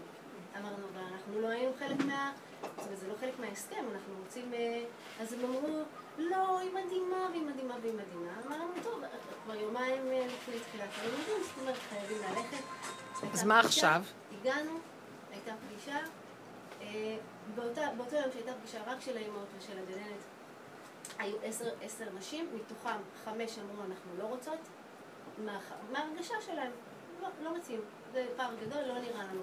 אמרנו, 0.59 0.85
אבל 0.93 1.03
אנחנו 1.13 1.41
לא 1.41 1.47
היינו 1.47 1.71
חלק 1.79 2.05
מה... 2.05 2.31
זאת 2.61 2.85
אומרת, 2.85 2.99
זה 2.99 3.07
לא 3.07 3.13
חלק 3.19 3.39
מההסכם, 3.39 3.85
אנחנו 3.93 4.13
רוצים... 4.23 4.53
אה, 4.53 4.83
אז 5.19 5.33
הם 5.33 5.39
אמרו, 5.45 5.83
לא, 6.17 6.59
היא 6.59 6.71
מדהימה, 6.71 7.27
והיא 7.31 7.41
מדהימה, 7.41 7.75
והיא 7.81 7.93
מדהימה. 7.93 8.31
אמרנו, 8.47 8.73
טוב, 8.83 9.01
כבר 9.43 9.55
יומיים 9.55 10.07
אה, 10.07 10.27
לפני 10.27 10.59
תחילת 10.59 10.89
הלימודים, 11.01 11.43
זאת 11.43 11.57
אומרת, 11.61 11.75
חייבים 11.89 12.17
ללכת. 12.17 12.63
אז 13.33 13.43
מה 13.43 13.59
עכשיו? 13.59 14.01
הגענו, 14.41 14.79
הייתה 15.31 15.51
פגישה. 15.67 15.97
אה, 16.81 17.17
באותו 17.55 18.15
יום 18.15 18.31
שהייתה 18.33 18.51
פגישה 18.53 18.79
רק 18.87 19.01
של 19.01 19.17
האימהות 19.17 19.47
ושל 19.57 19.77
הגננת, 19.77 20.21
היו 21.19 21.35
עשר, 21.43 21.69
עשר 21.81 22.05
נשים, 22.17 22.49
מתוכם 22.55 22.97
חמש 23.25 23.59
אמרו 23.59 23.83
אנחנו 23.83 24.11
לא 24.17 24.23
רוצות, 24.23 24.59
מה, 25.45 25.59
מההרגשה 25.91 26.35
שלהם, 26.41 26.71
לא, 27.21 27.27
לא 27.43 27.57
מציעים, 27.57 27.81
זה 28.17 28.25
פער 28.37 28.55
גדול, 28.61 28.81
לא 28.81 28.99
נראה 28.99 29.23
לנו, 29.23 29.41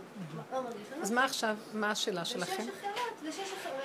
לא 0.52 0.62
מרגיש 0.62 0.92
לנו. 0.92 1.02
אז 1.02 1.10
מה 1.10 1.24
עכשיו, 1.24 1.56
מה 1.72 1.90
השאלה 1.90 2.24
שלכם? 2.24 2.62
ושש 2.62 2.68
אחרות, 2.68 3.22
ושש 3.22 3.52
אחרות, 3.60 3.82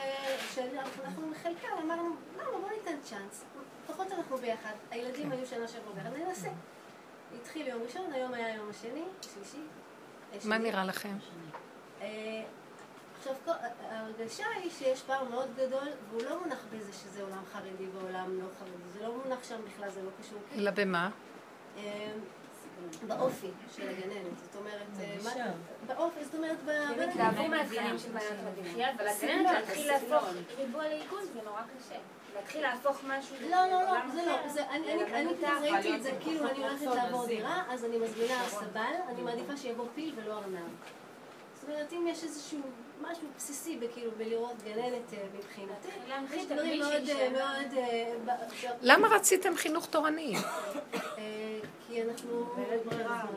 שאנחנו 0.55 1.27
מחלקם, 1.27 1.67
אמרנו, 1.83 2.15
למה 2.37 2.51
בוא 2.51 2.69
ניתן 2.69 2.99
צ'אנס, 3.03 3.43
לפחות 3.83 4.11
אנחנו 4.11 4.37
ביחד, 4.37 4.73
הילדים 4.91 5.31
היו 5.31 5.45
שנה 5.45 5.67
שעברה 5.67 5.93
ביחד, 5.93 6.09
ננסה. 6.17 6.49
התחיל 7.41 7.67
יום 7.67 7.81
ראשון, 7.81 8.13
היום 8.13 8.33
היה 8.33 8.55
יום 8.55 8.69
השני, 8.69 9.03
שלישי. 9.21 9.57
אה, 10.33 10.37
מה. 10.45 10.57
נראה 10.57 10.85
לכם? 10.85 11.17
אה, 12.01 12.43
עכשיו, 13.17 13.33
ההרגשה 13.81 14.45
היא 14.55 14.71
שיש 14.71 15.01
פער 15.01 15.23
מאוד 15.23 15.47
גדול, 15.55 15.87
והוא 16.09 16.21
לא 16.23 16.39
מונח 16.39 16.59
בזה 16.73 16.93
שזה 16.93 17.23
עולם 17.23 17.43
חרדי 17.53 17.87
ועולם 17.93 18.39
לא 18.39 18.45
חרדי, 18.59 18.89
זה 18.93 19.03
לא 19.03 19.15
מונח 19.15 19.43
שם 19.43 19.59
בכלל, 19.65 19.89
זה 19.89 20.01
לא 20.03 20.09
קשור. 20.21 20.39
אלא 20.55 20.71
במה? 20.71 21.09
באופי 23.07 23.47
של 23.75 23.89
הגננת, 23.89 24.39
זאת 24.43 24.55
אומרת, 24.55 24.87
אה, 24.99 25.51
באופי, 25.87 26.25
זאת 26.25 26.35
אומרת, 26.35 26.57
ב- 26.65 26.69
התלהבו 27.09 27.47
מהתכנים 27.47 27.99
של 27.99 28.09
רבי 28.47 28.69
חייא, 28.73 28.87
אבל 28.97 29.07
הגננת 29.07 29.51
להתחיל 29.51 29.87
להפוך 29.91 30.29
ריבוע 30.57 30.83
לעיגון 30.87 31.21
זה 31.33 31.39
נורא 31.45 31.61
קשה. 31.61 31.95
להתחיל 32.35 32.61
להפוך 32.61 33.01
משהו 33.07 33.35
לא, 33.49 33.65
לא, 33.71 33.83
לא, 33.83 33.93
זה 34.13 34.21
לא, 34.25 34.47
זה, 34.47 34.69
אני. 34.69 35.05
כבר 35.39 35.49
ראיתי 35.61 35.95
את 35.95 36.03
זה, 36.03 36.11
כאילו 36.19 36.49
אני 36.49 36.67
הולכת 36.67 36.85
לעבור 36.85 37.25
דירה, 37.25 37.63
אז 37.69 37.85
אני 37.85 37.97
מזמינה 37.97 38.43
סבל, 38.47 38.81
אני 39.09 39.21
מעדיפה 39.21 39.57
שיבוא 39.57 39.85
פיל 39.95 40.13
ולא 40.17 40.33
ארנב. 40.37 40.69
אומרת, 41.69 41.93
אם 41.93 42.07
יש 42.07 42.23
איזשהו 42.23 42.59
משהו 43.01 43.27
בסיסי 43.37 43.77
בכאילו 43.77 44.11
בלראות 44.17 44.63
גננת 44.63 45.13
אה, 45.13 45.23
מבחינתי, 45.37 45.87
יש 46.35 46.45
דברים 46.45 46.79
מאוד, 46.79 47.09
אה, 47.09 47.29
מאוד, 47.29 47.77
אה, 47.77 48.13
למה 48.81 49.07
רציתם 49.07 49.55
חינוך 49.55 49.85
תורני? 49.85 50.35
כי 51.87 52.01
אנחנו 52.03 52.47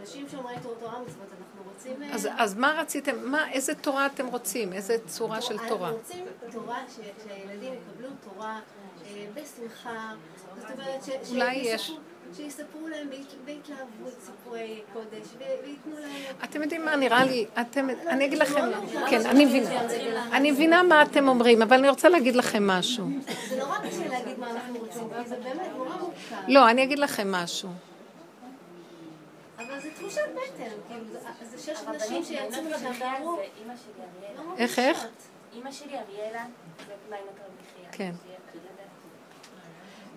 אנשים 0.01 0.29
שומרי 0.29 0.55
תור- 0.63 0.75
תורה 0.81 0.99
ומצוות, 1.01 1.29
אנחנו 1.41 1.63
רוצים... 1.73 2.03
אז, 2.13 2.29
אז 2.37 2.55
מה 2.55 2.75
רציתם? 2.79 3.31
מה, 3.31 3.51
איזה 3.53 3.75
תורה 3.75 4.07
אתם 4.07 4.27
רוצים? 4.27 4.73
איזה 4.73 4.97
צורה 5.07 5.41
של 5.43 5.57
תורה? 5.69 5.89
אנחנו 5.89 5.99
רוצים 5.99 6.25
תורה, 6.53 6.79
שהילדים 6.89 7.75
יקבלו 7.75 8.09
תורה 8.25 8.61
בשמחה, 9.35 10.13
זאת 10.61 10.71
אומרת, 10.71 11.05
ש- 11.05 11.31
אולי 11.33 11.55
יש- 11.55 11.91
שיספרו 12.37 12.89
להם 12.89 13.11
בהת- 13.11 13.35
בהתלהבות 13.45 14.15
סיפורי 14.21 14.83
קודש, 14.93 15.27
ו- 15.39 15.43
וייתנו 15.65 15.95
להם... 16.01 16.37
אתם 16.45 16.63
יודעים 16.63 16.85
מה 16.85 16.97
נראה 16.97 17.25
לי? 17.25 17.47
אתם, 17.61 17.89
אני 18.07 18.25
אגיד 18.25 18.39
לכם, 18.39 18.61
כן, 19.11 19.27
אני 19.27 19.45
מבינה. 19.45 19.81
אני 20.33 20.51
מבינה 20.51 20.83
מה 20.83 21.03
אתם 21.03 21.29
אומרים, 21.29 21.63
אבל 21.63 21.77
אני 21.79 21.89
רוצה 21.89 22.09
להגיד 22.09 22.37
לכם 22.37 22.67
משהו. 22.67 23.07
זה 23.49 23.59
נורא 23.59 23.79
קשה 23.79 24.09
להגיד 24.09 24.39
מה 24.39 24.51
אנחנו 24.51 24.79
רוצים, 24.79 25.03
כי 25.23 25.29
זה 25.29 25.37
באמת 25.37 25.61
נורא 25.77 25.97
מורכב. 25.97 26.37
לא, 26.49 26.71
אני 26.71 26.85
אגיד 26.85 26.99
לכם 26.99 27.33
משהו. 27.33 27.69
אבל 29.59 29.81
זה 29.81 29.89
תחושת 29.95 30.21
בטן, 30.35 30.71
כאילו, 30.89 31.05
זה- 31.51 31.59
שש 31.59 31.81
נשים 31.97 32.25
שיצאו 32.25 32.63
משם 32.63 32.91
ואמרו... 33.01 33.37
לא 34.37 34.43
איך, 34.59 34.79
איך? 34.79 35.07
אימא 35.55 35.73
שלי 35.73 35.93
אריאלה 35.99 36.45
זה. 36.89 36.93
כן. 37.93 38.13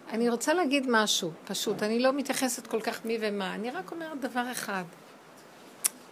אני 0.09 0.29
רוצה 0.29 0.53
להגיד 0.53 0.85
משהו, 0.89 1.31
פשוט. 1.45 1.83
אני 1.83 1.99
לא 1.99 2.13
מתייחסת 2.13 2.67
כל 2.67 2.81
כך 2.81 3.05
מי 3.05 3.17
ומה. 3.21 3.55
אני 3.55 3.71
רק 3.71 3.91
אומרת 3.91 4.19
דבר 4.19 4.51
אחד. 4.51 4.83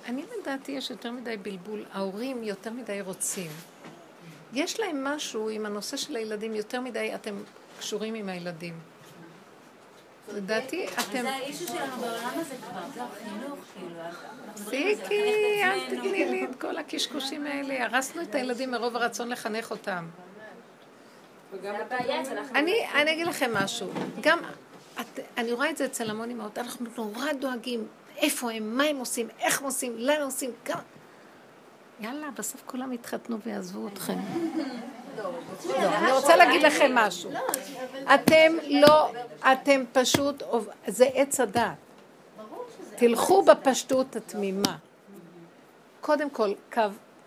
אני 0.05 0.23
לדעתי 0.39 0.71
יש 0.71 0.89
יותר 0.89 1.11
מדי 1.11 1.37
בלבול, 1.37 1.85
ההורים 1.93 2.43
יותר 2.43 2.71
מדי 2.71 3.01
רוצים. 3.01 3.51
יש 4.53 4.79
להם 4.79 5.03
משהו 5.03 5.49
עם 5.49 5.65
הנושא 5.65 5.97
של 5.97 6.15
הילדים, 6.15 6.53
יותר 6.53 6.81
מדי 6.81 7.15
אתם 7.15 7.35
קשורים 7.79 8.13
עם 8.13 8.29
הילדים. 8.29 8.79
לדעתי 10.33 10.87
אתם... 10.87 11.21
זה 11.21 11.29
האישו 11.29 11.67
שלנו 11.67 12.01
בעולם 12.01 12.31
הזה 12.35 12.55
כבר, 12.69 12.81
זה 12.93 13.03
החינוך, 13.03 13.59
כאילו. 13.73 13.99
לחנך 14.55 15.11
אל. 15.63 15.85
תתני 15.85 16.25
לי 16.25 16.45
את 16.45 16.61
כל 16.61 16.77
הקשקושים 16.77 17.45
האלה. 17.45 17.83
הרסנו 17.85 18.21
את 18.21 18.35
הילדים 18.35 18.71
מרוב 18.71 18.95
הרצון 18.95 19.29
לחנך 19.29 19.71
אותם. 19.71 20.05
זה 20.05 20.39
הבעיה, 20.39 20.51
אז 20.51 20.61
אנחנו... 21.25 21.42
אני, 22.55 22.85
אני 22.95 23.11
אגיד 23.11 23.27
לכם 23.27 23.51
משהו. 23.53 23.87
גם, 24.21 24.39
את, 25.01 25.19
אני 25.37 25.51
רואה 25.51 25.69
את 25.69 25.77
זה 25.77 25.85
אצל 25.85 26.09
המון 26.09 26.29
אמהות, 26.31 26.57
אנחנו 26.57 26.85
נורא 26.97 27.33
דואגים 27.33 27.87
איפה 28.17 28.51
הם, 28.51 28.77
מה 28.77 28.83
הם 28.83 28.97
עושים, 28.97 29.27
איך 29.39 29.59
הם 29.59 29.65
עושים, 29.65 29.97
הם 30.09 30.21
עושים, 30.21 30.51
כמה... 30.65 30.81
יאללה, 31.99 32.27
בסוף 32.37 32.63
כולם 32.65 32.93
יתחתנו 32.93 33.37
ויעזבו 33.45 33.87
אתכם. 33.87 34.17
לא, 35.17 35.29
אני 35.97 36.11
רוצה 36.11 36.35
להגיד 36.35 36.63
לכם 36.63 36.91
משהו. 36.95 37.31
אתם 38.15 38.53
לא, 38.67 39.11
אתם 39.51 39.83
פשוט, 39.93 40.43
זה 40.87 41.05
עץ 41.13 41.39
הדת. 41.39 41.63
תלכו 42.95 43.43
בפשטות 43.43 44.15
התמימה. 44.15 44.75
קודם 46.01 46.29
כל, 46.29 46.51
קו, 46.73 46.81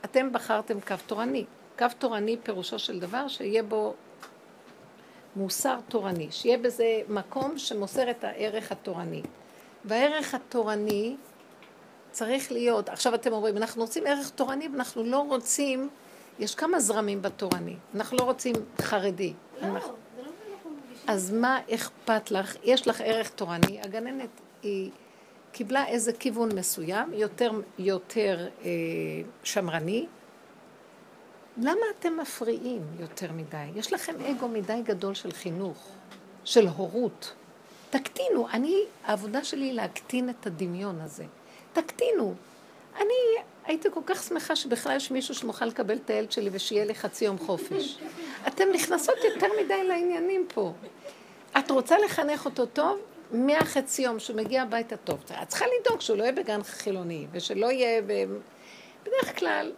אתם 0.05 0.33
בחרתם 0.33 0.81
קו 0.81 0.95
תורני. 1.07 1.45
קו 1.79 1.87
תורני 1.99 2.37
פירושו 2.43 2.79
של 2.79 3.01
דבר 3.01 3.29
שיהיה 3.29 3.63
בו 3.63 3.95
מוסר 5.37 5.77
תורני, 5.89 6.29
שיהיה 6.31 6.59
בזה 6.59 7.01
מקום 7.09 7.59
שמוסר 7.59 8.11
את 8.11 8.25
הערך 8.25 8.73
התורני. 8.73 9.23
והערך 9.85 10.35
התורני 10.35 11.17
צריך 12.11 12.53
להיות, 12.53 12.89
עכשיו 12.89 13.15
אתם 13.15 13.33
אומרים, 13.33 13.57
אנחנו 13.57 13.83
רוצים 13.83 14.07
ערך 14.07 14.31
תורני 14.31 14.69
ואנחנו 14.69 15.03
לא 15.05 15.19
רוצים, 15.19 15.89
יש 16.39 16.55
כמה 16.55 16.81
זרמים 16.81 17.23
בתורני, 17.23 17.77
אנחנו 17.95 18.17
לא 18.19 18.23
רוצים 18.23 18.55
חרדי. 18.81 19.33
לא, 19.63 19.67
אנחנו- 19.67 19.95
זה 20.17 20.23
לא. 20.23 21.13
אז 21.13 21.33
מה 21.33 21.61
אכפת 21.75 22.31
לך? 22.31 22.57
יש 22.65 22.89
לך 22.89 23.01
ערך 23.05 23.31
תורני, 23.31 23.81
הגננת 23.83 24.29
היא 24.63 24.91
קיבלה 25.53 25.87
איזה 25.87 26.13
כיוון 26.13 26.49
מסוים, 26.55 27.13
יותר, 27.15 27.51
יותר 27.79 28.49
אה, 28.65 28.71
שמרני. 29.45 30.07
למה 31.63 31.87
אתם 31.99 32.17
מפריעים 32.17 32.83
יותר 33.01 33.33
מדי? 33.33 33.67
יש 33.75 33.93
לכם 33.93 34.15
אגו 34.25 34.49
מדי 34.49 34.81
גדול 34.85 35.15
של 35.15 35.33
חינוך, 35.33 35.89
של 36.45 36.67
הורות. 36.67 37.33
תקטינו. 37.91 38.49
אני, 38.49 38.85
העבודה 39.05 39.45
שלי 39.45 39.65
היא 39.65 39.73
להקטין 39.73 40.31
את 40.31 40.47
הדמיון 40.47 41.01
הזה. 41.01 41.25
תקטינו. 41.73 42.35
אני 42.97 43.45
הייתי 43.65 43.89
כל 43.95 44.01
כך 44.07 44.23
שמחה 44.23 44.57
שבכלל 44.57 44.97
יש 44.97 45.11
מישהו 45.11 45.35
שמוכן 45.35 45.69
לקבל 45.69 45.97
את 45.97 46.11
הילד 46.11 46.33
שלי 46.33 46.51
ושיהיה 46.53 46.85
לי 46.85 46.95
חצי 46.95 47.25
יום 47.25 47.39
חופש. 47.39 47.99
אתם 48.47 48.65
נכנסות 48.75 49.17
יותר 49.25 49.47
מדי 49.65 49.85
לעניינים 49.85 50.47
פה. 50.55 50.73
את 51.59 51.71
רוצה 51.71 51.99
לחנך 51.99 52.45
אותו 52.45 52.67
טוב? 52.67 52.99
מהחצי 53.33 54.03
יום 54.03 54.19
שהוא 54.19 54.37
מגיע 54.37 54.63
הביתה 54.63 54.97
טוב. 54.97 55.19
את 55.43 55.49
צריכה 55.49 55.65
לדאוג 55.81 56.01
שהוא 56.01 56.19
לא 56.19 56.23
יהיה 56.23 56.33
בגן 56.33 56.63
חילוני, 56.63 57.27
ושלא 57.33 57.67
יהיה 57.67 58.03
ב... 58.03 58.25
בדרך 59.03 59.39
כלל, 59.39 59.73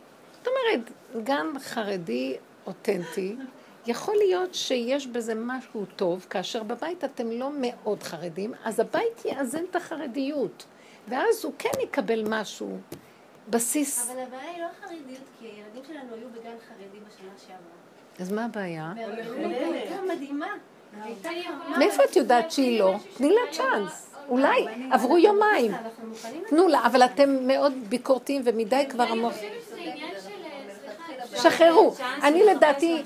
אומרת, 0.48 0.90
גן 1.24 1.58
חרדי 1.58 2.36
אותנטי, 2.66 3.36
יכול 3.86 4.14
להיות 4.16 4.54
שיש 4.54 5.06
בזה 5.06 5.34
משהו 5.36 5.84
טוב, 5.96 6.26
כאשר 6.30 6.62
בבית 6.62 7.04
אתם 7.04 7.30
לא 7.30 7.50
מאוד 7.60 8.02
חרדים, 8.02 8.54
אז 8.64 8.80
הבית 8.80 9.24
יאזן 9.24 9.64
את 9.70 9.76
החרדיות, 9.76 10.64
ואז 11.08 11.44
הוא 11.44 11.52
כן 11.58 11.80
יקבל 11.82 12.28
משהו, 12.28 12.78
בסיס. 13.50 14.10
אבל 14.10 14.20
הבעיה 14.20 14.50
היא 14.50 14.62
לא 14.62 14.66
החרדיות, 14.66 15.24
כי 15.38 15.46
הילדים 15.46 15.82
שלנו 15.86 16.14
היו 16.14 16.28
בגן 16.28 16.56
חרדי 16.68 16.98
בשנה 17.06 17.30
שעברה. 17.46 17.78
אז 18.18 18.32
מה 18.32 18.44
הבעיה? 18.44 18.92
הייתה 18.96 20.02
מדהימה. 20.14 20.46
חמה. 20.92 21.78
מאיפה 21.78 22.04
את 22.04 22.16
יודעת 22.16 22.50
שהיא 22.50 22.80
לא? 22.80 22.94
תני 23.16 23.30
לה 23.30 23.40
צ'אנס. 23.52 24.14
אולי, 24.28 24.64
עברו 24.90 25.18
יומיים. 25.18 25.72
תנו 26.48 26.68
לה, 26.68 26.86
אבל 26.86 27.02
אתם 27.02 27.46
מאוד 27.46 27.72
ביקורתיים 27.88 28.42
ומדי 28.44 28.86
כבר 28.88 29.04
המוח... 29.04 29.34
זה 29.34 29.46
עניין 29.76 30.14
של... 30.14 30.30
סליחה, 30.84 31.27
שחררו. 31.42 31.94
אני 32.22 32.44
לדעתי. 32.44 33.02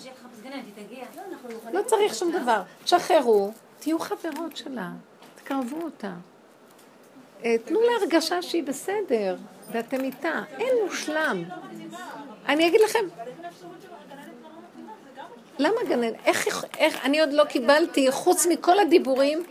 לא. 1.64 1.72
לא 1.72 1.82
צריך 1.82 2.14
שום 2.14 2.32
דבר. 2.32 2.62
שחררו, 2.86 3.52
תהיו 3.78 3.98
חברות 3.98 4.56
שלה, 4.56 4.90
תקרבו 5.34 5.82
אותה. 5.82 6.12
אה, 7.44 7.56
תנו 7.64 7.80
לה 7.80 7.92
הרגשה 8.00 8.42
שהיא 8.42 8.62
בסדר, 8.62 9.36
ואתם 9.70 10.00
איתה. 10.00 10.42
אין 10.58 10.74
מושלם. 10.84 11.44
אני 12.48 12.68
אגיד 12.68 12.80
לכם, 12.80 13.04
למה 15.58 15.76
גננת? 15.88 16.14
איך, 16.24 16.64
איך, 16.78 17.04
אני 17.04 17.20
עוד 17.20 17.32
לא 17.32 17.44
קיבלתי, 17.44 18.10
חוץ 18.10 18.46
מכל 18.46 18.78
הדיבורים, 18.78 19.42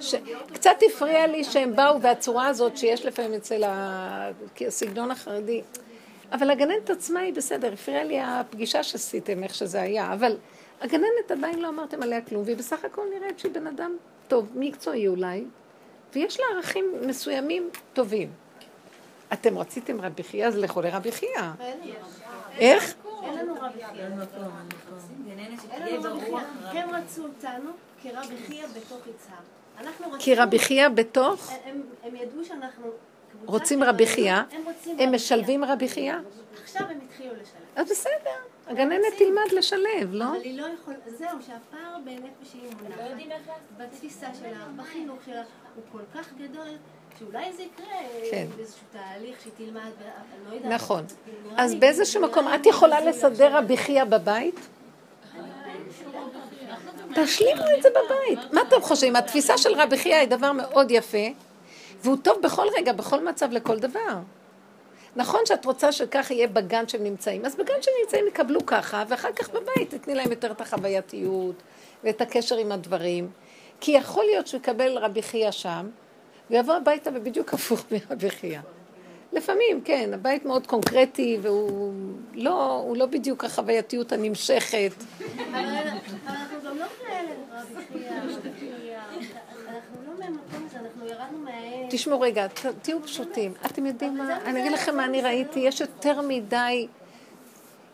ש... 0.00 0.14
קצת 0.52 0.76
הפריע 0.86 1.26
לי 1.26 1.44
שהם 1.44 1.76
באו 1.76 2.00
והצורה 2.00 2.46
הזאת 2.46 2.76
שיש 2.76 3.06
לפעמים 3.06 3.34
אצל 3.34 3.62
הסגנון 4.66 5.10
החרדי. 5.10 5.62
אבל 6.32 6.50
הגננת 6.50 6.90
עצמה 6.90 7.20
היא 7.20 7.34
בסדר, 7.34 7.72
הפריעה 7.72 8.04
לי 8.04 8.20
הפגישה 8.20 8.82
שעשיתם, 8.82 9.42
איך 9.42 9.54
שזה 9.54 9.82
היה, 9.82 10.12
אבל 10.12 10.36
הגננת 10.80 11.30
עדיין 11.30 11.58
לא 11.58 11.68
אמרתם 11.68 12.02
עליה 12.02 12.20
כלום, 12.20 12.42
והיא 12.44 12.56
בסך 12.56 12.84
הכל 12.84 13.02
נראית 13.14 13.38
שהיא 13.38 13.52
בן 13.52 13.66
אדם 13.66 13.96
טוב, 14.28 14.48
מקצועי 14.54 15.08
אולי, 15.08 15.44
ויש 16.14 16.40
לה 16.40 16.46
ערכים 16.54 16.84
מסוימים 17.06 17.70
טובים. 17.92 18.30
אתם 19.32 19.58
רציתם 19.58 20.00
רבי 20.00 20.22
חייא, 20.22 20.46
אז 20.46 20.56
לכו 20.56 20.80
לרבי 20.80 21.12
חייא. 21.12 21.30
איך? 22.58 22.94
אין 23.22 23.38
לנו 23.38 23.54
רבי 23.60 23.84
חייא. 23.84 24.02
אין 24.02 24.12
לנו 24.12 26.10
רבי 26.10 26.20
חייא. 26.70 26.82
הם 26.82 26.90
רצו 26.90 27.22
אותנו 27.22 27.70
כרבי 28.02 28.36
חייא 28.46 28.66
בתוך 28.66 29.00
יצהר. 29.06 29.38
כי 30.18 30.34
רבי 30.34 30.58
חייא 30.58 30.88
בתוך, 30.88 31.52
הם 32.02 32.16
ידעו 32.16 32.44
שאנחנו... 32.44 32.86
רוצים 33.44 33.82
רבי 33.82 34.06
חייא? 34.06 34.36
הם 34.98 35.14
משלבים 35.14 35.64
רבי 35.64 35.88
חייא? 35.88 36.14
עכשיו 36.62 36.82
הם 36.90 36.98
התחילו 37.04 37.32
לשלם. 37.32 37.60
אז 37.76 37.90
בסדר, 37.90 38.30
הגננת 38.66 39.12
תלמד 39.18 39.52
לשלב, 39.58 40.08
לא? 40.10 40.24
אבל 40.24 40.40
היא 40.42 40.60
לא 40.60 40.66
יכולה... 40.80 40.96
זהו, 41.06 41.28
שהפער 41.46 41.96
באמת 42.04 42.30
שהיא 42.50 42.62
לא 42.62 42.70
מונחת 42.82 43.26
לעשות. 43.28 43.54
בתפיסה 43.76 44.26
שלה, 44.40 44.66
בחינוך 44.76 45.18
שלה, 45.26 45.42
הוא 45.74 45.84
כל 45.92 46.18
כך 46.20 46.28
גדול, 46.38 46.68
שאולי 47.18 47.52
זה 47.52 47.62
יקרה 47.62 47.94
כן. 48.30 48.46
באיזשהו 48.56 48.82
תהליך 48.92 49.40
שהיא 49.40 49.52
תלמד, 49.56 49.80
ואני 49.80 50.50
לא 50.50 50.54
יודעת. 50.54 50.72
נכון. 50.72 51.04
אז 51.56 51.74
באיזשהו 51.74 52.22
מקום, 52.22 52.54
את 52.54 52.66
יכולה 52.66 53.00
שזה 53.00 53.10
לסדר 53.10 53.56
רבי 53.56 53.76
חייא 53.76 54.04
בבית? 54.04 54.60
תשלימו 57.14 57.62
את 57.76 57.82
זה 57.82 57.88
בבית. 57.90 58.52
מה 58.52 58.60
אתם 58.68 58.82
חושבים? 58.82 59.16
התפיסה 59.16 59.58
של 59.58 59.74
רבי 59.74 59.98
חייא 59.98 60.16
היא 60.16 60.28
דבר 60.28 60.52
מאוד 60.52 60.90
יפה, 60.90 61.26
והוא 62.02 62.16
טוב 62.22 62.42
בכל 62.42 62.66
רגע, 62.78 62.92
בכל 62.92 63.24
מצב, 63.24 63.52
לכל 63.52 63.78
דבר. 63.78 64.18
נכון 65.16 65.40
שאת 65.44 65.64
רוצה 65.64 65.92
שכך 65.92 66.30
יהיה 66.30 66.46
בגן 66.46 66.88
שהם 66.88 67.04
נמצאים, 67.04 67.44
אז 67.44 67.54
בגן 67.54 67.74
שהם 67.80 67.94
נמצאים 68.04 68.26
יקבלו 68.28 68.66
ככה, 68.66 69.04
ואחר 69.08 69.32
כך 69.32 69.50
בבית 69.50 69.94
תתני 69.94 70.14
להם 70.14 70.30
יותר 70.30 70.50
את 70.50 70.60
החווייתיות 70.60 71.54
ואת 72.04 72.20
הקשר 72.20 72.56
עם 72.56 72.72
הדברים. 72.72 73.30
כי 73.80 73.90
יכול 73.90 74.24
להיות 74.24 74.46
שהוא 74.46 74.60
יקבל 74.60 74.98
רבי 74.98 75.22
חייא 75.22 75.50
שם, 75.50 75.88
ויבוא 76.50 76.74
הביתה 76.74 77.10
ובדיוק 77.14 77.54
הפוך 77.54 77.84
מרבי 77.90 78.30
חייא. 78.30 78.60
לפעמים, 79.32 79.80
כן, 79.84 80.10
הבית 80.14 80.44
מאוד 80.44 80.66
קונקרטי, 80.66 81.38
והוא 81.42 81.92
לא, 82.34 82.72
הוא 82.72 82.96
לא 82.96 83.06
בדיוק 83.06 83.44
החווייתיות 83.44 84.12
הנמשכת. 84.12 84.92
אבל 85.50 85.64
אנחנו 86.26 86.58
גם 86.64 86.78
לא 86.78 86.86
כאלה, 86.98 87.30
רבי 87.52 87.86
חייא, 87.92 88.10
רבי 88.22 88.50
חייא. 88.58 88.98
אנחנו 89.68 89.96
לא 90.06 90.12
מהמקום 90.18 90.66
הזה, 90.66 90.78
אנחנו 90.78 91.06
ירדנו 91.06 91.08
מהאש. 91.08 91.09
תשמעו 91.90 92.20
רגע, 92.20 92.46
תהיו 92.82 93.02
פשוטים. 93.02 93.54
אתם 93.66 93.86
יודעים 93.86 94.18
מה? 94.18 94.38
אני 94.44 94.60
אגיד 94.60 94.72
לכם 94.72 94.96
מה 94.96 95.04
אני 95.04 95.22
ראיתי, 95.22 95.60
יש 95.60 95.80
יותר 95.80 96.20
מדי, 96.20 96.86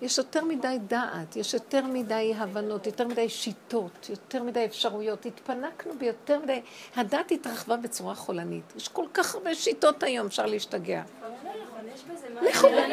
יש 0.03 0.19
יותר 0.19 0.44
מדי 0.44 0.78
דעת, 0.86 1.36
יש 1.36 1.55
יותר 1.55 1.85
מדי 1.85 2.35
הבנות, 2.36 2.86
יותר 2.86 3.07
מדי 3.07 3.28
שיטות, 3.28 4.07
יותר 4.11 4.43
מדי 4.43 4.65
אפשרויות. 4.65 5.27
התפנקנו 5.27 5.93
ביותר 5.98 6.39
מדי, 6.39 6.61
הדת 6.97 7.31
התרחבה 7.31 7.77
בצורה 7.77 8.15
חולנית. 8.15 8.73
יש 8.77 8.89
כל 8.89 9.07
כך 9.15 9.35
הרבה 9.35 9.55
שיטות 9.55 10.03
היום, 10.03 10.27
אפשר 10.27 10.47
להשתגע. 10.47 11.03
לכו. 12.43 12.69
לא. 12.69 12.86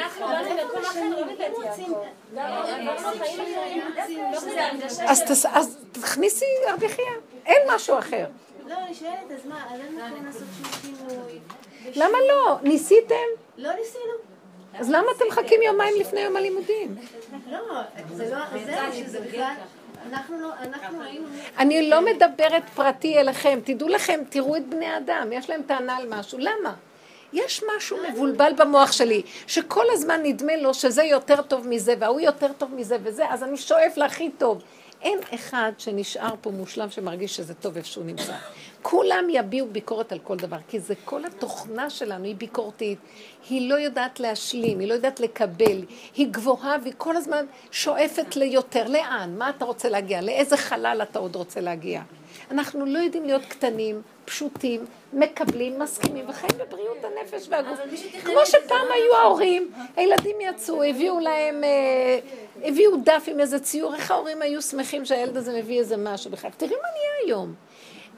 לא 2.34 2.92
אז 5.50 5.78
תכניסי 5.92 6.46
רבי 6.74 6.90
חייא, 6.90 7.08
אין 7.46 7.62
משהו 7.76 8.00
אחר. 8.00 8.26
לא, 8.68 8.76
אני 8.86 8.96
שואלת, 8.96 9.32
אז 9.36 9.46
מה, 9.46 9.66
אז 9.74 9.80
אין 9.80 9.96
מקום 9.96 10.26
לעשות 10.26 10.48
שום 10.58 10.72
שינוי. 10.82 11.40
למה 11.96 12.18
לא? 12.30 12.56
ניסיתם? 12.64 13.16
לא 13.58 13.70
ניסינו. 13.74 14.14
אז 14.80 14.90
למה 14.90 15.08
אתם 15.18 15.26
מחכים 15.28 15.62
יומיים 15.62 15.96
לפני 16.00 16.20
יום 16.22 16.36
הלימודים? 16.36 16.96
לא, 17.52 17.60
זה 18.14 18.30
לא, 18.32 18.38
זהו, 18.66 18.94
שזה 18.94 19.20
בכלל, 19.20 19.54
אנחנו 20.10 20.42
לא, 20.42 20.50
אנחנו 20.60 21.02
היינו... 21.02 21.28
אני 21.58 21.90
לא 21.90 22.02
מדברת 22.02 22.64
פרטי 22.76 23.20
אליכם, 23.20 23.60
תדעו 23.64 23.88
לכם, 23.88 24.20
תראו 24.30 24.56
את 24.56 24.68
בני 24.68 24.86
האדם, 24.86 25.30
יש 25.32 25.50
להם 25.50 25.62
טענה 25.68 25.98
על 25.98 26.08
משהו. 26.10 26.38
למה? 26.38 26.74
יש 27.34 27.64
משהו 27.78 27.98
מבולבל 28.10 28.54
במוח 28.58 28.92
שלי, 28.92 29.22
שכל 29.48 29.86
הזמן 29.92 30.20
נדמה 30.24 30.56
לו 30.56 30.74
שזה 30.74 31.04
יותר 31.04 31.42
טוב 31.42 31.68
מזה, 31.68 31.94
וההוא 32.00 32.20
יותר 32.20 32.54
טוב 32.58 32.76
מזה 32.76 32.98
וזה, 33.04 33.30
אז 33.30 33.44
אני 33.44 33.58
שואף 33.58 33.98
להכי 33.98 34.30
טוב. 34.38 34.62
אין 35.04 35.20
אחד 35.36 35.72
שנשאר 35.78 36.36
פה 36.42 36.52
מושלם 36.52 36.90
שמרגיש 36.90 37.36
שזה 37.36 37.54
טוב 37.54 37.78
איפה 37.78 37.88
שהוא 37.88 38.06
נמצא. 38.06 38.34
כולם 38.82 39.28
יביעו 39.30 39.68
ביקורת 39.72 40.12
על 40.12 40.20
כל 40.20 40.38
דבר, 40.38 40.58
כי 40.68 40.80
זה 40.80 40.94
כל 41.06 41.26
התוכנה 41.26 41.90
שלנו, 41.90 42.24
היא 42.24 42.36
ביקורתית, 42.36 43.00
היא 43.50 43.70
לא 43.70 43.76
יודעת 43.76 44.20
להשלים, 44.20 44.80
היא 44.80 44.88
לא 44.88 44.94
יודעת 44.94 45.20
לקבל, 45.20 45.86
היא 46.16 46.28
גבוהה 46.32 46.76
והיא 46.84 46.94
כל 46.98 47.16
הזמן 47.16 47.46
שואפת 47.72 48.36
ליותר. 48.36 48.88
לאן? 48.88 49.36
מה 49.38 49.50
אתה 49.50 49.66
רוצה 49.66 49.90
להגיע? 49.90 50.22
לאיזה 50.22 50.58
חלל 50.58 51.00
אתה 51.04 51.20
עוד 51.20 51.36
רוצה 51.36 51.62
להגיע? 51.62 52.02
אנחנו 52.54 52.86
לא 52.86 53.00
יודעים 53.00 53.26
להיות 53.26 53.46
קטנים, 53.46 54.02
פשוטים, 54.26 54.86
מקבלים, 55.14 55.80
מסכימים 55.80 56.30
וחיים 56.30 56.52
בבריאות 56.58 56.98
הנפש 57.04 57.48
והגוף. 57.50 57.80
כמו 58.24 58.46
שפעם 58.46 58.88
היו 58.94 59.16
ההורים, 59.16 59.72
הילדים 59.96 60.36
יצאו, 60.42 60.84
הביאו 60.84 61.20
להם, 61.20 61.64
אה, 61.64 62.20
הביאו 62.64 62.92
דף 63.04 63.24
עם 63.28 63.40
איזה 63.40 63.60
ציור, 63.60 63.96
איך 63.96 64.12
ההורים 64.12 64.42
היו 64.42 64.62
שמחים 64.62 65.06
שהילד 65.06 65.38
הזה 65.38 65.60
מביא 65.60 65.80
איזה 65.80 65.98
משהו 65.98 66.32
בכלל. 66.32 66.52
תראי 66.58 66.72
מה 66.72 66.88
נהיה 66.96 67.26
היום. 67.26 67.54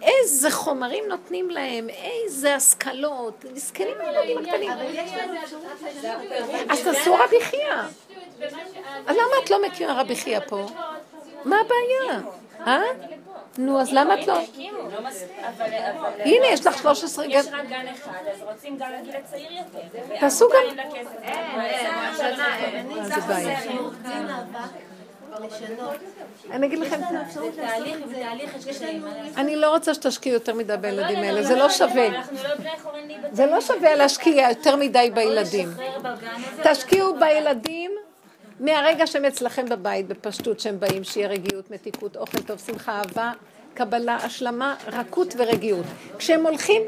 איזה 0.02 0.52
חומרים 0.52 1.04
נותנים 1.08 1.50
להם, 1.50 1.88
איזה 1.90 2.56
השכלות, 2.56 3.46
מסכנים 3.54 3.98
הילדים 4.00 4.38
הקטנים. 4.38 4.72
אז 6.70 6.84
תעשו 6.84 7.14
רבי 7.14 7.42
חייא. 7.42 7.76
למה 9.08 9.36
את 9.44 9.50
לא 9.50 9.68
מכירה 9.68 10.02
רבי 10.02 10.16
חייא 10.16 10.40
פה? 10.40 10.66
מה 11.46 11.56
הבעיה? 11.60 12.22
אה? 12.68 12.82
נו, 13.58 13.82
אז 13.82 13.94
למה 13.94 14.22
את 14.22 14.28
לא? 14.28 14.40
הנה, 16.20 16.46
יש 16.48 16.66
לך 16.66 16.78
13 16.78 17.28
גן. 17.28 17.32
יש 17.32 17.46
רק 17.48 17.70
גן 17.70 17.86
אחד, 17.88 18.12
אז 18.34 18.42
רוצים 18.42 18.78
גן 18.78 18.92
לגיל 19.00 19.16
הצעיר 19.16 19.52
יותר. 19.52 20.16
תעשו. 20.20 20.48
זה 23.04 23.22
בעיה. 23.28 23.60
אני 26.52 26.68
אגיד 26.68 26.80
לכם. 26.80 27.02
אני 29.38 29.56
לא 29.56 29.70
רוצה 29.70 29.94
שתשקיעו 29.94 30.34
יותר 30.34 30.54
מדי 30.54 30.78
בילדים 30.82 31.18
האלה, 31.18 31.44
זה 31.44 31.56
לא 31.56 31.70
שווה. 31.70 32.10
לא. 32.10 32.20
זה 33.32 33.46
לא 33.46 33.62
שווה 33.62 33.96
להשקיע 33.96 34.50
יותר 34.50 34.76
מדי 34.76 35.12
בילדים. 35.14 35.70
תשקיעו 36.64 37.16
בילדים 37.20 37.92
מהרגע 38.60 39.08
שהם 39.08 39.26
אצלכם 39.26 39.66
בבית, 39.70 40.08
בפשטות 40.08 40.60
שהם 40.60 40.80
באים, 40.80 41.04
שיהיה 41.04 41.28
רגיעות, 41.28 41.72
מתיקות, 41.72 42.18
אוכל 42.18 42.42
טוב, 42.42 42.60
שמחה, 42.60 42.92
אהבה, 43.00 43.32
קבלה, 43.74 44.16
השלמה, 44.16 44.76
רכות 44.88 45.34
ורגיעות. 45.38 45.86
כשהם 46.18 46.46
הולכים, 46.46 46.82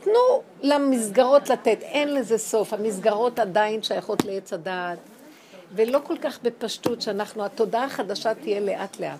תנו 0.00 0.42
למסגרות 0.62 1.48
לתת, 1.48 1.78
אין 1.82 2.14
לזה 2.14 2.38
סוף. 2.38 2.72
המסגרות 2.72 3.38
עדיין 3.38 3.82
שייכות 3.82 4.24
לעץ 4.24 4.52
הדעת, 4.52 4.98
ולא 5.74 6.00
כל 6.04 6.16
כך 6.22 6.38
בפשטות 6.42 7.02
שאנחנו, 7.02 7.44
התודעה 7.44 7.84
החדשה 7.84 8.34
תהיה 8.34 8.60
לאט 8.60 9.00
לאט. 9.00 9.18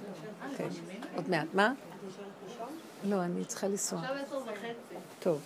כן, 0.56 0.68
עוד 1.16 1.30
מעט. 1.30 1.46
מה? 1.54 1.72
לא, 3.04 3.16
אני 3.16 3.44
צריכה 3.44 3.68
לנסוע. 3.68 3.98
עכשיו 3.98 4.16
עשר 4.26 4.36
וחצי. 4.36 4.94
טוב. 5.20 5.40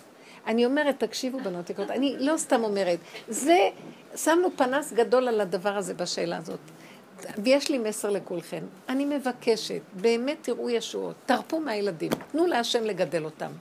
אני 0.47 0.65
אומרת, 0.65 1.03
תקשיבו 1.03 1.39
בנות 1.39 1.69
יקרות, 1.69 1.91
אני 1.91 2.15
לא 2.19 2.37
סתם 2.37 2.63
אומרת, 2.63 2.99
זה, 3.27 3.69
שמנו 4.17 4.47
פנס 4.55 4.93
גדול 4.93 5.27
על 5.27 5.41
הדבר 5.41 5.77
הזה 5.77 5.93
בשאלה 5.93 6.37
הזאת. 6.37 6.59
ויש 7.43 7.71
לי 7.71 7.77
מסר 7.77 8.09
לכולכם. 8.09 8.63
אני 8.89 9.05
מבקשת, 9.05 9.81
באמת 9.93 10.37
תראו 10.41 10.69
ישועות, 10.69 11.15
תרפו 11.25 11.59
מהילדים, 11.59 12.11
תנו 12.31 12.45
להשם 12.45 12.83
לגדל 12.83 13.25
אותם. 13.25 13.51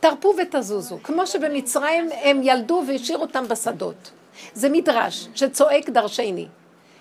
תרפו 0.00 0.34
ותזוזו, 0.42 0.98
כמו 1.02 1.26
שבמצרים 1.26 2.08
הם 2.22 2.40
ילדו 2.42 2.82
והשאירו 2.88 3.22
אותם 3.22 3.48
בשדות. 3.48 4.10
זה 4.54 4.68
מדרש 4.68 5.28
שצועק 5.34 5.90
דרשני. 5.90 6.46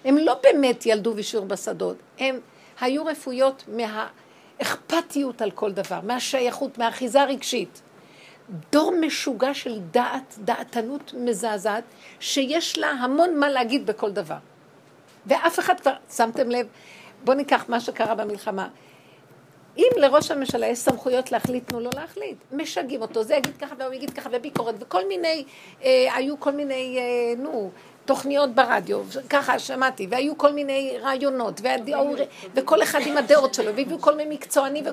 הם 0.06 0.18
לא 0.18 0.40
באמת 0.44 0.86
ילדו 0.86 1.14
והשאירו 1.15 1.45
בשדות, 1.45 1.98
הם 2.20 2.40
היו 2.82 3.06
רפויות 3.06 3.64
מהאכפתיות 3.68 5.41
על 5.41 5.52
כל 5.52 5.72
דבר, 5.72 5.99
מהשייכות, 6.03 6.78
מהאחיזה 6.78 7.22
הרגשית. 7.22 7.82
דור 8.72 8.94
משוגע 9.02 9.53
של 9.53 9.80
דעת, 9.91 10.36
דעתנות 10.38 11.14
מזעזעת, 11.18 11.84
שיש 12.20 12.78
לה 12.78 12.90
המון 12.90 13.40
מה 13.40 13.49
להגיד 13.49 13.86
בכל 13.86 14.11
דבר. 14.11 14.38
ואף 15.26 15.60
אחד 15.60 15.80
כבר, 15.80 15.94
שמתם 16.15 16.49
לב, 16.49 16.68
בואו 17.24 17.38
ניקח 17.38 17.65
מה 17.68 17.80
שקרה 17.80 18.15
במלחמה. 18.15 18.68
אם 19.78 19.90
לראש 19.95 20.32
הממשלה 20.32 20.68
יש 20.68 20.80
סמכויות 20.80 21.32
להחליט, 21.32 21.68
תנו 21.68 21.80
לו 21.80 21.90
להחליט. 21.95 22.38
משגעים 22.52 23.02
אותו, 23.02 23.24
זה 23.24 23.36
יגיד 23.36 23.57
ככה 23.57 23.76
והוא 23.80 23.94
יגיד 23.94 24.10
ככה, 24.10 24.30
וביקורת, 24.32 24.76
וכל 24.80 25.07
מיני, 25.07 25.44
אה, 25.84 26.15
היו 26.15 26.40
כל 26.40 26.52
מיני, 26.52 26.98
אה, 26.99 27.41
נו, 27.41 27.72
תוכניות 28.06 28.56
ברדיו, 28.56 29.02
ככה 29.30 29.60
שמעתי, 29.60 30.07
והיו 30.10 30.38
כל 30.38 30.53
מיני 30.53 30.98
רעיונות, 31.02 31.61
והדעות, 31.64 32.20
וכל 32.56 32.84
אחד 32.84 32.99
עם 33.06 33.18
הדעות 33.18 33.53
שלו, 33.53 33.76
והביאו 33.76 34.02
כל 34.02 34.15
מיני 34.15 34.36
מקצוענים, 34.36 34.84
ו... 34.86 34.90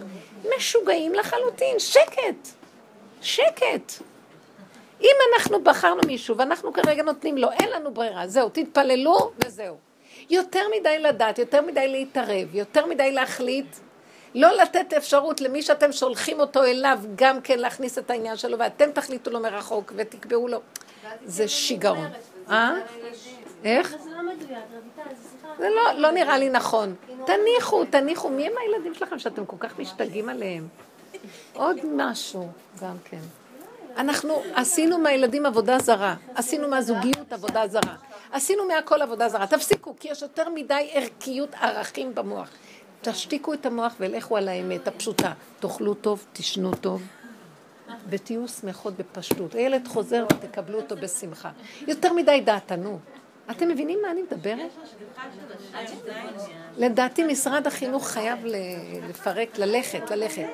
משוגעים 0.56 1.14
לחלוטין, 1.14 1.78
שקט, 1.78 2.59
שקט. 3.20 3.92
אם 5.00 5.14
אנחנו 5.34 5.64
בחרנו 5.64 6.00
מישהו 6.06 6.36
ואנחנו 6.36 6.72
כרגע 6.72 7.02
נותנים 7.02 7.38
לו, 7.38 7.50
אין 7.50 7.68
לנו 7.70 7.94
ברירה, 7.94 8.26
זהו, 8.26 8.48
תתפללו 8.48 9.32
וזהו. 9.44 9.76
יותר 10.30 10.60
מדי 10.78 10.98
לדעת, 10.98 11.38
יותר 11.38 11.62
מדי 11.62 11.88
להתערב, 11.88 12.54
יותר 12.54 12.86
מדי 12.86 13.12
להחליט, 13.12 13.76
לא 14.34 14.52
לתת 14.52 14.92
אפשרות 14.92 15.40
למי 15.40 15.62
שאתם 15.62 15.92
שולחים 15.92 16.40
אותו 16.40 16.64
אליו 16.64 16.98
גם 17.14 17.40
כן 17.40 17.58
להכניס 17.58 17.98
את 17.98 18.10
העניין 18.10 18.36
שלו, 18.36 18.58
ואתם 18.58 18.92
תחליטו 18.92 19.30
לו 19.30 19.40
מרחוק 19.40 19.92
ותקבעו 19.96 20.48
לו. 20.48 20.60
זה 21.24 21.48
שיגעון. 21.48 22.10
אה? 22.50 22.74
איך? 23.64 23.96
זה 24.04 24.10
לא 24.10 24.22
מדויק, 24.22 24.58
רויטל, 24.72 25.14
סליחה. 25.14 25.54
זה 25.58 25.68
לא 25.96 26.10
נראה 26.10 26.38
לי 26.38 26.48
נכון. 26.48 26.94
תניחו, 27.26 27.84
תניחו. 27.84 28.28
מי 28.28 28.46
הם 28.46 28.52
הילדים 28.60 28.94
שלכם 28.94 29.18
שאתם 29.18 29.46
כל 29.46 29.56
כך 29.60 29.78
משתגעים 29.78 30.28
עליהם? 30.28 30.68
עוד 31.52 31.76
משהו, 31.96 32.48
גם 32.82 32.96
כן. 33.04 33.20
אנחנו 33.96 34.42
עשינו 34.54 34.98
מהילדים 34.98 35.46
עבודה 35.46 35.78
זרה, 35.78 36.14
עשינו 36.34 36.68
מהזוגיות 36.68 37.32
עבודה 37.32 37.68
זרה, 37.68 37.96
עשינו 38.32 38.64
מהכל 38.68 39.02
עבודה 39.02 39.28
זרה. 39.28 39.46
תפסיקו, 39.46 39.94
כי 40.00 40.08
יש 40.08 40.22
יותר 40.22 40.48
מדי 40.48 40.90
ערכיות 40.92 41.54
ערכים 41.54 42.14
במוח. 42.14 42.48
תשתיקו 43.02 43.54
את 43.54 43.66
המוח 43.66 43.94
ולכו 44.00 44.36
על 44.36 44.48
האמת 44.48 44.88
הפשוטה. 44.88 45.32
תאכלו 45.60 45.94
טוב, 45.94 46.24
תשנו 46.32 46.74
טוב, 46.74 47.02
ותהיו 48.08 48.48
שמחות 48.48 48.94
בפשטות. 48.96 49.54
הילד 49.54 49.88
חוזר 49.88 50.26
ותקבלו 50.32 50.80
אותו 50.80 50.96
בשמחה. 50.96 51.50
יותר 51.86 52.12
מדי 52.12 52.40
דעתנו. 52.44 52.98
אתם 53.50 53.68
מבינים 53.68 53.98
מה 54.02 54.10
אני 54.10 54.22
מדברת? 54.22 54.70
לדעתי 56.76 57.24
משרד 57.24 57.66
החינוך 57.66 58.08
חייב 58.08 58.38
לפרק, 59.08 59.58
ללכת, 59.58 60.10
ללכת. 60.10 60.48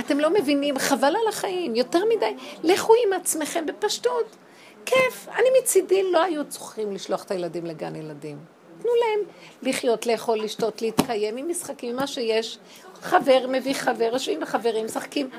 אתם 0.00 0.20
לא 0.20 0.30
מבינים, 0.30 0.78
חבל 0.78 1.14
על 1.22 1.28
החיים, 1.28 1.74
יותר 1.74 2.04
מדי. 2.16 2.34
לכו 2.62 2.92
עם 3.06 3.12
עצמכם 3.12 3.66
בפשטות. 3.66 4.36
כיף. 4.86 5.28
אני 5.28 5.48
מצידי 5.62 6.12
לא 6.12 6.22
היו 6.22 6.44
צריכים 6.48 6.92
לשלוח 6.92 7.24
את 7.24 7.30
הילדים 7.30 7.66
לגן 7.66 7.96
ילדים. 7.96 8.38
תנו 8.82 8.90
להם 8.94 9.20
לחיות, 9.62 10.06
לאכול, 10.06 10.40
לשתות, 10.40 10.82
להתקיים 10.82 11.36
עם 11.36 11.48
משחקים, 11.48 11.90
עם 11.90 11.96
מה 11.96 12.06
שיש. 12.06 12.58
חבר 13.04 13.46
מביא 13.48 13.74
חבר, 13.74 14.08
יושבים 14.12 14.40
בחברים, 14.40 14.84
משחקים. 14.84 15.30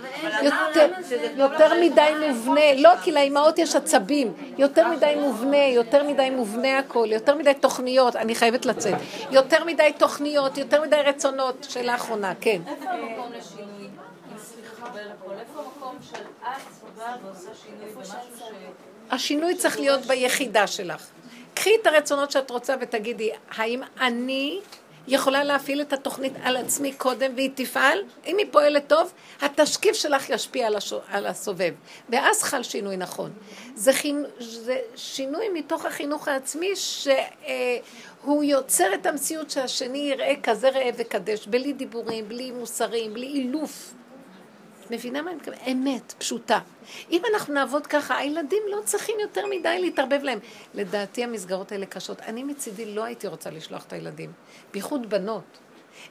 יותר, 0.42 0.92
יותר 1.36 1.82
מדי 1.82 2.12
מובנה, 2.28 2.74
לא, 2.78 2.90
כי 3.04 3.12
לאימהות 3.12 3.60
יש 3.60 3.76
עצבים. 3.76 4.34
יותר 4.58 4.88
מדי 4.88 5.16
מובנה, 5.20 5.66
יותר 5.66 6.04
מדי 6.04 6.30
מובנה 6.30 6.80
הכל, 6.80 7.08
יותר 7.12 7.36
מדי 7.36 7.54
תוכניות, 7.54 8.16
אני 8.16 8.36
חייבת 8.36 8.66
לצאת. 8.66 8.94
יותר 9.32 9.64
מדי 9.64 9.92
תוכניות, 9.98 10.58
יותר 10.58 10.82
מדי 10.82 10.96
רצונות. 10.96 11.68
שאלה 11.70 11.96
אחרונה, 11.96 12.34
כן. 12.42 12.62
איפה 12.68 12.90
המקום 12.90 13.32
לשינוי? 13.38 13.88
איפה 15.40 15.60
המקום 15.60 15.98
של 16.12 16.22
את 16.42 16.98
באה 16.98 17.16
ועושה 17.26 17.50
שינוי 17.64 17.94
במשהו 17.96 18.14
ש... 18.38 18.42
השינוי 19.12 19.56
צריך 19.56 19.80
להיות 19.80 20.06
ביחידה 20.06 20.68
שלך. 20.68 21.06
קחי 21.54 21.76
את 21.82 21.88
הרצונות 21.88 22.32
שאת 22.32 22.52
רוצה 22.52 22.76
ותגידי, 22.82 23.32
האם 23.50 23.82
אני 24.02 24.60
יכולה 25.08 25.44
להפעיל 25.44 25.82
את 25.82 25.94
התוכנית 25.94 26.34
על 26.44 26.58
עצמי 26.58 26.94
קודם 26.94 27.32
והיא 27.36 27.50
תפעל? 27.56 28.00
אם 28.26 28.38
היא 28.38 28.46
פועלת 28.52 28.88
טוב, 28.88 29.14
התשקיף 29.42 29.96
שלך 29.96 30.30
ישפיע 30.30 30.68
על, 30.68 30.76
השו, 30.76 31.00
על 31.08 31.28
הסובב. 31.28 31.74
ואז 32.10 32.44
חל 32.44 32.64
שינוי 32.64 32.98
נכון. 32.98 33.34
זה, 33.76 33.94
חינ, 33.94 34.24
זה 34.40 34.78
שינוי 34.96 35.50
מתוך 35.54 35.86
החינוך 35.86 36.28
העצמי 36.28 36.76
שהוא 36.76 38.44
יוצר 38.44 38.94
את 38.94 39.06
המציאות 39.06 39.50
שהשני 39.50 39.98
יראה 39.98 40.34
כזה 40.44 40.70
ראה 40.70 40.90
וקדש, 40.98 41.48
בלי 41.48 41.74
דיבורים, 41.74 42.30
בלי 42.30 42.52
מוסרים, 42.52 43.14
בלי 43.14 43.28
אילוף. 43.28 43.94
מבינה 44.92 45.22
מה 45.22 45.30
אני 45.30 45.38
מתכוונת? 45.38 45.62
אמת, 45.68 46.14
פשוטה. 46.18 46.60
אם 47.12 47.22
אנחנו 47.34 47.54
נעבוד 47.54 47.88
ככה, 47.88 48.18
הילדים 48.18 48.64
לא 48.72 48.82
צריכים 48.86 49.16
יותר 49.22 49.46
מדי 49.46 49.82
להתערבב 49.82 50.24
להם. 50.24 50.40
לדעתי 50.74 51.24
המסגרות 51.24 51.72
האלה 51.72 51.86
קשות. 51.86 52.22
אני 52.22 52.44
מצידי 52.44 52.86
לא 52.86 53.04
הייתי 53.04 53.28
רוצה 53.28 53.50
לשלוח 53.50 53.84
את 53.84 53.94
הילדים, 53.94 54.32
בייחוד 54.76 55.10
בנות. 55.10 55.44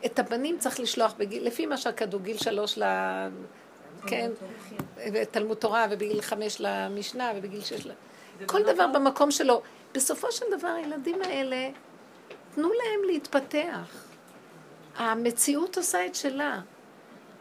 את 0.06 0.18
הבנים 0.18 0.58
צריך 0.58 0.80
לשלוח 0.80 1.14
בגיל, 1.18 1.46
לפי 1.46 1.66
מה 1.66 1.76
שהכדור, 1.76 2.20
גיל 2.20 2.38
שלוש 2.38 2.78
ל... 2.78 2.82
כן, 4.06 4.30
ותלמוד 5.12 5.56
תורה, 5.56 5.86
ובגיל 5.90 6.20
חמש 6.20 6.56
למשנה, 6.60 7.32
ובגיל 7.36 7.60
שש 7.60 7.86
ל... 7.86 7.90
כל 8.46 8.62
דבר 8.62 8.86
במקום 8.86 9.30
שלו. 9.30 9.62
בסופו 9.94 10.32
של 10.32 10.44
דבר, 10.58 10.68
הילדים 10.68 11.22
האלה, 11.22 11.70
תנו 12.54 12.68
להם 12.68 13.04
להתפתח. 13.06 14.06
המציאות 14.96 15.76
עושה 15.76 16.06
את 16.06 16.14
שלה. 16.14 16.60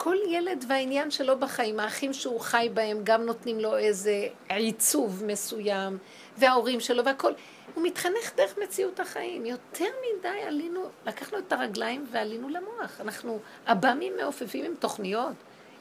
כל 0.03 0.17
ילד 0.27 0.65
והעניין 0.67 1.11
שלו 1.11 1.39
בחיים, 1.39 1.80
האחים 1.80 2.13
שהוא 2.13 2.39
חי 2.39 2.69
בהם, 2.73 2.99
גם 3.03 3.21
נותנים 3.21 3.59
לו 3.59 3.77
איזה 3.77 4.27
עיצוב 4.49 5.23
מסוים, 5.25 5.97
וההורים 6.38 6.80
שלו 6.80 7.05
והכל. 7.05 7.34
הוא 7.75 7.84
מתחנך 7.84 8.35
דרך 8.35 8.57
מציאות 8.63 8.99
החיים. 8.99 9.45
יותר 9.45 9.85
מדי 9.85 10.41
עלינו, 10.47 10.85
לקחנו 11.05 11.38
את 11.38 11.53
הרגליים 11.53 12.05
ועלינו 12.11 12.49
למוח. 12.49 13.01
אנחנו 13.01 13.39
עב"מים 13.65 14.13
מעופפים 14.21 14.65
עם 14.65 14.73
תוכניות. 14.80 15.34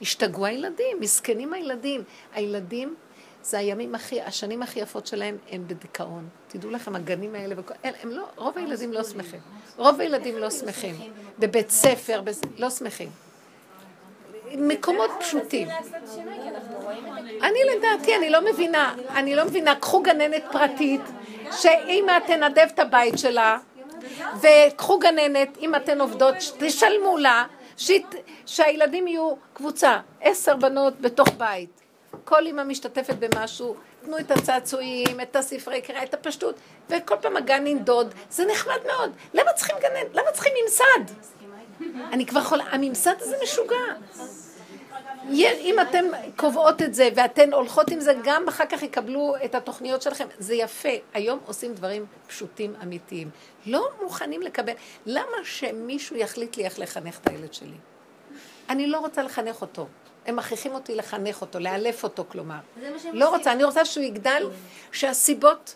השתגעו 0.02 0.46
הילדים, 0.46 1.00
מסכנים 1.00 1.52
הילדים. 1.52 2.02
הילדים 2.34 2.94
זה 3.42 3.58
הימים 3.58 3.94
הכי, 3.94 4.20
השנים 4.20 4.62
הכי 4.62 4.80
יפות 4.80 5.06
שלהם 5.06 5.36
הם 5.50 5.64
בדיכאון. 5.66 6.28
תדעו 6.48 6.70
לכם, 6.70 6.96
הגנים 6.96 7.34
האלה, 7.34 7.54
וכל, 7.58 7.74
הם, 7.84 8.10
לא, 8.10 8.26
רוב 8.36 8.58
הילדים 8.58 8.92
לא 8.92 9.04
שמחים. 9.04 9.40
רוב 9.76 10.00
הילדים 10.00 10.38
לא 10.38 10.50
שמחים. 10.50 10.94
בבית 11.38 11.70
ספר, 11.70 12.22
לא 12.58 12.70
שמחים. 12.70 13.08
מקומות 14.58 15.10
פשוטים. 15.20 15.68
אני 17.42 17.58
לדעתי, 17.76 18.16
אני 18.16 18.30
לא 18.30 18.40
מבינה, 18.52 18.94
אני 19.14 19.34
לא 19.34 19.44
מבינה, 19.44 19.74
קחו 19.74 20.02
גננת 20.02 20.44
פרטית, 20.52 21.00
שאמא 21.52 22.18
תנדב 22.26 22.66
את 22.74 22.78
הבית 22.78 23.18
שלה, 23.18 23.58
וקחו 24.40 24.98
גננת, 24.98 25.58
אם 25.60 25.74
אתן 25.74 26.00
עובדות, 26.00 26.34
תשלמו 26.58 27.16
לה, 27.18 27.44
שהילדים 28.46 29.08
יהיו 29.08 29.34
קבוצה, 29.52 29.98
עשר 30.20 30.56
בנות 30.56 31.00
בתוך 31.00 31.28
בית. 31.38 31.82
כל 32.24 32.46
אמא 32.46 32.64
משתתפת 32.64 33.14
במשהו, 33.14 33.74
תנו 34.04 34.18
את 34.18 34.30
הצעצועים, 34.30 35.20
את 35.20 35.36
הספרי 35.36 35.80
קריאה, 35.80 36.02
את 36.02 36.14
הפשטות, 36.14 36.54
וכל 36.88 37.16
פעם 37.20 37.36
הגן 37.36 37.66
ינדוד, 37.66 38.14
זה 38.30 38.44
נחמד 38.46 38.78
מאוד. 38.86 39.10
למה 39.34 39.52
צריכים 39.52 39.76
גננת? 39.80 40.14
למה 40.14 40.30
צריכים 40.32 40.52
ממסד? 40.62 41.14
אני 42.12 42.26
כבר 42.26 42.40
יכולה, 42.40 42.64
הממסד 42.70 43.14
הזה 43.20 43.36
משוגע. 43.42 43.76
אם 45.30 45.76
אתן 45.82 46.04
קובעות 46.36 46.82
את 46.82 46.94
זה 46.94 47.08
ואתן 47.14 47.52
הולכות 47.52 47.90
עם 47.90 48.00
זה, 48.00 48.12
גם 48.24 48.48
אחר 48.48 48.64
כך 48.66 48.82
יקבלו 48.82 49.34
את 49.44 49.54
התוכניות 49.54 50.02
שלכם. 50.02 50.26
זה 50.38 50.54
יפה. 50.54 50.88
היום 51.14 51.38
עושים 51.46 51.74
דברים 51.74 52.06
פשוטים, 52.26 52.74
אמיתיים. 52.82 53.30
לא 53.66 53.88
מוכנים 54.02 54.42
לקבל. 54.42 54.72
למה 55.06 55.36
שמישהו 55.44 56.16
יחליט 56.16 56.56
לי 56.56 56.64
איך 56.64 56.78
לחנך 56.78 57.18
את 57.18 57.28
הילד 57.28 57.54
שלי? 57.54 57.76
אני 58.68 58.86
לא 58.86 58.98
רוצה 58.98 59.22
לחנך 59.22 59.60
אותו. 59.60 59.86
הם 60.26 60.36
מכריחים 60.36 60.74
אותי 60.74 60.94
לחנך 60.94 61.40
אותו, 61.40 61.58
לאלף 61.58 62.04
אותו, 62.04 62.24
כלומר. 62.28 62.58
לא 63.12 63.28
רוצה, 63.28 63.52
אני 63.52 63.64
רוצה 63.64 63.84
שהוא 63.84 64.04
יגדל, 64.04 64.48
שהסיבות 64.92 65.74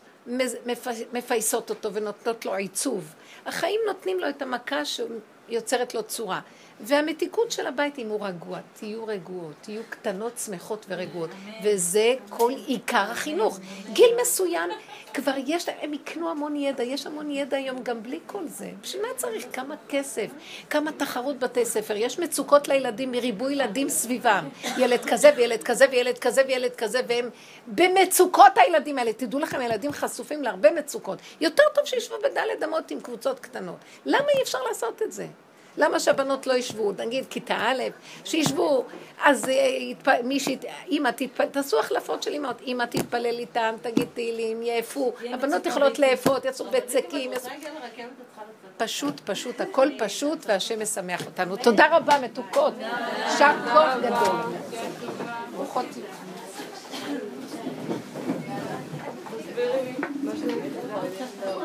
מפייסות 1.12 1.70
אותו 1.70 1.92
ונותנות 1.92 2.44
לו 2.44 2.54
עיצוב. 2.54 3.14
החיים 3.46 3.80
נותנים 3.86 4.20
לו 4.20 4.28
את 4.28 4.42
המכה 4.42 4.82
שיוצרת 4.84 5.94
לו 5.94 6.02
צורה. 6.02 6.40
והמתיקות 6.80 7.50
של 7.50 7.66
הבית, 7.66 7.98
אם 7.98 8.08
הוא 8.08 8.26
רגוע, 8.26 8.58
תהיו 8.72 9.06
רגועות, 9.06 9.54
תהיו 9.60 9.82
קטנות, 9.90 10.38
שמחות 10.38 10.86
ורגועות. 10.88 11.30
וזה 11.64 12.14
כל 12.28 12.52
עיקר 12.66 13.06
החינוך. 13.10 13.60
גיל 13.92 14.10
מסוים, 14.20 14.70
כבר 15.14 15.32
יש, 15.46 15.68
הם 15.68 15.94
יקנו 15.94 16.30
המון 16.30 16.56
ידע, 16.56 16.82
יש 16.82 17.06
המון 17.06 17.30
ידע 17.30 17.56
היום 17.56 17.82
גם 17.82 18.02
בלי 18.02 18.20
כל 18.26 18.46
זה. 18.46 18.70
בשביל 18.80 19.02
מה 19.02 19.08
צריך 19.16 19.46
כמה 19.52 19.74
כסף, 19.88 20.26
כמה 20.70 20.92
תחרות 20.92 21.38
בתי 21.38 21.64
ספר? 21.64 21.96
יש 21.96 22.18
מצוקות 22.18 22.68
לילדים 22.68 23.12
מריבוי 23.12 23.52
ילדים 23.52 23.88
סביבם. 23.88 24.48
ילד 24.78 25.04
כזה 25.04 25.30
וילד 25.36 25.62
כזה 25.62 25.86
וילד 25.90 26.18
כזה 26.18 26.42
וילד 26.48 26.74
כזה, 26.76 27.00
והם 27.08 27.30
במצוקות 27.66 28.52
הילדים 28.56 28.98
האלה. 28.98 29.12
תדעו 29.12 29.40
לכם, 29.40 29.60
ילדים 29.60 29.92
חשופים 29.92 30.42
להרבה 30.42 30.70
מצוקות. 30.70 31.18
יותר 31.40 31.64
טוב 31.74 31.84
שישבו 31.84 32.14
בדלת 32.18 32.62
אמות 32.64 32.90
עם 32.90 33.00
קבוצות 33.00 33.40
קטנות. 33.40 33.76
למה 34.06 34.28
אי 34.36 34.42
אפשר 34.42 34.62
לעשות 34.62 35.02
את 35.02 35.12
זה? 35.12 35.26
למה 35.76 36.00
שהבנות 36.00 36.46
לא 36.46 36.52
ישבו? 36.52 36.92
נגיד 36.98 37.24
כיתה 37.30 37.54
א', 37.54 37.82
שישבו, 38.24 38.84
אז 39.24 39.48
אה, 39.48 40.22
מישהי, 40.24 40.58
אמא 40.90 41.08
תתפלל, 41.08 41.46
תעשו 41.46 41.80
החלפות 41.80 42.22
של 42.22 42.32
אמהות, 42.32 42.62
אמא 42.66 42.84
תתפלל 42.84 43.38
איתם, 43.38 43.74
תגיד 43.82 44.08
תהילים, 44.14 44.62
יאפו, 44.62 45.12
הבנות 45.32 45.66
יכולות 45.66 45.98
לאפות, 45.98 46.44
יעשו 46.44 46.64
בצקים, 46.70 47.30
פשוט, 48.76 49.20
פשוט, 49.24 49.60
הכל 49.60 49.88
פשוט, 49.98 50.38
והשם 50.46 50.82
משמח 50.82 51.26
אותנו. 51.26 51.56
תודה 51.56 51.96
רבה, 51.96 52.18
מתוקות. 52.20 52.74
יישר 53.26 53.52
כוח 53.72 53.96
גדול. 54.02 54.36
ברוכות 55.56 55.86
זה 55.92 56.00
לא 61.44 61.62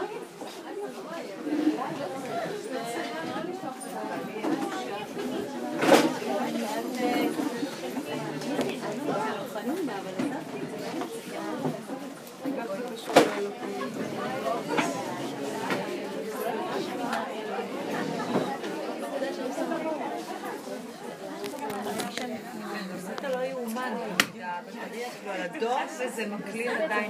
הדוח 25.61 25.81
וזה 25.99 26.27
מקליל 26.27 26.67
עדיין 26.71 27.09